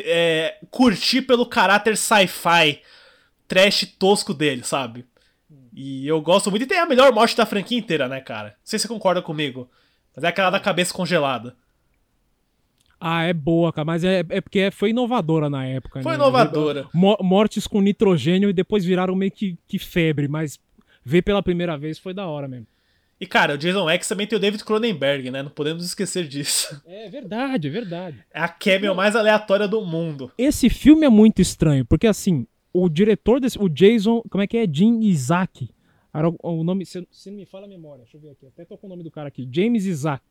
é, 0.03 0.57
curtir 0.71 1.21
pelo 1.21 1.45
caráter 1.45 1.95
sci-fi, 1.95 2.81
trash 3.47 3.85
tosco 3.99 4.33
dele, 4.33 4.63
sabe? 4.63 5.05
E 5.71 6.07
eu 6.07 6.19
gosto 6.19 6.49
muito. 6.49 6.63
E 6.63 6.65
tem 6.65 6.79
a 6.79 6.87
melhor 6.87 7.13
morte 7.13 7.37
da 7.37 7.45
franquia 7.45 7.77
inteira, 7.77 8.07
né, 8.07 8.19
cara? 8.19 8.49
Não 8.49 8.55
sei 8.63 8.79
se 8.79 8.87
você 8.87 8.87
concorda 8.87 9.21
comigo. 9.21 9.69
Mas 10.15 10.23
é 10.23 10.27
aquela 10.29 10.49
da 10.49 10.59
cabeça 10.59 10.91
congelada. 10.91 11.55
Ah, 12.99 13.21
é 13.21 13.33
boa, 13.33 13.71
cara, 13.71 13.85
mas 13.85 14.03
é, 14.03 14.23
é 14.29 14.41
porque 14.41 14.71
foi 14.71 14.89
inovadora 14.89 15.47
na 15.47 15.63
época. 15.63 16.01
Foi 16.01 16.13
né? 16.13 16.17
inovadora. 16.17 16.87
Mortes 16.91 17.67
com 17.67 17.79
nitrogênio 17.79 18.49
e 18.49 18.53
depois 18.53 18.83
viraram 18.83 19.15
meio 19.15 19.29
que, 19.31 19.55
que 19.67 19.77
febre, 19.77 20.27
mas 20.27 20.59
ver 21.05 21.21
pela 21.21 21.43
primeira 21.43 21.77
vez 21.77 21.99
foi 21.99 22.15
da 22.15 22.25
hora 22.25 22.47
mesmo. 22.47 22.65
E 23.19 23.25
cara, 23.25 23.55
o 23.55 23.57
Jason 23.57 23.89
X 23.89 24.07
também 24.07 24.27
tem 24.27 24.37
o 24.37 24.39
David 24.39 24.63
Cronenberg, 24.63 25.31
né? 25.31 25.41
Não 25.41 25.49
podemos 25.49 25.83
esquecer 25.83 26.27
disso. 26.27 26.81
É 26.85 27.09
verdade, 27.09 27.67
é 27.67 27.71
verdade. 27.71 28.25
É 28.33 28.39
a 28.39 28.47
cameo 28.47 28.93
mais 28.93 29.15
aleatória 29.15 29.67
do 29.67 29.81
mundo. 29.81 30.31
Esse 30.37 30.69
filme 30.69 31.05
é 31.05 31.09
muito 31.09 31.41
estranho, 31.41 31.83
porque 31.85 32.05
assim, 32.07 32.45
o 32.71 32.87
diretor 32.87 33.39
desse. 33.39 33.57
O 33.59 33.67
Jason. 33.67 34.21
Como 34.29 34.43
é 34.43 34.47
que 34.47 34.57
é? 34.57 34.67
Jim 34.71 34.99
Isaac. 35.01 35.69
Era 36.13 36.29
o, 36.29 36.37
o 36.41 36.63
nome. 36.63 36.85
Se, 36.85 37.07
se 37.11 37.29
não 37.29 37.37
me 37.37 37.45
fala 37.45 37.65
a 37.65 37.69
memória, 37.69 38.03
deixa 38.03 38.17
eu 38.17 38.21
ver 38.21 38.29
aqui. 38.29 38.45
Até 38.45 38.65
tô 38.65 38.77
com 38.77 38.87
o 38.87 38.89
nome 38.89 39.03
do 39.03 39.11
cara 39.11 39.27
aqui. 39.27 39.47
James 39.51 39.85
Isaac. 39.85 40.23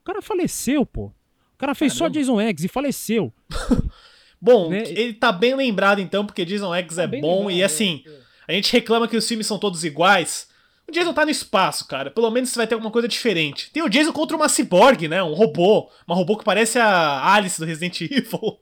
O 0.00 0.04
cara 0.04 0.22
faleceu, 0.22 0.86
pô 0.86 1.12
cara 1.60 1.74
fez 1.74 1.92
Caramba. 1.92 2.14
só 2.14 2.20
Jason 2.20 2.40
X 2.40 2.64
e 2.64 2.68
faleceu. 2.68 3.32
bom, 4.40 4.70
né? 4.70 4.82
ele 4.86 5.12
tá 5.12 5.30
bem 5.30 5.54
lembrado 5.54 6.00
então, 6.00 6.24
porque 6.24 6.44
Jason 6.44 6.74
X 6.74 6.96
tá 6.96 7.02
é 7.02 7.06
bom 7.06 7.40
lembrado, 7.40 7.50
e 7.50 7.62
assim, 7.62 8.02
é, 8.06 8.10
é. 8.10 8.14
a 8.48 8.52
gente 8.54 8.72
reclama 8.72 9.06
que 9.06 9.16
os 9.16 9.28
filmes 9.28 9.46
são 9.46 9.58
todos 9.58 9.84
iguais. 9.84 10.48
O 10.90 10.92
Jason 10.92 11.12
tá 11.12 11.24
no 11.24 11.30
espaço, 11.30 11.86
cara. 11.86 12.10
Pelo 12.10 12.30
menos 12.32 12.50
você 12.50 12.56
vai 12.56 12.66
ter 12.66 12.74
alguma 12.74 12.90
coisa 12.90 13.06
diferente. 13.06 13.70
Tem 13.70 13.80
o 13.80 13.88
Jason 13.88 14.12
contra 14.12 14.36
uma 14.36 14.48
cyborg, 14.48 15.06
né? 15.06 15.22
Um 15.22 15.34
robô. 15.34 15.88
Uma 16.04 16.16
robô 16.16 16.36
que 16.36 16.44
parece 16.44 16.80
a 16.80 17.32
Alice 17.32 17.60
do 17.60 17.64
Resident 17.64 18.00
Evil. 18.10 18.58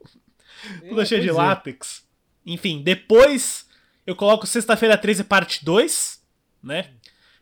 É, 0.83 0.89
Toda 0.91 1.07
cheia 1.07 1.23
de 1.23 1.31
é. 1.31 1.33
látex. 1.33 2.03
Enfim, 2.45 2.83
depois 2.83 3.67
eu 4.07 4.15
coloco 4.15 4.47
Sexta-feira 4.47 4.99
13, 4.99 5.25
parte 5.25 5.65
2, 5.65 6.23
né? 6.63 6.91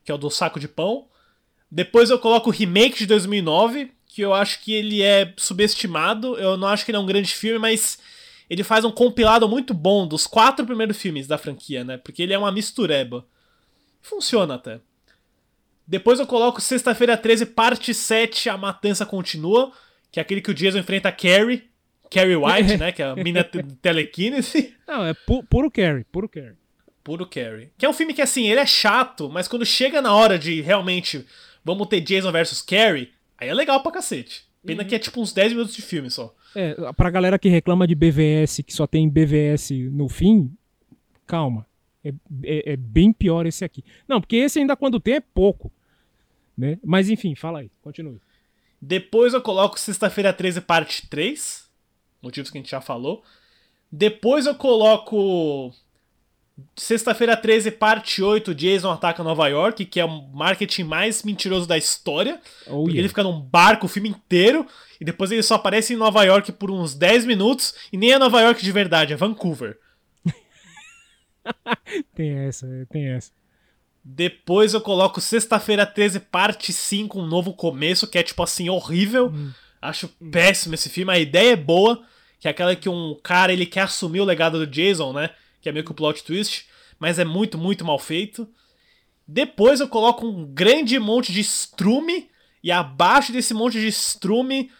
Que 0.05 0.13
é 0.13 0.15
o 0.15 0.19
do 0.19 0.31
saco 0.31 0.61
de 0.61 0.69
pão. 0.69 1.09
Depois 1.69 2.09
eu 2.09 2.19
coloco 2.21 2.49
o 2.49 2.53
remake 2.53 2.99
de 2.99 3.07
2009, 3.07 3.91
que 4.07 4.23
eu 4.23 4.33
acho 4.33 4.63
que 4.63 4.73
ele 4.73 5.03
é 5.03 5.35
subestimado. 5.37 6.39
Eu 6.39 6.57
não 6.57 6.69
acho 6.69 6.85
que 6.85 6.93
ele 6.93 6.99
é 6.99 7.01
um 7.01 7.07
grande 7.07 7.35
filme, 7.35 7.59
mas 7.59 7.99
ele 8.49 8.63
faz 8.63 8.85
um 8.85 8.93
compilado 8.93 9.49
muito 9.49 9.75
bom 9.75 10.07
dos 10.07 10.29
quatro 10.29 10.65
primeiros 10.65 10.97
filmes 10.97 11.27
da 11.27 11.37
franquia, 11.37 11.83
né? 11.83 11.97
Porque 11.97 12.23
ele 12.23 12.33
é 12.33 12.39
uma 12.39 12.53
mistureba. 12.53 13.27
Funciona 14.09 14.55
até. 14.55 14.81
Depois 15.87 16.19
eu 16.19 16.27
coloco 16.27 16.61
Sexta-feira 16.61 17.17
13, 17.17 17.47
parte 17.47 17.95
7, 17.95 18.49
A 18.49 18.57
Matança 18.57 19.07
Continua, 19.07 19.73
que 20.11 20.19
é 20.19 20.23
aquele 20.23 20.41
que 20.41 20.51
o 20.51 20.55
Jason 20.55 20.79
enfrenta 20.79 21.09
a 21.09 21.13
Carrie. 21.13 21.69
Carrie 22.11 22.37
White, 22.37 22.77
né? 22.79 22.93
Que 22.93 23.03
é 23.03 23.07
a 23.07 23.17
mina 23.17 23.45
telekinese. 23.83 24.75
Não, 24.87 25.05
é 25.05 25.15
pu 25.15 25.43
puro 25.45 25.71
Carrie, 25.71 26.05
puro 26.05 26.29
Carrie. 26.29 26.57
Puro 27.05 27.27
Carrie. 27.27 27.71
Que 27.79 27.87
é 27.87 27.89
um 27.89 27.93
filme 27.93 28.13
que, 28.13 28.23
assim, 28.23 28.49
ele 28.49 28.61
é 28.61 28.67
chato, 28.67 29.29
mas 29.29 29.47
quando 29.47 29.65
chega 29.65 30.03
na 30.03 30.13
hora 30.15 30.39
de 30.39 30.61
realmente 30.61 31.25
vamos 31.65 31.87
ter 31.89 32.01
Jason 32.01 32.33
versus 32.33 32.63
Carrie, 32.63 33.13
Aí 33.39 33.49
é 33.49 33.55
legal 33.55 33.83
pra 33.83 33.93
cacete. 33.93 34.45
Pena 34.65 34.83
uhum. 34.83 34.89
que 34.89 34.95
é 34.95 34.99
tipo 34.99 35.21
uns 35.21 35.33
10 35.33 35.53
minutos 35.53 35.75
de 35.75 35.83
filme 35.83 36.11
só. 36.11 36.35
É, 36.55 36.75
pra 36.97 37.11
galera 37.11 37.39
que 37.39 37.49
reclama 37.49 37.87
de 37.87 37.95
BVS, 37.95 38.63
que 38.67 38.73
só 38.73 38.87
tem 38.87 39.09
BVS 39.09 39.71
no 39.93 40.09
fim, 40.09 40.51
calma. 41.27 41.67
É, 42.09 42.13
é, 42.45 42.73
é, 42.73 42.77
bem 42.77 43.13
pior 43.13 43.47
esse 43.47 43.65
aqui. 43.65 43.85
Não, 44.07 44.21
porque 44.21 44.37
esse 44.37 44.59
ainda 44.59 44.77
quando 44.77 45.01
tem 45.01 45.15
é 45.15 45.21
pouco. 45.21 45.73
Né? 46.57 46.79
Mas 46.85 47.09
enfim, 47.09 47.35
fala 47.35 47.61
aí, 47.61 47.71
continue. 47.83 48.21
Depois 48.81 49.35
eu 49.35 49.43
coloco 49.43 49.79
Sexta-feira 49.79 50.33
13, 50.33 50.61
parte 50.61 51.09
3. 51.09 51.69
Motivos 52.23 52.51
que 52.51 52.59
a 52.59 52.61
gente 52.61 52.71
já 52.71 52.81
falou. 52.81 53.23
Depois 53.91 54.47
eu 54.47 54.55
coloco 54.55 55.73
Sexta-feira 56.75 57.37
13, 57.37 57.71
parte 57.73 58.23
8, 58.23 58.55
Jason 58.55 58.91
ataca 58.91 59.23
Nova 59.23 59.47
York, 59.47 59.85
que 59.85 60.01
é 60.01 60.05
o 60.05 60.09
marketing 60.09 60.85
mais 60.85 61.23
mentiroso 61.23 61.67
da 61.67 61.77
história. 61.77 62.41
Oh, 62.67 62.85
yeah. 62.85 62.99
ele 62.99 63.09
fica 63.09 63.23
num 63.23 63.39
barco 63.39 63.85
o 63.85 63.89
filme 63.89 64.09
inteiro, 64.09 64.67
e 64.99 65.05
depois 65.05 65.31
ele 65.31 65.43
só 65.43 65.57
aparece 65.57 65.93
em 65.93 65.97
Nova 65.97 66.25
York 66.25 66.53
por 66.53 66.71
uns 66.71 66.95
10 66.95 67.27
minutos, 67.27 67.75
e 67.93 67.99
nem 67.99 68.13
é 68.13 68.19
Nova 68.19 68.41
York 68.41 68.65
de 68.65 68.73
verdade, 68.73 69.13
é 69.13 69.17
Vancouver. 69.17 69.79
Tem 72.15 72.31
essa, 72.31 72.67
tem 72.91 73.09
essa. 73.09 73.31
Depois 74.05 74.75
eu 74.75 74.81
coloco 74.81 75.21
Sexta-feira 75.21 75.85
13, 75.85 76.21
parte 76.21 76.73
5, 76.73 77.19
um 77.19 77.27
novo 77.27 77.53
começo, 77.53 78.07
que 78.07 78.19
é 78.19 78.23
tipo 78.23 78.43
assim, 78.43 78.69
horrível. 78.69 79.33
Acho 79.81 80.09
péssimo 80.31 80.75
esse 80.75 80.89
filme. 80.89 81.13
A 81.13 81.19
ideia 81.19 81.53
é 81.53 81.57
boa, 81.57 82.03
que 82.39 82.47
é 82.47 82.51
aquela 82.51 82.77
que 82.77 82.89
um 82.89 83.19
cara 83.23 83.53
ele 83.53 83.67
quer 83.67 83.83
assumir 83.83 84.21
o 84.21 84.25
legado 84.25 84.59
do 84.59 84.67
Jason, 84.67 85.13
né? 85.13 85.31
Que 85.61 85.69
é 85.69 85.73
meio 85.73 85.85
que 85.85 85.91
o 85.91 85.95
plot 85.95 86.23
twist, 86.23 86.67
mas 86.99 87.19
é 87.19 87.25
muito, 87.25 87.59
muito 87.59 87.85
mal 87.85 87.99
feito. 87.99 88.49
Depois 89.27 89.81
eu 89.81 89.89
coloco 89.89 90.27
um 90.27 90.47
grande 90.47 90.99
monte 90.99 91.33
de 91.33 91.41
estrume, 91.41 92.31
e 92.63 92.71
abaixo 92.71 93.33
desse 93.33 93.55
monte 93.55 93.81
de 93.81 93.89
estrume, 93.89 94.71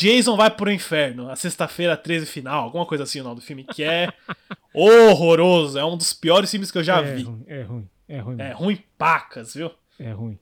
Jason 0.00 0.34
vai 0.34 0.50
pro 0.50 0.72
inferno. 0.72 1.30
A 1.30 1.36
sexta-feira 1.36 1.94
13 1.94 2.24
final, 2.24 2.64
alguma 2.64 2.86
coisa 2.86 3.04
assim 3.04 3.20
o 3.20 3.24
nome 3.24 3.36
do 3.36 3.42
filme, 3.42 3.64
que 3.64 3.82
é 3.84 4.10
horroroso. 4.72 5.78
É 5.78 5.84
um 5.84 5.96
dos 5.96 6.14
piores 6.14 6.50
filmes 6.50 6.70
que 6.70 6.78
eu 6.78 6.82
já 6.82 7.00
é 7.00 7.14
vi. 7.14 7.22
Ruim, 7.22 7.44
é 7.46 7.62
ruim, 7.62 7.88
é 8.08 8.18
ruim. 8.18 8.36
É 8.40 8.52
ruim 8.52 8.78
pacas, 8.96 9.54
viu? 9.54 9.70
É 9.98 10.10
ruim. 10.10 10.38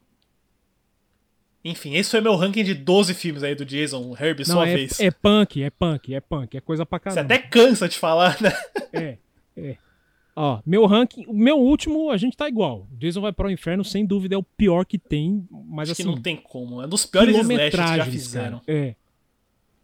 Enfim, 1.65 1.93
esse 1.95 2.09
foi 2.09 2.21
meu 2.21 2.37
ranking 2.37 2.63
de 2.63 2.73
12 2.73 3.13
filmes 3.13 3.43
aí 3.43 3.53
do 3.53 3.65
Jason 3.65 4.15
Herbie, 4.17 4.47
Não, 4.47 4.55
sua 4.55 4.67
é, 4.69 4.75
vez. 4.75 4.97
é 4.97 5.11
punk, 5.11 5.61
é 5.61 5.69
punk, 5.69 6.15
é 6.15 6.21
punk, 6.21 6.55
é 6.55 6.61
coisa 6.61 6.85
pra 6.85 6.97
Você 6.99 7.15
caramba. 7.15 7.33
até 7.35 7.37
cansa 7.37 7.89
de 7.89 7.99
falar, 7.99 8.41
né? 8.41 8.51
É, 8.93 9.17
é. 9.57 9.77
Ó, 10.37 10.61
meu 10.65 10.85
ranking, 10.85 11.25
o 11.27 11.33
meu 11.33 11.57
último, 11.57 12.11
a 12.11 12.15
gente 12.15 12.37
tá 12.37 12.47
igual. 12.47 12.87
Jason 12.93 13.19
vai 13.19 13.33
para 13.33 13.47
o 13.47 13.51
inferno, 13.51 13.83
sem 13.83 14.05
dúvida, 14.05 14.35
é 14.35 14.37
o 14.37 14.43
pior 14.43 14.85
que 14.85 14.97
tem, 14.97 15.45
mas 15.51 15.89
Acho 15.89 16.01
assim, 16.01 16.09
que 16.09 16.15
não 16.15 16.21
tem 16.21 16.37
como. 16.37 16.81
É 16.81 16.85
um 16.85 16.89
dos 16.89 17.05
piores 17.05 17.35
slashers 17.35 17.91
que 17.91 17.97
já 17.97 18.05
fizeram. 18.05 18.59
cara. 18.65 18.77
É. 18.77 18.95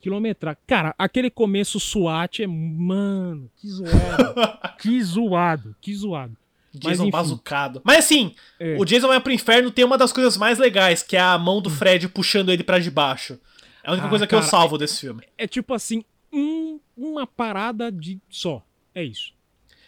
Quilometragem. 0.10 0.60
Cara, 0.68 0.94
aquele 1.00 1.32
começo 1.32 1.80
SWAT 1.80 2.44
é, 2.44 2.46
mano, 2.48 3.50
que 3.58 3.68
zoado. 3.68 4.36
que 4.78 5.04
zoado, 5.04 5.76
que 5.82 5.96
zoado. 5.96 6.38
Mas, 6.72 6.84
Jason 6.84 7.04
enfim. 7.04 7.12
bazucado. 7.12 7.82
Mas 7.84 8.06
assim, 8.06 8.36
É. 8.60 8.78
o 8.80 8.86
Jason 8.86 9.08
vai 9.08 9.20
pro 9.20 9.32
inferno 9.34 9.72
tem 9.72 9.84
uma 9.84 9.98
das 9.98 10.14
coisas 10.14 10.38
mais 10.38 10.60
legais, 10.60 11.02
que 11.02 11.18
é 11.18 11.20
a 11.22 11.40
mão 11.40 11.60
do 11.60 11.72
Fred 11.72 12.08
puxando 12.08 12.52
ele 12.52 12.64
pra 12.64 12.78
debaixo. 12.78 13.40
É 13.84 13.90
a 13.90 13.94
única 13.94 14.06
Ah, 14.06 14.10
coisa 14.12 14.28
que 14.28 14.36
eu 14.36 14.40
cara, 14.40 14.52
salvo 14.52 14.78
desse 14.78 15.00
filme. 15.02 15.24
É 15.40 15.48
tipo 15.48 15.74
assim, 15.74 16.04
um- 16.32 16.80
uma 16.96 17.26
parada 17.26 17.92
de 17.92 18.20
só. 18.30 18.64
É 18.94 19.04
isso. 19.04 19.34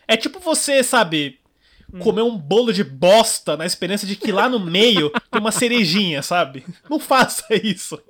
É 0.07 0.17
tipo 0.17 0.39
você, 0.39 0.81
sabe, 0.81 1.39
Hum. 1.93 1.99
comer 1.99 2.23
um 2.23 2.35
bolo 2.37 2.73
de 2.73 2.83
bosta 2.83 3.55
na 3.55 3.67
esperança 3.67 4.07
de 4.07 4.15
que 4.15 4.31
lá 4.31 4.49
no 4.49 4.59
meio 4.59 5.11
tem 5.29 5.39
uma 5.39 5.51
cerejinha, 5.51 6.23
sabe? 6.23 6.65
Não 6.89 6.99
faça 6.99 7.45
isso. 7.53 8.01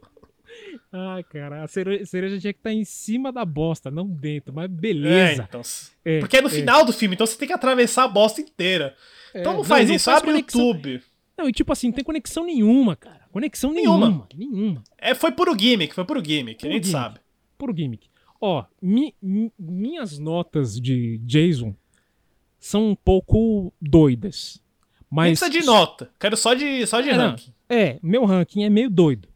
Ai, 0.99 1.23
cara, 1.23 1.63
a 1.63 1.67
cere- 1.67 2.05
cereja 2.05 2.39
tinha 2.39 2.53
que 2.53 2.59
estar 2.59 2.71
em 2.73 2.83
cima 2.83 3.31
da 3.31 3.45
bosta, 3.45 3.91
não 3.91 4.07
dentro, 4.07 4.53
mas 4.53 4.65
É, 4.65 4.67
beleza. 4.67 5.45
então. 5.47 5.61
É, 6.03 6.19
Porque 6.19 6.37
é 6.37 6.41
no 6.41 6.47
é. 6.47 6.51
final 6.51 6.83
do 6.85 6.91
filme, 6.93 7.13
então 7.15 7.27
você 7.27 7.37
tem 7.37 7.47
que 7.47 7.53
atravessar 7.53 8.03
a 8.05 8.07
bosta 8.07 8.41
inteira. 8.41 8.95
É, 9.33 9.41
Então 9.41 9.51
não 9.53 9.59
não, 9.59 9.65
faz 9.65 9.87
não 9.89 9.95
isso, 9.95 10.05
faz 10.05 10.17
abre 10.19 10.31
o. 10.31 10.37
YouTube. 10.37 11.01
Não, 11.37 11.47
e 11.47 11.51
tipo 11.51 11.71
assim, 11.71 11.87
não 11.87 11.93
tem 11.93 12.03
conexão 12.03 12.45
nenhuma, 12.45 12.95
cara. 12.95 13.21
Conexão 13.31 13.71
Nenhuma. 13.71 14.07
nenhuma. 14.07 14.27
Nenhuma. 14.35 14.83
É, 14.97 15.13
foi 15.13 15.31
puro 15.31 15.55
gimmick, 15.59 15.93
foi 15.93 16.03
puro 16.03 16.23
gimmick, 16.25 16.55
a 16.57 16.61
Puro 16.61 16.73
gente 16.73 16.85
gimmick. 16.87 17.03
sabe. 17.03 17.19
Puro 17.57 17.75
gimmick. 17.77 18.07
Ó, 18.41 18.63
mi- 18.81 19.13
mi- 19.21 19.51
minhas 19.59 20.17
notas 20.17 20.79
de 20.81 21.19
Jason 21.19 21.75
são 22.59 22.89
um 22.89 22.95
pouco 22.95 23.71
doidas. 23.79 24.59
Nem 24.99 25.07
Mas. 25.31 25.39
precisa 25.39 25.59
de 25.61 25.65
nota, 25.65 26.09
quero 26.19 26.35
só 26.35 26.53
de, 26.55 26.85
só 26.87 27.01
de 27.01 27.09
É, 27.09 27.17
não. 27.17 27.29
ranking. 27.29 27.53
É, 27.69 27.99
meu 28.01 28.25
ranking 28.25 28.63
é 28.63 28.69
meio 28.69 28.89
doido. 28.89 29.27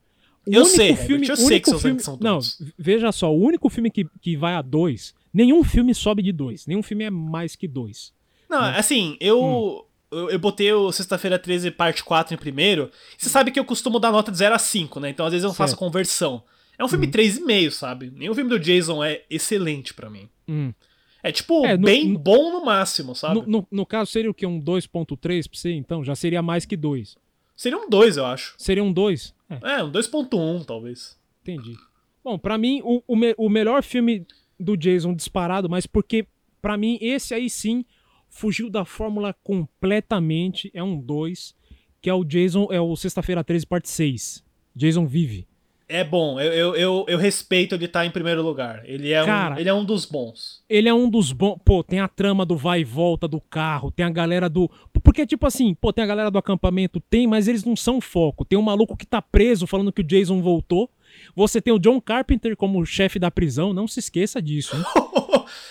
O 0.47 0.51
Eu 0.51 0.65
sei, 0.65 0.95
filme, 0.95 1.27
eu 1.27 1.37
sei 1.37 1.59
que 1.59 1.69
seus 1.69 1.81
filme, 1.81 1.99
são 1.99 2.17
Não, 2.19 2.39
doidos. 2.39 2.61
veja 2.77 3.11
só, 3.11 3.31
o 3.33 3.39
único 3.39 3.69
filme 3.69 3.91
que, 3.91 4.05
que 4.21 4.35
vai 4.35 4.53
a 4.55 4.61
dois, 4.61 5.13
nenhum 5.33 5.63
filme 5.63 5.93
sobe 5.93 6.21
de 6.23 6.31
dois. 6.31 6.65
Nenhum 6.65 6.81
filme 6.81 7.03
é 7.03 7.09
mais 7.11 7.55
que 7.55 7.67
dois. 7.67 8.11
Não, 8.49 8.59
assim, 8.61 9.15
eu, 9.19 9.85
eu, 10.11 10.29
eu 10.31 10.39
botei 10.39 10.73
o 10.73 10.91
Sexta-feira 10.91 11.37
13, 11.37 11.69
parte 11.71 12.03
4 12.03 12.33
em 12.33 12.37
primeiro. 12.37 12.89
Você 13.17 13.29
sabe 13.29 13.51
que 13.51 13.59
eu 13.59 13.65
costumo 13.65 13.99
dar 13.99 14.11
nota 14.11 14.31
de 14.31 14.37
0 14.37 14.55
a 14.55 14.59
5, 14.59 14.99
né? 14.99 15.09
Então 15.09 15.25
às 15.25 15.31
vezes 15.31 15.43
eu 15.45 15.53
faço 15.53 15.71
Certo. 15.71 15.79
conversão. 15.79 16.43
É 16.77 16.83
um 16.83 16.87
filme 16.87 17.07
3,5, 17.07 17.69
sabe? 17.71 18.11
Nenhum 18.15 18.33
filme 18.33 18.49
do 18.49 18.59
Jason 18.59 19.03
é 19.03 19.21
excelente 19.29 19.93
pra 19.93 20.09
mim. 20.09 20.27
Hum. 20.49 20.73
É 21.21 21.31
tipo, 21.31 21.63
É, 21.63 21.77
no- 21.77 21.85
bem 21.85 22.09
no- 22.09 22.17
bom 22.19 22.51
no 22.51 22.65
máximo, 22.65 23.13
sabe? 23.15 23.35
No, 23.35 23.45
no- 23.45 23.67
no 23.69 23.85
caso, 23.85 24.09
seria 24.11 24.31
o 24.31 24.33
quê? 24.33 24.47
Um 24.47 24.59
2.3 24.59 25.47
pra 25.47 25.57
você, 25.59 25.71
então? 25.73 26.03
Já 26.03 26.15
seria 26.15 26.41
mais 26.41 26.65
que 26.65 26.75
dois. 26.75 27.15
Seria 27.55 27.77
um 27.77 27.87
2, 27.87 28.17
eu 28.17 28.25
acho. 28.25 28.55
Seria 28.57 28.83
um 28.83 28.91
2? 28.91 29.35
É, 29.63 29.79
É, 29.79 29.83
um 29.83 29.91
2.1, 29.91 30.65
talvez. 30.65 31.17
entendi. 31.41 31.75
Bom, 32.23 32.37
pra 32.37 32.57
mim, 32.57 32.81
o, 32.83 33.01
o, 33.07 33.15
me- 33.15 33.35
o 33.37 33.49
melhor 33.49 33.81
filme 33.83 34.25
do 34.59 34.77
Jason 34.77 35.13
disparado, 35.13 35.67
mas 35.69 35.85
porque, 35.87 36.27
pra 36.61 36.77
mim, 36.77 36.97
esse 37.01 37.33
aí 37.33 37.49
sim 37.49 37.83
fugiu 38.29 38.69
da 38.69 38.85
fórmula 38.85 39.33
completamente. 39.43 40.69
É 40.73 40.83
um 40.83 40.99
2, 40.99 41.55
que 42.01 42.09
é 42.09 42.13
o 42.13 42.23
Jason, 42.23 42.67
é 42.71 42.79
o 42.79 42.95
Sexta-feira 42.95 43.43
13, 43.43 43.65
parte 43.65 43.89
6. 43.89 44.43
Jason 44.75 45.05
Vive. 45.07 45.47
É 45.93 46.05
bom, 46.05 46.39
eu, 46.39 46.53
eu, 46.53 46.75
eu, 46.75 47.05
eu 47.09 47.17
respeito 47.17 47.75
ele 47.75 47.85
estar 47.85 48.05
em 48.05 48.11
primeiro 48.11 48.41
lugar. 48.41 48.81
Ele 48.85 49.11
é, 49.11 49.25
Cara, 49.25 49.55
um, 49.55 49.59
ele 49.59 49.67
é 49.67 49.73
um 49.73 49.83
dos 49.83 50.05
bons. 50.05 50.63
Ele 50.69 50.87
é 50.87 50.93
um 50.93 51.09
dos 51.09 51.33
bons. 51.33 51.57
Pô, 51.65 51.83
tem 51.83 51.99
a 51.99 52.07
trama 52.07 52.45
do 52.45 52.55
vai 52.55 52.79
e 52.79 52.85
volta 52.85 53.27
do 53.27 53.41
carro, 53.41 53.91
tem 53.91 54.05
a 54.05 54.09
galera 54.09 54.47
do. 54.47 54.71
Porque, 55.03 55.25
tipo 55.25 55.45
assim, 55.45 55.73
pô, 55.73 55.91
tem 55.91 56.03
a 56.03 56.07
galera 56.07 56.31
do 56.31 56.37
acampamento, 56.37 57.01
tem, 57.01 57.27
mas 57.27 57.47
eles 57.49 57.65
não 57.65 57.75
são 57.75 57.99
foco. 57.99 58.45
Tem 58.45 58.57
um 58.57 58.61
maluco 58.61 58.95
que 58.95 59.05
tá 59.05 59.21
preso 59.21 59.67
falando 59.67 59.91
que 59.91 60.01
o 60.01 60.05
Jason 60.05 60.41
voltou. 60.41 60.89
Você 61.35 61.61
tem 61.61 61.73
o 61.73 61.79
John 61.79 61.99
Carpenter 61.99 62.55
como 62.55 62.85
chefe 62.85 63.19
da 63.19 63.29
prisão, 63.29 63.73
não 63.73 63.87
se 63.87 63.99
esqueça 63.99 64.41
disso. 64.41 64.75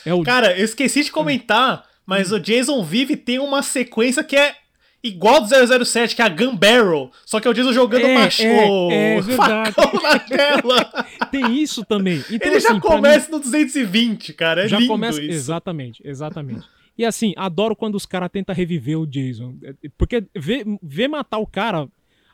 É 0.04 0.12
o. 0.12 0.22
Cara, 0.22 0.58
eu 0.58 0.64
esqueci 0.64 1.04
de 1.04 1.10
comentar, 1.10 1.86
mas 2.04 2.32
o 2.32 2.40
Jason 2.40 2.82
Vive 2.82 3.16
tem 3.16 3.38
uma 3.38 3.62
sequência 3.62 4.22
que 4.22 4.36
é 4.36 4.54
igual 5.02 5.40
do 5.40 5.48
007, 5.84 6.14
que 6.16 6.22
é 6.22 6.24
a 6.24 6.28
Gun 6.28 6.56
Barrel. 6.56 7.10
Só 7.24 7.40
que 7.40 7.48
é 7.48 7.50
o 7.50 7.54
Jason 7.54 7.72
jogando 7.72 8.06
É, 8.06 8.14
macho, 8.14 8.42
é, 8.42 9.16
é 9.16 9.22
facão 9.22 9.92
na 10.02 10.18
tela. 10.18 11.04
Tem 11.30 11.56
isso 11.62 11.84
também. 11.84 12.22
Então, 12.30 12.50
Ele 12.50 12.60
já 12.60 12.70
assim, 12.70 12.80
pra 12.80 12.90
começa 12.90 13.30
no 13.30 13.38
220, 13.40 14.32
cara. 14.34 14.64
É 14.64 14.68
já 14.68 14.78
lindo 14.78 14.90
começa. 14.92 15.20
isso. 15.20 15.30
Exatamente, 15.30 16.02
exatamente. 16.04 16.66
E 16.98 17.04
assim, 17.04 17.32
adoro 17.36 17.74
quando 17.74 17.94
os 17.94 18.04
caras 18.04 18.28
tentam 18.30 18.54
reviver 18.54 18.98
o 18.98 19.06
Jason. 19.06 19.54
É, 19.62 19.74
Porque 19.96 20.22
ver, 20.36 20.64
ver 20.82 21.08
matar 21.08 21.38
o 21.38 21.46
cara, 21.46 21.88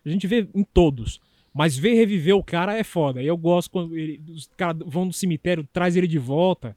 a 0.04 0.08
gente 0.08 0.26
vê 0.26 0.48
em 0.54 0.64
todos. 0.64 1.20
Mas 1.54 1.76
ver 1.78 1.94
reviver 1.94 2.34
o 2.36 2.42
cara 2.44 2.76
é 2.76 2.82
foda. 2.84 3.22
E 3.22 3.26
eu 3.26 3.36
gosto 3.36 3.70
quando 3.70 3.96
ele- 3.96 4.20
os 4.34 4.50
caras 4.56 4.82
vão 4.84 5.06
no 5.06 5.12
cemitério, 5.12 5.66
traz 5.72 5.96
ele 5.96 6.06
de 6.06 6.18
volta. 6.18 6.76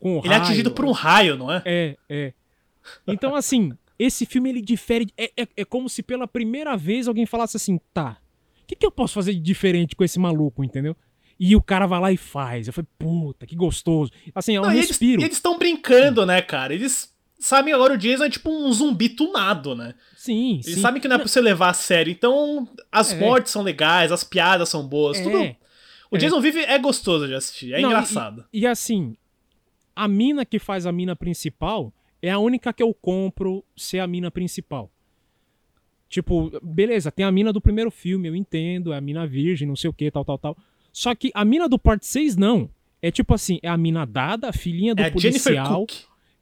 Com 0.00 0.16
o 0.16 0.18
Ele 0.18 0.28
é 0.28 0.30
raio. 0.30 0.42
atingido 0.42 0.70
por 0.72 0.84
um 0.84 0.90
raio, 0.90 1.36
não 1.36 1.52
é? 1.52 1.62
É, 1.64 1.96
é. 2.08 2.32
Então, 3.06 3.34
assim, 3.34 3.72
esse 3.98 4.26
filme 4.26 4.48
ele 4.50 4.60
difere. 4.62 5.06
É, 5.16 5.30
é, 5.36 5.48
é 5.58 5.64
como 5.64 5.88
se 5.88 6.02
pela 6.02 6.26
primeira 6.26 6.76
vez 6.76 7.06
alguém 7.08 7.26
falasse 7.26 7.56
assim: 7.56 7.78
tá, 7.92 8.18
o 8.62 8.66
que, 8.66 8.74
que 8.76 8.86
eu 8.86 8.90
posso 8.90 9.14
fazer 9.14 9.32
de 9.34 9.40
diferente 9.40 9.94
com 9.96 10.04
esse 10.04 10.18
maluco, 10.18 10.64
entendeu? 10.64 10.96
E 11.38 11.56
o 11.56 11.62
cara 11.62 11.86
vai 11.86 12.00
lá 12.00 12.12
e 12.12 12.16
faz. 12.16 12.66
Eu 12.68 12.72
falei, 12.72 12.88
puta, 12.98 13.44
que 13.46 13.56
gostoso. 13.56 14.10
Assim, 14.34 14.54
é 14.54 14.60
um 14.60 14.64
Não, 14.64 14.72
e 14.72 14.76
eles- 14.76 14.88
respiro. 14.88 15.20
e 15.20 15.24
eles 15.24 15.36
estão 15.36 15.58
brincando, 15.58 16.24
né, 16.24 16.40
cara? 16.40 16.72
Eles 16.72 17.12
sabem 17.40 17.74
agora 17.74 17.94
o 17.94 17.98
Jason 17.98 18.24
é 18.24 18.30
tipo 18.30 18.48
um 18.50 18.72
zumbi 18.72 19.08
tunado, 19.08 19.74
né? 19.74 19.94
Sim, 20.16 20.54
Eles 20.64 20.76
sim. 20.76 20.80
sabem 20.80 21.02
que 21.02 21.08
não 21.08 21.16
é 21.16 21.18
pra 21.18 21.26
você 21.26 21.40
levar 21.40 21.70
a 21.70 21.74
sério. 21.74 22.10
Então, 22.12 22.68
as 22.90 23.12
É. 23.12 23.18
mortes 23.18 23.50
são 23.52 23.62
legais, 23.62 24.12
as 24.12 24.22
piadas 24.22 24.68
são 24.68 24.86
boas, 24.86 25.18
É, 25.18 25.22
tudo. 25.24 25.56
O 26.10 26.16
é. 26.16 26.18
Jason 26.20 26.40
Vive 26.40 26.60
é 26.60 26.78
gostoso 26.78 27.26
de 27.26 27.34
assistir, 27.34 27.74
é 27.74 27.80
Não, 27.80 27.88
e- 27.90 27.92
engraçado. 27.92 28.44
E, 28.52 28.64
assim, 28.64 29.16
a 29.94 30.06
mina 30.06 30.44
que 30.44 30.60
faz 30.60 30.86
a 30.86 30.92
mina 30.92 31.16
principal 31.16 31.92
é 32.28 32.30
a 32.30 32.38
única 32.38 32.72
que 32.72 32.82
eu 32.82 32.94
compro 32.94 33.62
ser 33.76 33.98
a 33.98 34.06
mina 34.06 34.30
principal. 34.30 34.90
Tipo, 36.08 36.50
beleza, 36.62 37.12
tem 37.12 37.24
a 37.24 37.30
mina 37.30 37.52
do 37.52 37.60
primeiro 37.60 37.90
filme, 37.90 38.28
eu 38.28 38.34
entendo, 38.34 38.92
é 38.92 38.96
a 38.96 39.00
mina 39.00 39.26
virgem, 39.26 39.68
não 39.68 39.76
sei 39.76 39.90
o 39.90 39.92
que, 39.92 40.10
tal, 40.10 40.24
tal, 40.24 40.38
tal. 40.38 40.56
Só 40.90 41.14
que 41.14 41.30
a 41.34 41.44
mina 41.44 41.68
do 41.68 41.78
parte 41.78 42.06
6, 42.06 42.36
não. 42.36 42.70
É 43.02 43.10
tipo 43.10 43.34
assim, 43.34 43.58
é 43.62 43.68
a 43.68 43.76
mina 43.76 44.06
dada, 44.06 44.48
a 44.48 44.52
filhinha 44.52 44.94
do 44.94 45.02
É 45.02 45.10
policial. 45.10 45.86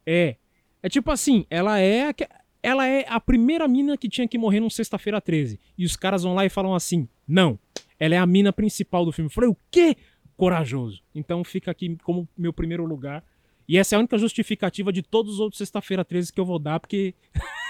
É. 0.07 0.37
É 0.81 0.89
tipo 0.89 1.11
assim, 1.11 1.45
ela 1.51 1.81
é 1.81 2.11
a 2.11 2.15
ela 2.63 2.87
é 2.87 3.05
a 3.09 3.19
primeira 3.19 3.67
mina 3.67 3.97
que 3.97 4.09
tinha 4.09 4.29
que 4.29 4.39
morrer 4.39 4.61
num 4.61 4.71
sexta-feira 4.71 5.21
13. 5.21 5.59
E 5.77 5.85
os 5.85 5.97
caras 5.97 6.23
vão 6.23 6.35
lá 6.35 6.47
e 6.47 6.49
falam 6.49 6.77
assim: 6.77 7.09
"Não, 7.27 7.59
ela 7.99 8.15
é 8.15 8.19
a 8.19 8.27
mina 8.27 8.53
principal 8.53 9.05
do 9.05 9.11
filme". 9.11 9.27
Eu 9.27 9.35
falei: 9.35 9.51
"O 9.51 9.57
quê?" 9.69 9.97
Corajoso. 10.37 11.03
Então 11.13 11.43
fica 11.43 11.73
aqui 11.73 11.97
como 12.05 12.29
meu 12.39 12.53
primeiro 12.53 12.85
lugar. 12.85 13.25
E 13.68 13.78
essa 13.78 13.94
é 13.94 13.97
a 13.97 13.98
única 14.01 14.18
justificativa 14.18 14.93
de 14.93 15.02
todos 15.02 15.34
os 15.34 15.40
outros 15.40 15.59
sexta-feira 15.59 16.05
13 16.05 16.32
que 16.32 16.40
eu 16.40 16.44
vou 16.44 16.59
dar, 16.59 16.80
porque 16.80 17.14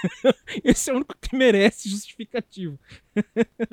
Esse 0.63 0.89
é 0.89 0.93
o 0.93 0.97
único 0.97 1.15
que 1.19 1.35
merece 1.35 1.89
justificativo. 1.89 2.77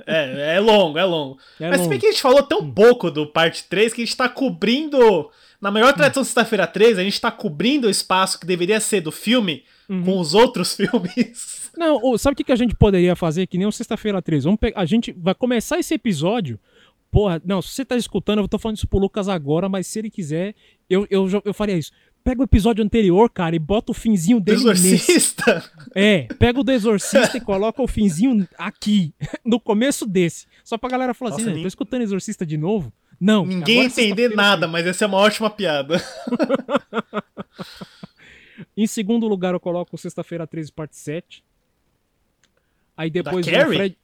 É, 0.07 0.57
é 0.57 0.61
longo, 0.61 0.99
é 0.99 1.05
longo. 1.05 1.39
É 1.59 1.69
Mas 1.69 1.77
se 1.77 1.83
longo. 1.83 1.91
bem 1.91 1.99
que 1.99 2.07
a 2.07 2.11
gente 2.11 2.23
falou 2.23 2.43
tão 2.43 2.71
pouco 2.71 3.11
do 3.11 3.27
parte 3.27 3.65
3 3.65 3.93
que 3.93 4.03
a 4.03 4.05
gente 4.05 4.17
tá 4.17 4.29
cobrindo. 4.29 5.31
Na 5.61 5.71
maior 5.71 5.93
tradição 5.93 6.23
de 6.23 6.29
sexta-feira 6.29 6.67
3, 6.67 6.99
a 6.99 7.03
gente 7.03 7.21
tá 7.21 7.31
cobrindo 7.31 7.87
o 7.87 7.91
espaço 7.91 8.41
que 8.41 8.47
deveria 8.47 8.81
ser 8.81 9.01
do 9.01 9.13
filme 9.13 9.65
Uhum. 9.89 10.05
com 10.05 10.21
os 10.21 10.35
outros 10.35 10.75
filmes. 10.77 11.69
Não, 11.77 12.17
sabe 12.17 12.35
o 12.35 12.37
que, 12.37 12.45
que 12.45 12.53
a 12.53 12.57
gente 12.57 12.77
poderia 12.77 13.17
fazer? 13.17 13.49
Que 13.49 13.59
nem 13.59 13.67
o 13.67 13.73
Sexta-feira 13.73 14.23
13. 14.23 14.45
Vamos 14.45 14.61
pegar, 14.61 14.81
a 14.81 14.85
gente 14.85 15.11
vai 15.11 15.35
começar 15.35 15.81
esse 15.81 15.93
episódio. 15.93 16.61
Porra, 17.11 17.43
não, 17.45 17.61
se 17.61 17.71
você 17.71 17.85
tá 17.85 17.97
escutando, 17.97 18.39
eu 18.39 18.47
tô 18.47 18.57
falando 18.57 18.77
isso 18.77 18.87
pro 18.87 19.01
Lucas 19.01 19.29
agora, 19.29 19.69
mas 19.69 19.89
se 19.89 19.99
ele 19.99 20.09
quiser, 20.09 20.55
eu, 20.89 21.09
eu, 21.11 21.29
eu 21.45 21.53
faria 21.53 21.77
isso. 21.77 21.91
Pega 22.23 22.41
o 22.43 22.45
episódio 22.45 22.85
anterior, 22.85 23.31
cara, 23.31 23.57
e 23.57 23.59
bota 23.59 23.93
o 23.93 23.95
finzinho 23.95 24.39
Do 24.39 24.45
dele 24.45 24.63
nesse. 24.65 24.95
Exorcista. 24.95 25.71
É, 25.95 26.25
pega 26.39 26.61
o 26.61 26.63
do 26.63 26.71
Exorcista 26.71 27.37
e 27.39 27.41
coloca 27.41 27.83
o 27.83 27.89
finzinho 27.89 28.47
aqui, 28.59 29.15
no 29.45 29.59
começo 29.59 30.07
desse. 30.07 30.47
Só 30.63 30.77
pra 30.77 30.91
galera 30.91 31.15
falar 31.15 31.31
Nossa, 31.31 31.43
assim, 31.43 31.51
"Né, 31.51 31.55
nem- 31.57 31.63
tô 31.65 31.69
escutando 31.69 32.03
Exorcista 32.03 32.45
de 32.45 32.57
novo? 32.59 32.93
Não. 33.19 33.45
Ninguém 33.45 33.81
é 33.81 33.85
entender 33.85 34.35
nada, 34.35 34.67
mas 34.69 34.87
essa 34.87 35.05
é 35.05 35.07
uma 35.09 35.19
ótima 35.19 35.51
piada. 35.51 35.97
Em 38.77 38.87
segundo 38.87 39.27
lugar, 39.27 39.55
eu 39.55 39.61
coloco 39.61 39.97
Sexta-feira 39.99 40.47
13, 40.47 40.73
parte 40.73 40.97
7. 40.97 41.45
Aí 42.97 43.11
depois 43.11 43.45
Da 43.45 43.53
Carrie? 43.53 43.77
Fred. 43.77 43.99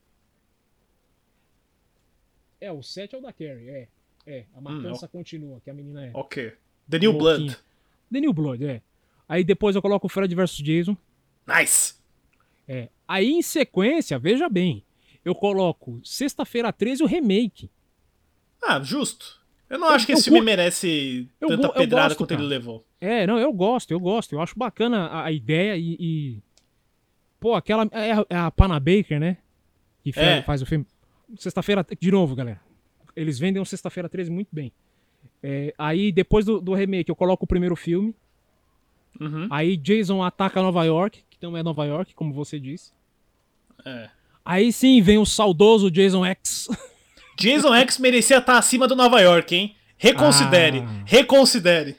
É, 2.60 2.72
o 2.72 2.82
7 2.82 3.14
é 3.14 3.18
o 3.18 3.20
da 3.22 3.32
Carrie, 3.32 3.68
é. 3.70 3.88
É, 4.26 4.44
a 4.56 4.60
matança 4.60 5.06
continua, 5.06 5.60
que 5.62 5.70
a 5.70 5.74
menina 5.74 6.06
é. 6.06 6.10
ok. 6.12 6.52
The 6.90 6.98
New. 6.98 7.12
Blood. 7.12 7.56
The 8.12 8.20
New 8.20 8.32
Blood, 8.32 8.64
é. 8.64 8.82
Aí 9.28 9.42
depois 9.44 9.74
eu 9.74 9.82
coloco 9.82 10.06
o 10.06 10.10
Fred 10.10 10.32
vs 10.34 10.56
Jason. 10.58 10.96
Nice. 11.46 11.94
É. 12.68 12.88
Aí 13.06 13.32
em 13.32 13.42
sequência, 13.42 14.18
veja 14.18 14.48
bem, 14.48 14.84
eu 15.24 15.34
coloco 15.34 16.00
Sexta-feira 16.04 16.72
13 16.72 17.02
o 17.02 17.06
remake. 17.06 17.70
Ah, 18.62 18.80
justo. 18.82 19.40
Eu 19.68 19.78
não 19.78 19.88
Eu- 19.88 19.94
acho 19.94 20.06
que 20.06 20.12
esse 20.12 20.24
filme 20.24 20.40
merece 20.40 21.28
tanta 21.40 21.68
pedrada 21.70 22.08
gosto, 22.08 22.18
quanto 22.18 22.30
ele 22.32 22.42
levou. 22.44 22.84
É, 23.00 23.26
não, 23.26 23.38
eu 23.38 23.52
gosto, 23.52 23.90
eu 23.90 23.98
gosto. 24.00 24.32
Eu 24.34 24.40
acho 24.40 24.56
bacana 24.56 25.06
a, 25.06 25.24
a 25.26 25.32
ideia 25.32 25.76
e, 25.76 25.96
e- 25.98 26.42
Pô, 27.40 27.54
aquela. 27.54 27.86
É 27.92 28.12
a, 28.12 28.26
é 28.30 28.36
a 28.36 28.50
Pana 28.50 28.78
Baker, 28.80 29.18
né? 29.20 29.36
Que 30.02 30.12
É. 30.18 30.42
faz 30.42 30.62
o 30.62 30.66
filme. 30.66 30.86
Sexta-feira. 31.36 31.84
De 32.00 32.10
novo, 32.10 32.34
galera. 32.34 32.60
Eles 33.14 33.38
vendem 33.38 33.60
o 33.60 33.66
Sexta-feira 33.66 34.08
13 34.08 34.30
muito 34.30 34.48
bem. 34.52 34.72
É, 35.42 35.74
aí, 35.78 36.10
depois 36.10 36.44
do, 36.44 36.60
do 36.60 36.74
remake, 36.74 37.10
eu 37.10 37.16
coloco 37.16 37.44
o 37.44 37.48
primeiro 37.48 37.76
filme. 37.76 38.14
Uhum. 39.20 39.48
Aí, 39.50 39.76
Jason 39.76 40.22
ataca 40.22 40.62
Nova 40.62 40.84
York, 40.84 41.22
que 41.30 41.38
não 41.42 41.56
é 41.56 41.62
Nova 41.62 41.84
York, 41.84 42.14
como 42.14 42.32
você 42.32 42.58
disse. 42.58 42.92
É. 43.84 44.10
Aí 44.44 44.72
sim 44.72 45.02
vem 45.02 45.18
o 45.18 45.26
saudoso 45.26 45.90
Jason 45.90 46.24
X. 46.24 46.68
Jason 47.36 47.74
X 47.74 47.98
merecia 47.98 48.38
estar 48.38 48.56
acima 48.56 48.86
do 48.86 48.94
Nova 48.94 49.20
York, 49.20 49.54
hein? 49.54 49.76
Reconsidere. 49.98 50.78
Ah. 50.78 51.02
Reconsidere. 51.04 51.96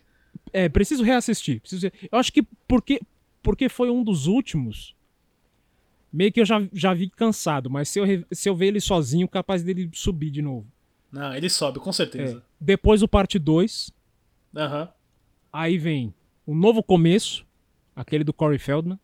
É, 0.53 0.69
preciso 0.69 1.03
reassistir. 1.03 1.59
Preciso... 1.59 1.91
Eu 2.11 2.17
acho 2.17 2.31
que 2.31 2.43
porque, 2.67 3.01
porque 3.43 3.67
foi 3.67 3.89
um 3.89 4.03
dos 4.03 4.27
últimos. 4.27 4.95
Meio 6.11 6.31
que 6.31 6.39
eu 6.39 6.45
já, 6.45 6.65
já 6.71 6.93
vi 6.93 7.09
cansado, 7.09 7.69
mas 7.69 7.89
se 7.89 7.99
eu, 7.99 8.05
se 8.31 8.47
eu 8.47 8.55
ver 8.55 8.67
ele 8.67 8.79
sozinho, 8.79 9.27
capaz 9.27 9.61
dele 9.61 9.89
subir 9.93 10.31
de 10.31 10.41
novo. 10.41 10.65
Não, 11.11 11.35
ele 11.35 11.49
sobe, 11.49 11.79
com 11.79 11.89
É. 11.89 12.41
Depois 12.59 13.01
o 13.01 13.07
parte 13.07 13.37
2. 13.37 13.91
Aham. 14.55 14.89
Aí 15.51 15.77
vem 15.77 16.13
o 16.45 16.55
novo 16.55 16.81
começo, 16.81 17.45
aquele 17.95 18.23
do 18.23 18.33
Corey 18.33 18.59
Feldman. 18.59 18.99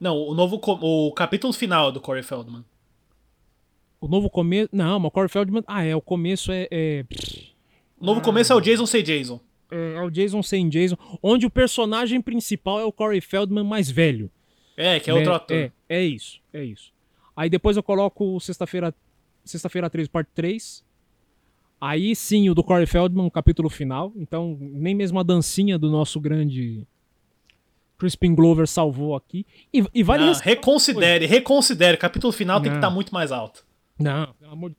Não, 0.00 0.16
o 0.16 0.34
novo 0.34 0.60
o 0.62 1.12
capítulo 1.12 1.52
final 1.52 1.90
do 1.90 2.00
Corey 2.00 2.22
Feldman. 2.22 2.64
O 4.00 4.06
novo 4.06 4.30
começo. 4.30 4.68
Não, 4.72 4.98
mas 5.00 5.08
o 5.08 5.10
Corey 5.10 5.28
Feldman. 5.28 5.64
Ah, 5.66 5.84
é. 5.84 5.94
O 5.94 6.00
começo 6.00 6.52
é. 6.52 6.68
É, 6.70 7.04
O 7.98 8.06
novo 8.06 8.20
começo 8.20 8.52
é 8.52 8.56
o 8.56 8.60
Jason 8.60 8.86
sem 8.86 9.02
Jason. 9.02 9.40
é, 9.70 9.94
é 9.94 10.02
o 10.02 10.10
Jason 10.10 10.42
sem 10.42 10.68
Jason. 10.68 10.96
Onde 11.22 11.46
o 11.46 11.50
personagem 11.50 12.20
principal 12.20 12.78
é 12.78 12.84
o 12.84 12.92
Corey 12.92 13.20
Feldman 13.20 13.64
mais 13.64 13.90
velho. 13.90 14.30
É, 14.76 15.00
que 15.00 15.10
é 15.10 15.14
outro 15.14 15.30
né? 15.30 15.36
ator. 15.36 15.56
É, 15.56 15.72
é 15.88 16.04
isso, 16.04 16.40
é 16.52 16.64
isso. 16.64 16.92
Aí 17.34 17.50
depois 17.50 17.76
eu 17.76 17.82
coloco 17.82 18.38
Sexta-feira 18.40 18.94
Sexta-feira 19.44 19.90
3, 19.90 20.06
parte 20.08 20.30
3. 20.34 20.84
Aí 21.80 22.14
sim, 22.16 22.50
o 22.50 22.54
do 22.54 22.64
Corey 22.64 22.86
Feldman, 22.86 23.26
o 23.26 23.30
capítulo 23.30 23.68
final. 23.70 24.12
Então, 24.16 24.56
nem 24.60 24.94
mesmo 24.94 25.18
a 25.20 25.22
dancinha 25.22 25.78
do 25.78 25.90
nosso 25.90 26.18
grande 26.20 26.84
Crispin 27.96 28.34
Glover 28.34 28.66
salvou 28.66 29.14
aqui. 29.14 29.46
E, 29.72 29.84
e 29.94 30.02
vale 30.02 30.24
Não, 30.24 30.32
reconsidere, 30.32 31.26
reconsidere. 31.26 31.96
O 31.96 32.00
capítulo 32.00 32.32
final 32.32 32.60
tem 32.60 32.70
que 32.70 32.76
Não. 32.78 32.80
estar 32.80 32.90
muito 32.90 33.12
mais 33.14 33.30
alto. 33.32 33.64
Não, 33.98 34.32
pelo 34.40 34.52
amor 34.52 34.70
de 34.70 34.76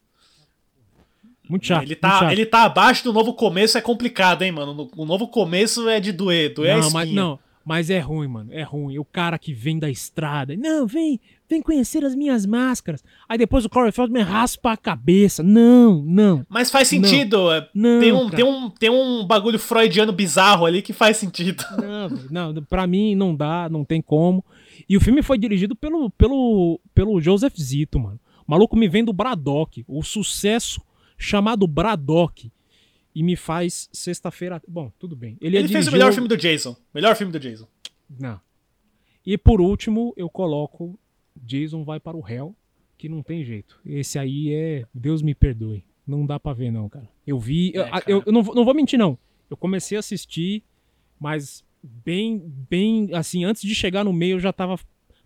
Muito 1.49 1.65
chato. 1.65 1.81
ele, 1.83 1.87
muito 1.89 1.99
tá, 2.01 2.19
chato. 2.19 2.31
ele 2.31 2.45
tá 2.45 2.63
abaixo 2.63 3.03
do 3.03 3.11
novo 3.13 3.33
começo, 3.33 3.77
é 3.77 3.81
complicado, 3.81 4.41
hein, 4.43 4.51
mano? 4.51 4.73
No- 4.73 4.91
O 4.95 5.05
novo 5.05 5.27
começo 5.27 5.87
é 5.89 5.99
de 5.99 6.11
doer, 6.11 6.53
doer 6.53 6.73
não, 6.77 6.79
espinha. 6.87 6.93
mas, 7.05 7.13
não, 7.13 7.39
mas 7.65 7.89
é 7.89 7.99
ruim, 7.99 8.27
mano. 8.27 8.51
É 8.53 8.63
ruim. 8.63 8.97
O 8.97 9.05
cara 9.05 9.37
que 9.37 9.53
vem 9.53 9.77
da 9.77 9.89
estrada. 9.89 10.55
Não, 10.55 10.87
vem, 10.87 11.19
vem 11.47 11.61
conhecer 11.61 12.03
as 12.03 12.15
minhas 12.15 12.45
máscaras. 12.45 13.03
Aí 13.27 13.37
depois 13.37 13.65
o 13.65 13.69
Corey 13.69 13.91
Feldman 13.91 14.23
raspa 14.23 14.71
a 14.71 14.77
cabeça. 14.77 15.43
Não, 15.43 16.01
não. 16.03 16.45
Mas 16.49 16.71
faz 16.71 16.87
sentido. 16.87 17.51
é, 17.51 17.69
Não, 17.73 17.99
tem, 17.99 18.11
um, 18.11 18.25
cara. 18.25 18.35
tem, 18.35 18.45
um, 18.45 18.69
tem 18.69 18.89
um 18.89 19.25
bagulho 19.25 19.59
freudiano 19.59 20.11
bizarro 20.11 20.65
ali 20.65 20.81
que 20.81 20.93
faz 20.93 21.17
sentido. 21.17 21.63
Não, 22.31 22.53
não, 22.53 22.63
pra 22.63 22.87
mim 22.87 23.13
não 23.15 23.35
dá, 23.35 23.67
não 23.69 23.83
tem 23.85 24.01
como. 24.01 24.43
E 24.87 24.97
o 24.97 25.01
filme 25.01 25.21
foi 25.21 25.37
dirigido 25.37 25.75
pelo, 25.75 26.09
pelo, 26.11 26.79
pelo 26.93 27.21
Joseph 27.21 27.55
Zito, 27.59 27.99
mano. 27.99 28.19
O 28.47 28.51
maluco 28.51 28.75
me 28.75 28.87
vem 28.87 29.03
do 29.03 29.13
Braddock, 29.13 29.83
o 29.87 30.01
sucesso 30.01 30.81
chamado 31.17 31.67
Braddock. 31.67 32.51
E 33.13 33.23
me 33.23 33.35
faz 33.35 33.89
sexta-feira. 33.91 34.61
Bom, 34.67 34.91
tudo 34.99 35.15
bem. 35.15 35.37
Ele, 35.41 35.57
Ele, 35.57 35.65
é 35.65 35.69
fez 35.69 35.87
o 35.87 35.91
melhor 35.91 36.13
filme 36.13 36.27
do 36.27 36.37
Jason. 36.37 36.75
Melhor 36.93 37.15
filme 37.15 37.31
do 37.33 37.39
Jason. 37.39 37.67
Não. 38.19 38.39
E 39.25 39.37
por 39.37 39.59
último, 39.61 40.13
eu 40.15 40.29
coloco 40.29 40.97
Jason 41.35 41.83
vai 41.83 41.99
para 41.99 42.15
o 42.17 42.21
réu, 42.21 42.55
que 42.97 43.09
não 43.09 43.21
tem 43.23 43.43
jeito. 43.43 43.79
Esse 43.85 44.17
aí 44.19 44.53
é. 44.53 44.85
Deus 44.93 45.21
me 45.21 45.33
perdoe. 45.33 45.83
Não 46.05 46.25
dá 46.25 46.39
pra 46.39 46.53
ver, 46.53 46.71
não, 46.71 46.87
cara. 46.89 47.07
Eu 47.25 47.39
vi. 47.39 47.71
eu- 47.73 47.83
É, 47.83 47.89
cara. 47.89 48.03
eu, 48.07 48.23
eu 48.25 48.31
não, 48.31 48.41
não 48.41 48.65
vou 48.65 48.73
mentir, 48.73 48.97
não. 48.97 49.17
Eu 49.49 49.57
comecei 49.57 49.95
a 49.97 49.99
assistir, 49.99 50.63
mas 51.19 51.63
bem, 51.83 52.39
bem. 52.69 53.09
Assim, 53.13 53.43
antes 53.43 53.61
de 53.63 53.73
chegar 53.75 54.03
no 54.03 54.13
meio, 54.13 54.35
eu 54.35 54.39
já 54.39 54.53
tava 54.53 54.79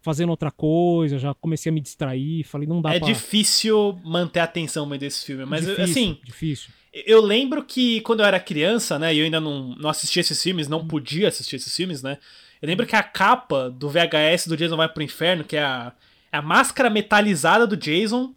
fazendo 0.03 0.29
outra 0.29 0.51
coisa, 0.51 1.17
já 1.17 1.33
comecei 1.33 1.69
a 1.71 1.73
me 1.73 1.81
distrair. 1.81 2.43
Falei, 2.43 2.67
não 2.67 2.81
dá 2.81 2.93
é 2.93 2.99
pra. 2.99 3.07
difícil 3.07 3.97
manter 4.03 4.41
a 4.41 4.43
atenção 4.43 4.85
meio 4.85 4.99
desse 4.99 5.25
filme. 5.25 5.45
Mas, 5.45 5.61
difícil, 5.65 5.83
assim, 5.85 6.17
Difícil. 6.23 6.69
eu 6.93 7.21
lembro 7.21 7.63
que 7.63 8.01
quando 8.01 8.19
eu 8.19 8.25
era 8.25 8.39
criança, 8.39 8.99
né, 8.99 9.15
e 9.15 9.19
eu 9.19 9.25
ainda 9.25 9.39
não, 9.39 9.69
não 9.75 9.89
assistia 9.89 10.19
esses 10.21 10.43
filmes, 10.43 10.67
não 10.67 10.85
podia 10.85 11.29
assistir 11.29 11.55
esses 11.55 11.75
filmes, 11.75 12.03
né? 12.03 12.17
Eu 12.61 12.67
lembro 12.67 12.85
que 12.85 12.95
a 12.95 13.03
capa 13.03 13.69
do 13.69 13.89
VHS 13.89 14.47
do 14.47 14.55
Jason 14.55 14.77
Vai 14.77 14.87
Pro 14.87 15.03
Inferno, 15.03 15.43
que 15.43 15.55
é 15.57 15.63
a, 15.63 15.91
é 16.31 16.37
a 16.37 16.41
máscara 16.41 16.89
metalizada 16.89 17.65
do 17.65 17.75
Jason 17.75 18.33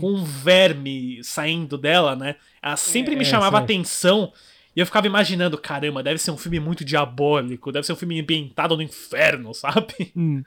com 0.00 0.12
um 0.14 0.24
verme 0.24 1.22
saindo 1.22 1.76
dela, 1.76 2.16
né? 2.16 2.36
Ela 2.62 2.76
sempre 2.76 3.14
me 3.14 3.20
É, 3.22 3.24
chamava 3.24 3.58
essa 3.58 3.62
é. 3.62 3.64
atenção. 3.64 4.32
E 4.74 4.80
eu 4.80 4.86
ficava 4.86 5.06
imaginando, 5.06 5.58
caramba, 5.58 6.02
deve 6.02 6.18
ser 6.18 6.30
um 6.30 6.36
filme 6.38 6.58
muito 6.60 6.84
diabólico, 6.84 7.70
deve 7.72 7.86
ser 7.86 7.92
um 7.92 7.96
filme 7.96 8.18
ambientado 8.20 8.74
no 8.76 8.82
inferno, 8.82 9.52
sabe? 9.54 10.12
Hum. 10.16 10.42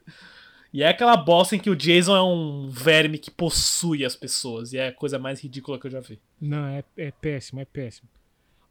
E 0.71 0.83
é 0.83 0.87
aquela 0.89 1.17
bosta 1.17 1.55
em 1.55 1.59
que 1.59 1.69
o 1.69 1.75
Jason 1.75 2.15
é 2.15 2.21
um 2.21 2.69
verme 2.69 3.17
que 3.17 3.31
possui 3.31 4.05
as 4.05 4.15
pessoas. 4.15 4.71
E 4.71 4.77
é 4.77 4.87
a 4.89 4.93
coisa 4.93 5.17
mais 5.17 5.41
ridícula 5.41 5.79
que 5.79 5.87
eu 5.87 5.91
já 5.91 5.99
vi. 5.99 6.19
Não, 6.39 6.65
é, 6.67 6.83
é 6.97 7.11
péssimo, 7.11 7.59
é 7.59 7.65
péssimo. 7.65 8.07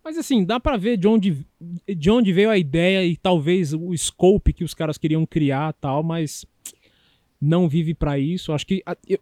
Mas 0.04 0.16
assim, 0.16 0.44
dá 0.44 0.60
pra 0.60 0.76
ver 0.76 0.96
de 0.96 1.08
onde, 1.08 1.44
de 1.86 2.10
onde 2.10 2.32
veio 2.32 2.50
a 2.50 2.56
ideia 2.56 3.04
e 3.04 3.16
talvez 3.16 3.74
o 3.74 3.94
scope 3.96 4.52
que 4.52 4.62
os 4.64 4.74
caras 4.74 4.96
queriam 4.96 5.26
criar 5.26 5.72
tal, 5.74 6.02
mas 6.04 6.46
não 7.40 7.68
vive 7.68 7.94
pra 7.94 8.18
isso. 8.18 8.52
Acho 8.52 8.66
que. 8.66 8.82
eu- 9.08 9.18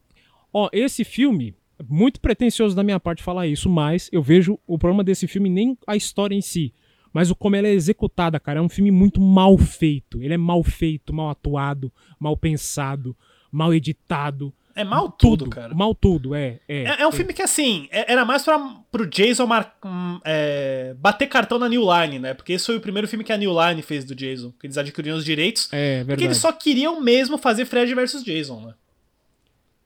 ó, 0.53 0.69
esse 0.73 1.03
filme, 1.03 1.55
muito 1.89 2.21
pretencioso 2.21 2.77
da 2.77 2.83
minha 2.85 3.01
parte 3.01 3.23
falar 3.23 3.47
isso, 3.47 3.69
mas 3.71 4.09
eu 4.13 4.23
vejo 4.23 4.59
o 4.67 4.79
problema 4.79 5.03
desse 5.03 5.27
filme 5.27 5.49
nem 5.49 5.77
a 5.87 5.97
história 5.97 6.35
em 6.35 6.41
si, 6.43 6.73
mas 7.17 7.31
o 7.31 7.35
como 7.35 7.57
ela 7.57 7.67
é 7.67 7.73
executada, 7.73 8.39
cara. 8.39 8.59
É 8.59 8.63
um 8.63 8.69
filme 8.69 8.91
muito 8.91 9.19
mal 9.23 9.57
feito. 9.57 10.23
Ele 10.23 10.35
é 10.35 10.37
mal 10.37 10.63
feito, 10.63 11.15
mal 11.15 11.31
atuado, 11.31 11.91
mal 12.21 12.37
pensado, 12.37 13.17
mal 13.51 13.73
editado. 13.73 14.53
É 14.75 14.85
mal 14.85 15.11
tudo, 15.11 15.49
cara. 15.49 15.75
Mal 15.75 15.95
tudo, 15.95 16.35
é. 16.35 16.61
É, 16.69 16.83
É, 16.83 17.01
é 17.01 17.09
um 17.09 17.11
filme 17.13 17.33
que, 17.33 17.41
assim, 17.41 17.89
é- 17.91 18.13
era 18.13 18.23
mais 18.27 18.45
pra, 18.45 18.59
pro 18.93 19.07
Jason 19.07 19.47
mar- 19.47 19.75
hum, 19.83 20.21
é, 20.23 20.95
bater 20.99 21.27
cartão 21.27 21.59
na 21.59 21.67
New 21.71 21.81
Line, 21.91 22.19
né? 22.19 22.35
Porque 22.35 22.53
esse 22.53 22.67
foi 22.67 22.77
o 22.77 22.81
primeiro 22.83 23.09
filme 23.09 23.25
que 23.25 23.33
a 23.33 23.39
New 23.39 23.51
Line 23.59 23.81
fez 23.81 24.05
do 24.05 24.15
Jason. 24.15 24.53
Que 24.61 24.67
eles 24.67 24.77
adquiriram 24.77 25.17
os 25.17 25.25
direitos. 25.25 25.71
É, 25.73 26.01
Porque 26.01 26.07
verdade. 26.09 26.25
eles 26.25 26.37
só 26.37 26.53
queriam 26.53 27.01
mesmo 27.01 27.39
fazer 27.39 27.65
Fred 27.65 27.95
vs 27.95 28.23
Jason, 28.23 28.61
né? 28.61 28.75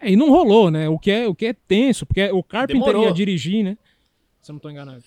É, 0.01 0.11
e 0.11 0.17
não 0.17 0.31
rolou, 0.31 0.69
né? 0.69 0.89
O 0.89 0.99
que 0.99 1.13
é, 1.13 1.29
o 1.29 1.35
que 1.37 1.47
é 1.47 1.53
tenso, 1.53 2.05
porque 2.05 2.29
o 2.33 2.43
Carpenter 2.43 2.81
Demorou. 2.87 3.05
ia 3.05 3.13
dirigir, 3.13 3.63
né? 3.63 3.79
Se 4.43 4.51
eu 4.51 4.55
não 4.55 4.61
tô 4.61 4.69
enganado. 4.71 5.05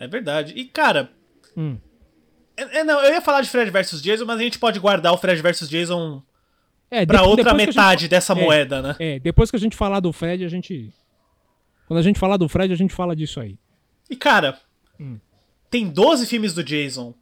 É 0.00 0.08
verdade. 0.08 0.54
E, 0.56 0.64
cara, 0.64 1.12
Hum. 1.56 1.76
É, 2.56 2.78
é, 2.80 2.84
não, 2.84 3.00
eu 3.02 3.12
ia 3.12 3.20
falar 3.20 3.40
de 3.42 3.48
Fred 3.50 3.70
vs 3.70 4.00
Jason, 4.02 4.24
mas 4.24 4.38
a 4.38 4.42
gente 4.42 4.58
pode 4.58 4.78
guardar 4.80 5.12
o 5.12 5.16
Fred 5.18 5.40
vs 5.40 5.68
Jason 5.68 6.22
É, 6.90 7.04
pra 7.06 7.22
outra 7.22 7.54
metade 7.54 8.02
gente- 8.02 8.10
dessa 8.10 8.32
é, 8.32 8.36
moeda, 8.36 8.82
né? 8.82 8.96
É, 8.98 9.18
depois 9.18 9.50
que 9.50 9.56
a 9.56 9.60
gente 9.60 9.76
falar 9.76 10.00
do 10.00 10.12
Fred, 10.12 10.44
a 10.44 10.48
gente. 10.48 10.92
Quando 11.86 11.98
a 11.98 12.02
gente 12.02 12.18
falar 12.18 12.36
do 12.36 12.48
Fred, 12.48 12.72
a 12.72 12.76
gente 12.76 12.92
fala 12.94 13.14
disso 13.14 13.38
aí. 13.40 13.56
E 14.08 14.16
cara, 14.16 14.58
Hum. 14.98 15.18
tem 15.70 15.88
12 15.88 16.26
filmes 16.26 16.52
do 16.54 16.62
Jason. 16.64 17.14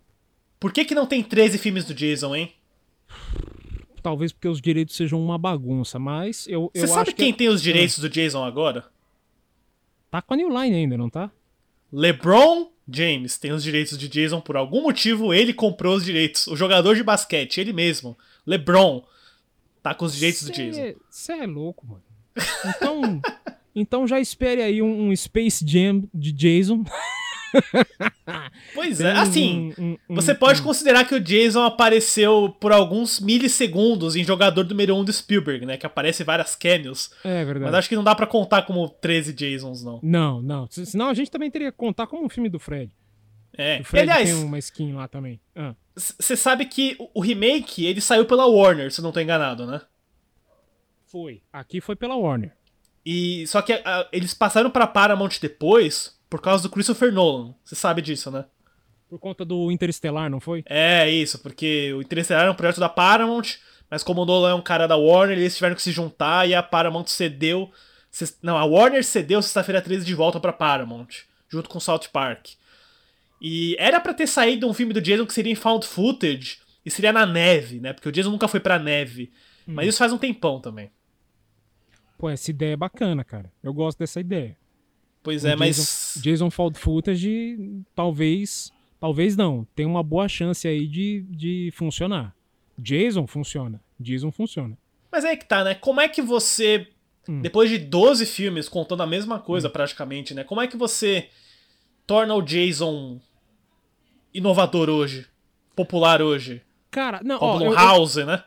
Por 0.60 0.72
que 0.72 0.84
que 0.84 0.94
não 0.94 1.06
tem 1.06 1.22
13 1.22 1.56
filmes 1.58 1.84
do 1.84 1.94
Jason, 1.94 2.34
hein? 2.34 2.52
Talvez 4.02 4.32
porque 4.32 4.48
os 4.48 4.60
direitos 4.60 4.96
sejam 4.96 5.20
uma 5.22 5.36
bagunça, 5.38 5.98
mas 5.98 6.46
eu, 6.48 6.70
eu 6.74 6.80
Você 6.82 6.86
sabe 6.88 7.00
acho 7.02 7.10
que 7.12 7.16
quem 7.22 7.30
é- 7.32 7.36
tem 7.36 7.48
os 7.48 7.60
direitos 7.62 7.98
do 7.98 8.08
Jason 8.08 8.44
agora? 8.44 8.84
Tá 10.10 10.22
com 10.22 10.34
a 10.34 10.36
New 10.36 10.48
Line 10.48 10.76
ainda, 10.76 10.96
não 10.96 11.10
tá? 11.10 11.30
LeBron 11.92 12.70
James 12.90 13.36
tem 13.36 13.52
os 13.52 13.62
direitos 13.62 13.98
de 13.98 14.08
Jason 14.08 14.40
por 14.40 14.56
algum 14.56 14.82
motivo, 14.82 15.34
ele 15.34 15.52
comprou 15.52 15.96
os 15.96 16.04
direitos. 16.04 16.46
O 16.46 16.56
jogador 16.56 16.96
de 16.96 17.02
basquete, 17.02 17.58
ele 17.58 17.72
mesmo, 17.72 18.16
LeBron, 18.46 19.04
tá 19.82 19.94
com 19.94 20.04
os 20.04 20.14
direitos 20.14 20.44
do 20.44 20.52
Jason. 20.52 20.94
Você 21.10 21.32
é 21.32 21.46
louco, 21.46 21.86
mano. 21.86 22.02
Então, 22.64 23.20
então 23.74 24.06
já 24.06 24.18
espere 24.18 24.62
aí 24.62 24.80
um, 24.80 25.08
um 25.08 25.16
Space 25.16 25.64
Jam 25.66 26.04
de 26.14 26.32
Jason. 26.32 26.84
Pois 28.74 29.00
é, 29.00 29.12
assim, 29.12 29.72
um- 29.78 29.96
um- 30.10 30.14
você 30.16 30.32
um- 30.32 30.36
pode 30.36 30.60
considerar 30.62 31.04
que 31.06 31.14
o 31.14 31.20
Jason 31.20 31.62
apareceu 31.64 32.54
por 32.60 32.72
alguns 32.72 33.18
milissegundos 33.20 34.16
em 34.16 34.24
Jogador 34.24 34.64
número 34.64 34.94
1 34.96 35.04
do 35.04 35.12
Spielberg, 35.12 35.64
né? 35.64 35.76
Que 35.76 35.86
aparece 35.86 36.22
várias 36.24 36.54
cameos. 36.54 37.10
É 37.24 37.44
verdade. 37.44 37.64
Mas 37.70 37.74
acho 37.74 37.88
que 37.88 37.96
não 37.96 38.04
dá 38.04 38.14
pra 38.14 38.26
contar 38.26 38.62
como 38.62 38.88
13 38.88 39.34
Jasons, 39.36 39.82
não. 39.82 39.98
Não, 40.02 40.42
não. 40.42 40.66
Se- 40.70 40.84
Senão 40.86 41.08
a 41.08 41.14
gente 41.14 41.30
também 41.30 41.50
teria 41.50 41.72
que 41.72 41.78
contar 41.78 42.06
como 42.06 42.24
um 42.24 42.28
filme 42.28 42.48
do 42.48 42.58
Fred. 42.58 42.92
É. 43.56 43.80
O 43.80 43.84
Fred 43.84 44.08
aliás, 44.10 44.28
tem 44.30 44.44
uma 44.44 44.58
skin 44.58 44.92
lá 44.92 45.08
também. 45.08 45.40
Ah. 45.56 45.74
você 45.96 46.36
sabe 46.36 46.64
que 46.66 46.96
o- 47.14 47.20
remake, 47.20 47.84
ele 47.84 48.00
saiu 48.00 48.24
pela 48.24 48.46
Warner, 48.46 48.92
se 48.92 49.02
não 49.02 49.10
tô 49.10 49.20
enganado, 49.20 49.66
né? 49.66 49.80
Foi. 51.06 51.40
Aqui 51.52 51.80
foi 51.80 51.96
pela 51.96 52.14
Warner. 52.14 52.52
E 53.04 53.46
só 53.46 53.62
que 53.62 53.72
ah, 53.72 54.06
eles 54.12 54.34
passaram 54.34 54.70
pra 54.70 54.86
Paramount 54.86 55.30
depois 55.40 56.17
por 56.28 56.40
causa 56.40 56.62
do 56.62 56.70
Christopher 56.70 57.12
Nolan. 57.12 57.54
Você 57.64 57.74
sabe 57.74 58.02
disso, 58.02 58.30
né? 58.30 58.44
Por 59.08 59.18
conta 59.18 59.44
do 59.44 59.70
Interestelar, 59.70 60.28
não 60.28 60.40
foi? 60.40 60.62
É 60.66 61.10
isso, 61.10 61.38
porque 61.38 61.92
o 61.94 62.02
Interestelar 62.02 62.42
era 62.42 62.52
um 62.52 62.54
projeto 62.54 62.80
da 62.80 62.88
Paramount, 62.88 63.56
mas 63.90 64.02
como 64.02 64.22
o 64.22 64.24
Nolan 64.26 64.50
é 64.50 64.54
um 64.54 64.62
cara 64.62 64.86
da 64.86 64.96
Warner, 64.96 65.38
eles 65.38 65.56
tiveram 65.56 65.74
que 65.74 65.82
se 65.82 65.92
juntar 65.92 66.46
e 66.48 66.54
a 66.54 66.62
Paramount 66.62 67.06
cedeu. 67.06 67.70
Não, 68.42 68.58
a 68.58 68.64
Warner 68.64 69.02
cedeu 69.04 69.40
sexta-feira 69.40 69.80
13 69.80 70.04
de 70.04 70.14
volta 70.14 70.38
pra 70.38 70.52
Paramount, 70.52 71.08
junto 71.48 71.70
com 71.70 71.80
South 71.80 72.08
Park. 72.12 72.48
E 73.40 73.76
era 73.78 74.00
pra 74.00 74.12
ter 74.12 74.26
saído 74.26 74.68
um 74.68 74.74
filme 74.74 74.92
do 74.92 75.00
Jason 75.00 75.24
que 75.24 75.32
seria 75.32 75.52
em 75.52 75.56
found 75.56 75.86
footage 75.86 76.58
e 76.84 76.90
seria 76.90 77.12
na 77.12 77.24
neve, 77.24 77.80
né? 77.80 77.92
Porque 77.92 78.08
o 78.08 78.12
Jason 78.12 78.30
nunca 78.30 78.48
foi 78.48 78.60
pra 78.60 78.78
neve. 78.78 79.32
Mas 79.66 79.88
isso 79.88 79.98
faz 79.98 80.12
um 80.12 80.18
tempão 80.18 80.60
também. 80.60 80.90
Pô, 82.16 82.28
essa 82.28 82.50
ideia 82.50 82.72
é 82.72 82.76
bacana, 82.76 83.22
cara. 83.22 83.52
Eu 83.62 83.72
gosto 83.72 83.98
dessa 83.98 84.18
ideia. 84.18 84.56
Pois 85.22 85.44
O 85.44 85.48
é, 85.48 85.54
mas. 85.54 85.76
Jason, 86.16 86.50
Found 86.50 86.78
Footage, 86.78 87.56
talvez. 87.94 88.72
Talvez 89.00 89.36
não. 89.36 89.66
Tem 89.74 89.86
uma 89.86 90.02
boa 90.02 90.28
chance 90.28 90.66
aí 90.66 90.86
de, 90.86 91.24
de 91.30 91.70
funcionar. 91.74 92.34
Jason 92.78 93.26
funciona. 93.26 93.80
Jason 93.98 94.30
funciona. 94.32 94.76
Mas 95.10 95.24
aí 95.24 95.36
que 95.36 95.46
tá, 95.46 95.62
né? 95.64 95.74
Como 95.74 96.00
é 96.00 96.08
que 96.08 96.20
você, 96.22 96.86
Hum. 97.28 97.40
depois 97.40 97.70
de 97.70 97.78
12 97.78 98.26
filmes 98.26 98.68
contando 98.68 99.02
a 99.02 99.06
mesma 99.06 99.38
coisa 99.38 99.68
praticamente, 99.70 100.34
né? 100.34 100.44
Como 100.44 100.60
é 100.60 100.66
que 100.66 100.76
você 100.76 101.28
torna 102.06 102.34
o 102.34 102.42
Jason 102.42 103.20
inovador 104.34 104.88
hoje? 104.88 105.26
Popular 105.74 106.20
hoje? 106.22 106.62
Cara, 106.90 107.20
não, 107.24 107.38
ó, 107.40 107.60
eu- 107.60 107.66
eu- 107.66 107.74
House, 107.74 108.16
né? 108.16 108.42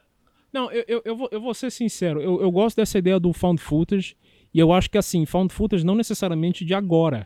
Não, 0.51 0.69
eu, 0.71 0.83
eu, 0.87 1.01
eu, 1.05 1.15
vou, 1.15 1.29
eu 1.31 1.39
vou 1.41 1.53
ser 1.53 1.71
sincero. 1.71 2.21
Eu, 2.21 2.41
eu 2.41 2.51
gosto 2.51 2.75
dessa 2.75 2.97
ideia 2.97 3.19
do 3.19 3.31
found 3.31 3.61
footage. 3.61 4.17
E 4.53 4.59
eu 4.59 4.73
acho 4.73 4.89
que, 4.89 4.97
assim, 4.97 5.25
found 5.25 5.53
footage 5.53 5.85
não 5.85 5.95
necessariamente 5.95 6.65
de 6.65 6.73
agora. 6.73 7.25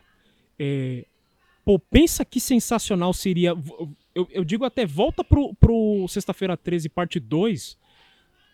É, 0.58 1.04
pô, 1.64 1.78
pensa 1.78 2.24
que 2.24 2.40
sensacional 2.40 3.12
seria. 3.12 3.54
Eu, 4.14 4.26
eu 4.30 4.44
digo 4.44 4.64
até, 4.64 4.86
volta 4.86 5.22
pro, 5.22 5.54
pro 5.54 6.06
Sexta-feira 6.08 6.56
13, 6.56 6.88
parte 6.88 7.20
2. 7.20 7.76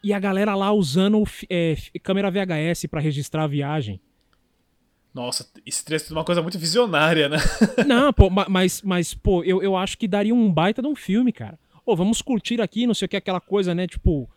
E 0.04 0.12
a 0.12 0.18
galera 0.18 0.54
lá 0.56 0.72
usando 0.72 1.22
é, 1.48 1.76
câmera 2.02 2.28
VHS 2.30 2.86
pra 2.90 3.00
registrar 3.00 3.44
a 3.44 3.46
viagem. 3.46 4.00
Nossa, 5.14 5.48
esse 5.66 5.84
trecho 5.84 6.12
é 6.12 6.16
uma 6.16 6.24
coisa 6.24 6.42
muito 6.42 6.58
visionária, 6.58 7.28
né? 7.28 7.36
Não, 7.86 8.12
pô, 8.12 8.30
ma- 8.30 8.46
mas, 8.48 8.80
mas 8.82 9.14
pô, 9.14 9.44
eu, 9.44 9.62
eu 9.62 9.76
acho 9.76 9.96
que 9.98 10.08
daria 10.08 10.34
um 10.34 10.50
baita 10.50 10.80
de 10.82 10.88
um 10.88 10.96
filme, 10.96 11.32
cara. 11.32 11.58
Ô, 11.84 11.94
vamos 11.94 12.22
curtir 12.22 12.60
aqui, 12.60 12.86
não 12.86 12.94
sei 12.94 13.06
o 13.06 13.08
que, 13.08 13.16
aquela 13.16 13.40
coisa, 13.40 13.74
né? 13.74 13.86
Tipo. 13.86 14.28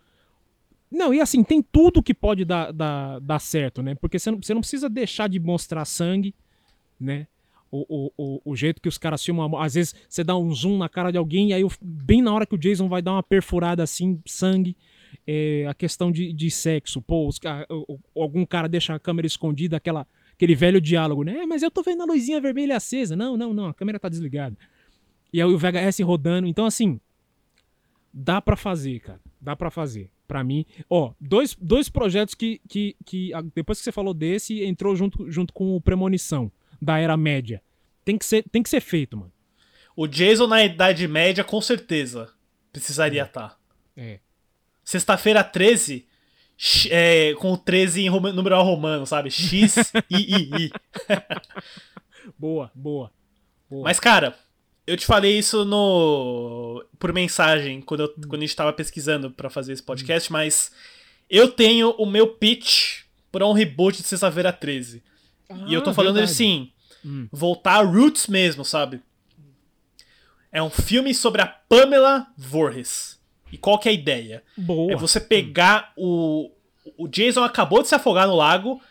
Não, 0.92 1.14
e 1.14 1.20
assim, 1.22 1.44
tem 1.44 1.62
tudo 1.64 2.04
que 2.04 2.14
pode 2.14 2.46
dar, 2.46 2.72
dar, 2.72 3.20
dar 3.20 3.40
certo, 3.40 3.82
né? 3.82 3.96
Porque 3.96 4.20
você 4.20 4.30
não, 4.30 4.42
você 4.42 4.54
não 4.54 4.62
precisa 4.62 4.90
deixar 4.90 5.28
de 5.30 5.40
mostrar 5.40 5.84
sangue, 5.86 6.36
né? 7.00 7.26
O, 7.88 8.12
o, 8.18 8.42
o, 8.46 8.56
jeito 8.56 8.82
que 8.82 8.88
os 8.88 8.98
caras 8.98 9.24
filmam. 9.24 9.58
Às 9.60 9.74
vezes 9.74 9.94
você 10.08 10.24
dá 10.24 10.38
um 10.38 10.52
zoom 10.54 10.78
na 10.78 10.88
cara 10.88 11.12
de 11.12 11.18
alguém 11.18 11.50
e 11.50 11.54
aí, 11.54 11.64
bem 11.82 12.22
na 12.22 12.34
hora 12.34 12.46
que 12.46 12.56
o 12.56 12.58
Jason 12.58 12.88
vai 12.88 13.02
dar 13.02 13.14
uma 13.14 13.24
perfurada 13.24 13.82
assim, 13.84 14.22
sangue. 14.26 14.76
É, 15.28 15.66
a 15.68 15.74
questão 15.74 16.12
de, 16.12 16.32
de 16.34 16.52
sexo. 16.52 17.02
Pô, 17.02 17.28
os 17.28 17.40
o- 17.70 18.00
algum 18.22 18.46
cara 18.46 18.68
deixa 18.68 18.94
a 18.94 19.00
câmera 19.00 19.26
escondida, 19.26 19.78
aquela, 19.78 20.06
aquele 20.34 20.54
velho 20.56 20.80
diálogo, 20.80 21.24
né? 21.24 21.38
"É, 21.40 21.46
Mas 21.46 21.64
eu 21.64 21.72
tô 21.72 21.82
vendo 21.82 22.04
a 22.04 22.06
luzinha 22.06 22.40
vermelha 22.42 22.76
acesa. 22.78 23.16
Não, 23.16 23.36
não, 23.38 23.54
não, 23.54 23.66
a 23.68 23.74
câmera 23.74 24.00
tá 24.00 24.10
desligada. 24.10 24.58
E 25.34 25.42
aí 25.42 25.48
o 25.48 25.58
VHS 25.58 26.00
rodando. 26.04 26.48
Então, 26.48 26.66
assim, 26.66 27.00
dá 28.14 28.42
pra 28.42 28.56
fazer, 28.56 29.00
cara. 29.00 29.20
Dá 29.40 29.56
pra 29.56 29.70
fazer. 29.70 30.10
Pra 30.28 30.44
mim, 30.44 30.66
ó, 30.90 31.14
dois, 31.22 31.56
dois 31.62 31.88
projetos 31.88 32.34
que, 32.34 32.60
que, 32.68 32.96
que 33.06 33.34
a- 33.34 33.42
depois 33.54 33.78
que 33.78 33.84
você 33.84 33.92
falou 33.92 34.14
desse, 34.14 34.64
entrou 34.64 34.96
junto, 34.96 35.30
junto 35.30 35.54
com 35.54 35.76
o 35.76 35.82
Premonição, 35.82 36.52
da 36.82 36.98
Era 36.98 37.16
Média. 37.16 37.62
Tem 38.06 38.18
que 38.18 38.26
ser, 38.26 38.44
tem 38.52 38.62
que 38.64 38.70
ser 38.70 38.80
feito, 38.82 39.18
mano. 39.18 39.32
O 39.96 40.08
Jason 40.08 40.48
na 40.48 40.64
Idade 40.64 41.08
Média, 41.08 41.44
com 41.44 41.60
certeza, 41.60 42.32
precisaria 42.72 43.24
estar. 43.24 43.58
É. 43.98 44.20
Sexta-feira 44.84 45.44
13, 45.44 46.06
x- 46.58 46.88
é, 46.92 47.34
com 47.36 47.54
o 47.54 47.58
13 47.58 48.02
em 48.04 48.10
roma- 48.10 48.32
numeral 48.32 48.64
romano, 48.64 49.06
sabe? 49.06 49.32
X, 49.32 49.78
I, 50.10 50.16
I, 50.18 50.66
I. 50.66 50.72
Boa, 52.38 52.72
boa. 52.74 53.12
boa. 53.70 53.84
Mas, 53.84 54.00
cara, 54.00 54.36
eu 54.86 54.98
te 54.98 55.06
falei 55.06 55.38
isso 55.38 55.64
no 55.66 56.84
por 57.00 57.14
mensagem 57.14 57.82
quando, 57.82 58.02
eu, 58.02 58.10
quando 58.28 58.42
a 58.42 58.46
gente 58.46 58.56
tava 58.56 58.74
pesquisando 58.74 59.32
pra 59.32 59.50
fazer 59.50 59.74
esse 59.74 59.84
podcast, 59.84 60.32
mas 60.32 60.72
eu 61.30 61.52
tenho 61.52 61.92
o 61.92 62.06
meu 62.06 62.28
pitch 62.28 63.04
pra 63.32 63.46
um 63.46 63.54
reboot 63.54 63.98
de 64.02 64.08
Sexta-feira 64.08 64.52
13. 64.52 65.04
e 65.68 65.74
eu 65.74 65.84
tô 65.84 65.92
Ah, 65.92 65.94
falando 65.94 66.16
verdade. 66.16 66.32
assim, 66.34 66.72
Hum. 67.06 67.28
voltar 67.32 67.76
a 67.76 67.84
roots 67.84 68.26
mesmo, 68.28 68.66
sabe? 68.66 69.00
É 70.52 70.62
um 70.64 70.70
filme 70.70 71.14
sobre 71.14 71.42
a 71.42 71.46
Pamela 71.46 72.28
Voorhees. 72.36 73.20
E 73.52 73.58
qual 73.58 73.78
que 73.78 73.88
é 73.88 73.92
a 73.92 73.96
ideia? 73.96 74.44
Boa. 74.58 74.92
É 74.92 74.96
você 74.96 75.20
pegar 75.20 75.94
o. 75.96 76.50
O 76.98 77.08
Jason 77.08 77.44
acabou 77.44 77.82
de 77.82 77.88
se 77.90 77.96
afogar 77.96 78.28
no 78.28 78.36
lago. 78.36 78.82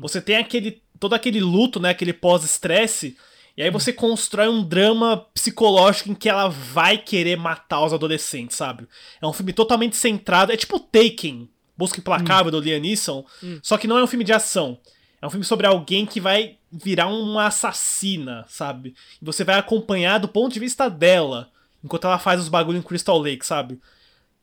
Você 0.00 0.20
tem 0.20 0.36
aquele. 0.36 0.82
todo 0.98 1.14
aquele 1.14 1.40
luto, 1.40 1.80
né? 1.80 1.90
Aquele 1.90 2.12
pós-estresse. 2.12 3.16
E 3.56 3.62
aí 3.62 3.70
você 3.70 3.92
constrói 3.92 4.48
um 4.48 4.62
drama 4.62 5.26
psicológico 5.34 6.10
em 6.10 6.14
que 6.14 6.28
ela 6.28 6.48
vai 6.48 6.96
querer 6.96 7.36
matar 7.36 7.84
os 7.84 7.92
adolescentes, 7.92 8.56
sabe? 8.56 8.86
É 9.20 9.26
um 9.26 9.32
filme 9.32 9.52
totalmente 9.52 9.96
centrado. 9.96 10.52
É 10.52 10.56
tipo 10.56 10.78
Taken, 10.78 11.48
Busca 11.76 11.98
Implacável 11.98 12.52
do 12.52 12.60
Liam 12.60 12.80
Neeson. 12.80 13.24
Só 13.60 13.76
que 13.76 13.88
não 13.88 13.98
é 13.98 14.02
um 14.04 14.06
filme 14.06 14.24
de 14.24 14.32
ação. 14.32 14.78
É 15.20 15.26
um 15.26 15.30
filme 15.30 15.44
sobre 15.44 15.66
alguém 15.66 16.06
que 16.06 16.20
vai 16.20 16.56
virar 16.70 17.08
uma 17.08 17.46
assassina, 17.46 18.44
sabe? 18.48 18.94
E 19.20 19.24
você 19.24 19.42
vai 19.44 19.58
acompanhar 19.58 20.18
do 20.18 20.28
ponto 20.28 20.52
de 20.52 20.60
vista 20.60 20.88
dela, 20.88 21.50
enquanto 21.82 22.06
ela 22.06 22.18
faz 22.18 22.40
os 22.40 22.48
bagulho 22.48 22.78
em 22.78 22.82
Crystal 22.82 23.18
Lake, 23.18 23.44
sabe? 23.44 23.80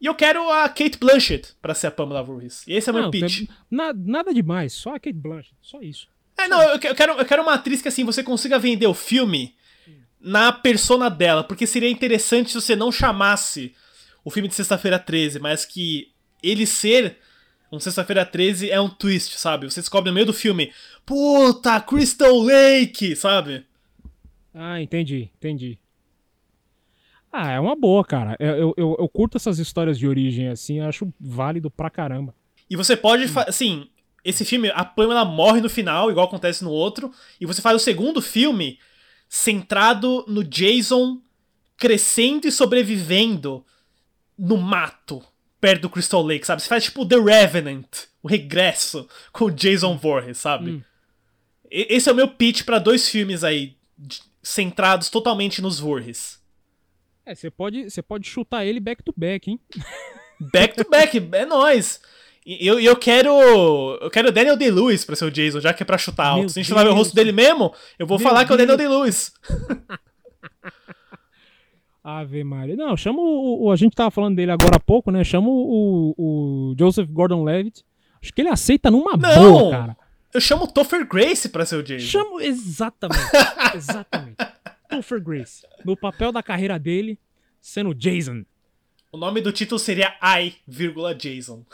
E 0.01 0.05
eu 0.05 0.13
quero 0.15 0.51
a 0.51 0.67
Kate 0.67 0.97
Blanchett 0.99 1.53
pra 1.61 1.73
ser 1.73 1.87
a 1.87 1.91
Pamela 1.91 2.21
Voorhees. 2.21 2.63
E 2.67 2.73
esse 2.73 2.89
é 2.89 2.93
meu 2.93 3.03
Não, 3.03 3.11
pitch. 3.11 3.47
na- 3.71 3.93
nada 3.93 4.33
demais, 4.33 4.73
só 4.73 4.89
a 4.95 4.99
Kate 4.99 5.13
Blanchett, 5.13 5.55
só 5.61 5.79
isso. 5.81 6.07
É, 6.37 6.47
não, 6.49 6.61
eu 6.61 6.77
eu 6.81 6.95
quero, 6.95 7.13
eu 7.13 7.25
quero 7.25 7.41
uma 7.43 7.53
atriz 7.53 7.81
que 7.81 7.87
assim 7.87 8.03
você 8.03 8.21
consiga 8.21 8.59
vender 8.59 8.87
o 8.87 8.93
filme 8.93 9.55
na 10.19 10.51
persona 10.51 11.09
dela, 11.09 11.43
porque 11.43 11.65
seria 11.65 11.89
interessante 11.89 12.49
se 12.51 12.59
você 12.59 12.75
não 12.75 12.91
chamasse 12.91 13.73
o 14.23 14.29
filme 14.31 14.49
de 14.49 14.55
Sexta-feira 14.55 14.99
13, 14.99 15.39
mas 15.39 15.63
que 15.63 16.11
ele 16.43 16.65
ser 16.65 17.17
um 17.75 17.79
Sexta-feira 17.79 18.25
13 18.25 18.71
é 18.71 18.79
um 18.79 18.89
twist, 18.89 19.37
sabe? 19.37 19.69
Você 19.69 19.81
descobre 19.81 20.09
no 20.09 20.15
meio 20.15 20.25
do 20.25 20.33
filme, 20.33 20.71
puta, 21.05 21.79
Crystal 21.81 22.37
Lake, 22.39 23.15
sabe? 23.15 23.65
Ah, 24.53 24.81
entendi, 24.81 25.29
entendi. 25.37 25.77
Ah, 27.31 27.51
é 27.51 27.59
uma 27.59 27.75
boa, 27.75 28.05
cara. 28.05 28.37
Eu, 28.39 28.73
eu, 28.77 28.95
eu, 28.97 29.09
curto 29.09 29.35
essas 29.35 29.59
histórias 29.59 29.99
de 29.99 30.07
origem 30.07 30.47
assim, 30.47 30.79
acho 30.79 31.13
válido 31.19 31.69
pra 31.69 31.89
caramba. 31.89 32.33
E 32.69 32.77
você 32.77 32.95
pode, 32.95 33.25
assim, 33.45 33.89
esse 34.23 34.45
filme, 34.45 34.71
a 34.73 34.85
Pamela 34.85 35.25
morre 35.25 35.59
no 35.59 35.69
final, 35.69 36.09
igual 36.09 36.27
acontece 36.27 36.63
no 36.63 36.71
outro, 36.71 37.11
e 37.39 37.45
você 37.45 37.61
faz 37.61 37.75
o 37.75 37.83
segundo 37.83 38.21
filme 38.21 38.79
centrado 39.27 40.23
no 40.27 40.43
Jason 40.43 41.21
crescendo 41.77 42.47
e 42.47 42.51
sobrevivendo 42.51 43.65
no 44.37 44.57
mato, 44.57 45.21
perto 45.65 45.81
do 45.81 45.89
Crystal 45.89 46.21
Lake, 46.21 46.45
sabe? 46.45 46.61
Você 46.61 46.69
faz 46.69 46.83
tipo 46.83 47.03
The 47.03 47.15
Revenant, 47.19 47.87
o 48.21 48.27
regresso, 48.27 49.07
com 49.31 49.45
o 49.45 49.51
Jason 49.51 49.97
Voorhees, 49.97 50.37
sabe? 50.37 50.69
Hum. 50.69 50.81
Esse 51.71 52.07
é 52.07 52.11
o 52.11 52.15
meu 52.15 52.27
pitch 52.27 52.61
pra 52.63 52.77
dois 52.77 53.09
filmes 53.09 53.43
aí, 53.43 53.75
centrados 54.43 55.09
totalmente 55.09 55.63
nos 55.63 55.79
Voorhees. 55.79 56.39
É, 57.25 57.33
você 57.33 57.49
pode, 57.49 57.89
você 57.89 58.03
pode 58.03 58.27
chutar 58.29 58.63
ele 58.63 58.79
back 58.79 59.01
to 59.01 59.11
back, 59.17 59.49
hein? 59.49 59.59
Back 60.51 60.75
to 60.75 60.89
back, 60.89 61.29
é 61.31 61.45
nóis. 61.45 62.01
E 62.45 62.67
eu, 62.67 62.77
eu 62.77 62.95
quero. 62.97 63.31
Eu 64.01 64.11
quero 64.11 64.27
o 64.27 64.31
Daniel 64.33 64.57
Day-Lewis 64.57 65.05
pra 65.05 65.15
ser 65.15 65.23
o 65.23 65.31
Jason, 65.31 65.61
já 65.61 65.73
que 65.73 65.81
é 65.81 65.85
pra 65.85 65.97
chutar 65.97 66.27
alto. 66.27 66.41
Meu 66.41 66.49
Se 66.49 66.59
a 66.59 66.61
gente 66.61 66.73
ver 66.73 66.81
o 66.81 66.83
Deus. 66.83 66.95
rosto 66.95 67.15
dele 67.15 67.31
mesmo, 67.31 67.73
eu 67.97 68.05
vou 68.05 68.19
Meu 68.19 68.27
falar 68.27 68.43
que 68.45 68.51
é 68.51 68.55
o 68.55 68.57
Daniel 68.57 68.75
Deus. 68.75 68.89
Day-Lewis. 68.89 69.33
Ave 72.07 72.43
Maria. 72.43 72.75
Não, 72.75 72.95
chama 72.95 73.19
o, 73.19 73.63
o- 73.65 73.71
A 73.71 73.75
gente 73.75 73.95
tava 73.95 74.11
falando 74.11 74.35
dele 74.35 74.51
agora 74.51 74.75
há 74.75 74.79
pouco, 74.79 75.09
né? 75.09 75.23
Chama 75.23 75.47
o, 75.49 76.13
o 76.17 76.75
Joseph 76.77 77.09
Gordon-Levitt. 77.09 77.83
Acho 78.21 78.31
que 78.33 78.41
ele 78.41 78.49
aceita 78.49 78.91
numa 78.91 79.17
Não! 79.17 79.51
boa, 79.53 79.71
cara. 79.71 79.97
Eu 80.33 80.41
chamo 80.41 80.65
o 80.65 80.67
Topher 80.67 81.07
Grace 81.07 81.47
pra 81.49 81.65
ser 81.65 81.77
o 81.77 81.83
Jason. 81.83 82.05
Chama. 82.07 82.43
Exatamente. 82.43 83.21
exatamente. 83.73 84.37
Topher 84.89 85.23
Grace. 85.23 85.65
No 85.83 85.95
papel 85.97 86.31
da 86.31 86.43
carreira 86.43 86.77
dele, 86.77 87.17
sendo 87.61 87.93
Jason. 87.95 88.43
O 89.11 89.17
nome 89.17 89.39
do 89.41 89.51
título 89.51 89.79
seria 89.79 90.13
I, 90.21 90.53
vírgula, 90.67 91.15
Jason. 91.15 91.63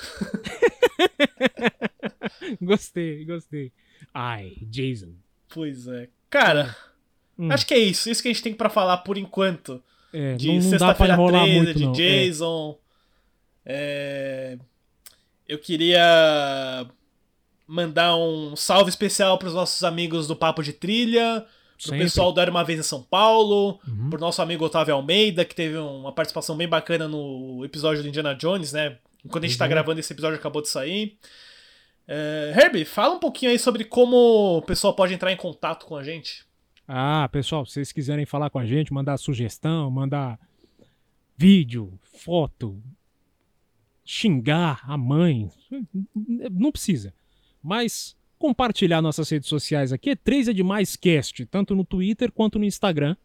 gostei, 2.62 3.26
gostei. 3.26 3.72
Ai, 4.14 4.54
Jason. 4.62 5.14
Pois 5.50 5.88
é. 5.88 6.08
Cara, 6.30 6.76
Hum. 7.38 7.52
acho 7.52 7.66
que 7.66 7.74
é 7.74 7.80
isso. 7.80 8.10
Isso 8.10 8.22
que 8.22 8.30
a 8.30 8.34
gente 8.34 8.44
tem 8.44 8.54
pra 8.54 8.70
falar 8.70 8.98
por 8.98 9.18
enquanto. 9.18 9.82
É, 10.14 10.36
de 10.36 10.62
sexta-feira 10.62 11.14
enrolar 11.14 11.44
13, 11.44 11.58
muito, 11.58 11.74
de 11.78 11.86
não. 11.86 11.92
É. 11.92 11.96
Jason. 11.96 12.78
É, 13.66 14.58
Eu 15.48 15.60
queria 15.60 16.86
mandar 17.68 18.16
um 18.18 18.56
salve 18.56 18.90
especial 18.90 19.38
pros 19.38 19.54
nossos 19.54 19.84
amigos 19.84 20.28
do 20.28 20.36
Papo 20.36 20.62
de 20.64 20.74
Trilha, 20.74 21.46
pro 21.78 21.90
Sempre. 21.90 22.00
pessoal 22.00 22.32
do 22.32 22.40
Era 22.42 22.52
Uma 22.52 22.64
Vez 22.64 22.80
em 22.80 22.84
São 22.84 23.02
Paulo, 23.02 23.80
Uhum. 23.88 24.10
pro 24.10 24.20
nosso 24.20 24.42
amigo 24.42 24.66
Otávio 24.66 24.94
Almeida, 24.96 25.44
que 25.46 25.56
teve 25.56 25.78
uma 25.78 26.12
participação 26.12 26.56
bem 26.58 26.68
bacana 26.68 27.08
no 27.08 27.64
episódio 27.64 28.02
do 28.04 28.08
Indiana 28.10 28.36
Jones, 28.36 28.72
né? 28.74 28.98
Enquanto 29.26 29.44
a 29.44 29.48
gente 29.48 29.58
tá 29.58 29.66
Uhum. 29.66 29.70
gravando 29.70 30.00
esse 30.00 30.12
episódio, 30.12 30.38
acabou 30.38 30.62
de 30.62 30.68
sair. 30.70 31.18
É, 32.08 32.54
Herbie, 32.58 32.84
fala 32.86 33.16
um 33.16 33.20
pouquinho 33.20 33.52
aí 33.52 33.60
sobre 33.60 33.84
como 33.86 34.58
o 34.58 34.62
pessoal 34.64 34.94
pode 34.94 35.14
entrar 35.14 35.32
em 35.32 35.38
contato 35.38 35.86
com 35.86 35.96
a 35.96 36.04
gente. 36.04 36.44
Ah, 36.94 37.30
pessoal, 37.32 37.66
se 37.66 37.76
vocês 37.76 37.94
quiserem 37.94 38.26
falar 38.26 38.50
com 38.50 38.60
a 38.60 38.66
gente, 38.66 38.92
mandar 38.92 39.16
sugestão, 39.16 39.90
mandar 39.90 40.38
vídeo, 41.38 41.98
foto, 42.04 42.84
xingar 44.04 44.82
a 44.84 44.98
mãe, 44.98 45.50
não 46.52 46.70
precisa. 46.70 47.14
Mas 47.64 48.14
compartilhar 48.38 49.02
nossas 49.02 49.30
redes 49.30 49.48
sociais 49.48 49.94
aqui 49.94 50.10
é 50.10 50.18
3 50.18 50.50
é 50.50 50.54
demais 50.54 50.98
cast, 50.98 51.46
tanto 51.46 51.74
no 51.74 51.86
Twitter 51.86 52.30
quanto 52.30 52.60
no 52.60 52.66
Instagram. 52.66 53.16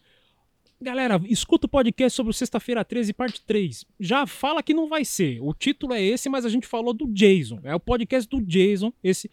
Galera, 0.80 1.20
escuta 1.26 1.66
o 1.66 1.68
podcast 1.70 2.14
sobre 2.14 2.30
o 2.30 2.34
Sexta-feira 2.34 2.84
13, 2.84 3.12
parte 3.14 3.40
3. 3.42 3.84
Já 3.98 4.26
fala 4.26 4.62
que 4.62 4.74
não 4.74 4.88
vai 4.88 5.04
ser. 5.04 5.38
O 5.40 5.54
título 5.54 5.94
é 5.94 6.02
esse, 6.02 6.28
mas 6.28 6.44
a 6.44 6.48
gente 6.48 6.66
falou 6.66 6.92
do 6.92 7.06
Jason. 7.06 7.58
É 7.62 7.74
o 7.74 7.80
podcast 7.80 8.28
do 8.28 8.40
Jason. 8.44 8.92
Esse. 9.02 9.30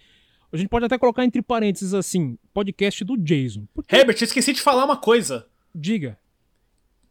A 0.54 0.58
gente 0.58 0.70
pode 0.70 0.86
até 0.86 0.98
colocar 0.98 1.26
entre 1.26 1.42
parênteses 1.42 1.94
assim: 1.94 2.38
podcast 2.54 3.04
do 3.04 3.18
Jason. 3.18 3.66
Porque, 3.74 3.94
Herbert, 3.96 4.22
esqueci 4.22 4.54
de 4.54 4.62
falar 4.62 4.86
uma 4.86 4.98
coisa. 4.98 5.48
diga. 5.74 6.18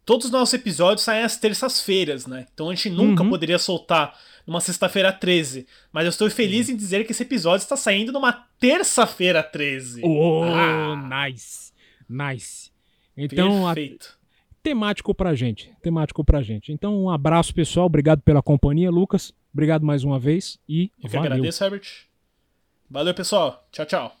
Todos 0.03 0.25
os 0.25 0.31
nossos 0.31 0.55
episódios 0.55 1.03
saem 1.03 1.23
às 1.23 1.37
terças-feiras, 1.37 2.25
né? 2.25 2.47
Então 2.51 2.69
a 2.71 2.73
gente 2.75 2.89
nunca 2.89 3.21
Uhum. 3.21 3.29
poderia 3.29 3.59
soltar 3.59 4.19
numa 4.47 4.59
sexta-feira 4.59 5.13
13. 5.13 5.67
Mas 5.93 6.05
eu 6.05 6.09
estou 6.09 6.27
feliz 6.31 6.69
em 6.69 6.75
dizer 6.75 7.05
que 7.05 7.11
esse 7.11 7.21
episódio 7.21 7.63
está 7.63 7.77
saindo 7.77 8.11
numa 8.11 8.33
terça-feira 8.59 9.43
13. 9.43 10.01
Oh, 10.03 10.43
Ah, 10.43 11.27
nice. 11.29 11.71
Nice. 12.09 12.71
Então, 13.15 13.67
a- 13.67 13.75
perfeito. 13.75 14.17
Temático 14.63 15.13
pra 15.13 15.33
gente. 15.35 15.71
Temático 15.81 16.23
pra 16.23 16.41
gente. 16.41 16.71
Então, 16.71 17.03
um 17.03 17.09
abraço, 17.09 17.53
pessoal. 17.53 17.85
Obrigado 17.85 18.21
pela 18.21 18.41
companhia, 18.41 18.89
Lucas. 18.91 19.33
Obrigado 19.53 19.85
mais 19.85 20.03
uma 20.03 20.19
vez 20.19 20.59
e 20.67 20.91
Eu 21.03 21.09
que 21.09 21.15
valeu. 21.15 21.31
agradeço, 21.33 21.63
Herbert. 21.63 21.87
Valeu, 22.89 23.13
pessoal. 23.13 23.67
Tchau, 23.71 23.85
tchau. 23.85 24.20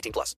18 0.00 0.12
plus. 0.12 0.34